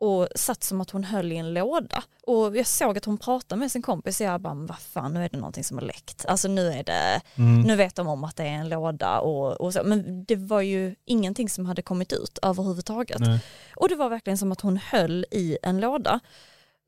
och 0.00 0.28
satt 0.34 0.64
som 0.64 0.80
att 0.80 0.90
hon 0.90 1.04
höll 1.04 1.32
i 1.32 1.36
en 1.36 1.54
låda. 1.54 2.02
Och 2.26 2.56
jag 2.56 2.66
såg 2.66 2.98
att 2.98 3.04
hon 3.04 3.18
pratade 3.18 3.58
med 3.58 3.72
sin 3.72 3.82
kompis 3.82 4.20
och 4.20 4.26
jag 4.26 4.40
bara, 4.40 4.54
"Men 4.54 4.66
vad 4.66 4.78
fan 4.78 5.14
nu 5.14 5.24
är 5.24 5.28
det 5.28 5.36
någonting 5.36 5.64
som 5.64 5.78
har 5.78 5.84
läckt. 5.84 6.26
Alltså 6.26 6.48
nu 6.48 6.68
är 6.72 6.84
det, 6.84 7.20
Mm. 7.34 7.60
nu 7.60 7.76
vet 7.76 7.94
de 7.94 8.08
om 8.08 8.24
att 8.24 8.36
det 8.36 8.42
är 8.42 8.46
en 8.52 8.68
låda 8.68 9.18
och, 9.20 9.52
och 9.60 9.72
så. 9.72 9.80
Men 9.84 10.24
det 10.24 10.36
var 10.36 10.60
ju 10.60 10.94
ingenting 11.04 11.48
som 11.48 11.66
hade 11.66 11.82
kommit 11.82 12.12
ut 12.12 12.38
överhuvudtaget. 12.42 13.18
Nej. 13.20 13.40
Och 13.76 13.88
det 13.88 13.94
var 13.96 14.08
verkligen 14.08 14.38
som 14.38 14.52
att 14.52 14.60
hon 14.60 14.76
höll 14.76 15.26
i 15.30 15.58
en 15.62 15.80
låda. 15.80 16.20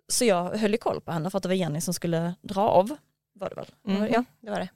Så 0.08 0.24
jag 0.24 0.56
höll 0.56 0.74
i 0.74 0.78
koll 0.78 1.00
på 1.00 1.12
henne 1.12 1.30
för 1.30 1.36
att 1.38 1.42
det 1.42 1.48
var 1.48 1.56
Jenny 1.56 1.80
som 1.80 1.94
skulle 1.94 2.34
dra 2.42 2.68
av. 2.68 2.96
Var 3.34 3.48
det 3.48 3.54
väl? 3.54 3.66
Mm. 3.96 4.12
Ja. 4.12 4.24
Det 4.40 4.50
var 4.50 4.58
det. 4.60 4.68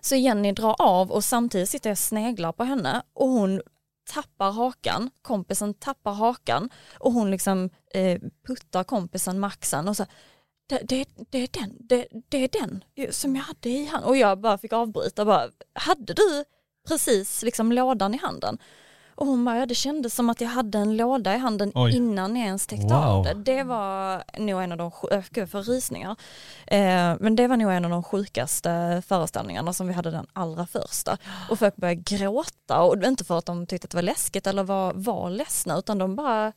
Så 0.00 0.14
Jenny 0.16 0.52
drar 0.52 0.76
av 0.78 1.12
och 1.12 1.24
samtidigt 1.24 1.68
sitter 1.68 1.90
jag 1.90 1.94
och 1.94 1.98
sneglar 1.98 2.52
på 2.52 2.64
henne 2.64 3.02
och 3.14 3.28
hon 3.28 3.62
tappar 4.06 4.52
hakan, 4.52 5.10
kompisen 5.22 5.74
tappar 5.74 6.12
hakan 6.12 6.70
och 6.98 7.12
hon 7.12 7.30
liksom 7.30 7.70
eh, 7.94 8.20
puttar 8.46 8.84
kompisen 8.84 9.40
med 9.40 9.48
axeln 9.48 9.88
och 9.88 9.96
så 9.96 10.06
det, 10.68 10.78
det, 10.88 11.08
det, 11.30 11.38
är 11.38 11.48
den, 11.60 11.76
det, 11.80 12.06
det 12.28 12.44
är 12.44 12.48
den 12.48 12.84
som 13.12 13.36
jag 13.36 13.42
hade 13.42 13.68
i 13.68 13.86
handen. 13.86 14.08
Och 14.08 14.16
jag 14.16 14.40
bara 14.40 14.58
fick 14.58 14.72
avbryta 14.72 15.24
bara, 15.24 15.50
hade 15.72 16.14
du 16.14 16.44
precis 16.88 17.42
liksom 17.42 17.72
lådan 17.72 18.14
i 18.14 18.18
handen? 18.18 18.58
Och 19.16 19.26
hon 19.26 19.44
bara, 19.44 19.58
ja 19.58 19.66
det 19.66 19.74
kändes 19.74 20.14
som 20.14 20.30
att 20.30 20.40
jag 20.40 20.48
hade 20.48 20.78
en 20.78 20.96
låda 20.96 21.34
i 21.34 21.38
handen 21.38 21.72
Oj. 21.74 21.96
innan 21.96 22.36
jag 22.36 22.46
ens 22.46 22.66
täckte 22.66 22.86
Wow. 22.86 23.02
av 23.04 23.24
det. 23.24 23.34
Det 23.34 23.62
var 23.62 24.24
nog 24.38 24.62
en 24.62 24.72
av 24.72 24.78
de, 24.78 24.90
äh, 25.10 25.24
gud 25.30 25.50
får 25.50 25.62
rysningar. 25.62 26.16
Eh, 26.66 27.14
men 27.20 27.36
det 27.36 27.46
var 27.48 27.56
nog 27.56 27.72
en 27.72 27.84
av 27.84 27.90
de 27.90 28.02
sjukaste 28.02 29.02
föreställningarna 29.06 29.72
som 29.72 29.86
vi 29.86 29.92
hade 29.92 30.10
den 30.10 30.26
allra 30.32 30.66
första. 30.66 31.18
Och 31.50 31.58
folk 31.58 31.76
började 31.76 32.00
gråta 32.00 32.82
och 32.82 33.02
inte 33.04 33.24
för 33.24 33.38
att 33.38 33.46
de 33.46 33.66
tyckte 33.66 33.84
att 33.86 33.90
det 33.90 33.96
var 33.96 34.02
läskigt 34.02 34.46
eller 34.46 34.62
var, 34.62 34.92
var 34.94 35.30
ledsna 35.30 35.78
utan 35.78 35.98
de 35.98 36.16
bara 36.16 36.52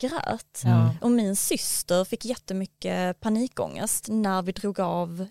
grät. 0.00 0.62
Mm. 0.64 0.88
Och 1.00 1.10
min 1.10 1.36
syster 1.36 2.04
fick 2.04 2.24
jättemycket 2.24 3.20
panikångest 3.20 4.06
när 4.08 4.42
vi 4.42 4.52
drog 4.52 4.80
av 4.80 5.26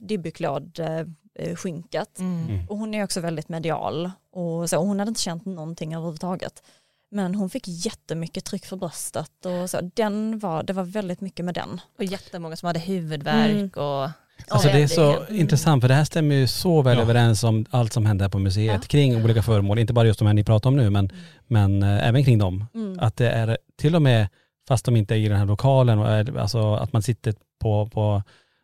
Dibbyklad-skynket. 1.40 2.20
Mm. 2.20 2.68
Och 2.70 2.78
hon 2.78 2.94
är 2.94 3.04
också 3.04 3.22
väldigt 3.22 3.50
medial 3.50 4.12
och 4.34 4.70
så. 4.70 4.78
Hon 4.78 5.00
hade 5.00 5.10
inte 5.10 5.22
känt 5.22 5.46
någonting 5.46 5.94
överhuvudtaget. 5.96 6.64
Men 7.12 7.36
hon 7.36 7.50
fick 7.50 7.64
jättemycket 7.68 8.46
tryck 8.46 8.66
för 8.66 8.76
bröstet 8.78 9.46
och 9.46 9.70
så. 9.70 9.90
Den 9.94 10.40
var, 10.40 10.64
det 10.64 10.74
var 10.74 10.84
väldigt 10.84 11.22
mycket 11.22 11.46
med 11.46 11.54
den. 11.56 11.82
Och 11.98 12.04
jättemånga 12.04 12.56
som 12.56 12.68
hade 12.68 12.80
huvudvärk 12.80 13.78
och 13.78 14.10
Alltså 14.48 14.68
det 14.68 14.80
är 14.84 14.88
så 14.88 15.12
väldigt. 15.12 15.30
intressant 15.30 15.84
för 15.84 15.88
det 15.88 15.94
här 15.94 16.04
stämmer 16.04 16.36
ju 16.36 16.48
så 16.48 16.82
väl 16.82 16.98
Ja. 16.98 17.04
överens 17.04 17.44
om 17.44 17.66
allt 17.70 17.94
som 17.94 18.06
händer 18.06 18.26
här 18.26 18.30
på 18.30 18.40
museet 18.40 18.80
Ja. 18.82 18.88
kring 18.88 19.24
olika 19.24 19.44
föremål, 19.44 19.80
inte 19.80 19.94
bara 19.94 20.08
just 20.08 20.20
de 20.20 20.26
här 20.28 20.34
ni 20.34 20.44
pratar 20.44 20.70
om 20.70 20.78
nu 20.78 20.90
men, 20.90 21.10
men 21.48 21.84
eh, 21.84 22.08
även 22.08 22.24
kring 22.26 22.38
dem. 22.38 22.66
Mm. 22.74 23.00
Att 23.00 23.16
det 23.18 23.30
är 23.32 23.58
till 23.78 23.96
och 23.96 24.02
med, 24.02 24.28
fast 24.68 24.86
de 24.86 24.96
inte 24.96 25.16
är 25.16 25.18
i 25.18 25.28
den 25.28 25.38
här 25.38 25.46
lokalen, 25.46 26.00
och 26.00 26.08
är, 26.10 26.38
alltså 26.38 26.74
att 26.74 26.94
man 26.94 27.02
sitter 27.02 27.34
på, 27.62 27.90
på, 27.94 28.24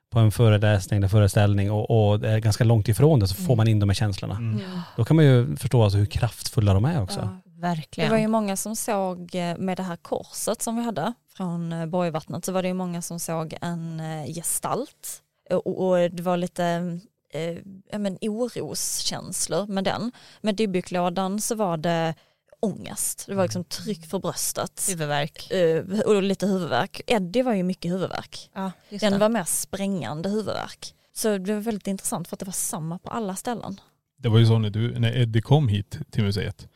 på 0.09 0.19
en 0.19 0.31
föreläsning 0.31 0.97
eller 0.97 1.07
föreställning 1.07 1.71
och, 1.71 2.09
och 2.11 2.19
det 2.19 2.29
är 2.29 2.39
ganska 2.39 2.63
långt 2.63 2.87
ifrån 2.87 3.19
det 3.19 3.27
så 3.27 3.35
får 3.35 3.55
man 3.55 3.67
in 3.67 3.79
de 3.79 3.89
här 3.89 3.93
känslorna. 3.93 4.35
Mm. 4.35 4.59
Då 4.95 5.05
kan 5.05 5.15
man 5.15 5.25
ju 5.25 5.55
förstå 5.55 5.83
alltså 5.83 5.97
hur 5.97 6.05
kraftfulla 6.05 6.73
de 6.73 6.85
är 6.85 7.01
också. 7.01 7.19
Ja. 7.19 7.37
Det 7.43 7.61
verkligen. 7.61 8.11
var 8.11 8.17
ju 8.17 8.27
många 8.27 8.57
som 8.57 8.75
såg 8.75 9.35
eh, 9.35 9.57
med 9.57 9.77
det 9.77 9.83
här 9.83 9.95
korset 9.95 10.61
som 10.61 10.75
vi 10.75 10.83
hade 10.83 11.13
från 11.37 11.73
eh, 11.73 11.85
Borgvattnet 11.85 12.45
så 12.45 12.51
var 12.51 12.61
det 12.61 12.67
ju 12.67 12.73
många 12.73 13.01
som 13.01 13.19
såg 13.19 13.57
en 13.61 13.99
eh, 13.99 14.33
gestalt 14.33 15.21
och, 15.49 15.87
och 15.87 16.11
det 16.11 16.23
var 16.23 16.37
lite 16.37 16.99
eh, 17.33 17.99
men 17.99 18.17
oroskänslor 18.21 19.67
med 19.67 19.83
den. 19.83 20.11
Med 20.41 20.55
Dibbyklådan 20.55 21.41
så 21.41 21.55
var 21.55 21.77
det 21.77 22.15
ångest, 22.59 23.23
det 23.27 23.35
var 23.35 23.43
liksom 23.43 23.63
tryck 23.63 24.05
för 24.05 24.19
bröstet 24.19 24.85
Huvudvärk. 24.89 25.51
eh, 25.51 25.99
och 25.99 26.23
lite 26.23 26.47
huvudvärk. 26.47 27.01
Eddie 27.07 27.41
var 27.41 27.53
ju 27.53 27.63
mycket 27.63 27.91
huvudvärk. 27.91 28.49
Ja, 28.53 28.71
just 28.89 29.01
Den 29.01 29.13
det. 29.13 29.19
var 29.19 29.29
mer 29.29 29.43
sprängande 29.43 30.29
huvudvärk. 30.29 30.93
Så 31.13 31.37
det 31.37 31.53
var 31.53 31.61
väldigt 31.61 31.87
intressant 31.87 32.27
för 32.27 32.35
att 32.35 32.39
det 32.39 32.45
var 32.45 32.53
samma 32.53 32.99
på 32.99 33.09
alla 33.09 33.35
ställen. 33.35 33.79
Det 34.17 34.29
var 34.29 34.39
ju 34.39 34.45
så 34.45 34.57
när, 34.59 34.69
du, 34.69 34.99
när 34.99 35.17
Eddie 35.17 35.41
kom 35.41 35.67
hit 35.67 35.97
till 36.11 36.23
museet 36.23 36.67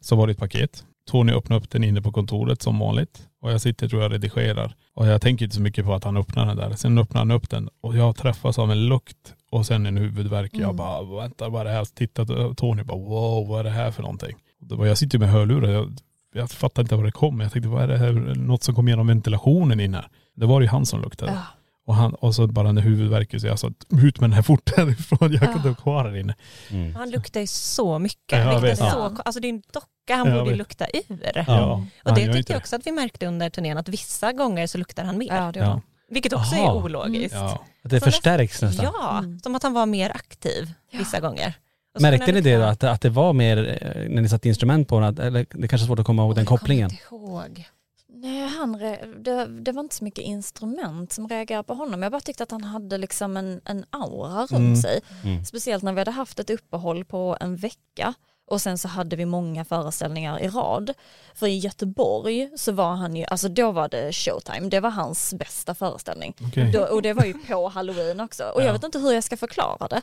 så 0.00 0.16
var 0.16 0.26
det 0.26 0.30
ett 0.30 0.38
paket. 0.38 0.84
Tony 1.10 1.32
öppnade 1.32 1.60
upp 1.64 1.70
den 1.70 1.84
inne 1.84 2.02
på 2.02 2.12
kontoret 2.12 2.62
som 2.62 2.78
vanligt 2.78 3.28
och 3.42 3.52
jag 3.52 3.60
sitter 3.60 3.88
tror 3.88 4.02
jag 4.02 4.12
redigerar. 4.12 4.74
Och 4.94 5.06
jag 5.06 5.22
tänker 5.22 5.44
inte 5.44 5.56
så 5.56 5.62
mycket 5.62 5.84
på 5.84 5.94
att 5.94 6.04
han 6.04 6.16
öppnar 6.16 6.46
den 6.46 6.56
där. 6.56 6.74
Sen 6.76 6.98
öppnar 6.98 7.20
han 7.20 7.30
upp 7.30 7.50
den 7.50 7.68
och 7.80 7.96
jag 7.96 8.16
träffas 8.16 8.58
av 8.58 8.70
en 8.72 8.86
lukt 8.86 9.34
och 9.50 9.66
sen 9.66 9.86
en 9.86 9.96
huvudvärk. 9.96 10.50
Jag 10.54 10.62
Mm. 10.62 10.76
bara 10.76 11.02
vänta 11.02 11.48
vad 11.48 11.60
är 11.60 11.64
det 11.64 11.70
här? 11.70 11.84
Tittat 11.84 12.30
och 12.30 12.56
Tony 12.56 12.82
bara 12.82 12.98
wow 12.98 13.48
vad 13.48 13.60
är 13.60 13.64
det 13.64 13.70
här 13.70 13.90
för 13.90 14.02
någonting? 14.02 14.36
Och 14.60 14.66
det 14.66 14.74
var, 14.74 14.86
jag 14.86 14.98
sitter 14.98 15.18
ju 15.18 15.20
med 15.20 15.28
hörlurar. 15.30 15.68
Jag, 15.70 15.92
jag 16.34 16.50
fattar 16.50 16.82
inte 16.82 16.96
vad 16.96 17.04
det 17.04 17.12
kom. 17.12 17.40
Jag 17.40 17.52
tänkte 17.52 17.68
vad 17.68 17.82
är 17.82 17.88
det 17.88 17.98
här? 17.98 18.12
Något 18.34 18.62
som 18.62 18.74
kom 18.74 18.88
genom 18.88 19.06
ventilationen 19.06 19.80
in 19.80 19.94
här. 19.94 20.08
Det 20.36 20.46
var 20.46 20.60
ju 20.60 20.66
han 20.66 20.86
som 20.86 21.00
luktade. 21.02 21.38
Och, 21.86 21.94
han, 21.94 22.14
och 22.14 22.34
så 22.34 22.46
bara 22.46 22.66
den 22.66 22.78
huvudvärken 22.78 23.40
så 23.40 23.46
jag 23.46 23.58
sa 23.58 23.70
ut 23.90 24.20
med 24.20 24.30
den 24.30 24.32
här 24.32 24.42
fort 24.42 24.76
härifrån. 24.76 25.32
Jag 25.32 25.40
kan 25.40 25.56
inte 25.56 25.68
ha 25.68 25.74
kvar 25.74 26.04
den 26.04 26.16
inne. 26.16 26.34
Mm. 26.70 26.94
Han 26.94 27.10
luktar 27.10 27.40
ju 27.40 27.46
så 27.46 27.98
mycket. 27.98 28.38
Ja, 28.38 28.58
vet. 28.58 28.80
är 28.80 28.90
så, 28.90 29.16
alltså 29.24 29.40
det 29.40 29.48
är 29.48 29.50
en 29.50 29.62
docka, 29.72 30.16
han 30.16 30.26
Ja, 30.26 30.32
jag 30.32 30.38
borde 30.38 30.44
ju 30.44 30.50
vet. 30.50 30.58
lukta 30.58 30.86
ur. 30.86 31.44
Ja. 31.46 31.72
Och 31.72 32.10
han 32.10 32.14
det 32.14 32.32
tyckte 32.32 32.52
jag 32.52 32.60
också 32.60 32.76
att 32.76 32.86
vi 32.86 32.92
märkte 32.92 33.26
under 33.26 33.50
turnén, 33.50 33.78
att 33.78 33.88
vissa 33.88 34.32
gånger 34.32 34.66
så 34.66 34.78
luktar 34.78 35.04
han 35.04 35.18
mer. 35.18 35.26
Ja, 35.36 35.52
det 35.52 35.60
var 35.60 35.66
Ja. 35.66 35.80
Vilket 36.12 36.32
också 36.32 36.54
Aha. 36.54 36.70
är 36.80 36.84
ologiskt. 36.84 37.34
Ja. 37.34 37.64
Att 37.84 37.90
det 37.90 38.00
Så 38.00 38.04
förstärks 38.04 38.62
nästan. 38.62 38.86
Ja, 38.94 39.18
Mm. 39.18 39.40
som 39.40 39.54
att 39.54 39.62
han 39.62 39.72
var 39.72 39.86
mer 39.86 40.10
aktiv 40.14 40.72
vissa 40.92 41.20
gånger. 41.20 41.54
Och 41.94 42.00
Märkte 42.02 42.32
ni 42.32 42.40
det 42.40 42.56
då, 42.56 42.62
att, 42.62 42.84
att 42.84 43.00
det 43.00 43.08
var 43.10 43.32
mer 43.32 43.78
eh, 43.82 44.08
när 44.10 44.22
ni 44.22 44.28
satte 44.28 44.48
instrument 44.48 44.88
på 44.88 45.00
den, 45.00 45.08
att- 45.08 45.18
eller 45.18 45.46
det 45.50 45.64
är 45.64 45.68
kanske 45.68 45.84
är 45.84 45.86
svårt 45.86 45.98
att 45.98 46.06
komma 46.06 46.22
ihåg 46.22 46.34
den 46.34 46.38
Jag 46.42 46.48
kommer 46.48 46.58
kopplingen? 46.58 46.90
inte 46.90 47.02
ihåg. 47.14 47.68
Nej, 48.12 48.46
han 48.48 48.72
det, 49.18 49.46
det 49.46 49.72
var 49.72 49.80
inte 49.82 49.94
så 49.94 50.04
mycket 50.04 50.24
instrument 50.24 51.12
som 51.12 51.28
reagerade 51.28 51.64
på 51.64 51.74
honom. 51.74 52.02
Jag 52.02 52.12
bara 52.12 52.20
tyckte 52.20 52.42
att 52.42 52.50
han 52.50 52.64
hade 52.64 52.98
liksom 52.98 53.36
en, 53.36 53.60
en 53.64 53.84
aura 53.90 54.40
runt 54.40 54.52
Mm. 54.52 54.76
sig. 54.76 55.00
Mm. 55.24 55.44
Speciellt 55.44 55.82
när 55.82 55.92
vi 55.92 55.98
hade 55.98 56.10
haft 56.10 56.38
ett 56.38 56.50
uppehåll 56.50 57.04
på 57.04 57.36
en 57.40 57.56
vecka 57.56 58.14
och 58.50 58.60
sen 58.62 58.78
så 58.78 58.88
hade 58.88 59.16
vi 59.16 59.24
många 59.26 59.64
föreställningar 59.64 60.40
i 60.40 60.48
rad. 60.48 60.92
För 61.34 61.46
i 61.46 61.58
Göteborg 61.58 62.50
så 62.56 62.72
var 62.72 62.94
han 62.94 63.16
ju, 63.16 63.24
alltså 63.24 63.48
då 63.48 63.72
var 63.72 63.88
det 63.88 64.12
showtime, 64.12 64.68
det 64.68 64.80
var 64.80 64.90
hans 64.90 65.34
bästa 65.34 65.74
föreställning. 65.74 66.34
Okej. 66.48 66.72
Då, 66.72 66.80
och 66.84 67.02
det 67.02 67.12
var 67.12 67.24
ju 67.24 67.34
på 67.34 67.68
halloween 67.68 68.20
också. 68.20 68.44
Och 68.44 68.60
jag 68.60 68.68
Ja. 68.68 68.72
vet 68.72 68.84
inte 68.84 68.98
hur 68.98 69.12
jag 69.12 69.24
ska 69.24 69.36
förklara 69.36 69.88
det. 69.88 70.02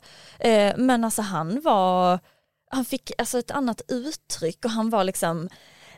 Eh, 0.50 0.74
men 0.78 1.04
alltså 1.04 1.22
han 1.22 1.62
var, 1.62 2.20
han 2.72 2.86
fick 2.86 3.12
alltså 3.18 3.40
ett 3.40 3.52
annat 3.52 3.82
uttryck 3.88 4.66
och 4.66 4.72
han 4.72 4.90
var 4.90 5.04
liksom 5.04 5.50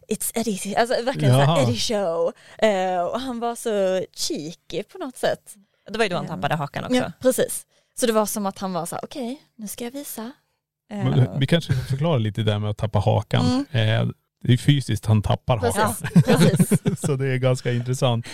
It's 0.07 0.31
Eddie, 0.35 0.75
alltså 0.75 1.01
verkligen 1.03 1.33
Jaha. 1.33 1.45
såhär 1.45 1.63
Eddie 1.63 1.77
show. 1.79 2.31
Eh, 2.57 3.01
och 3.01 3.19
han 3.21 3.39
var 3.39 3.55
så 3.55 4.03
cheeky 4.13 4.83
på 4.83 4.97
något 4.97 5.17
sätt. 5.17 5.55
Det 5.91 5.97
var 5.97 6.05
ju 6.05 6.09
då 6.09 6.15
han 6.15 6.25
Ja. 6.25 6.35
tappade 6.35 6.55
hakan 6.55 6.83
också. 6.83 6.95
Ja, 6.95 7.11
precis. 7.21 7.65
Så 7.99 8.05
det 8.05 8.11
var 8.13 8.25
som 8.25 8.45
att 8.45 8.59
han 8.59 8.73
var 8.73 8.85
så 8.85 8.95
här, 8.95 9.05
okej, 9.05 9.41
nu 9.55 9.67
ska 9.67 9.83
jag 9.83 9.91
visa. 9.91 10.31
Eh, 10.89 11.03
Men 11.05 11.39
Vi 11.39 11.47
kanske 11.47 11.73
ska 11.73 11.81
förklara 11.83 12.17
lite 12.17 12.43
där 12.43 12.59
med 12.59 12.69
att 12.69 12.77
tappa 12.77 12.99
hakan. 12.99 13.65
Mm. 13.73 14.01
Eh, 14.01 14.09
Det 14.43 14.53
är 14.53 14.57
fysiskt 14.57 15.05
han 15.05 15.21
tappar 15.21 15.57
hakan. 15.57 15.93
Precis, 16.25 17.01
så 17.05 17.15
det 17.15 17.27
är 17.27 17.37
ganska 17.37 17.71
intressant. 17.73 18.25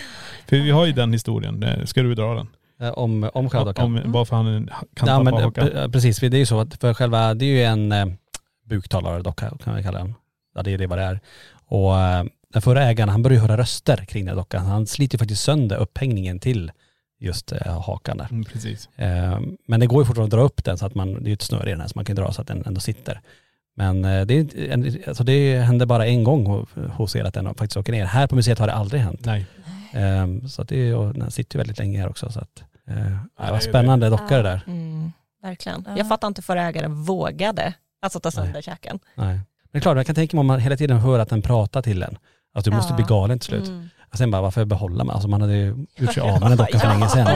För 0.48 0.56
vi 0.56 0.70
har 0.70 0.86
ju 0.86 0.92
den 0.92 1.12
historien. 1.12 1.62
Eh, 1.62 1.84
Ska 1.84 2.02
du 2.02 2.14
dra 2.14 2.34
den? 2.34 2.46
Eh, 2.80 2.90
Om, 2.98 3.30
om 3.34 3.50
själva 3.50 3.64
dockan. 3.64 3.84
Om, 3.84 4.12
varför 4.12 4.36
han 4.36 4.66
kan 4.94 5.08
ja, 5.08 5.16
tappa 5.18 5.22
men, 5.22 5.34
eh, 5.34 5.40
hakan. 5.40 5.68
pre- 5.68 5.92
precis, 5.92 6.18
det 6.18 6.26
är 6.26 6.38
ju 6.38 6.46
så 6.46 6.60
att 6.60 6.80
för 6.80 6.94
själva, 6.94 7.34
det 7.34 7.44
är 7.44 7.48
ju 7.48 7.62
en 7.64 7.92
eh, 7.92 8.06
buktalardocka 8.70 9.52
kan 9.64 9.74
vi 9.76 9.82
kalla 9.82 9.98
den. 9.98 10.14
Ja 10.54 10.62
det 10.62 10.70
är 10.72 10.78
det 10.78 10.86
vad 10.86 10.98
det 10.98 11.04
är. 11.04 11.20
Och 11.68 11.98
eh, 12.00 12.24
den 12.52 12.62
förra 12.62 12.82
ägaren 12.84 13.08
han 13.08 13.22
började 13.22 13.40
höra 13.46 13.56
röster 13.56 13.96
kring 13.96 14.24
den 14.24 14.36
dockan. 14.36 14.66
Han 14.66 14.86
sliter 14.86 15.14
ju 15.14 15.18
faktiskt 15.18 15.42
sönder 15.42 15.76
upphängningen 15.76 16.38
till 16.40 16.72
just 17.20 17.52
eh, 17.52 17.82
hakan 17.82 18.16
där. 18.16 18.26
Mm, 18.30 18.44
precis. 18.44 18.88
Eh, 18.96 19.40
men 19.68 19.80
det 19.80 19.86
går 19.86 20.02
ju 20.02 20.06
fortfarande 20.06 20.36
att 20.36 20.40
dra 20.40 20.44
upp 20.46 20.64
den 20.64 20.78
så 20.78 20.86
att 20.86 20.94
man, 20.94 21.14
det 21.14 21.20
är 21.20 21.28
ju 21.28 21.32
ett 21.32 21.42
snöre 21.42 21.68
i 21.68 21.70
den 21.72 21.80
här 21.80 21.88
så 21.88 21.92
man 21.94 22.04
kan 22.04 22.16
dra 22.16 22.32
så 22.32 22.40
att 22.42 22.48
den 22.48 22.62
ändå 22.66 22.80
sitter. 22.80 23.20
Men 23.76 24.04
eh, 24.04 24.26
det, 24.26 25.08
alltså 25.08 25.24
det 25.24 25.58
hände 25.60 25.86
bara 25.86 26.06
en 26.06 26.24
gång 26.24 26.46
ho- 26.46 26.88
hos 26.90 27.16
er 27.16 27.24
att 27.24 27.34
den 27.34 27.46
faktiskt 27.46 27.76
åker 27.76 27.92
ner. 27.92 28.04
Här 28.04 28.26
på 28.26 28.34
museet 28.34 28.58
har 28.58 28.66
det 28.66 28.72
aldrig 28.72 29.00
hänt. 29.02 29.24
Nej. 29.24 29.46
Eh, 29.92 30.46
så 30.48 30.62
att 30.62 30.68
det 30.68 30.94
och 30.94 31.14
den 31.14 31.30
sitter 31.30 31.56
ju 31.56 31.58
väldigt 31.58 31.78
länge 31.78 31.98
här 32.00 32.08
också 32.08 32.30
så 32.32 32.40
att, 32.40 32.62
eh, 32.88 33.46
det 33.46 33.52
var 33.52 33.60
spännande 33.60 34.08
docka 34.08 34.36
det 34.36 34.42
där. 34.42 34.60
Mm, 34.66 35.12
verkligen. 35.42 35.84
Ja. 35.86 35.94
Jag 35.98 36.08
fattar 36.08 36.28
inte 36.28 36.42
förra 36.42 36.62
ägaren 36.62 36.94
vågade 37.04 37.74
alltså 38.02 38.20
ta 38.20 38.30
sönder 38.30 38.62
käken. 38.62 38.98
Nej. 39.14 39.34
Men 39.34 39.70
det 39.72 39.78
är 39.78 39.80
klart, 39.80 39.96
jag 39.96 40.06
kan 40.06 40.14
tänka 40.14 40.36
mig 40.36 40.40
om 40.40 40.46
man 40.46 40.60
hela 40.60 40.76
tiden 40.76 40.96
hör 40.98 41.18
att 41.18 41.28
den 41.28 41.42
pratar 41.42 41.82
till 41.82 42.02
en. 42.02 42.18
Att 42.54 42.64
du 42.64 42.70
måste 42.70 42.92
Ja. 42.92 42.96
bli 42.96 43.04
galen 43.08 43.38
till 43.38 43.46
slut. 43.48 43.68
Mm. 43.68 43.88
Och 44.12 44.18
sen 44.18 44.30
bara, 44.30 44.42
varför 44.42 44.64
behålla 44.64 45.04
mig? 45.04 45.12
Alltså 45.14 45.28
man 45.28 45.40
hade 45.40 45.56
ju 45.56 45.86
gjort 45.96 46.14
sig 46.14 46.20
av 46.22 46.40
med 46.40 46.50
den 46.50 46.56
dockan 46.58 46.80
för 46.80 46.88
länge 46.88 47.08
sedan. 47.08 47.26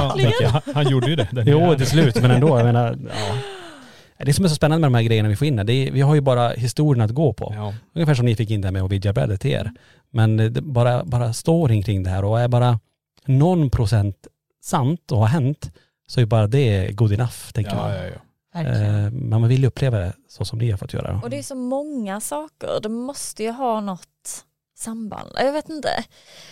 Ja, 0.41 0.63
han, 0.75 0.89
gjorde 0.89 1.07
ju 1.07 1.17
det. 1.17 1.29
Jo, 1.47 1.75
till 1.77 1.87
slut, 1.87 2.23
men 2.23 2.31
ändå. 2.31 2.59
Jag 2.59 2.65
menar, 2.67 2.99
ja. 3.09 4.25
Det 4.25 4.33
som 4.33 4.45
är 4.45 4.49
så 4.49 4.55
spännande 4.55 4.81
med 4.89 4.93
de 4.93 5.03
här 5.03 5.03
grejerna 5.09 5.29
vi 5.29 5.37
får 5.37 5.47
in 5.47 5.57
det 5.57 5.73
är, 5.73 5.91
vi 5.91 6.01
har 6.01 6.15
ju 6.15 6.21
bara 6.21 6.49
historien 6.51 7.05
att 7.05 7.11
gå 7.11 7.33
på. 7.33 7.53
Ja. 7.57 7.75
Ungefär 7.95 8.15
som 8.15 8.27
ni 8.27 8.37
fick 8.37 8.51
in 8.51 8.61
det 8.61 8.67
här 8.67 8.73
med 8.73 8.83
Ovidia-brädet 8.83 9.41
till 9.41 9.51
er. 9.51 9.71
Men 10.11 10.37
det, 10.37 10.51
bara, 10.63 11.05
bara 11.05 11.33
storyn 11.33 11.83
kring 11.83 12.03
det 12.03 12.11
här 12.11 12.25
och 12.25 12.41
är 12.41 12.49
bara 12.49 12.79
någon 13.27 13.71
procent 13.71 14.17
sant 14.65 15.13
och 15.13 15.19
har 15.19 15.27
hänt 15.27 15.73
så 16.07 16.21
är 16.21 16.27
bara 16.27 16.47
det 16.47 16.93
good 16.93 17.13
enough, 17.13 17.53
tänker 17.55 17.71
Ja, 17.73 17.77
man. 17.83 17.91
ja, 17.93 18.03
ja. 18.05 18.61
Eh, 18.61 19.11
Men 19.11 19.29
man 19.41 19.49
vill 19.49 19.61
ju 19.61 19.67
uppleva 19.67 19.99
det 19.99 20.13
så 20.29 20.45
som 20.45 20.59
ni 20.59 20.71
har 20.71 20.79
fått 20.79 20.93
göra. 20.93 21.21
Och 21.23 21.31
det 21.31 21.39
är 21.39 21.43
så 21.43 21.55
många 21.55 22.21
saker, 22.21 22.81
det 22.83 22.89
måste 22.89 23.43
ju 23.43 23.51
ha 23.51 23.81
något 23.81 24.45
samband. 24.81 25.31
Jag 25.35 25.53
vet 25.53 25.69
inte. 25.69 26.05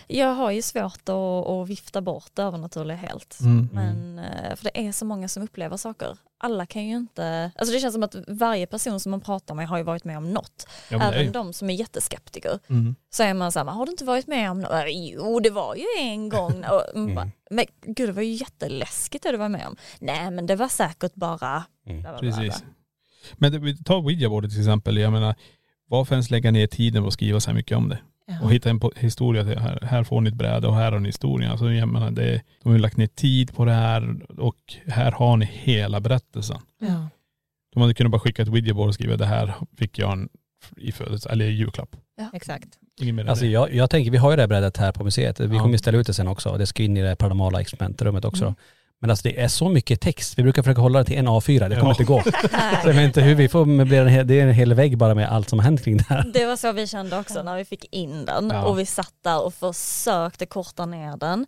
Jag 0.06 0.34
har 0.34 0.50
ju 0.50 0.62
svårt 0.62 1.08
att, 1.08 1.46
att 1.48 1.68
vifta 1.68 2.00
bort 2.00 2.30
det 2.34 2.42
övernaturliga 2.42 2.96
helt. 2.96 3.40
Mm. 3.40 3.68
Men, 3.72 4.18
eh, 4.18 4.56
för 4.56 4.64
det 4.64 4.86
är 4.86 4.92
så 4.92 5.04
många 5.04 5.28
som 5.28 5.42
upplever 5.42 5.76
saker. 5.76 6.18
Alla 6.40 6.66
kan 6.66 6.86
ju 6.86 6.96
inte, 6.96 7.50
alltså 7.56 7.74
det 7.74 7.80
känns 7.80 7.94
som 7.94 8.02
att 8.02 8.14
varje 8.28 8.66
person 8.66 9.00
som 9.00 9.10
man 9.10 9.20
pratar 9.20 9.54
med 9.54 9.68
har 9.68 9.78
ju 9.78 9.82
varit 9.84 10.04
med 10.04 10.16
om 10.18 10.30
något. 10.32 10.68
Ja, 10.90 11.02
Även 11.02 11.32
de 11.32 11.52
som 11.52 11.70
är 11.70 11.74
jätteskeptiker. 11.74 12.58
Mm. 12.68 12.94
Så 13.10 13.22
är 13.22 13.34
man 13.34 13.52
så 13.52 13.58
här, 13.58 13.64
"Men 13.64 13.74
har 13.74 13.86
du 13.86 13.92
inte 13.92 14.04
varit 14.04 14.26
med 14.26 14.50
om 14.50 14.60
något? 14.60 14.72
"Eh, 14.72 14.84
Jo 14.88 15.40
det 15.40 15.50
var 15.50 15.74
ju 15.74 15.84
en 16.00 16.28
gång. 16.28 16.64
Och, 16.94 17.10
bara, 17.14 17.30
Men 17.50 17.64
gud 17.86 18.08
det 18.08 18.12
var 18.12 18.22
ju 18.22 18.32
jätteläskigt 18.32 19.22
det 19.24 19.30
du 19.32 19.36
var 19.38 19.48
med 19.48 19.66
om. 19.66 19.76
Nej 19.98 20.30
men 20.30 20.46
det 20.46 20.56
var 20.56 20.68
säkert 20.68 21.14
bara... 21.14 21.64
Mm. 21.86 22.02
bla, 22.02 22.10
bla, 22.10 22.20
bla, 22.20 22.30
bla." 22.30 22.40
Precis. 22.46 22.64
Men 23.36 23.52
det, 23.52 23.84
tar 23.84 23.96
Ouija-bordet 23.96 24.50
till 24.50 24.60
exempel. 24.60 24.96
Jag 24.96 25.12
menar, 25.12 25.34
varför 25.88 26.14
ens 26.14 26.30
lägga 26.30 26.50
ner 26.50 26.66
tiden 26.66 27.06
att 27.06 27.12
skriva 27.12 27.40
så 27.40 27.50
här 27.50 27.54
mycket 27.54 27.76
om 27.76 27.88
det? 27.88 27.98
Och 28.42 28.52
hitta 28.52 28.70
en 28.70 28.80
historia 28.96 29.44
till 29.44 29.58
här, 29.58 29.78
här 29.82 30.04
får 30.04 30.20
ni 30.20 30.28
ett 30.28 30.34
bräde 30.34 30.66
och 30.66 30.74
här 30.74 30.92
har 30.92 30.98
ni 30.98 31.08
historien. 31.08 31.50
Alltså 31.50 31.72
jag 31.72 31.88
menar, 31.88 32.10
det, 32.10 32.42
de 32.62 32.68
har 32.68 32.72
ju 32.76 32.78
lagt 32.82 32.96
ner 32.96 33.06
tid 33.06 33.54
på 33.54 33.64
det 33.64 33.72
här 33.72 34.16
och 34.40 34.56
här 34.86 35.12
har 35.12 35.36
ni 35.36 35.44
hela 35.52 36.00
berättelsen. 36.00 36.58
Ja. 36.80 37.08
De 37.74 37.80
hade 37.82 37.94
kunnat 37.94 38.10
bara 38.12 38.20
skicka 38.20 38.42
ett 38.42 38.48
Ouija-board 38.48 38.88
och 38.88 38.94
skriva 38.94 39.16
det 39.16 39.26
här 39.26 39.54
fick 39.76 39.98
jag 39.98 40.12
en 40.12 40.28
i 40.76 40.92
eller 41.30 41.44
i 41.44 41.50
julklapp. 41.50 41.96
Exakt. 42.32 42.68
Mer 43.00 43.20
än 43.22 43.28
Alltså 43.28 43.46
jag, 43.46 43.74
jag 43.74 43.90
tänker, 43.90 44.10
vi 44.10 44.16
har 44.18 44.30
ju 44.30 44.36
det 44.36 44.42
här 44.42 44.48
brädet 44.48 44.76
här 44.76 44.92
på 44.92 45.04
museet. 45.04 45.40
Vi 45.40 45.44
Ja. 45.56 45.60
kommer 45.62 45.72
ju 45.72 45.78
ställa 45.78 45.98
ut 45.98 46.06
det 46.06 46.14
sen 46.14 46.28
också. 46.28 46.56
Det 46.58 46.66
ska 46.66 46.82
in 46.82 46.96
i 46.96 47.02
det 47.02 47.16
paranormala 47.16 47.60
experimentrummet 47.60 48.24
också. 48.24 48.44
Mm. 48.44 48.54
Men 49.00 49.10
alltså 49.10 49.28
det 49.28 49.40
är 49.40 49.48
så 49.48 49.68
mycket 49.68 50.00
text. 50.00 50.38
Vi 50.38 50.42
brukar 50.42 50.62
försöka 50.62 50.80
hålla 50.80 50.98
det 50.98 51.04
till 51.04 51.16
en 51.18 51.28
A4. 51.28 51.68
Det 51.68 51.76
kommer 51.76 51.86
Ja. 51.86 51.90
inte 51.90 52.04
gå. 52.04 52.22
Så 52.82 52.88
jag 52.88 52.94
vet 52.94 53.04
inte 53.04 53.20
hur 53.20 53.34
vi 53.34 53.48
får 53.48 53.64
möblera 53.66 54.02
en 54.02 54.08
hel, 54.08 54.26
det 54.26 54.40
är 54.40 54.46
en 54.46 54.54
hel 54.54 54.74
vägg 54.74 54.98
bara 54.98 55.14
med 55.14 55.32
allt 55.32 55.48
som 55.48 55.58
har 55.58 55.64
hänt 55.64 55.84
kring 55.84 55.96
det 55.96 56.04
här. 56.08 56.30
Det 56.34 56.46
var 56.46 56.56
så 56.56 56.72
vi 56.72 56.86
kände 56.86 57.18
också 57.18 57.42
när 57.42 57.56
vi 57.56 57.64
fick 57.64 57.94
in 57.94 58.24
den 58.24 58.50
Ja. 58.54 58.64
och 58.64 58.78
vi 58.78 58.86
satt 58.86 59.14
där 59.24 59.42
och 59.44 59.54
försökte 59.54 60.46
korta 60.46 60.86
ner 60.86 61.16
den. 61.16 61.46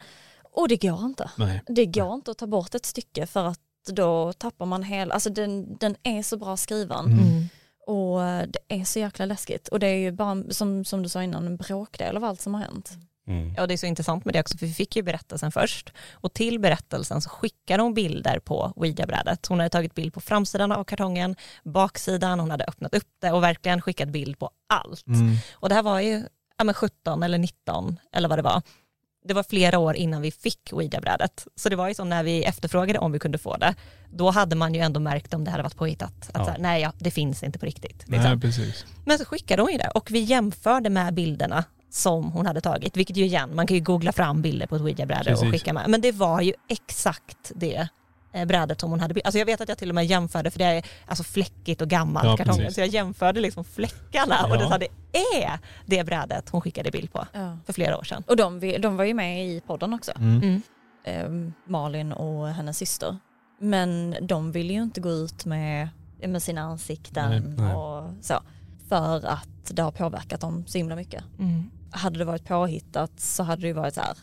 Och 0.52 0.68
det 0.68 0.76
går 0.76 1.04
inte. 1.04 1.30
Nej. 1.36 1.62
Det 1.66 1.86
går 1.86 2.14
inte 2.14 2.30
att 2.30 2.38
ta 2.38 2.46
bort 2.46 2.74
ett 2.74 2.86
stycke 2.86 3.26
för 3.26 3.44
att 3.46 3.58
då 3.92 4.32
tappar 4.32 4.66
man 4.66 4.82
hela, 4.82 5.14
alltså 5.14 5.30
den, 5.30 5.76
den 5.78 5.96
är 6.02 6.22
så 6.22 6.36
bra 6.36 6.56
skriven 6.56 7.04
Mm. 7.06 7.48
och 7.86 8.22
eh, 8.24 8.44
det 8.48 8.74
är 8.80 8.84
så 8.84 8.98
jäkla 8.98 9.24
läskigt 9.24 9.68
och 9.68 9.78
det 9.80 9.86
är 9.86 9.94
ju 9.98 10.12
bara 10.12 10.42
som, 10.50 10.84
som 10.84 11.02
du 11.02 11.08
sa 11.08 11.22
innan 11.22 11.46
en 11.46 11.56
bråkdel 11.56 12.16
av 12.16 12.24
allt 12.24 12.40
som 12.40 12.54
har 12.54 12.60
hänt. 12.62 12.90
Mm. 13.30 13.54
Ja 13.56 13.66
det 13.66 13.74
är 13.74 13.78
så 13.78 13.86
intressant 13.86 14.24
med 14.24 14.34
det 14.34 14.40
också 14.40 14.58
för 14.58 14.66
vi 14.66 14.72
fick 14.74 14.96
ju 14.96 15.02
berättelsen 15.02 15.52
först 15.52 15.92
och 16.12 16.32
till 16.32 16.58
berättelsen 16.58 17.20
så 17.20 17.30
skickade 17.30 17.82
hon 17.82 17.94
bilder 17.94 18.38
på 18.38 18.72
Ouija-brädet. 18.76 19.46
Hon 19.46 19.58
hade 19.58 19.70
tagit 19.70 19.94
bild 19.94 20.14
på 20.14 20.20
framsidan 20.20 20.72
av 20.72 20.84
kartongen, 20.84 21.36
baksidan, 21.64 22.40
hon 22.40 22.50
hade 22.50 22.64
öppnat 22.64 22.94
upp 22.94 23.08
det 23.20 23.32
och 23.32 23.42
verkligen 23.42 23.82
skickat 23.82 24.08
bild 24.08 24.38
på 24.38 24.50
allt. 24.68 25.06
Mm. 25.06 25.36
Och 25.52 25.68
det 25.68 25.74
här 25.74 25.82
var 25.82 26.00
ju 26.00 26.24
ja, 26.58 26.64
men 26.64 26.74
17 26.74 27.22
eller 27.22 27.38
19 27.38 27.96
eller 28.12 28.28
vad 28.28 28.38
det 28.38 28.42
var. 28.42 28.62
Det 29.24 29.34
var 29.34 29.42
flera 29.42 29.78
år 29.78 29.96
innan 29.96 30.22
vi 30.22 30.30
fick 30.30 30.72
Ouija-brädet. 30.72 31.46
Så 31.56 31.68
det 31.68 31.76
var 31.76 31.88
ju 31.88 31.94
så 31.94 32.04
när 32.04 32.22
vi 32.22 32.44
efterfrågade 32.44 32.98
om 32.98 33.12
vi 33.12 33.18
kunde 33.18 33.38
få 33.38 33.56
det, 33.56 33.74
då 34.10 34.30
hade 34.30 34.56
man 34.56 34.74
ju 34.74 34.80
ändå 34.80 35.00
märkt 35.00 35.34
om 35.34 35.44
det 35.44 35.50
hade 35.50 35.62
varit 35.62 35.76
påhittat. 35.76 36.12
Att 36.28 36.30
Ja. 36.34 36.44
så 36.44 36.50
här, 36.50 36.58
nej, 36.58 36.82
ja, 36.82 36.92
det 36.98 37.10
finns 37.10 37.42
inte 37.42 37.58
på 37.58 37.66
riktigt. 37.66 38.08
Liksom. 38.08 38.38
Nej. 38.40 38.74
Men 39.04 39.18
så 39.18 39.24
skickade 39.24 39.62
hon 39.62 39.72
ju 39.72 39.78
det 39.78 39.88
och 39.94 40.10
vi 40.10 40.18
jämförde 40.18 40.90
med 40.90 41.14
bilderna 41.14 41.64
som 41.90 42.32
hon 42.32 42.46
hade 42.46 42.60
tagit, 42.60 42.96
vilket 42.96 43.16
ju 43.16 43.24
igen, 43.24 43.50
man 43.54 43.66
kan 43.66 43.74
ju 43.76 43.82
googla 43.82 44.12
fram 44.12 44.42
bilder 44.42 44.66
på 44.66 44.76
ett 44.76 44.82
Ouija-bräde 44.82 45.32
och 45.34 45.40
skicka 45.50 45.72
med. 45.72 45.84
Men 45.88 46.00
det 46.00 46.12
var 46.12 46.40
ju 46.40 46.52
exakt 46.68 47.52
det 47.54 47.88
eh, 48.32 48.44
brädet 48.44 48.80
som 48.80 48.90
hon 48.90 49.00
hade. 49.00 49.20
Alltså 49.24 49.38
jag 49.38 49.46
vet 49.46 49.60
att 49.60 49.68
jag 49.68 49.78
till 49.78 49.88
och 49.88 49.94
med 49.94 50.06
jämförde, 50.06 50.50
för 50.50 50.58
det 50.58 50.64
är 50.64 50.84
alltså 51.06 51.24
fläckigt 51.24 51.80
och 51.82 51.88
gammalt 51.88 52.26
Ja, 52.26 52.36
kartongen, 52.36 52.58
precis. 52.60 52.74
så 52.74 52.80
jag 52.80 52.88
jämförde 52.88 53.40
liksom 53.40 53.64
fläckarna 53.64 54.44
och 54.44 54.50
Ja. 54.50 54.56
det 54.56 54.68
sa 54.68 54.78
det 54.78 54.88
är 55.42 55.58
det 55.86 56.04
brädet 56.04 56.48
hon 56.50 56.60
skickade 56.60 56.90
bild 56.90 57.12
på 57.12 57.26
för 57.66 57.72
flera 57.72 57.98
år 57.98 58.04
sedan. 58.04 58.22
Och 58.26 58.36
de, 58.36 58.60
de 58.80 58.96
var 58.96 59.04
ju 59.04 59.14
med 59.14 59.46
i 59.46 59.60
podden 59.60 59.92
också, 59.94 60.12
Mm. 60.16 60.42
Mm. 60.42 60.62
eh, 61.04 61.52
Malin 61.70 62.12
och 62.12 62.48
hennes 62.48 62.78
syster. 62.78 63.16
Men 63.60 64.16
de 64.22 64.52
ville 64.52 64.72
ju 64.72 64.82
inte 64.82 65.00
gå 65.00 65.10
ut 65.10 65.44
med, 65.44 65.88
med 66.26 66.42
sina 66.42 66.60
ansikten 66.60 67.30
Nej, 67.30 67.40
nej. 67.66 67.74
och 67.74 68.10
så. 68.20 68.34
För 68.88 69.26
att 69.26 69.48
det 69.70 69.82
har 69.82 69.92
påverkat 69.92 70.40
dem 70.40 70.64
så 70.66 70.78
himla 70.78 70.96
mycket. 70.96 71.24
Mm. 71.38 71.70
Hade 71.90 72.18
det 72.18 72.24
varit 72.24 72.44
påhittat 72.44 73.20
så 73.20 73.42
hade 73.42 73.62
det 73.62 73.68
ju 73.68 73.72
varit 73.72 73.94
så 73.94 74.00
här, 74.00 74.16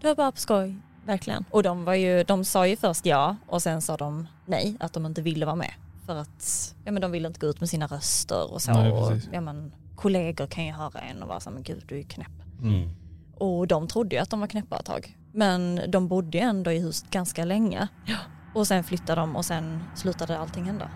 det 0.00 0.06
var 0.06 0.14
bara 0.14 0.32
på 0.32 0.38
skoj. 0.38 0.76
Verkligen. 1.04 1.44
Och 1.50 1.62
de, 1.62 1.84
var 1.84 1.94
ju, 1.94 2.24
de 2.24 2.44
sa 2.44 2.66
ju 2.66 2.76
först 2.76 3.06
ja 3.06 3.36
och 3.46 3.62
sen 3.62 3.82
sa 3.82 3.96
de 3.96 4.28
nej, 4.46 4.76
att 4.80 4.92
de 4.92 5.06
inte 5.06 5.22
ville 5.22 5.46
vara 5.46 5.56
med. 5.56 5.72
För 6.06 6.16
att 6.16 6.74
ja, 6.84 6.92
men 6.92 7.02
de 7.02 7.10
ville 7.10 7.28
inte 7.28 7.40
gå 7.40 7.46
ut 7.46 7.60
med 7.60 7.68
sina 7.68 7.86
röster 7.86 8.52
och 8.52 8.62
så. 8.62 8.72
Nej, 8.72 8.92
och, 8.92 9.12
ja, 9.32 9.40
men, 9.40 9.72
kollegor 9.96 10.46
kan 10.46 10.66
ju 10.66 10.72
höra 10.72 11.00
en 11.00 11.22
och 11.22 11.28
vara 11.28 11.40
så 11.40 11.50
men 11.50 11.62
gud 11.62 11.84
du 11.88 11.98
är 11.98 12.02
knäpp. 12.02 12.32
Mm. 12.62 12.90
Och 13.36 13.66
de 13.66 13.88
trodde 13.88 14.16
ju 14.16 14.22
att 14.22 14.30
de 14.30 14.40
var 14.40 14.46
knäppa 14.46 14.78
ett 14.78 14.84
tag. 14.84 15.16
Men 15.32 15.80
de 15.88 16.08
bodde 16.08 16.38
ju 16.38 16.44
ändå 16.44 16.72
i 16.72 16.78
huset 16.78 17.10
ganska 17.10 17.44
länge. 17.44 17.88
Och 18.54 18.66
sen 18.66 18.84
flyttade 18.84 19.20
de 19.20 19.36
och 19.36 19.44
sen 19.44 19.82
slutade 19.94 20.38
allting 20.38 20.64
hända. 20.64 20.90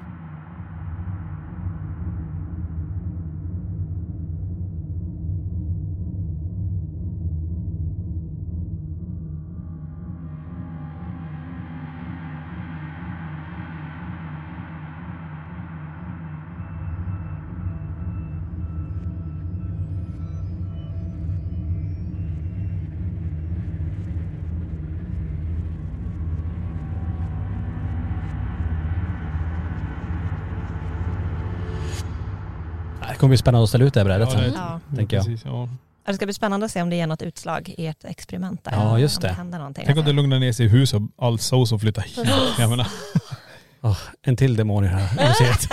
Kommer 33.25 33.29
bli 33.33 33.39
spännande 33.39 33.63
att 33.63 33.69
ställa 33.69 33.85
ut 33.85 33.95
det 33.95 34.01
här 34.01 34.05
brädet 34.05 34.29
Ja, 34.33 34.39
sen. 34.41 34.51
det- 34.53 34.57
Ja. 34.57 34.81
tänker 34.97 35.17
jag. 35.17 35.27
Precis, 35.27 35.45
ja. 35.45 35.69
Ja, 36.07 36.11
Det 36.13 36.15
ska 36.17 36.27
bli 36.27 36.35
spännande 36.35 36.67
att 36.67 36.73
se 36.73 36.83
om 36.83 36.91
det 36.91 36.97
ger 36.97 37.07
något 37.07 37.23
utslag 37.23 37.75
i 37.79 37.87
ett 37.87 38.05
experiment 38.05 38.65
där. 38.65 38.73
Ja, 38.73 38.99
just 38.99 39.17
Om 39.17 39.23
det. 39.23 39.29
det 39.29 39.35
händer 39.35 39.59
någonting. 39.59 39.85
Tänk 39.87 39.99
om 39.99 40.05
det 40.05 40.13
lugnar 40.13 40.39
ner 40.39 40.53
sig 40.53 40.67
i 40.67 40.69
huset 40.69 41.01
och 41.17 41.27
all 41.27 41.39
sås 41.39 41.73
och 41.73 41.81
flyttar 41.81 42.03
hit. 42.03 42.19
Jag 42.59 42.71
menar, 42.71 42.87
Åh, 43.81 43.99
en 44.23 44.37
till 44.37 44.57
demon 44.57 44.85
i 44.85 44.89
det 44.89 44.95
här 44.95 45.29
museet. 45.29 45.69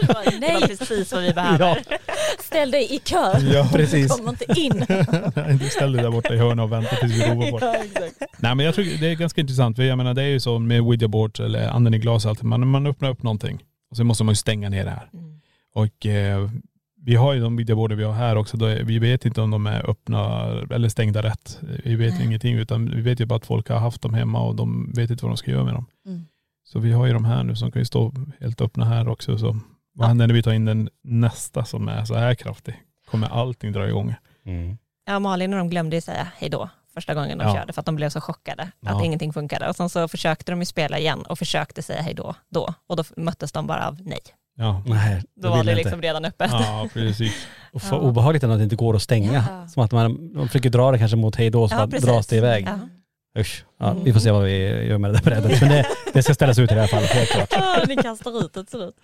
Det 0.00 0.14
var 0.14 0.40
Nej, 0.40 0.60
precis 0.78 1.12
vad 1.12 1.22
vi 1.22 1.32
behöver. 1.32 1.82
ställ 2.40 2.70
dig 2.70 2.94
i 2.94 2.98
kö. 2.98 3.38
Ja, 3.52 3.68
precis. 3.72 4.16
Kommer 4.16 4.30
inte 4.30 4.60
in. 4.60 4.72
Du 5.58 5.68
ställer 5.68 5.92
dig 5.96 6.02
där 6.02 6.10
borta 6.10 6.34
i 6.34 6.38
hörnet 6.38 6.62
och 6.62 6.72
väntar 6.72 6.96
tills 6.96 7.14
vi 7.14 7.20
ropar 7.30 7.50
på 7.50 7.58
dig. 7.58 7.90
Ja. 7.94 8.26
Nej 8.38 8.54
men 8.54 8.66
jag 8.66 8.74
tror 8.74 8.84
det 9.00 9.06
är 9.10 9.14
ganska 9.14 9.40
intressant. 9.40 9.76
För 9.76 9.82
jag 9.82 9.96
menar 9.98 10.14
det 10.14 10.22
är 10.22 10.26
ju 10.28 10.40
så 10.40 10.58
med 10.58 10.80
Ouija 10.80 11.08
boards 11.08 11.40
eller 11.40 11.68
anden 11.68 11.94
i 11.94 11.98
glas 11.98 12.24
och 12.24 12.30
allt. 12.30 12.42
Man, 12.42 12.68
man 12.68 12.86
öppnar 12.86 13.10
upp 13.10 13.22
någonting 13.22 13.62
och 13.90 13.96
sen 13.96 14.06
måste 14.06 14.24
man 14.24 14.32
ju 14.32 14.36
stänga 14.36 14.68
ner 14.68 14.84
det 14.84 14.90
här. 14.90 15.08
Mm. 15.14 15.40
Och 15.74 16.06
eh, 16.06 16.50
vi 17.02 17.14
har 17.14 17.32
ju 17.32 17.40
de 17.40 17.56
videoborder 17.56 17.96
vi 17.96 18.04
har 18.04 18.12
här 18.12 18.36
också. 18.36 18.56
Då 18.56 18.66
vi 18.66 18.98
vet 18.98 19.24
inte 19.24 19.40
om 19.40 19.50
de 19.50 19.66
är 19.66 19.90
öppna 19.90 20.44
eller 20.70 20.88
stängda 20.88 21.22
rätt. 21.22 21.60
Vi 21.84 21.96
vet 21.96 22.14
Nej. 22.14 22.26
ingenting 22.26 22.54
utan 22.56 22.90
vi 22.90 23.00
vet 23.02 23.20
ju 23.20 23.26
bara 23.26 23.36
att 23.36 23.46
folk 23.46 23.68
har 23.68 23.78
haft 23.78 24.02
dem 24.02 24.14
hemma 24.14 24.40
och 24.42 24.56
de 24.56 24.92
vet 24.92 25.10
inte 25.10 25.24
vad 25.24 25.30
de 25.32 25.36
ska 25.36 25.50
göra 25.50 25.64
med 25.64 25.74
dem. 25.74 25.86
Mm. 26.06 26.26
Så 26.64 26.78
vi 26.78 26.92
har 26.92 27.06
ju 27.06 27.12
de 27.12 27.24
här 27.24 27.44
nu 27.44 27.56
som 27.56 27.72
kan 27.72 27.80
ju 27.80 27.86
stå 27.86 28.12
helt 28.40 28.60
öppna 28.60 28.84
här 28.84 29.08
också. 29.08 29.38
Så 29.38 29.56
vad 29.94 30.08
händer 30.08 30.26
när 30.26 30.34
vi 30.34 30.42
tar 30.42 30.52
in 30.52 30.64
den 30.64 30.88
nästa 31.04 31.64
som 31.64 31.88
är 31.88 32.04
så 32.04 32.14
här 32.14 32.34
kraftig? 32.34 32.74
Kommer 33.10 33.28
allting 33.28 33.72
dra 33.72 33.88
igång? 33.88 34.14
Mm. 34.44 34.78
Ja, 35.06 35.18
Malin 35.18 35.52
och 35.52 35.58
de 35.58 35.68
glömde 35.70 35.96
ju 35.96 36.00
säga 36.02 36.28
hej 36.36 36.50
då 36.50 36.70
första 36.94 37.14
gången 37.14 37.38
de 37.38 37.44
Ja. 37.44 37.54
körde 37.54 37.72
för 37.72 37.80
att 37.80 37.86
de 37.86 37.96
blev 37.96 38.08
så 38.08 38.20
chockade 38.20 38.62
att 38.62 38.70
Ja. 38.80 39.04
ingenting 39.04 39.32
funkade. 39.32 39.68
Och 39.68 39.76
sen 39.76 39.88
så 39.88 40.08
försökte 40.08 40.52
de 40.52 40.58
ju 40.60 40.66
spela 40.66 40.98
igen 40.98 41.22
och 41.22 41.38
försökte 41.38 41.82
säga 41.82 42.02
hej 42.02 42.14
då, 42.14 42.34
då. 42.48 42.74
Och 42.86 42.96
då 42.96 43.04
möttes 43.16 43.52
de 43.52 43.66
bara 43.66 43.88
av 43.88 43.98
nej. 44.02 44.20
Ja, 44.58 44.82
Nej, 44.86 45.22
Då 45.42 45.50
var 45.50 45.64
det 45.64 45.74
liksom 45.74 45.94
inte. 45.94 46.06
redan 46.08 46.24
öppet. 46.24 46.50
ja 46.52 46.88
precis. 46.92 47.46
Och 47.72 47.82
för 47.82 47.96
Ja. 47.96 48.02
obehagligt 48.02 48.42
ändå 48.42 48.52
att 48.54 48.58
det 48.60 48.64
inte 48.64 48.76
går 48.76 48.96
att 48.96 49.02
stänga. 49.02 49.32
Ja. 49.32 49.68
Som 49.68 49.82
att 49.82 49.92
man, 49.92 50.32
man 50.34 50.46
försöker 50.48 50.70
dra 50.70 50.90
det 50.92 50.98
kanske 50.98 51.16
mot 51.16 51.36
hej 51.36 51.50
då 51.50 51.68
så 51.68 51.74
Ja, 51.74 51.86
dras 51.86 52.26
det 52.26 52.36
iväg. 52.36 52.68
Ja. 53.34 53.40
Usch. 53.40 53.64
Ja, 53.78 53.96
vi 54.04 54.12
får 54.12 54.20
se 54.20 54.30
vad 54.30 54.44
vi 54.44 54.58
gör 54.86 54.98
med 54.98 55.10
det 55.10 55.14
där 55.18 55.22
brädet. 55.24 55.60
Men 55.60 55.70
det, 55.70 55.86
det 56.12 56.22
ska 56.22 56.34
ställas 56.34 56.58
ut 56.58 56.72
i 56.72 56.74
det 56.74 56.80
här 56.80 56.88
fallet, 56.88 57.10
helt 57.10 57.28
klart. 57.30 57.48
Ja, 57.50 57.84
ni 57.88 57.96
kastar 57.96 58.44
ut 58.44 58.52
det 58.52 58.70
ser 58.70 58.88
ut. 58.88 58.94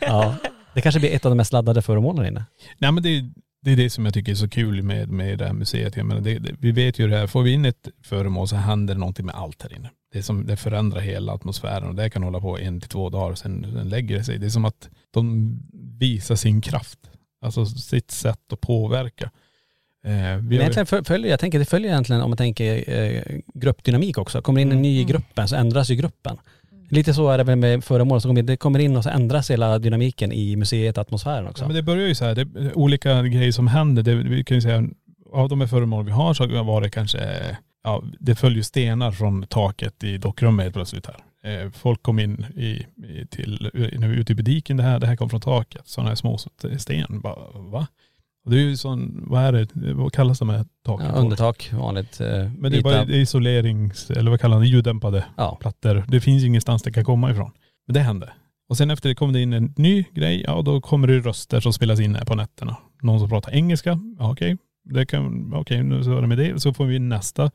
Ja. 0.00 0.34
Det 0.74 0.80
kanske 0.80 1.00
blir 1.00 1.10
ett 1.14 1.24
av 1.24 1.30
de 1.30 1.36
mest 1.36 1.52
laddade 1.52 1.82
föremålen 1.82 2.26
inne. 2.26 2.44
Nej 2.78 2.92
men 2.92 3.02
det, 3.02 3.24
det 3.62 3.72
är 3.72 3.76
det 3.76 3.90
som 3.90 4.04
jag 4.04 4.14
tycker 4.14 4.32
är 4.32 4.36
så 4.36 4.48
kul 4.48 4.82
med, 4.82 5.08
med 5.08 5.38
det 5.38 5.46
här 5.46 5.52
museet. 5.52 5.96
Jag 5.96 6.06
menar, 6.06 6.20
det, 6.20 6.38
det, 6.38 6.54
vi 6.58 6.72
vet 6.72 6.98
ju 6.98 7.08
det 7.08 7.16
här, 7.16 7.26
får 7.26 7.42
vi 7.42 7.50
in 7.52 7.64
ett 7.64 7.88
föremål 8.04 8.48
så 8.48 8.56
händer 8.56 8.94
det 8.94 9.00
någonting 9.00 9.26
med 9.26 9.34
allt 9.34 9.62
här 9.62 9.74
inne. 9.76 9.90
Det, 10.12 10.22
som, 10.22 10.46
det 10.46 10.56
förändrar 10.56 11.00
hela 11.00 11.32
atmosfären 11.32 11.88
och 11.88 11.94
det 11.94 12.10
kan 12.10 12.22
hålla 12.22 12.40
på 12.40 12.58
en 12.58 12.80
till 12.80 12.88
två 12.88 13.10
dagar 13.10 13.34
sen, 13.34 13.66
sen 13.72 13.88
lägger 13.88 14.16
det 14.16 14.24
sig. 14.24 14.38
Det 14.38 14.46
är 14.46 14.50
som 14.50 14.64
att 14.64 14.88
de 15.10 15.56
visar 15.98 16.36
sin 16.36 16.60
kraft. 16.60 16.98
Alltså 17.40 17.66
sitt 17.66 18.10
sätt 18.10 18.52
att 18.52 18.60
påverka. 18.60 19.30
Eh, 20.04 20.12
vi 20.12 20.18
Men 20.18 20.44
har, 20.48 20.54
egentligen 20.54 21.04
följer, 21.04 21.30
jag 21.30 21.40
tänker 21.40 21.58
det 21.58 21.64
följer 21.64 21.90
egentligen 21.90 22.22
om 22.22 22.30
man 22.30 22.36
tänker 22.36 22.90
eh, 22.90 23.22
gruppdynamik 23.54 24.18
också. 24.18 24.42
Kommer 24.42 24.60
in 24.60 24.72
en 24.72 24.82
ny 24.82 25.00
i 25.00 25.04
gruppen 25.04 25.48
så 25.48 25.56
ändras 25.56 25.90
ju 25.90 25.94
gruppen. 25.94 26.36
Lite 26.90 27.14
så 27.14 27.28
är 27.28 27.38
det 27.38 27.44
väl 27.44 27.58
med 27.58 27.84
föremål, 27.84 28.20
kommer, 28.20 28.42
det 28.42 28.56
kommer 28.56 28.78
in 28.78 28.96
och 28.96 29.02
så 29.02 29.10
ändras 29.10 29.50
hela 29.50 29.78
dynamiken 29.78 30.32
i 30.32 30.56
museet, 30.56 30.98
atmosfären 30.98 31.46
också. 31.46 31.64
ja, 31.64 31.68
men 31.68 31.76
det 31.76 31.82
börjar 31.82 32.06
ju 32.06 32.14
så 32.14 32.24
här, 32.24 32.34
det 32.34 32.72
olika 32.74 33.22
grejer 33.22 33.52
som 33.52 33.66
händer. 33.66 34.02
Det, 34.02 34.14
vi 34.14 34.44
kan 34.44 34.54
ju 34.54 34.60
säga, 34.60 34.84
av 35.32 35.48
de 35.48 35.60
här 35.60 35.68
föremål 35.68 36.04
vi 36.04 36.10
har 36.10 36.34
så 36.34 36.62
var 36.62 36.80
det 36.80 36.90
kanske, 36.90 37.18
ja 37.84 38.02
det 38.20 38.34
följer 38.34 38.62
stenar 38.62 39.12
från 39.12 39.46
taket 39.46 40.04
i 40.04 40.18
dockrummet 40.18 40.64
helt 40.64 40.74
plötsligt 40.74 41.06
här. 41.06 41.16
Eh, 41.64 41.70
folk 41.70 42.02
kom 42.02 42.18
in 42.18 42.46
i, 42.56 42.66
i, 43.06 43.26
till, 43.30 43.70
vi 43.74 43.96
var 43.96 44.08
ute 44.08 44.32
i 44.32 44.34
butiken, 44.36 44.76
det 44.76 44.82
här, 44.82 44.98
det 45.00 45.06
här 45.06 45.16
kom 45.16 45.30
från 45.30 45.40
taket. 45.40 45.82
Sådana 45.88 46.08
här 46.10 46.16
små 46.16 46.38
sten. 46.78 47.20
Bara, 47.20 47.36
va? 47.54 47.86
Och 48.44 48.50
det 48.50 48.56
är 48.56 48.60
ju 48.60 48.76
sån, 48.76 49.24
vad 49.26 49.42
är 49.42 49.52
det, 49.52 49.68
vad 49.94 50.12
kallas 50.12 50.38
de 50.38 50.48
här 50.48 50.64
taken? 50.84 51.06
ja, 51.06 51.12
undertak, 51.12 51.70
vanligt. 51.72 52.20
Eh, 52.20 52.50
Men 52.58 52.72
det 52.72 52.78
är 52.78 52.82
bara 52.82 53.04
det 53.04 53.16
är 53.16 53.20
isolerings, 53.20 54.10
eller 54.10 54.30
vad 54.30 54.40
kallar 54.40 54.56
man 54.56 54.62
det, 54.62 54.68
ljuddämpade 54.68 55.24
Ja. 55.36 55.56
plattor. 55.60 56.04
Det 56.08 56.20
finns 56.20 56.44
ingenstans 56.44 56.82
det 56.82 56.92
kan 56.92 57.04
komma 57.04 57.30
ifrån. 57.30 57.50
Men 57.86 57.94
det 57.94 58.00
hände. 58.00 58.32
Och 58.68 58.76
sen 58.76 58.90
efter 58.90 59.08
det 59.08 59.14
kom 59.14 59.32
det 59.32 59.40
in 59.40 59.52
en 59.52 59.74
ny 59.76 60.04
grej, 60.14 60.44
ja 60.46 60.62
då 60.62 60.80
kommer 60.80 61.08
det 61.08 61.18
röster 61.18 61.60
som 61.60 61.72
spelas 61.72 62.00
in 62.00 62.14
här 62.14 62.24
på 62.24 62.34
nätterna. 62.34 62.76
Någon 63.02 63.20
som 63.20 63.28
pratar 63.28 63.52
engelska, 63.52 63.98
ja 64.18 64.32
okej. 64.32 64.56
Det 64.84 65.06
kan, 65.06 65.54
okej 65.54 65.82
nu 65.82 66.04
så 66.04 66.16
är 66.16 66.20
det 66.20 66.26
med 66.26 66.38
det. 66.38 66.60
Så 66.62 66.74
får 66.74 66.84
vi 66.86 66.98
nästa. 66.98 67.50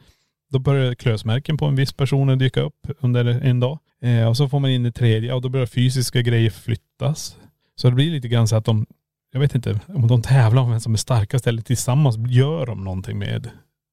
Då 0.51 0.59
börjar 0.59 0.95
klösmärken 0.95 1.57
på 1.57 1.65
en 1.65 1.75
viss 1.75 1.93
person 1.93 2.37
dyka 2.37 2.61
upp 2.61 2.87
under 2.99 3.25
en 3.25 3.59
dag. 3.59 3.79
Eh, 4.01 4.27
och 4.27 4.37
så 4.37 4.49
får 4.49 4.59
man 4.59 4.69
in 4.71 4.83
det 4.83 4.91
tredje 4.91 5.33
och 5.33 5.41
då 5.41 5.49
börjar 5.49 5.65
fysiska 5.65 6.21
grejer 6.21 6.49
flyttas. 6.49 7.37
Så 7.75 7.89
det 7.89 7.95
blir 7.95 8.11
lite 8.11 8.27
grann 8.27 8.47
så 8.47 8.55
att 8.55 8.65
de, 8.65 8.85
jag 9.33 9.39
vet 9.39 9.55
inte 9.55 9.79
om 9.87 10.07
de 10.07 10.21
tävlar 10.21 10.61
om 10.61 10.69
vem 10.71 10.79
som 10.79 10.93
är 10.93 10.97
starkast 10.97 11.47
eller 11.47 11.61
tillsammans 11.61 12.17
gör 12.17 12.65
de 12.65 12.83
någonting 12.83 13.19
med 13.19 13.49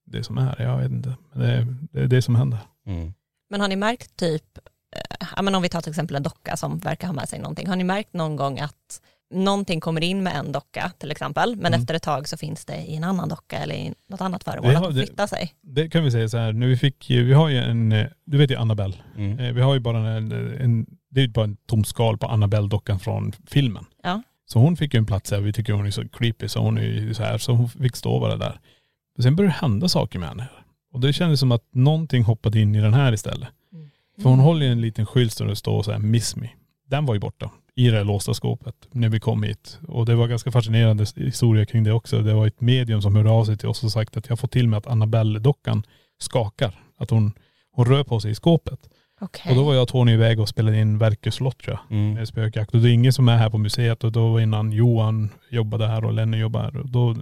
det 0.06 0.24
som 0.24 0.38
är. 0.38 0.62
Jag 0.62 0.78
vet 0.78 0.90
inte. 0.90 1.14
Men 1.32 1.40
det, 1.40 1.52
är- 1.52 1.76
det 1.92 2.00
är 2.00 2.06
det 2.06 2.22
som 2.22 2.34
händer. 2.34 2.58
Mm. 2.86 3.12
Men 3.50 3.60
har 3.60 3.68
ni 3.68 3.76
märkt 3.76 4.16
typ, 4.16 4.58
eh, 4.96 5.26
ja, 5.36 5.42
men 5.42 5.54
om 5.54 5.62
vi 5.62 5.68
tar 5.68 5.80
till 5.80 5.90
exempel 5.90 6.16
en 6.16 6.22
docka 6.22 6.56
som 6.56 6.78
verkar 6.78 7.06
ha 7.06 7.14
med 7.14 7.28
sig 7.28 7.38
någonting, 7.38 7.68
har 7.68 7.76
ni 7.76 7.84
märkt 7.84 8.12
någon 8.12 8.36
gång 8.36 8.58
att 8.60 9.00
någonting 9.30 9.80
kommer 9.80 10.04
in 10.04 10.22
med 10.22 10.36
en 10.36 10.52
docka 10.52 10.92
till 10.98 11.10
exempel, 11.10 11.56
men 11.56 11.66
Mm. 11.66 11.80
efter 11.80 11.94
ett 11.94 12.02
tag 12.02 12.28
så 12.28 12.36
finns 12.36 12.64
det 12.64 12.76
i 12.76 12.96
en 12.96 13.04
annan 13.04 13.28
docka 13.28 13.58
eller 13.58 13.74
i 13.74 13.94
något 14.08 14.20
annat 14.20 14.44
föremål, 14.44 14.70
Det 14.70 14.76
att 14.76 14.84
har- 14.84 14.92
de 14.92 15.04
det- 15.16 15.28
sig? 15.28 15.54
Det 15.62 15.88
kan 15.88 16.04
vi 16.04 16.10
säga 16.10 16.28
så 16.28 16.38
här, 16.38 16.52
nu 16.52 16.68
vi 16.68 16.76
fick, 16.76 17.10
ju- 17.10 17.24
vi 17.24 17.32
har 17.32 17.48
ju 17.48 17.58
en, 17.58 17.92
eh, 17.92 18.06
du 18.24 18.36
vet 18.38 18.50
ju 18.50 18.56
Annabelle. 18.56 18.94
Mm. 19.16 19.38
Eh, 19.38 19.52
Vi 19.52 19.60
har 19.60 19.74
ju 19.74 19.80
bara 19.80 19.98
en, 19.98 20.32
en 20.60 20.86
det 21.10 21.20
är 21.20 21.24
ju 21.24 21.30
bara 21.30 21.44
en 21.44 21.56
tom 21.66 21.84
skal 21.84 22.18
på 22.18 22.26
Annabelle-dockan 22.26 22.98
från 23.00 23.32
filmen. 23.46 23.84
Ja. 24.02 24.22
Så 24.46 24.58
hon 24.58 24.76
fick 24.76 24.94
ju 24.94 24.98
en 24.98 25.06
plats 25.06 25.30
där, 25.30 25.40
vi 25.40 25.52
tycker 25.52 25.72
hon 25.72 25.86
är 25.86 25.90
så 25.90 26.08
creepy 26.08 26.48
så 26.48 26.60
hon 26.60 26.78
är 26.78 26.82
ju 26.82 27.14
så 27.14 27.22
här, 27.22 27.38
så 27.38 27.52
hon 27.52 27.68
fick 27.68 27.96
stå 27.96 28.20
bara 28.20 28.36
där. 28.36 28.60
Men 29.16 29.22
sen 29.22 29.36
började 29.36 29.54
det 29.54 29.58
hända 29.60 29.88
saker 29.88 30.18
med 30.18 30.28
henne. 30.28 30.46
Och 30.92 31.00
det 31.00 31.12
kändes 31.12 31.40
som 31.40 31.52
att 31.52 31.64
någonting 31.74 32.22
hoppade 32.22 32.60
in 32.60 32.74
i 32.74 32.80
den 32.80 32.94
här 32.94 33.12
istället. 33.12 33.48
Mm. 33.72 33.90
För 34.22 34.30
hon 34.30 34.38
håller 34.38 34.66
ju 34.66 34.72
en 34.72 34.80
liten 34.80 35.06
skylt 35.06 35.38
där 35.38 35.46
det 35.46 35.56
står 35.56 35.82
så 35.82 35.92
här, 35.92 35.98
miss 35.98 36.36
me. 36.36 36.48
Den 36.90 37.06
var 37.06 37.14
ju 37.14 37.20
borta 37.20 37.50
i 37.76 37.90
det 37.90 37.96
här 37.96 38.04
låsta 38.04 38.34
skåpet 38.34 38.74
när 38.92 39.08
vi 39.08 39.20
kom 39.20 39.42
hit. 39.42 39.78
Och 39.88 40.06
det 40.06 40.14
var 40.14 40.28
ganska 40.28 40.50
fascinerande 40.50 41.04
historia 41.16 41.66
kring 41.66 41.84
det 41.84 41.92
också. 41.92 42.22
Det 42.22 42.34
var 42.34 42.46
ett 42.46 42.60
medium 42.60 43.02
som 43.02 43.16
hörde 43.16 43.30
av 43.30 43.44
sig 43.44 43.56
till 43.56 43.68
oss 43.68 43.84
och 43.84 43.92
sagt 43.92 44.16
att 44.16 44.28
jag 44.28 44.38
får 44.38 44.48
till 44.48 44.68
med 44.68 44.76
att 44.76 44.86
Annabelle-dockan 44.86 45.82
skakar. 46.18 46.74
Att 46.98 47.10
hon, 47.10 47.32
hon 47.72 47.84
rör 47.84 48.04
på 48.04 48.20
sig 48.20 48.30
i 48.30 48.34
skåpet. 48.34 48.80
Okej. 49.20 49.50
Och 49.50 49.56
då 49.56 49.64
var 49.64 49.74
jag 49.74 49.82
och 49.82 49.88
Tony 49.88 50.12
iväg 50.12 50.40
och 50.40 50.48
spelade 50.48 50.80
in 50.80 50.98
Verkers 50.98 51.34
slott 51.34 51.58
tror 51.58 51.78
jag. 51.88 51.98
Mm. 51.98 52.14
Med 52.14 52.28
spökjakt. 52.28 52.74
Och 52.74 52.80
det 52.80 52.90
är 52.90 52.92
ingen 52.92 53.12
som 53.12 53.28
är 53.28 53.36
här 53.36 53.50
på 53.50 53.58
museet 53.58 54.04
och 54.04 54.12
då 54.12 54.32
var 54.32 54.40
innan 54.40 54.72
Johan 54.72 55.30
jobbade 55.50 55.86
här 55.86 56.04
och 56.04 56.12
Lenny 56.12 56.36
jobbade 56.36 56.64
här. 56.64 56.76
Och 56.76 56.88
då 56.88 57.16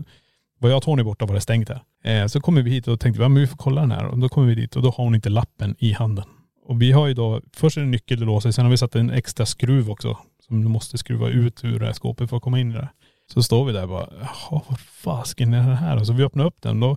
var 0.59 0.69
jag 0.69 0.77
och 0.77 0.83
Tony 0.83 1.03
borta 1.03 1.25
och 1.25 1.29
var 1.29 1.35
det 1.35 1.41
stängt 1.41 1.69
här. 1.69 1.83
Eh, 2.05 2.27
så 2.27 2.41
kommer 2.41 2.63
vi 2.63 2.71
hit 2.71 2.89
och 2.89 3.01
tänkte, 3.01 3.23
ja, 3.23 3.29
men 3.29 3.41
vi 3.41 3.47
får 3.47 3.57
kolla 3.57 3.81
den 3.81 3.91
här. 3.91 4.07
Och 4.07 4.19
då 4.19 4.29
kommer 4.29 4.49
vi 4.49 4.55
dit 4.55 4.77
och 4.77 4.83
då 4.83 4.91
har 4.91 5.05
hon 5.05 5.15
inte 5.15 5.29
lappen 5.29 5.77
i 5.79 5.93
handen. 5.93 6.25
Och 6.67 6.83
vi 6.83 6.93
har 6.93 7.07
ju 7.07 7.15
då, 7.15 7.41
först 7.57 7.77
är 7.77 7.81
det 7.81 7.87
nyckel 7.87 8.21
du 8.21 8.27
låser, 8.27 8.51
sen 8.51 8.65
har 8.65 8.71
vi 8.71 8.77
satt 8.77 8.95
en 8.95 9.11
extra 9.11 9.47
skruv 9.47 9.91
också. 9.91 10.19
Som 10.47 10.63
du 10.63 10.69
måste 10.69 10.99
skruva 10.99 11.29
ut 11.29 11.65
ur 11.65 11.79
det 11.79 11.87
här 11.87 11.93
skåpet 11.93 12.31
för 12.31 12.37
att 12.37 12.43
komma 12.43 12.61
in 12.61 12.71
i 12.71 12.75
det. 12.75 12.89
Så 13.33 13.43
står 13.43 13.65
vi 13.65 13.73
där 13.73 13.83
och 13.83 13.89
bara, 13.89 14.09
jaha 14.21 14.63
vad 14.69 14.81
fasken 14.81 15.55
är 15.55 15.69
det 15.69 15.77
här? 15.77 15.97
Och 15.97 16.07
så 16.07 16.13
vi 16.13 16.25
öppnar 16.25 16.45
upp 16.45 16.63
den, 16.63 16.81
då, 16.81 16.97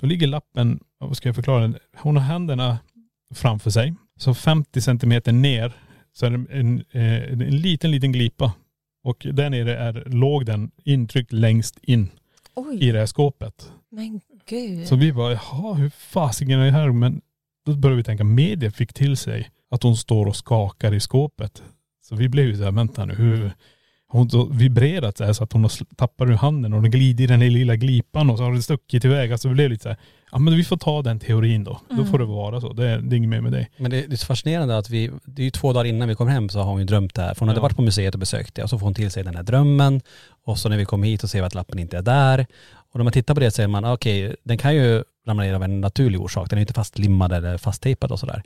då 0.00 0.06
ligger 0.06 0.26
lappen, 0.26 0.80
vad 0.98 1.16
ska 1.16 1.28
jag 1.28 1.36
förklara? 1.36 1.74
Hon 1.96 2.16
har 2.16 2.24
händerna 2.24 2.78
framför 3.34 3.70
sig. 3.70 3.94
Så 4.16 4.34
50 4.34 4.80
centimeter 4.80 5.32
ner 5.32 5.72
så 6.12 6.26
är 6.26 6.30
det 6.30 6.58
en, 6.58 6.84
eh, 6.90 7.32
en 7.32 7.38
liten, 7.38 7.90
liten 7.90 8.12
glipa. 8.12 8.52
Och 9.04 9.26
där 9.32 9.50
nere 9.50 9.76
är, 9.76 10.04
låg 10.06 10.46
den 10.46 10.70
intryckt 10.84 11.32
längst 11.32 11.78
in 11.82 12.08
Oj. 12.54 12.78
i 12.80 12.92
det 12.92 12.98
här 12.98 13.06
skåpet. 13.06 13.72
Men 13.90 14.20
gud. 14.46 14.88
Så 14.88 14.96
vi 14.96 15.12
bara, 15.12 15.32
jaha 15.32 15.74
hur 15.74 15.90
fasiken 15.90 16.60
är 16.60 16.64
det 16.64 16.70
här? 16.70 16.92
Men 16.92 17.20
då 17.66 17.74
började 17.74 17.96
vi 17.96 18.04
tänka, 18.04 18.24
media 18.24 18.70
fick 18.70 18.92
till 18.92 19.16
sig 19.16 19.50
att 19.70 19.82
hon 19.82 19.96
står 19.96 20.26
och 20.26 20.36
skakar 20.36 20.94
i 20.94 21.00
skåpet. 21.00 21.62
Så 22.12 22.16
vi 22.16 22.28
blev 22.28 22.46
ju 22.46 22.56
så 22.56 22.64
här, 22.64 22.70
vänta 22.72 23.04
nu, 23.04 23.14
hur, 23.14 23.52
hon 24.08 24.28
har 24.32 24.46
vibrerat 24.58 25.18
så 25.18 25.24
här 25.24 25.32
så 25.32 25.44
att 25.44 25.52
hon 25.52 25.62
har 25.62 25.94
tappat 25.96 26.28
ur 26.28 26.32
handen 26.32 26.72
och 26.72 26.82
den 26.82 26.90
glider 26.90 27.24
i 27.24 27.26
den 27.26 27.40
här 27.40 27.50
lilla 27.50 27.76
glipan 27.76 28.30
och 28.30 28.38
så 28.38 28.44
har 28.44 28.52
den 28.52 28.62
stuckit 28.62 29.04
iväg. 29.04 29.32
Alltså 29.32 29.48
det 29.48 29.54
blev 29.54 29.70
lite 29.70 29.82
så 29.82 29.88
här, 29.88 29.98
ja 30.32 30.38
men 30.38 30.56
vi 30.56 30.64
får 30.64 30.76
ta 30.76 31.02
den 31.02 31.18
teorin 31.20 31.64
då. 31.64 31.80
Då 31.90 32.04
får 32.04 32.18
det 32.18 32.24
vara 32.24 32.60
så. 32.60 32.72
Det 32.72 32.88
är, 32.88 32.98
det 32.98 33.14
är 33.14 33.18
inget 33.18 33.30
mer 33.30 33.40
med 33.40 33.52
det. 33.52 33.66
Men 33.76 33.90
det, 33.90 34.06
det 34.06 34.12
är 34.12 34.16
så 34.16 34.26
fascinerande 34.26 34.78
att 34.78 34.90
vi, 34.90 35.10
det 35.24 35.42
är 35.42 35.44
ju 35.44 35.50
två 35.50 35.72
dagar 35.72 35.84
innan 35.84 36.08
vi 36.08 36.14
kom 36.14 36.28
hem 36.28 36.48
så 36.48 36.58
har 36.58 36.70
hon 36.70 36.78
ju 36.80 36.84
drömt 36.86 37.14
det 37.14 37.22
här. 37.22 37.34
För 37.34 37.40
hon 37.40 37.48
hade 37.48 37.58
Ja. 37.58 37.62
varit 37.62 37.76
på 37.76 37.82
museet 37.82 38.14
och 38.14 38.20
besökt 38.20 38.54
det 38.54 38.62
och 38.62 38.70
så 38.70 38.78
får 38.78 38.86
hon 38.86 38.94
till 38.94 39.10
sig 39.10 39.24
den 39.24 39.36
här 39.36 39.42
drömmen. 39.42 40.00
Och 40.44 40.58
så 40.58 40.68
när 40.68 40.76
vi 40.76 40.84
kom 40.84 41.02
hit 41.02 41.22
och 41.24 41.30
ser 41.30 41.38
vi 41.40 41.46
att 41.46 41.54
lappen 41.54 41.78
inte 41.78 41.98
är 41.98 42.02
där. 42.02 42.46
Och 42.92 42.96
när 42.98 43.04
man 43.04 43.12
tittar 43.12 43.34
på 43.34 43.40
det 43.40 43.50
så 43.50 43.54
säger 43.54 43.68
man, 43.68 43.84
okej, 43.84 44.36
den 44.44 44.58
kan 44.58 44.74
ju 44.74 45.04
ramla 45.26 45.42
ner 45.42 45.54
av 45.54 45.62
en 45.62 45.80
naturlig 45.80 46.20
orsak. 46.20 46.50
Den 46.50 46.58
är 46.58 46.60
inte 46.60 46.72
fastlimmad 46.74 47.32
eller 47.32 47.58
fasttejpad 47.58 48.12
och 48.12 48.18
sådär. 48.20 48.42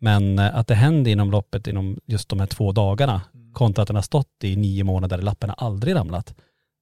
Men 0.00 0.38
eh, 0.38 0.56
att 0.56 0.66
det 0.66 0.74
händer 0.74 1.10
inom 1.10 1.30
loppet, 1.30 1.66
inom 1.66 1.98
just 2.06 2.28
de 2.28 2.40
här 2.40 2.46
två 2.46 2.72
dagarna, 2.72 3.20
kontra 3.52 3.82
att 3.82 3.88
den 3.88 3.96
har 3.96 4.02
stått 4.02 4.44
i 4.44 4.56
nio 4.56 4.84
månader 4.84 5.18
och 5.18 5.24
lappen 5.24 5.50
har 5.50 5.66
aldrig 5.66 5.94
ramlat. 5.94 6.34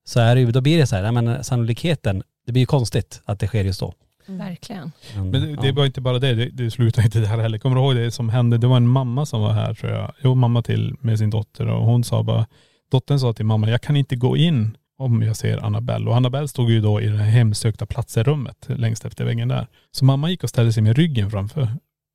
Så 0.05 0.21
är 0.21 0.35
det 0.35 0.41
ju, 0.41 0.53
då 0.53 0.61
blir 0.61 0.79
det 0.79 0.87
så 0.87 0.97
här, 0.97 1.13
men 1.13 1.45
sannolikheten, 1.45 2.23
det 2.47 2.53
blir 2.53 2.63
ju 2.63 2.67
konstigt 2.67 3.23
att 3.25 3.41
det 3.41 3.47
sker 3.47 3.65
just 3.65 3.81
då. 3.81 3.95
Verkligen. 4.27 4.93
Men, 5.15 5.31
Men 5.31 5.41
det, 5.41 5.57
det 5.57 5.67
ja. 5.67 5.75
var 5.75 5.87
inte 5.87 6.01
bara 6.01 6.19
det, 6.19 6.35
det, 6.35 6.49
det 6.49 6.71
slutade 6.71 7.05
inte 7.05 7.19
där 7.19 7.39
heller. 7.39 7.59
Kommer 7.59 7.77
du 7.77 7.83
ihåg 7.83 7.95
det 7.95 8.11
som 8.11 8.29
hände? 8.29 8.59
Det 8.59 8.67
var 8.67 8.77
en 8.77 8.89
mamma 8.89 9.27
som 9.27 9.41
var 9.41 9.53
här 9.53 9.75
tror 9.75 9.93
jag. 9.93 10.13
Jo, 10.23 10.35
mamma 10.35 10.63
till 10.63 10.95
med 11.01 11.19
sin 11.19 11.31
dotter 11.31 11.67
och 11.67 11.85
hon 11.85 12.05
sa 12.05 12.23
bara, 12.23 12.47
dottern 12.91 13.19
sa 13.19 13.33
till 13.33 13.47
mamma, 13.47 13.71
jag 13.71 13.81
kan 13.81 13.97
inte 13.97 14.17
gå 14.17 14.37
in 14.37 14.77
om 14.99 15.23
jag 15.23 15.37
ser 15.37 15.59
Annabelle. 15.65 16.11
Och 16.11 16.17
Annabelle 16.17 16.49
stod 16.49 16.71
ju 16.71 16.81
då 16.81 17.01
i 17.01 17.07
det 17.07 17.17
här 17.17 17.31
hemsökta 17.31 17.87
platser-rummet 17.87 18.67
längst 18.69 19.05
efter 19.05 19.25
väggen 19.25 19.49
där. 19.49 19.67
Så 19.91 20.05
mamma 20.05 20.31
gick 20.31 20.43
och 20.43 20.49
ställde 20.49 20.73
sig 20.73 20.83
med 20.83 20.97
ryggen 20.97 21.31
framför 21.31 21.69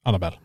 Annabelle. 0.06 0.36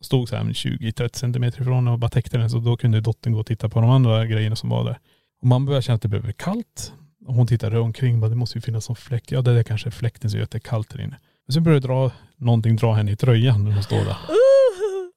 Stod 0.00 0.28
så 0.28 0.36
här 0.36 0.44
20-30 0.44 1.16
centimeter 1.16 1.60
ifrån 1.62 1.88
och 1.88 1.98
bara 1.98 2.08
täckte 2.08 2.38
den 2.38 2.50
så 2.50 2.58
då 2.58 2.76
kunde 2.76 3.00
dottern 3.00 3.32
gå 3.32 3.40
och 3.40 3.46
titta 3.46 3.68
på 3.68 3.80
de 3.80 3.90
andra 3.90 4.26
grejerna 4.26 4.56
som 4.56 4.68
var 4.68 4.84
där. 4.84 4.98
Och 5.40 5.46
man 5.46 5.66
började 5.66 5.82
känna 5.82 5.94
att 5.94 6.02
det 6.02 6.08
blev 6.08 6.32
kallt. 6.32 6.92
Och 7.26 7.34
hon 7.34 7.46
tittade 7.46 7.78
omkring 7.78 8.14
och 8.14 8.20
bara, 8.20 8.28
det 8.30 8.36
måste 8.36 8.58
ju 8.58 8.62
finnas 8.62 8.88
någon 8.88 8.96
fläkt. 8.96 9.30
Ja 9.30 9.42
det 9.42 9.54
där 9.54 9.62
kanske 9.62 9.88
är 9.88 9.90
fläkten 9.90 10.30
som 10.30 10.38
gör 10.38 10.44
att 10.44 10.50
det 10.50 10.58
är 10.58 10.60
kallt 10.60 10.90
där 10.90 11.00
inne. 11.00 11.16
Men 11.46 11.52
sen 11.52 11.62
började 11.62 11.86
dra, 11.86 12.10
någonting 12.36 12.76
dra 12.76 12.92
henne 12.92 13.12
i 13.12 13.16
tröjan 13.16 13.64
när 13.64 13.72
hon 13.72 13.82
står 13.82 14.04
där. 14.04 14.16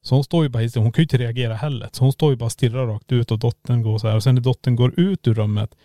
Så 0.01 0.15
hon 0.15 0.23
står 0.23 0.43
ju 0.43 0.49
bara, 0.49 0.61
hon 0.61 0.91
kan 0.91 1.01
ju 1.01 1.03
inte 1.03 1.17
reagera 1.17 1.53
heller. 1.53 1.89
Så 1.91 2.03
hon 2.03 2.13
står 2.13 2.31
ju 2.31 2.37
bara 2.37 2.45
och 2.45 2.51
stirrar 2.51 2.87
rakt 2.87 3.11
ut 3.11 3.31
och 3.31 3.39
dottern 3.39 3.81
går 3.81 3.97
så 3.97 4.07
här. 4.07 4.15
Och 4.15 4.23
sen 4.23 4.35
när 4.35 4.41
dottern 4.41 4.75
går 4.75 4.99
ut 4.99 5.27
ur 5.27 5.33
rummet, 5.33 5.75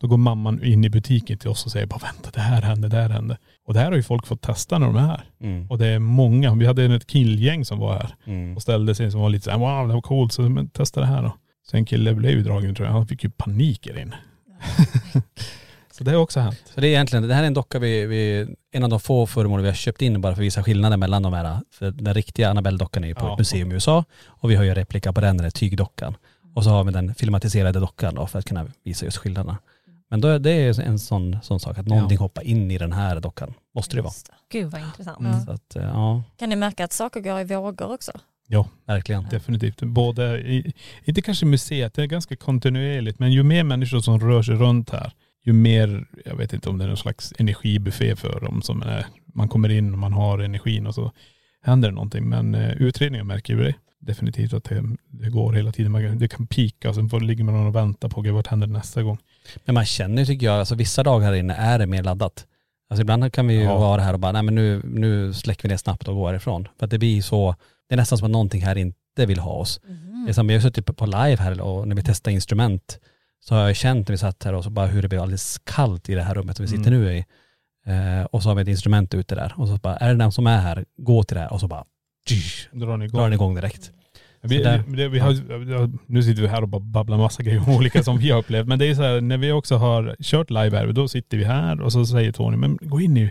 då 0.00 0.06
går 0.06 0.16
mamman 0.16 0.64
in 0.64 0.84
i 0.84 0.90
butiken 0.90 1.38
till 1.38 1.48
oss 1.48 1.66
och 1.66 1.72
säger 1.72 1.86
bara 1.86 1.98
vänta 1.98 2.30
det 2.34 2.40
här 2.40 2.62
hände, 2.62 2.88
det 2.88 2.96
här 2.96 3.08
hände. 3.08 3.38
Och 3.66 3.74
det 3.74 3.80
här 3.80 3.86
har 3.86 3.96
ju 3.96 4.02
folk 4.02 4.26
fått 4.26 4.40
testa 4.40 4.78
när 4.78 4.86
de 4.86 4.96
är 4.96 5.00
här. 5.00 5.24
Mm. 5.40 5.66
Och 5.70 5.78
det 5.78 5.86
är 5.86 5.98
många, 5.98 6.54
vi 6.54 6.66
hade 6.66 6.84
ett 6.84 7.06
killgäng 7.06 7.64
som 7.64 7.78
var 7.78 7.94
här 7.94 8.14
Mm. 8.26 8.56
och 8.56 8.62
ställde 8.62 8.94
sig 8.94 9.10
som 9.10 9.20
var 9.20 9.28
lite 9.30 9.44
såhär, 9.44 9.58
wow 9.58 9.88
det 9.88 9.94
var 9.94 10.00
coolt, 10.00 10.32
så 10.32 10.42
men 10.42 10.68
testa 10.68 11.00
det 11.00 11.06
här 11.06 11.22
då. 11.22 11.32
Så 11.70 11.76
en 11.76 11.84
kille 11.84 12.14
blev 12.14 12.32
ju 12.32 12.42
dragen 12.42 12.74
tror 12.74 12.86
jag, 12.88 12.92
han 12.94 13.06
fick 13.06 13.24
ju 13.24 13.30
panik 13.30 13.84
där 13.84 13.98
inne. 14.00 14.16
så 15.92 16.04
det 16.04 16.10
har 16.10 16.18
också 16.18 16.40
hänt. 16.40 16.62
Så 16.74 16.80
det 16.80 16.86
är 16.86 16.90
egentligen, 16.90 17.28
det 17.28 17.34
här 17.34 17.42
är 17.42 17.46
en 17.46 17.54
docka 17.54 17.78
vi, 17.78 18.06
vi 18.06 18.46
en 18.72 18.84
av 18.84 18.90
de 18.90 19.00
få 19.00 19.26
föremål 19.26 19.60
vi 19.60 19.66
har 19.68 19.74
köpt 19.74 20.02
in 20.02 20.20
bara 20.20 20.34
för 20.34 20.42
att 20.42 20.46
visa 20.46 20.62
skillnader 20.62 20.96
mellan 20.96 21.22
de 21.22 21.32
här. 21.32 21.60
För 21.70 21.90
den 21.90 22.14
riktiga 22.14 22.50
Annabelle-dockan 22.50 23.04
är 23.04 23.08
ju 23.08 23.14
på 23.14 23.26
Ja. 23.26 23.32
ett 23.32 23.38
museum 23.38 23.70
i 23.70 23.74
USA 23.74 24.04
och 24.26 24.50
vi 24.50 24.54
har 24.56 24.62
ju 24.64 24.68
en 24.68 24.74
replika 24.74 25.12
på 25.12 25.20
den, 25.20 25.36
den 25.36 25.44
här 25.44 25.50
tygdockan. 25.50 26.16
Och 26.54 26.64
så 26.64 26.70
har 26.70 26.84
vi 26.84 26.92
den 26.92 27.14
filmatiserade 27.14 27.80
dockan 27.80 28.14
då 28.14 28.26
för 28.26 28.38
att 28.38 28.44
kunna 28.44 28.66
visa 28.84 29.04
just 29.04 29.16
skillnaderna. 29.18 29.58
Men 30.10 30.20
då 30.20 30.28
är 30.28 30.38
det 30.38 30.78
en 30.82 30.98
sån, 30.98 31.38
sån 31.42 31.60
sak 31.60 31.78
att 31.78 31.86
någonting 31.86 32.16
Ja. 32.16 32.20
hoppar 32.22 32.42
in 32.42 32.70
i 32.70 32.78
den 32.78 32.92
här 32.92 33.20
dockan. 33.20 33.54
Måste 33.74 33.96
det 33.96 34.02
vara. 34.02 34.12
Gud 34.52 34.70
vad 34.70 34.80
intressant. 34.80 35.20
Mm. 35.20 35.40
Så 35.40 35.50
att, 35.50 35.72
ja, 35.74 36.22
Kan 36.38 36.48
ni 36.48 36.56
märka 36.56 36.84
att 36.84 36.92
saker 36.92 37.20
går 37.20 37.40
i 37.40 37.44
vågor 37.44 37.92
också? 37.94 38.12
verkligen. 38.86 39.24
Definitivt. 39.30 39.80
Både, 39.82 40.40
i, 40.40 40.72
inte 41.04 41.22
kanske 41.22 41.46
museet, 41.46 41.94
det 41.94 42.02
är 42.02 42.06
ganska 42.06 42.36
kontinuerligt, 42.36 43.18
men 43.18 43.32
ju 43.32 43.42
mer 43.42 43.64
människor 43.64 44.00
som 44.00 44.20
rör 44.20 44.42
sig 44.42 44.54
runt 44.54 44.90
här, 44.90 45.12
ju 45.44 45.52
mer, 45.52 46.06
jag 46.24 46.36
vet 46.36 46.52
inte 46.52 46.68
om 46.70 46.78
det 46.78 46.84
är 46.84 46.88
någon 46.88 46.96
slags 46.96 47.32
energibuffé 47.38 48.16
för 48.16 48.40
dem 48.40 48.62
som 48.62 48.82
är, 48.82 49.06
man 49.34 49.48
kommer 49.48 49.68
in 49.68 49.92
och 49.92 49.98
man 49.98 50.12
har 50.12 50.38
energin 50.38 50.86
och 50.86 50.94
så 50.94 51.12
händer 51.62 51.88
det 51.88 51.94
någonting. 51.94 52.28
Men 52.28 52.54
eh, 52.54 52.70
utredningen 52.72 53.26
märker 53.26 53.54
ju 53.54 53.62
det. 53.64 53.74
Definitivt 54.00 54.52
att 54.52 54.64
det, 54.64 54.84
det 55.10 55.30
går 55.30 55.52
hela 55.52 55.72
tiden. 55.72 55.92
Man, 55.92 56.02
kan- 56.06 56.18
det 56.18 56.28
kan 56.28 56.46
pika 56.46 56.88
och 56.88 56.94
sen 56.94 57.08
får, 57.08 57.20
ligger 57.20 57.44
man 57.44 57.66
och 57.66 57.74
väntar 57.74 58.08
på, 58.08 58.20
gud 58.20 58.34
vart 58.34 58.46
händer 58.46 58.66
det 58.66 58.72
nästa 58.72 59.02
gång? 59.02 59.18
Men 59.64 59.74
man 59.74 59.84
känner 59.84 60.18
ju 60.22 60.26
tycker 60.26 60.46
jag, 60.46 60.58
alltså 60.58 60.74
vissa 60.74 61.02
dagar 61.02 61.26
här 61.26 61.34
inne 61.34 61.54
är 61.54 61.78
det 61.78 61.86
mer 61.86 62.02
laddat. 62.02 62.46
Alltså 62.90 63.00
ibland 63.02 63.32
kan 63.32 63.46
vi 63.46 63.54
ju 63.54 63.62
Ja. 63.62 63.78
vara 63.78 64.02
här 64.02 64.12
och 64.12 64.20
bara, 64.20 64.32
nej 64.32 64.42
men 64.42 64.54
nu, 64.54 64.82
nu 64.84 65.34
släcker 65.34 65.62
vi 65.62 65.68
ner 65.68 65.76
snabbt 65.76 66.08
och 66.08 66.14
går 66.14 66.28
härifrån. 66.28 66.68
För 66.78 66.84
att 66.84 66.90
det 66.90 66.98
blir 66.98 67.22
så, 67.22 67.54
det 67.88 67.94
är 67.94 67.96
nästan 67.96 68.18
som 68.18 68.26
att 68.26 68.30
någonting 68.30 68.62
här 68.62 68.78
inte 68.78 69.26
vill 69.26 69.38
ha 69.38 69.52
oss. 69.52 69.80
Det 70.26 70.30
är 70.30 70.32
som, 70.32 70.46
vi 70.46 70.54
har 70.54 70.60
suttit 70.60 70.96
på- 70.96 71.06
live 71.06 71.36
här 71.36 71.60
och 71.60 71.88
när 71.88 71.96
vi 71.96 72.02
testar 72.02 72.30
instrument 72.30 72.98
så 73.44 73.54
har 73.54 73.66
jag 73.66 73.76
känt 73.76 74.08
när 74.08 74.12
vi 74.12 74.18
satt 74.18 74.44
här 74.44 74.52
och 74.54 74.64
så 74.64 74.70
bara 74.70 74.86
hur 74.86 75.02
det 75.02 75.08
blev 75.08 75.22
alldeles 75.22 75.58
kallt 75.64 76.08
i 76.08 76.14
det 76.14 76.22
här 76.22 76.34
rummet 76.34 76.56
som 76.56 76.64
vi 76.66 76.68
sitter 76.70 76.92
Mm. 76.92 77.00
nu 77.00 77.12
i. 77.16 77.24
Eh, 77.86 78.24
och 78.24 78.42
så 78.42 78.48
har 78.48 78.54
vi 78.54 78.62
ett 78.62 78.68
instrument 78.68 79.14
ute 79.14 79.34
där 79.34 79.52
och 79.56 79.68
så 79.68 79.76
bara, 79.76 79.96
är 79.96 80.08
det 80.08 80.14
någon 80.14 80.32
som 80.32 80.46
är 80.46 80.58
här, 80.60 80.84
gå 80.98 81.22
till 81.22 81.34
det 81.34 81.40
här 81.40 81.52
och 81.52 81.60
så 81.60 81.68
bara, 81.68 81.84
Drar 82.72 82.96
ni 82.96 83.04
igång? 83.04 83.18
drar 83.18 83.24
den 83.24 83.32
igång 83.32 83.54
direkt. 83.54 83.90
Vi, 84.48 84.58
det, 84.58 85.08
vi 85.08 85.18
har, 85.18 85.90
nu 86.06 86.22
sitter 86.22 86.42
vi 86.42 86.48
här 86.48 86.62
och 86.62 86.68
bara 86.68 86.80
babblar 86.80 87.18
massa 87.18 87.42
grejer 87.42 87.68
om 87.68 87.76
olika 87.76 88.02
som 88.02 88.18
vi 88.18 88.30
har 88.30 88.38
upplevt. 88.38 88.66
Men 88.66 88.78
det 88.78 88.86
är 88.86 88.94
så 88.94 89.02
här, 89.02 89.20
när 89.20 89.38
vi 89.38 89.52
också 89.52 89.76
har 89.76 90.16
kört 90.20 90.50
live 90.50 90.76
här, 90.76 90.92
då 90.92 91.08
sitter 91.08 91.36
vi 91.36 91.44
här 91.44 91.80
och 91.80 91.92
så 91.92 92.06
säger 92.06 92.32
Tony, 92.32 92.56
men 92.56 92.78
gå 92.80 93.00
in 93.00 93.16
i 93.16 93.30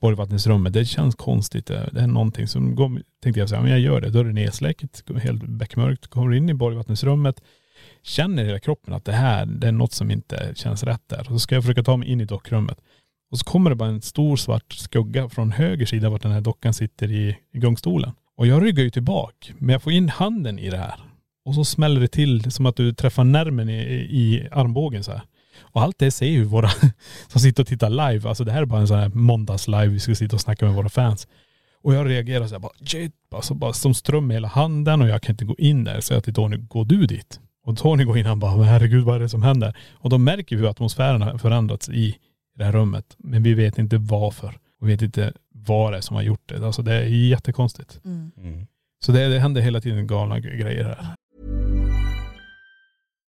borgvattensrummet, 0.00 0.72
det 0.72 0.84
känns 0.84 1.14
konstigt. 1.14 1.66
Det 1.66 2.00
är 2.00 2.06
någonting 2.06 2.48
som, 2.48 2.74
går, 2.74 3.02
tänkte 3.22 3.40
jag 3.40 3.48
säga, 3.48 3.60
men 3.62 3.70
jag 3.70 3.80
gör 3.80 4.00
det. 4.00 4.10
Då 4.10 4.18
är 4.18 4.24
det 4.24 4.32
nedsläckt, 4.32 5.02
helt 5.22 5.42
beckmörkt, 5.42 6.06
kommer 6.06 6.34
in 6.34 6.48
i 6.48 6.54
borgvattensrummet, 6.54 7.42
känner 8.02 8.42
i 8.42 8.46
hela 8.46 8.58
kroppen 8.58 8.94
att 8.94 9.04
det 9.04 9.12
här, 9.12 9.46
det 9.46 9.68
är 9.68 9.72
något 9.72 9.92
som 9.92 10.10
inte 10.10 10.52
känns 10.54 10.82
rätt 10.82 11.08
där. 11.08 11.20
Och 11.20 11.26
så 11.26 11.38
ska 11.38 11.54
jag 11.54 11.64
försöka 11.64 11.82
ta 11.82 11.96
mig 11.96 12.08
in 12.08 12.20
i 12.20 12.24
dockrummet. 12.24 12.78
Och 13.30 13.38
så 13.38 13.44
kommer 13.44 13.70
det 13.70 13.76
bara 13.76 13.88
en 13.88 14.02
stor 14.02 14.36
svart 14.36 14.72
skugga 14.72 15.28
från 15.28 15.52
höger 15.52 15.86
sida 15.86 16.10
vart 16.10 16.22
den 16.22 16.32
här 16.32 16.40
dockan 16.40 16.74
sitter 16.74 17.12
i, 17.12 17.36
i 17.52 17.58
gungstolen. 17.58 18.12
Och 18.42 18.48
jag 18.48 18.64
ryggar 18.64 18.84
ju 18.84 18.90
tillbaka, 18.90 19.52
men 19.58 19.72
jag 19.72 19.82
får 19.82 19.92
in 19.92 20.08
handen 20.08 20.58
i 20.58 20.70
det 20.70 20.76
här. 20.76 20.94
Och 21.44 21.54
så 21.54 21.64
smäller 21.64 22.00
det 22.00 22.08
till 22.08 22.52
som 22.52 22.66
att 22.66 22.76
du 22.76 22.94
träffar 22.94 23.24
nerven 23.24 23.68
i, 23.68 23.82
i 24.10 24.48
armbågen 24.52 25.04
så 25.04 25.12
här. 25.12 25.22
Och 25.60 25.82
allt 25.82 25.98
det 25.98 26.10
ser 26.10 26.26
ju 26.26 26.44
våra 26.44 26.70
som 27.28 27.40
sitter 27.40 27.62
och 27.62 27.66
tittar 27.66 27.90
live. 27.90 28.28
Alltså 28.28 28.44
det 28.44 28.52
här 28.52 28.62
är 28.62 28.66
bara 28.66 28.80
en 28.80 28.88
sån 28.88 28.98
här 28.98 29.08
måndags 29.08 29.68
live. 29.68 29.86
Vi 29.86 30.00
ska 30.00 30.14
sitta 30.14 30.36
och 30.36 30.40
snacka 30.40 30.64
med 30.64 30.74
våra 30.74 30.88
fans. 30.88 31.28
Och 31.82 31.94
jag 31.94 32.08
reagerar 32.08 32.46
så 32.46 32.54
här 32.54 32.60
bara 32.60 32.72
shit. 32.84 33.12
Alltså 33.34 33.54
bara 33.54 33.72
som 33.72 33.94
ström 33.94 34.30
i 34.30 34.34
hela 34.34 34.48
handen 34.48 35.02
och 35.02 35.08
jag 35.08 35.22
kan 35.22 35.32
inte 35.32 35.44
gå 35.44 35.54
in 35.58 35.84
där. 35.84 36.00
Så 36.00 36.14
jag 36.14 36.24
till 36.24 36.34
Tony, 36.34 36.56
går 36.56 36.84
du 36.84 37.06
dit? 37.06 37.40
Och 37.64 37.78
Tony 37.78 38.04
går 38.04 38.18
in 38.18 38.24
och 38.24 38.28
han 38.28 38.38
bara, 38.38 38.56
men 38.56 38.66
herregud 38.66 39.04
vad 39.04 39.16
är 39.16 39.20
det 39.20 39.28
som 39.28 39.42
händer? 39.42 39.76
Och 39.92 40.10
då 40.10 40.18
märker 40.18 40.56
vi 40.56 40.62
hur 40.62 40.70
atmosfären 40.70 41.22
har 41.22 41.38
förändrats 41.38 41.88
i 41.88 42.16
det 42.56 42.64
här 42.64 42.72
rummet. 42.72 43.16
Men 43.18 43.42
vi 43.42 43.54
vet 43.54 43.78
inte 43.78 43.98
varför. 43.98 44.58
Och 44.80 44.88
vi 44.88 44.92
vet 44.92 45.02
inte 45.02 45.32
vad 45.66 45.92
det 45.92 45.96
är 45.96 46.00
som 46.00 46.16
har 46.16 46.22
gjort 46.22 46.48
det. 46.48 46.66
Alltså 46.66 46.82
det 46.82 46.94
är 46.94 47.04
jättekonstigt. 47.06 48.00
Mm. 48.04 48.66
Så 49.04 49.12
det, 49.12 49.28
det 49.28 49.38
händer 49.38 49.60
hela 49.60 49.80
tiden 49.80 50.06
galna 50.06 50.40
grejer 50.40 50.84
här. 50.84 51.14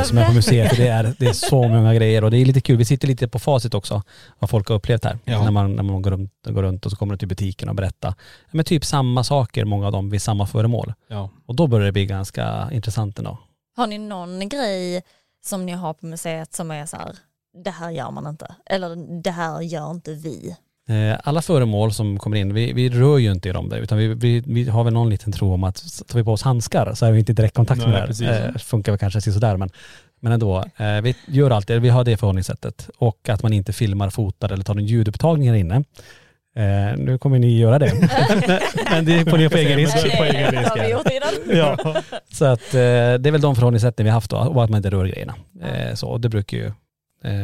Mycket 0.00 0.08
som 0.08 0.18
är 0.18 0.26
på 0.26 0.32
museet. 0.32 0.68
För 0.68 0.76
det 0.76 0.88
är, 0.88 1.14
det 1.18 1.26
är 1.26 1.32
så 1.32 1.68
många 1.68 1.94
grejer 1.94 2.24
och 2.24 2.30
det 2.30 2.38
är 2.38 2.44
lite 2.44 2.60
kul. 2.60 2.76
Vi 2.76 2.84
sitter 2.84 3.08
lite 3.08 3.28
på 3.28 3.38
facit 3.38 3.74
också, 3.74 4.02
vad 4.38 4.50
folk 4.50 4.68
har 4.68 4.76
upplevt 4.76 5.04
här. 5.04 5.18
Ja. 5.24 5.44
När, 5.44 5.50
man, 5.50 5.76
när 5.76 5.82
man 5.82 6.02
går 6.02 6.10
runt, 6.10 6.32
går 6.46 6.62
runt 6.62 6.86
och 6.86 6.92
så 6.92 6.96
kommer 6.96 7.14
de 7.14 7.18
till 7.18 7.28
butiken 7.28 7.68
och 7.68 7.74
berättar. 7.74 8.14
Men 8.50 8.64
typ 8.64 8.84
samma 8.84 9.24
saker, 9.24 9.64
många 9.64 9.86
av 9.86 9.92
dem, 9.92 10.10
vid 10.10 10.22
samma 10.22 10.46
föremål. 10.46 10.92
Ja. 11.08 11.30
Och 11.46 11.54
då 11.54 11.66
börjar 11.66 11.86
det 11.86 11.92
bli 11.92 12.06
ganska 12.06 12.68
intressant 12.72 13.18
ändå. 13.18 13.38
Har 13.76 13.86
ni 13.86 13.98
någon 13.98 14.48
grej 14.48 15.02
som 15.44 15.66
ni 15.66 15.72
har 15.72 15.94
på 15.94 16.06
museet 16.06 16.54
som 16.54 16.70
är 16.70 16.86
så 16.86 16.96
här, 16.96 17.16
det 17.64 17.70
här 17.70 17.90
gör 17.90 18.10
man 18.10 18.26
inte. 18.26 18.54
Eller 18.66 19.22
det 19.22 19.30
här 19.30 19.60
gör 19.60 19.90
inte 19.90 20.14
vi. 20.14 20.56
Eh, 20.90 21.18
Alla 21.24 21.42
föremål 21.42 21.92
som 21.92 22.18
kommer 22.18 22.36
in, 22.36 22.54
vi, 22.54 22.72
vi 22.72 22.88
rör 22.88 23.18
ju 23.18 23.30
inte 23.32 23.48
i 23.48 23.52
dem 23.52 23.68
där, 23.68 23.78
utan 23.78 23.98
vi, 23.98 24.08
vi, 24.08 24.42
vi 24.46 24.68
har 24.68 24.84
väl 24.84 24.92
någon 24.92 25.10
liten 25.10 25.32
tro 25.32 25.54
om 25.54 25.64
att 25.64 26.06
tar 26.08 26.18
vi 26.18 26.24
på 26.24 26.32
oss 26.32 26.42
handskar 26.42 26.94
så 26.94 27.06
är 27.06 27.12
vi 27.12 27.18
inte 27.18 27.32
i 27.32 27.34
direktkontakt 27.34 27.86
med 27.86 28.08
det 28.18 28.26
här. 28.26 28.48
Eh, 28.48 28.54
funkar 28.54 28.92
väl 28.92 28.98
kanske 28.98 29.20
sådär 29.20 29.56
men, 29.56 29.70
men 30.20 30.32
ändå. 30.32 30.64
Eh, 30.76 31.00
vi 31.02 31.14
gör 31.26 31.50
alltid, 31.50 31.82
vi 31.82 31.88
har 31.88 32.04
det 32.04 32.16
förhållningssättet. 32.16 32.90
Och 32.98 33.28
att 33.28 33.42
man 33.42 33.52
inte 33.52 33.72
filmar, 33.72 34.10
fotar 34.10 34.52
eller 34.52 34.64
tar 34.64 34.74
en 34.74 34.86
ljudupptagning 34.86 35.48
här 35.48 35.56
inne. 35.56 35.84
Eh, 36.56 36.98
nu 36.98 37.18
kommer 37.18 37.38
ni 37.38 37.58
göra 37.58 37.78
det. 37.78 37.92
men, 38.90 39.04
det 39.04 39.30
får 39.30 39.38
ni 39.38 39.48
på 39.48 39.56
egen 39.56 39.76
risk. 39.76 40.02
Det 40.02 40.16
på 40.16 40.24
egen 40.24 40.54
Det 40.54 40.60
risk, 40.60 40.72
ja. 41.46 41.94
Så 42.32 42.44
att 42.44 42.74
eh, 42.74 42.80
det 42.80 43.26
är 43.26 43.30
väl 43.30 43.40
de 43.40 43.54
förhållningssätten 43.54 44.04
vi 44.04 44.10
har 44.10 44.14
haft 44.14 44.30
då, 44.30 44.36
och 44.36 44.64
att 44.64 44.70
man 44.70 44.76
inte 44.76 44.90
rör 44.90 45.06
grejerna. 45.06 45.34
Eh, 45.62 45.94
så, 45.94 46.08
och 46.08 46.20
det 46.20 46.28
brukar 46.28 46.56
ju 46.56 46.72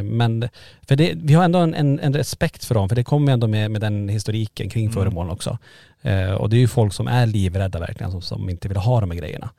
men 0.03 0.49
för 0.89 0.97
det, 0.97 1.13
vi 1.17 1.35
har 1.35 1.45
ändå 1.45 1.59
en, 1.59 1.75
en, 1.75 2.01
en 2.01 2.15
respekt 2.15 2.65
för 2.65 2.75
dem, 2.75 2.89
för 2.89 2.97
det 2.97 3.05
kommer 3.05 3.27
ju 3.27 3.33
ändå 3.33 3.47
med, 3.47 3.71
med 3.71 3.81
den 3.81 4.09
historiken 4.09 4.71
kring 4.71 4.85
Mm. 4.85 4.95
föremålen 4.95 5.33
också. 5.33 5.59
Eh, 6.03 6.31
och 6.33 6.51
det 6.51 6.57
är 6.57 6.61
ju 6.61 6.69
folk 6.69 6.93
som 6.93 7.07
är 7.09 7.27
livrädda 7.27 7.79
verkligen, 7.79 8.11
som, 8.13 8.23
som 8.23 8.51
inte 8.51 8.69
vill 8.69 8.77
ha 8.77 9.01
de 9.01 9.11
här 9.11 9.19
grejerna. 9.19 9.51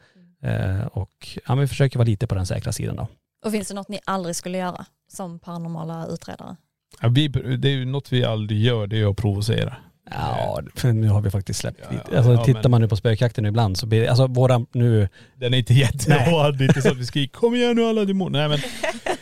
Eh, 0.44 0.86
och 0.86 1.40
ja, 1.48 1.56
vi 1.56 1.68
försöker 1.68 2.00
vara 2.00 2.06
lite 2.06 2.28
på 2.28 2.36
den 2.36 2.46
säkra 2.46 2.72
sidan 2.72 2.96
då. 2.96 3.08
Och 3.46 3.52
finns 3.52 3.68
det 3.68 3.74
något 3.74 3.90
ni 3.90 4.00
aldrig 4.06 4.36
skulle 4.36 4.58
göra 4.58 4.86
som 5.12 5.40
paranormala 5.40 6.08
utredare? 6.08 6.56
Ja, 7.02 7.08
vi, 7.08 7.28
det 7.28 7.68
är 7.68 7.74
ju 7.74 7.86
något 7.86 8.12
vi 8.14 8.24
aldrig 8.26 8.62
gör, 8.62 8.88
det 8.88 9.02
är 9.02 9.10
att 9.12 9.18
provocera. 9.18 9.76
Ja, 10.12 10.60
för 10.76 10.94
nu 10.94 11.10
har 11.10 11.22
vi 11.22 11.30
faktiskt 11.30 11.60
släppt 11.60 11.80
Ja, 11.84 11.92
lite. 11.92 12.18
Alltså 12.18 12.34
ja, 12.34 12.44
tittar 12.44 12.62
men- 12.62 12.72
man 12.72 12.82
nu 12.82 12.88
på 12.88 12.96
spökjakten 12.96 13.46
ibland 13.46 13.78
så 13.78 13.86
blir 13.86 14.02
det, 14.02 14.08
alltså 14.08 14.28
våra 14.28 14.66
nu, 14.72 15.10
Den 15.36 15.54
är 15.54 15.58
inte 15.58 15.74
jättehård, 15.74 16.58
det 16.58 16.64
är 16.64 16.68
inte 16.68 16.82
så 16.82 16.92
att 16.92 16.98
vi 16.98 17.06
skriker 17.06 17.34
kom 17.40 17.56
igen 17.56 17.76
nu 17.76 17.86
alla 17.86 18.06
demoner. 18.06 18.48
Nej 18.48 18.50
men, 18.50 18.60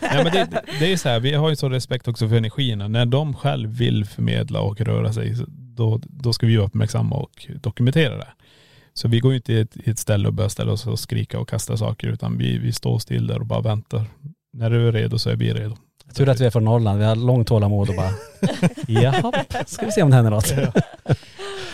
nej, 0.02 0.24
men 0.24 0.34
det, 0.34 0.64
det 0.80 0.94
är 0.94 0.98
så 0.98 1.10
här, 1.10 1.20
vi 1.20 1.34
har 1.34 1.50
ju 1.50 1.56
så 1.56 1.70
respekt 1.70 2.08
också 2.08 2.30
för 2.30 2.36
energierna. 2.36 2.88
När 2.88 3.06
de 3.06 3.34
själv 3.34 3.70
vill 3.70 4.06
förmedla 4.06 4.60
och 4.60 4.82
röra 4.82 5.14
sig, 5.14 5.36
då, 5.48 6.02
då 6.04 6.34
ska 6.34 6.48
vi 6.48 6.56
vara 6.58 6.68
uppmärksamma 6.68 7.16
och 7.16 7.48
dokumentera 7.62 8.18
det. 8.18 8.28
Så 8.94 9.08
vi 9.08 9.20
går 9.20 9.32
ju 9.32 9.38
inte 9.38 9.54
i 9.54 9.60
ett, 9.60 9.78
i 9.78 9.90
ett 9.90 10.00
ställe 10.00 10.28
och 10.28 10.34
börjar 10.34 10.50
ställa 10.50 10.72
oss 10.72 10.88
och 10.88 11.00
skrika 11.00 11.40
och 11.40 11.50
kasta 11.50 11.78
saker 11.78 12.08
utan 12.08 12.38
vi, 12.38 12.58
vi 12.58 12.72
står 12.72 13.00
still 13.00 13.28
där 13.28 13.40
och 13.40 13.46
bara 13.46 13.62
väntar. 13.62 14.06
När 14.54 14.70
du 14.70 14.88
är 14.88 14.92
redo 14.92 15.20
så 15.20 15.30
är 15.30 15.36
vi 15.36 15.54
redo. 15.54 15.76
Tur 16.16 16.30
att 16.30 16.40
vi 16.42 16.46
är 16.46 16.50
från 16.50 16.64
Norrland, 16.66 17.00
vi 17.00 17.06
har 17.06 17.16
långt 17.16 17.48
tålamod 17.48 17.90
och 17.90 17.96
bara, 17.96 18.12
jaha, 18.88 19.46
ska 19.66 19.86
vi 19.86 19.92
se 19.92 20.04
om 20.04 20.10
det 20.10 20.16
händer 20.16 20.32
något. 20.32 20.54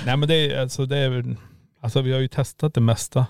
Nej 0.06 0.18
men 0.18 0.28
det 0.30 0.36
är 0.36 0.62
alltså, 0.62 0.86
det 0.86 0.98
är, 0.98 1.36
alltså 1.82 2.02
vi 2.02 2.14
har 2.14 2.20
ju 2.20 2.28
testat 2.28 2.74
det 2.74 2.82
mesta 2.82 3.26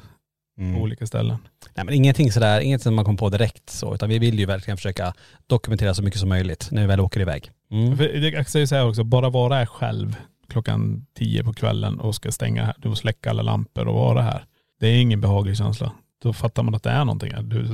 Mm. 0.59 0.76
på 0.76 0.82
olika 0.82 1.07
ställen. 1.07 1.38
Nej 1.76 1.86
men 1.86 1.93
ingenting 1.93 2.32
sådär, 2.32 2.62
inget 2.62 2.82
som 2.82 2.95
man 2.95 3.05
kom 3.05 3.18
på 3.18 3.30
direkt 3.30 3.70
så, 3.70 3.95
utan 3.95 4.09
vi 4.09 4.20
vill 4.20 4.39
ju 4.39 4.45
verkligen 4.45 4.78
försöka 4.78 5.14
dokumentera 5.47 5.93
så 5.93 6.03
mycket 6.03 6.20
som 6.20 6.30
möjligt 6.30 6.68
när 6.72 6.82
vi 6.82 6.88
väl 6.88 6.99
åker 6.99 7.20
iväg. 7.20 7.51
Mm. 7.72 7.97
För 7.97 8.03
jag 8.34 8.49
säger 8.49 8.66
så 8.66 8.76
här 8.76 8.88
också, 8.88 9.03
bara 9.03 9.30
vara 9.30 9.55
här 9.55 9.66
själv 9.66 10.16
klockan 10.49 11.05
tio 11.18 11.43
på 11.43 11.53
kvällen 11.53 11.99
och 11.99 12.16
ska 12.16 12.32
stänga 12.32 12.66
här, 12.66 12.76
du 12.78 12.89
får 12.89 12.95
släcka 12.95 13.30
alla 13.30 13.41
lampor 13.41 13.88
och 13.88 13.93
vara 13.93 14.22
här. 14.22 14.45
Det 14.80 14.88
är 14.88 15.01
ingen 15.01 15.22
behaglig 15.22 15.57
känsla. 15.57 15.91
Då 16.22 16.34
fattar 16.34 16.64
man 16.64 16.76
att 16.76 16.84
det 16.84 16.89
är 16.89 17.05
någonting 17.05 17.34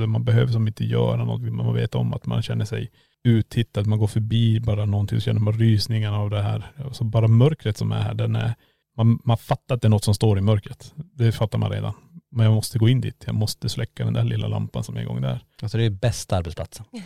Man 0.10 0.24
behöver 0.24 0.52
som 0.52 0.68
inte 0.68 0.86
göra 0.86 1.18
någonting, 1.26 1.56
man 1.56 1.74
vet 1.74 1.96
om 1.96 2.14
att 2.14 2.26
man 2.26 2.42
känner 2.42 2.66
sig 2.66 2.92
uttittad, 3.24 3.88
man 3.88 4.00
går 4.00 4.08
förbi 4.08 4.60
bara 4.60 4.86
någonting 4.86 5.22
så 5.22 5.26
känner 5.26 5.42
man 5.42 5.54
rysningarna 5.60 6.18
av 6.18 6.30
det 6.30 6.42
här. 6.42 6.72
Så 6.92 7.04
bara 7.04 7.28
mörkret 7.28 7.78
som 7.78 7.92
är 7.92 8.02
här, 8.02 8.14
den 8.14 8.36
är, 8.36 8.54
man, 8.98 9.20
man 9.24 9.38
fattar 9.38 9.76
att 9.76 9.82
det 9.82 9.88
är 9.88 9.90
något 9.90 10.04
som 10.04 10.14
står 10.14 10.38
i 10.38 10.42
mörkret. 10.42 10.94
Det 10.96 11.32
fattar 11.32 11.58
man 11.58 11.72
redan. 11.72 11.94
Men 12.32 12.46
jag 12.46 12.54
måste 12.54 12.80
gå 12.80 12.90
in 12.90 13.02
dit, 13.02 13.24
jag 13.26 13.36
måste 13.36 13.70
släcka 13.70 14.06
den 14.06 14.14
där 14.14 14.24
lilla 14.24 14.48
lampan 14.48 14.84
som 14.84 14.98
är 14.98 15.02
igång 15.02 15.22
där. 15.22 15.40
Alltså 15.62 15.78
det 15.78 15.84
är 15.84 15.90
bästa 15.90 16.38
arbetsplatsen. 16.38 16.86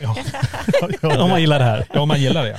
Ja. 1.02 1.24
Om 1.24 1.30
man 1.30 1.42
gillar 1.42 1.60
det 1.60 1.66
här. 1.66 1.86
Ja, 1.94 2.02
om 2.02 2.08
man 2.08 2.22
gillar 2.22 2.44
det. 2.46 2.58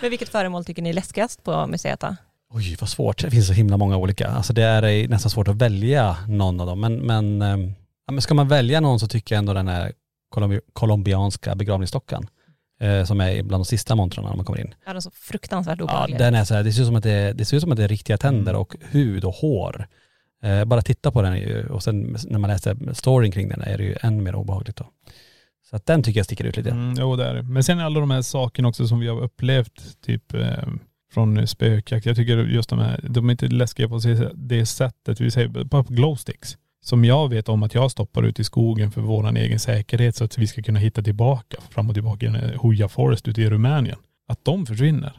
Men 0.00 0.10
vilket 0.10 0.28
föremål 0.28 0.64
tycker 0.64 0.82
ni 0.82 0.88
är 0.88 0.92
läskigast 0.94 1.44
på 1.44 1.66
museet 1.66 2.00
då? 2.00 2.16
Oj 2.52 2.76
vad 2.80 2.88
svårt, 2.88 3.18
det 3.22 3.30
finns 3.30 3.46
så 3.46 3.52
himla 3.52 3.76
många 3.76 3.96
olika. 3.96 4.28
Alltså 4.28 4.52
det 4.52 4.62
är 4.62 4.82
eh, 4.82 5.08
nästan 5.08 5.30
svårt 5.30 5.48
att 5.48 5.56
välja 5.56 6.16
någon 6.28 6.60
av 6.60 6.66
dem. 6.66 6.80
Men, 6.80 6.96
men, 6.96 7.42
ehm, 7.42 7.72
ja, 8.06 8.12
men 8.12 8.22
ska 8.22 8.34
man 8.34 8.48
välja 8.48 8.80
någon 8.80 9.00
så 9.00 9.08
tycker 9.08 9.34
jag 9.34 9.38
ändå 9.38 9.52
den 9.54 9.68
här 9.68 9.92
colombi- 10.34 10.60
colombianska 10.72 11.54
begravningsdockan. 11.54 12.26
Eh, 12.80 13.04
som 13.04 13.20
är 13.20 13.42
bland 13.42 13.60
de 13.60 13.64
sista 13.64 13.94
montrarna 13.94 14.28
när 14.28 14.36
man 14.36 14.44
kommer 14.44 14.60
in. 14.60 14.74
Ja, 14.84 14.88
den 14.90 14.96
är 14.96 15.00
så 15.00 15.10
fruktansvärt 15.10 15.78
Ja, 15.78 15.84
obehaglig. 15.84 16.18
den 16.18 16.34
är 16.34 16.44
så 16.44 16.54
här, 16.54 16.62
det 16.64 16.72
ser 16.72 16.80
ut 16.82 16.86
som 16.86 16.96
att 16.96 17.02
det, 17.02 17.32
det 17.32 17.44
ser 17.44 17.56
ut 17.56 17.60
som 17.62 17.72
att 17.72 17.76
det 17.78 17.84
är 17.84 17.88
riktiga 17.88 18.16
tänder 18.18 18.54
och 18.54 18.76
hud 18.90 19.24
och 19.24 19.34
hår. 19.34 19.86
Eh, 20.42 20.64
bara 20.64 20.82
titta 20.82 21.10
på 21.12 21.22
den 21.22 21.36
ju, 21.38 21.66
och 21.68 21.82
sen 21.82 22.16
när 22.28 22.38
man 22.38 22.50
läser 22.50 22.94
storyn 22.94 23.32
kring 23.32 23.48
den 23.48 23.60
är 23.60 23.78
det 23.78 23.84
ju 23.84 23.96
än 24.02 24.22
mer 24.22 24.34
obehagligt 24.34 24.76
då. 24.76 24.86
Så 25.70 25.76
att 25.76 25.86
den 25.86 26.02
tycker 26.02 26.18
jag 26.20 26.24
sticker 26.26 26.44
ut 26.44 26.56
lite. 26.56 26.70
Mm, 26.70 26.94
jo 26.98 27.16
det 27.16 27.24
är 27.26 27.34
det. 27.34 27.42
Men 27.42 27.64
sen 27.64 27.78
är 27.78 27.84
alla 27.84 28.00
de 28.00 28.10
här 28.10 28.22
sakerna 28.22 28.68
också 28.68 28.86
som 28.88 29.00
vi 29.00 29.08
har 29.08 29.20
upplevt, 29.20 30.00
typ 30.06 30.34
eh, 30.34 30.50
från 31.12 31.46
spökjakt. 31.46 32.06
Jag 32.06 32.16
tycker 32.16 32.36
just 32.38 32.70
de 32.70 32.78
här, 32.78 33.00
de 33.08 33.28
är 33.28 33.30
inte 33.32 33.48
läskiga 33.48 33.88
på 33.88 33.98
det- 33.98 34.30
det 34.34 34.66
sättet. 34.66 35.20
Vi 35.20 35.30
säger 35.30 35.48
bara 35.48 35.84
på 35.84 35.92
glowsticks. 35.92 36.56
Som 36.82 37.04
jag 37.04 37.28
vet 37.28 37.48
om 37.48 37.62
att 37.62 37.74
jag 37.74 37.90
stoppar 37.90 38.22
ut 38.22 38.40
i 38.40 38.44
skogen 38.44 38.90
för 38.90 39.00
våran 39.00 39.36
egen 39.36 39.58
säkerhet 39.60 40.16
så 40.16 40.24
att 40.24 40.38
vi 40.38 40.46
ska 40.46 40.62
kunna 40.62 40.78
hitta 40.78 41.02
tillbaka, 41.02 41.56
fram 41.70 41.88
och 41.88 41.94
tillbaka 41.94 42.26
i 42.26 42.28
den 42.28 42.58
Hooja 42.58 42.88
Forest 42.88 43.28
ute 43.28 43.42
i 43.42 43.50
Rumänien. 43.50 43.98
Att 44.28 44.44
de 44.44 44.66
försvinner. 44.66 45.12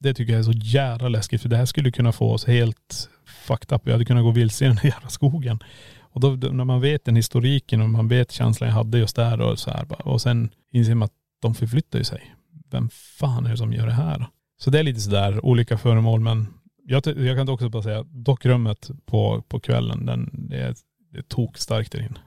Det 0.00 0.14
tycker 0.14 0.32
jag 0.32 0.40
är 0.40 0.44
så 0.44 0.52
jävla 0.52 1.08
läskigt 1.08 1.42
för 1.42 1.48
det 1.48 1.56
här 1.56 1.66
skulle 1.66 1.90
kunna 1.90 2.12
få 2.12 2.32
oss 2.32 2.46
helt 2.46 3.08
fucked 3.46 3.76
up. 3.76 3.82
Vi 3.84 3.92
hade 3.92 4.04
kunnat 4.04 4.24
gå 4.24 4.30
vilse 4.30 4.64
i 4.64 4.68
den 4.68 4.78
här 4.78 4.90
jävla 4.90 5.08
skogen. 5.08 5.58
Och 6.00 6.20
då, 6.20 6.30
när 6.30 6.64
man 6.64 6.80
vet 6.80 7.04
den 7.04 7.16
historiken 7.16 7.82
och 7.82 7.90
man 7.90 8.08
vet 8.08 8.32
känslan 8.32 8.68
jag 8.68 8.74
hade 8.74 8.98
just 8.98 9.16
där 9.16 9.40
och 9.40 9.58
så 9.58 9.70
här 9.70 9.84
bara, 9.84 10.02
och 10.02 10.22
sen 10.22 10.50
inser 10.72 10.94
man 10.94 11.06
att 11.06 11.12
de 11.42 11.54
förflyttar 11.54 11.98
ju 11.98 12.04
sig. 12.04 12.34
Vem 12.70 12.88
fan 12.90 13.46
är 13.46 13.50
det 13.50 13.56
som 13.56 13.72
gör 13.72 13.86
det 13.86 13.92
här? 13.92 14.26
Så 14.60 14.70
det 14.70 14.78
är 14.78 14.82
lite 14.82 15.00
sådär 15.00 15.44
olika 15.44 15.78
föremål 15.78 16.20
men 16.20 16.46
jag, 16.84 17.06
jag 17.06 17.36
kan 17.36 17.48
också 17.48 17.68
bara 17.68 17.82
säga, 17.82 18.02
dockrummet 18.02 18.90
på, 19.06 19.42
på 19.48 19.60
kvällen, 19.60 20.06
den, 20.06 20.30
det 20.32 20.56
är, 20.56 20.74
det 21.18 21.34
är 21.34 21.34
tok 21.34 21.58
starkt 21.58 21.92
där 21.92 21.98
inne. 21.98 22.18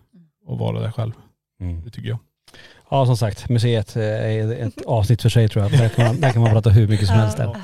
Att 0.48 0.60
vara 0.60 0.80
där 0.80 0.92
själv. 0.92 1.12
Mm. 1.62 1.82
Det 1.84 1.90
tycker 1.90 2.10
jag. 2.10 2.20
Ja 2.90 3.06
som 3.06 3.18
sagt, 3.18 3.50
museet 3.50 3.96
eh, 3.96 4.04
är 4.04 4.68
ett 4.68 4.86
avsnitt 4.86 5.22
för 5.22 5.30
sig 5.30 5.50
tror 5.50 5.64
jag. 5.64 5.72
Där 5.72 5.90
kan 5.90 6.06
man, 6.06 6.22
där 6.22 6.32
kan 6.32 6.42
man 6.42 6.52
prata 6.52 6.70
hur 6.70 6.88
mycket 6.88 7.08
som 7.08 7.16
helst 7.16 7.38
där. 7.38 7.56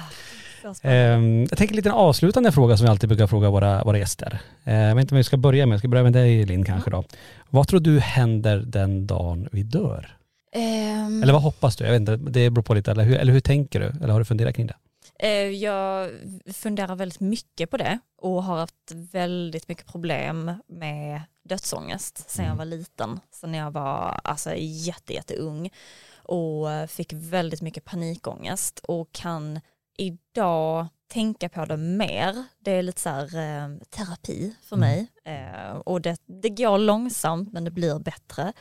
Ehm, 0.82 1.40
jag 1.50 1.58
tänker 1.58 1.76
lite 1.76 1.90
en 1.90 1.96
avslutande 1.96 2.52
fråga 2.52 2.78
som 2.78 2.86
vi 2.86 2.90
alltid 2.90 3.10
brukar 3.10 3.28
fråga 3.28 3.50
våra, 3.50 3.84
våra 3.84 3.98
gäster. 3.98 4.40
Eh, 4.64 4.76
jag 4.76 4.96
vet 4.96 5.02
inte 5.02 5.14
vad 5.14 5.18
vi 5.18 5.24
ska 5.24 5.38
börja 5.38 5.66
med, 5.66 5.74
jag 5.74 5.80
ska 5.80 5.88
börja 5.88 6.04
med 6.04 6.14
dig 6.14 6.46
Linn 6.46 6.64
kanske 6.64 6.90
då. 6.90 7.04
Vad 7.50 7.68
tror 7.68 7.80
du 7.80 8.00
händer 8.00 8.58
den 8.58 9.08
dagen 9.08 9.50
vi 9.52 9.64
dör? 9.64 10.18
Ehm, 10.56 11.24
Eller 11.24 11.34
vad 11.34 11.42
hoppas 11.42 11.76
du? 11.76 11.84
Jag 11.84 11.92
vet 11.92 12.00
inte, 12.00 12.16
det 12.16 12.50
beror 12.50 12.64
på 12.64 12.74
lite, 12.74 12.92
eller 12.92 13.04
hur, 13.04 13.18
eller 13.18 13.34
hur 13.34 13.40
tänker 13.40 13.80
du? 13.80 13.86
Eller 13.86 14.14
har 14.14 14.20
du 14.20 14.26
funderat 14.26 14.56
kring 14.56 14.68
det? 14.68 14.76
Eh, 15.20 15.30
Jag 15.50 16.12
funderar 16.54 16.96
väldigt 16.96 17.20
mycket 17.20 17.70
på 17.72 17.78
det 17.78 18.00
och 18.18 18.44
har 18.44 18.58
haft 18.58 18.92
väldigt 18.92 19.68
mycket 19.68 19.86
problem 19.88 20.54
med 20.68 21.22
dödsångest 21.44 22.30
sen 22.30 22.46
jag 22.46 22.56
var 22.56 22.66
liten. 22.66 23.20
Sen 23.32 23.54
jag 23.54 23.72
var 23.72 24.20
alltså, 24.24 24.56
jätte, 24.56 25.14
jätteung 25.14 25.70
och 26.16 26.90
fick 26.90 27.14
väldigt 27.14 27.62
mycket 27.62 27.86
panikångest 27.86 28.80
och 28.80 29.12
kan 29.12 29.60
idag 29.98 30.88
tänka 31.08 31.50
på 31.50 31.66
det 31.66 31.78
mer. 31.78 32.44
Det 32.60 32.72
är 32.72 32.82
lite 32.84 33.02
så 33.02 33.10
här 33.10 33.24
eh, 33.24 33.78
terapi 33.90 34.56
för 34.62 34.76
mig 34.76 35.08
eh, 35.26 35.72
och 35.78 36.02
det, 36.02 36.18
det 36.26 36.50
går 36.50 36.78
långsamt 36.78 37.54
men 37.54 37.64
det 37.64 37.72
blir 37.72 38.00
bättre. 38.00 38.54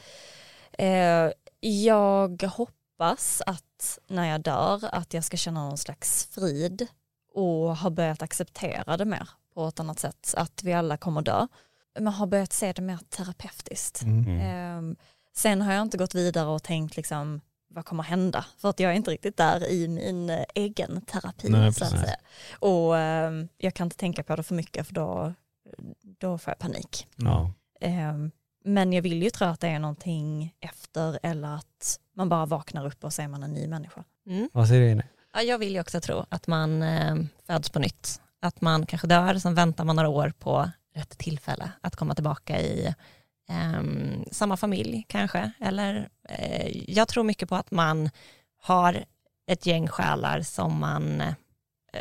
Eh, 0.79 1.31
jag 1.61 2.43
hoppas 2.43 3.43
att 3.47 3.76
när 4.07 4.25
jag 4.31 4.41
dör 4.41 4.81
att 4.93 5.15
jag 5.15 5.25
ska 5.25 5.37
känna 5.37 5.69
någon 5.69 5.79
slags 5.79 6.29
frid 6.33 6.87
och 7.35 7.77
har 7.77 7.91
börjat 7.91 8.23
acceptera 8.23 8.97
det 8.97 9.05
mer 9.05 9.29
på 9.55 9.67
ett 9.69 9.81
annat 9.81 9.99
sätt. 9.99 10.35
Att 10.37 10.63
vi 10.63 10.73
alla 10.73 10.97
kommer 10.97 11.23
dö. 11.23 11.47
Men 11.99 12.13
har 12.13 12.27
börjat 12.27 12.53
se 12.53 12.73
det 12.73 12.83
mer 12.83 12.99
terapeutiskt. 13.09 14.03
Mm. 14.03 14.41
Eh, 14.41 14.97
sen 15.37 15.63
har 15.63 15.73
jag 15.73 15.83
inte 15.83 15.99
gått 15.99 16.15
vidare 16.15 16.49
och 16.49 16.63
tänkt 16.63 16.97
liksom 16.97 17.41
vad 17.69 17.85
kommer 17.85 18.03
hända? 18.03 18.45
För 18.59 18.71
att 18.71 18.81
jag 18.81 18.93
är 18.93 18.97
inte 18.97 19.11
riktigt 19.11 19.37
där 19.37 19.71
i 19.71 19.89
min 19.89 20.31
eh, 20.31 20.45
egen 20.55 21.01
terapi. 21.01 21.49
Nej, 21.49 21.73
så 21.73 21.85
att 21.85 21.91
säga. 21.91 22.17
Och 22.59 22.99
eh, 22.99 23.33
jag 23.59 23.75
kan 23.75 23.87
inte 23.87 23.97
tänka 23.97 24.23
på 24.23 24.37
det 24.37 24.43
för 24.43 24.55
mycket 24.55 24.87
för 24.87 24.95
då, 24.95 25.35
då 26.19 26.39
får 26.39 26.51
jag 26.51 26.59
panik. 26.59 27.07
Ja. 27.17 27.53
Ehm, 27.81 28.31
Men 28.65 28.93
jag 28.93 29.03
vill 29.03 29.23
ju 29.23 29.31
tro 29.31 29.47
att 29.47 29.61
det 29.61 29.69
är 29.69 29.79
någonting 29.79 30.55
efter 30.61 31.19
eller 31.23 31.49
att 31.55 32.01
man 32.17 32.29
bara 32.29 32.47
vaknar 32.47 32.87
upp 32.87 33.05
och 33.05 33.13
så 33.13 33.23
är 33.23 33.29
man 33.29 33.43
en 33.43 33.53
ny 33.53 33.67
människa. 33.69 34.05
Mm. 34.27 34.49
Vad 34.53 34.69
säger 34.69 34.81
du 34.83 34.89
Jenny? 34.89 35.03
Ja, 35.35 35.43
jag 35.43 35.59
vill 35.59 35.73
ju 35.73 35.81
också 35.81 36.01
tro 36.01 36.25
att 36.29 36.47
man 36.47 36.83
eh, 36.83 37.17
föds 37.47 37.71
på 37.71 37.79
nytt. 37.79 38.21
Att 38.43 38.61
man 38.61 38.87
kanske 38.87 39.07
dör, 39.07 39.35
sen 39.39 39.55
väntar 39.55 39.85
man 39.85 39.97
några 39.97 40.09
år 40.09 40.33
på 40.39 40.71
rätt 40.95 41.19
tillfälle 41.19 41.71
att 41.81 41.97
komma 41.97 42.15
tillbaka 42.15 42.61
i 42.61 42.95
ehm, 43.49 44.25
samma 44.33 44.57
familj 44.57 45.05
kanske. 45.09 45.53
Eller 45.61 46.09
eh, 46.29 46.91
jag 46.95 47.09
tror 47.09 47.25
mycket 47.25 47.49
på 47.49 47.55
att 47.57 47.71
man 47.71 48.11
har 48.63 49.05
ett 49.47 49.67
gäng 49.67 49.89
själar 49.89 50.41
som 50.43 50.79
man 50.81 51.21
eh, 51.21 51.35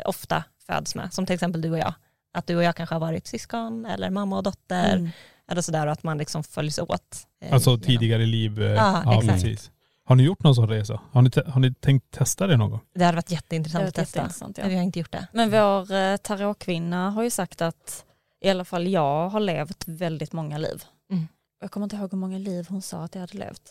ofta 0.04 0.44
föds 0.66 0.94
med. 0.94 1.12
Som 1.12 1.26
till 1.26 1.34
exempel 1.34 1.60
du 1.62 1.70
och 1.70 1.78
jag. 1.78 1.94
Att 2.32 2.46
du 2.46 2.56
och 2.56 2.62
jag 2.62 2.76
kanske 2.76 2.94
har 2.94 3.00
varit 3.00 3.26
syskon 3.26 3.86
eller 3.86 4.10
mamma 4.10 4.36
och 4.36 4.42
dotter. 4.42 4.96
Mm. 4.96 5.10
Eller 5.50 5.62
sådär 5.62 5.86
och 5.86 5.92
att 5.92 6.02
man 6.02 6.18
liksom 6.18 6.44
följs 6.44 6.78
åt. 6.78 7.26
eh, 7.40 7.52
Alltså 7.52 7.78
tidigare 7.78 8.26
liv. 8.26 8.62
eh, 8.62 8.70
Ja, 8.72 9.18
exakt. 9.18 9.42
precis. 9.42 9.70
Har 10.08 10.16
ni 10.16 10.22
gjort 10.22 10.42
någon 10.42 10.54
sån 10.54 10.68
resa? 10.68 11.00
Har 11.12 11.22
ni, 11.22 11.30
har 11.46 11.60
ni 11.60 11.74
tänkt 11.74 12.10
testa 12.10 12.46
det 12.46 12.56
någon 12.56 12.70
gång? 12.70 12.80
Det 12.94 13.04
hade 13.04 13.16
varit 13.16 13.30
jätteintressant 13.30 13.88
att 13.88 13.94
testa. 13.94 14.18
jätteintressant, 14.18 14.58
ja. 14.58 14.64
Men 14.64 14.70
vi 14.70 14.76
har 14.76 14.82
inte 14.82 14.98
gjort 14.98 15.12
det. 15.12 15.26
Men 15.32 15.50
vår 15.50 15.92
eh, 15.92 16.16
tarotkvinna 16.16 17.10
har 17.10 17.22
ju 17.22 17.30
sagt 17.30 17.62
att 17.62 18.04
i 18.40 18.50
alla 18.50 18.64
fall 18.64 18.86
jag 18.88 19.28
har 19.28 19.40
levt 19.40 19.88
väldigt 19.88 20.32
många 20.32 20.58
liv. 20.58 20.84
Mm. 21.10 21.28
Jag 21.60 21.70
kommer 21.70 21.84
inte 21.84 21.96
ihåg 21.96 22.10
hur 22.10 22.18
många 22.18 22.38
liv 22.38 22.66
hon 22.68 22.82
sa 22.82 23.04
att 23.04 23.14
jag 23.14 23.20
hade 23.20 23.38
levt. 23.38 23.62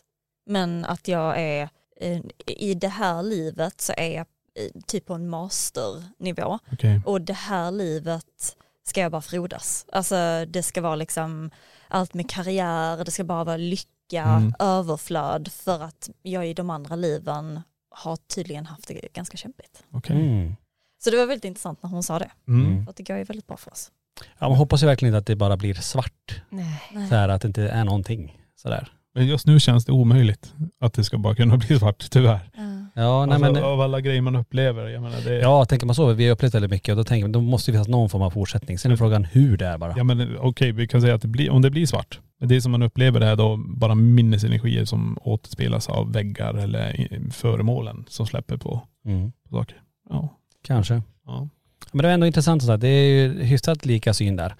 Men 0.46 0.86
att 0.86 1.08
jag 1.08 1.42
är, 1.42 1.70
eh, 2.02 2.22
i 2.48 2.74
det 2.74 2.88
här 2.88 3.24
livet 3.24 3.82
så 3.82 3.94
är 3.98 4.16
jag 4.16 4.26
eh, 4.60 4.82
typ 4.88 5.06
på 5.06 5.14
en 5.14 5.30
masternivå. 5.30 6.60
Okej. 6.72 7.02
Och 7.06 7.22
det 7.22 7.34
här 7.34 7.72
livet 7.72 8.56
ska 8.88 9.02
jag 9.02 9.12
bara 9.12 9.22
frodas. 9.22 9.86
Alltså 9.92 10.46
det 10.48 10.64
ska 10.64 10.82
vara 10.82 10.96
liksom 10.96 11.52
allt 11.88 12.14
med 12.14 12.30
karriär, 12.30 13.06
det 13.06 13.12
ska 13.12 13.24
bara 13.24 13.44
vara 13.44 13.58
lycka, 13.58 13.90
Mm. 14.14 14.53
överflöd 14.60 15.47
för 15.51 15.84
att 15.84 16.10
jag 16.22 16.47
i 16.47 16.53
de 16.53 16.70
andra 16.70 16.95
liven 16.95 17.62
har 17.89 18.16
tydligen 18.16 18.66
haft 18.66 18.88
det 18.88 19.14
ganska 19.14 19.38
kämpigt. 19.38 19.84
Okej. 19.91 20.16
Mm. 20.16 20.56
Så 21.03 21.10
det 21.10 21.18
var 21.18 21.26
väldigt 21.26 21.45
intressant 21.45 21.84
när 21.84 21.89
hon 21.89 22.03
sa 22.03 22.20
det. 22.20 22.32
Mm. 22.47 22.88
Att 22.89 22.95
det 22.95 23.03
går 23.03 23.18
ju 23.18 23.24
väldigt 23.24 23.47
bra 23.47 23.58
för 23.58 23.72
oss. 23.72 23.91
Ja, 24.39 24.49
man 24.49 24.58
hoppas 24.58 24.84
ju 24.84 24.88
verkligen 24.88 25.14
inte 25.14 25.18
att 25.20 25.26
det 25.26 25.36
bara 25.36 25.58
blir 25.58 25.74
svart. 25.74 26.41
Nej. 26.49 26.82
Så 27.10 27.16
här, 27.16 27.30
att 27.30 27.41
det 27.41 27.47
inte 27.47 27.70
är 27.70 27.84
någonting 27.84 28.41
sådär. 28.56 28.95
Men 29.16 29.28
just 29.28 29.47
nu 29.47 29.59
känns 29.59 29.86
det 29.86 29.91
omöjligt 29.91 30.53
att 30.80 30.93
det 30.93 31.03
ska 31.03 31.18
bara 31.18 31.36
kunna 31.36 31.57
bli 31.68 31.80
svart, 31.80 32.05
tyvärr. 32.11 32.49
Ja, 32.97 33.26
nej 33.26 33.36
alltså, 33.36 33.51
men, 33.53 33.63
Av 33.63 33.82
alla 33.82 34.01
grejer 34.01 34.22
man 34.22 34.36
upplever. 34.36 34.88
Jag 34.88 35.03
menar, 35.03 35.18
det, 35.26 35.36
ja 35.39 35.66
tänker 35.66 35.86
man 35.86 35.95
så, 35.95 36.13
vi 36.13 36.26
har 36.26 36.32
upplevt 36.34 36.53
väldigt 36.55 36.72
mycket 36.72 36.91
och 36.91 36.97
då 36.97 37.03
tänker 37.03 37.24
man, 37.24 37.32
då 37.32 37.41
måste 37.41 37.72
det 37.72 37.74
finnas 37.74 37.88
någon 37.88 38.09
form 38.09 38.22
av 38.22 38.30
fortsättning. 38.32 38.78
Sen 38.80 38.91
är 38.91 38.95
frågan 38.95 39.24
hur 39.26 39.57
det 39.57 39.66
är 39.68 39.78
bara. 39.78 39.93
Ja 39.97 40.03
men 40.03 40.38
okej, 40.39 40.72
vi 40.72 40.88
kan 40.88 41.01
säga 41.01 41.16
att 41.16 41.22
det 41.22 41.28
blir, 41.28 41.49
om 41.49 41.61
det 41.61 41.70
blir 41.70 41.86
svart. 41.86 42.20
Men 42.39 42.49
det 42.49 42.61
som 42.61 42.72
man 42.72 42.82
upplever 42.84 43.20
det 43.20 43.26
är 43.26 43.36
då 43.36 43.57
bara 43.57 43.95
minnesenergier 43.95 44.86
som 44.86 45.18
återspelas 45.22 45.89
av 45.89 46.13
väggar 46.13 46.53
eller 46.53 47.07
föremålen 47.32 48.05
som 48.09 48.28
släpper 48.28 48.57
på, 48.57 48.82
Mm. 49.05 49.32
på 49.49 49.55
saker. 49.57 49.78
Ja. 50.09 50.30
Kanske. 50.63 51.01
ja. 51.26 51.49
Men 51.91 52.01
det 52.01 52.07
var 52.07 52.13
ändå 52.13 52.28
intressant 52.28 52.63
sagt. 52.63 52.82
Det 52.82 52.88
är 52.88 53.09
ju 53.09 53.43
hyfsat 53.43 53.86
lika 53.86 54.13
syn 54.13 54.36
där. 54.36 54.55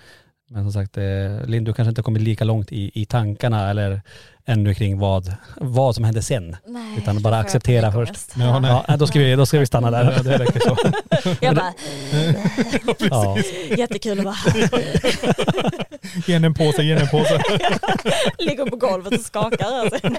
Men 0.48 0.64
som 0.64 0.74
sagt, 0.74 0.98
eh, 0.98 1.46
Linn, 1.48 1.64
du 1.64 1.74
kanske 1.74 1.90
inte 1.90 2.02
kommit 2.02 2.22
lika 2.22 2.44
långt 2.44 2.72
i, 2.72 2.92
i 3.02 3.06
tankarna 3.06 3.70
eller 3.70 4.02
ännu 4.46 4.74
kring 4.74 5.00
vad, 5.00 5.36
vad 5.58 5.96
som 5.96 6.04
hände 6.04 6.22
sen. 6.22 6.56
Nej, 6.68 6.98
utan 6.98 7.22
bara 7.22 7.38
acceptera 7.38 7.92
först. 7.92 8.14
Ja, 8.38 8.60
nej. 8.60 8.98
då, 8.98 9.08
ska 9.08 9.20
vi, 9.20 9.36
då 9.36 9.46
ska 9.46 9.60
vi 9.60 9.66
stanna 9.66 9.92
där. 9.92 10.14
Ja, 10.18 10.24
det 10.24 10.38
räcker 10.38 10.60
så. 10.60 10.78
Jag 11.46 11.56
bara, 11.56 11.74
Ja. 13.10 13.38
jättekul 13.78 14.20
att 14.20 14.26
bara 14.26 14.38
Ge 16.28 16.34
henne 16.34 16.48
en 16.48 16.54
påse, 16.54 16.84
ge 16.84 16.94
henne 16.94 17.02
en 17.06 17.10
påse. 17.10 17.42
ligger 18.40 18.66
på 18.66 18.76
golvet 18.76 19.14
och 19.14 19.26
skakar. 19.26 19.68
Alltså. 19.82 20.10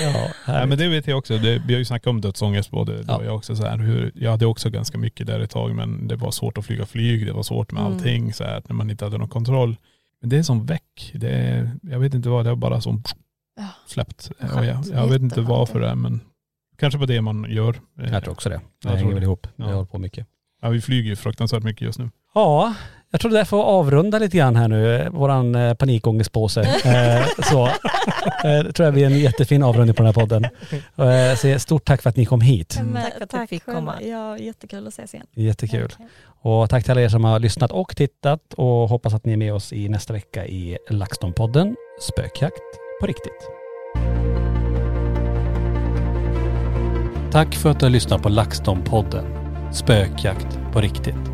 Ja, 0.00 0.28
Nej 0.48 0.66
men 0.66 0.78
det 0.78 0.88
vet 0.88 1.06
jag 1.06 1.18
också. 1.18 1.38
Det, 1.38 1.62
vi 1.66 1.72
har 1.74 1.78
ju 1.78 1.84
snackat 1.84 2.06
om 2.06 2.20
dödsångest 2.20 2.70
både 2.70 3.04
Ja. 3.08 3.16
och 3.16 3.24
jag 3.24 3.36
också. 3.36 3.56
Så 3.56 3.64
här, 3.66 3.78
hur, 3.78 4.12
jag 4.14 4.30
hade 4.30 4.46
också 4.46 4.70
ganska 4.70 4.98
mycket 4.98 5.26
där 5.26 5.40
ett 5.40 5.50
tag 5.50 5.74
men 5.74 6.08
det 6.08 6.16
var 6.16 6.30
svårt 6.30 6.58
att 6.58 6.66
flyga 6.66 6.86
flyg. 6.86 7.26
Det 7.26 7.32
var 7.32 7.42
svårt 7.42 7.72
med 7.72 7.80
Mm. 7.80 7.92
allting 7.92 8.32
så 8.32 8.44
här, 8.44 8.62
när 8.68 8.74
man 8.74 8.90
inte 8.90 9.04
hade 9.04 9.18
någon 9.18 9.28
kontroll. 9.28 9.76
Men 10.20 10.30
det 10.30 10.36
är 10.38 10.42
som 10.42 10.66
väck. 10.66 11.12
Det 11.14 11.30
är, 11.30 11.70
jag 11.82 11.98
vet 11.98 12.14
inte 12.14 12.28
vad, 12.28 12.44
det 12.44 12.50
är 12.50 12.54
bara 12.54 12.80
som 12.80 13.02
Ja. 13.56 13.68
släppt. 13.86 14.30
Och 14.56 14.64
jag, 14.64 14.84
jag 14.92 15.06
vet 15.06 15.22
inte 15.22 15.40
varför 15.40 15.80
det 15.80 15.88
är 15.88 15.94
men 15.94 16.20
kanske 16.78 16.98
på 16.98 17.06
det 17.06 17.20
man 17.20 17.46
gör. 17.50 17.76
Jag 17.96 18.22
tror 18.24 18.32
också 18.32 18.48
det. 18.48 18.54
Det 18.54 18.62
Jag 18.82 18.90
tror 18.92 18.96
hänger 18.98 19.14
väl 19.14 19.22
ihop. 19.22 19.46
Ja. 19.56 19.64
håller 19.64 19.84
på 19.84 19.98
mycket. 19.98 20.26
Ja, 20.62 20.68
vi 20.68 20.80
flyger 20.80 21.10
ju 21.10 21.16
fruktansvärt 21.16 21.62
mycket 21.62 21.82
just 21.82 21.98
nu. 21.98 22.10
Ja, 22.34 22.74
jag 23.12 23.20
tror 23.20 23.30
det 23.30 23.40
är 23.40 23.44
för 23.44 23.58
att 23.60 23.64
avrunda 23.64 24.18
lite 24.18 24.36
grann 24.36 24.56
här 24.56 24.68
nu, 24.68 25.08
våran 25.12 25.54
eh, 25.54 25.74
panikångestpåse. 25.74 26.60
Eh, 26.84 27.26
så 27.50 27.66
eh, 27.66 28.64
det 28.64 28.72
tror 28.72 28.84
jag 28.84 28.94
blir 28.94 29.06
en 29.06 29.18
jättefin 29.18 29.62
avrundning 29.62 29.94
på 29.94 30.02
den 30.02 30.06
här 30.14 30.20
podden. 30.20 30.44
Eh, 30.96 31.36
så 31.36 31.58
stort 31.58 31.84
tack 31.84 32.02
för 32.02 32.10
att 32.10 32.16
ni 32.16 32.24
kom 32.24 32.40
hit. 32.40 32.80
Men 32.84 33.02
Tack 33.02 33.30
för 33.30 33.36
att 33.36 33.42
vi 33.42 33.46
fick 33.46 33.64
själva. 33.64 33.80
komma. 33.80 34.02
Ja, 34.02 34.38
jättekul 34.38 34.86
att 34.86 34.92
ses 34.92 35.14
igen. 35.14 35.26
Jättekul. 35.34 35.92
Och 36.42 36.70
tack 36.70 36.84
till 36.84 36.90
alla 36.92 37.00
er 37.00 37.08
som 37.08 37.24
har 37.24 37.38
lyssnat 37.38 37.70
och 37.72 37.96
tittat 37.96 38.54
och 38.54 38.88
hoppas 38.88 39.14
att 39.14 39.24
ni 39.24 39.32
är 39.32 39.36
med 39.36 39.54
oss 39.54 39.72
i 39.72 39.88
nästa 39.88 40.12
vecka 40.12 40.46
i 40.46 40.78
LaxTon-podden 40.90 41.74
Spökjakt 42.00 42.62
på 43.00 43.06
riktigt. 43.06 43.48
Tack 47.32 47.54
för 47.54 47.70
att 47.70 47.80
du 47.80 47.86
har 47.86 47.90
lyssnat 47.90 48.22
på 48.22 48.28
LaxTon-podden 48.28 49.24
Spökjakt 49.72 50.58
på 50.72 50.80
riktigt. 50.80 51.31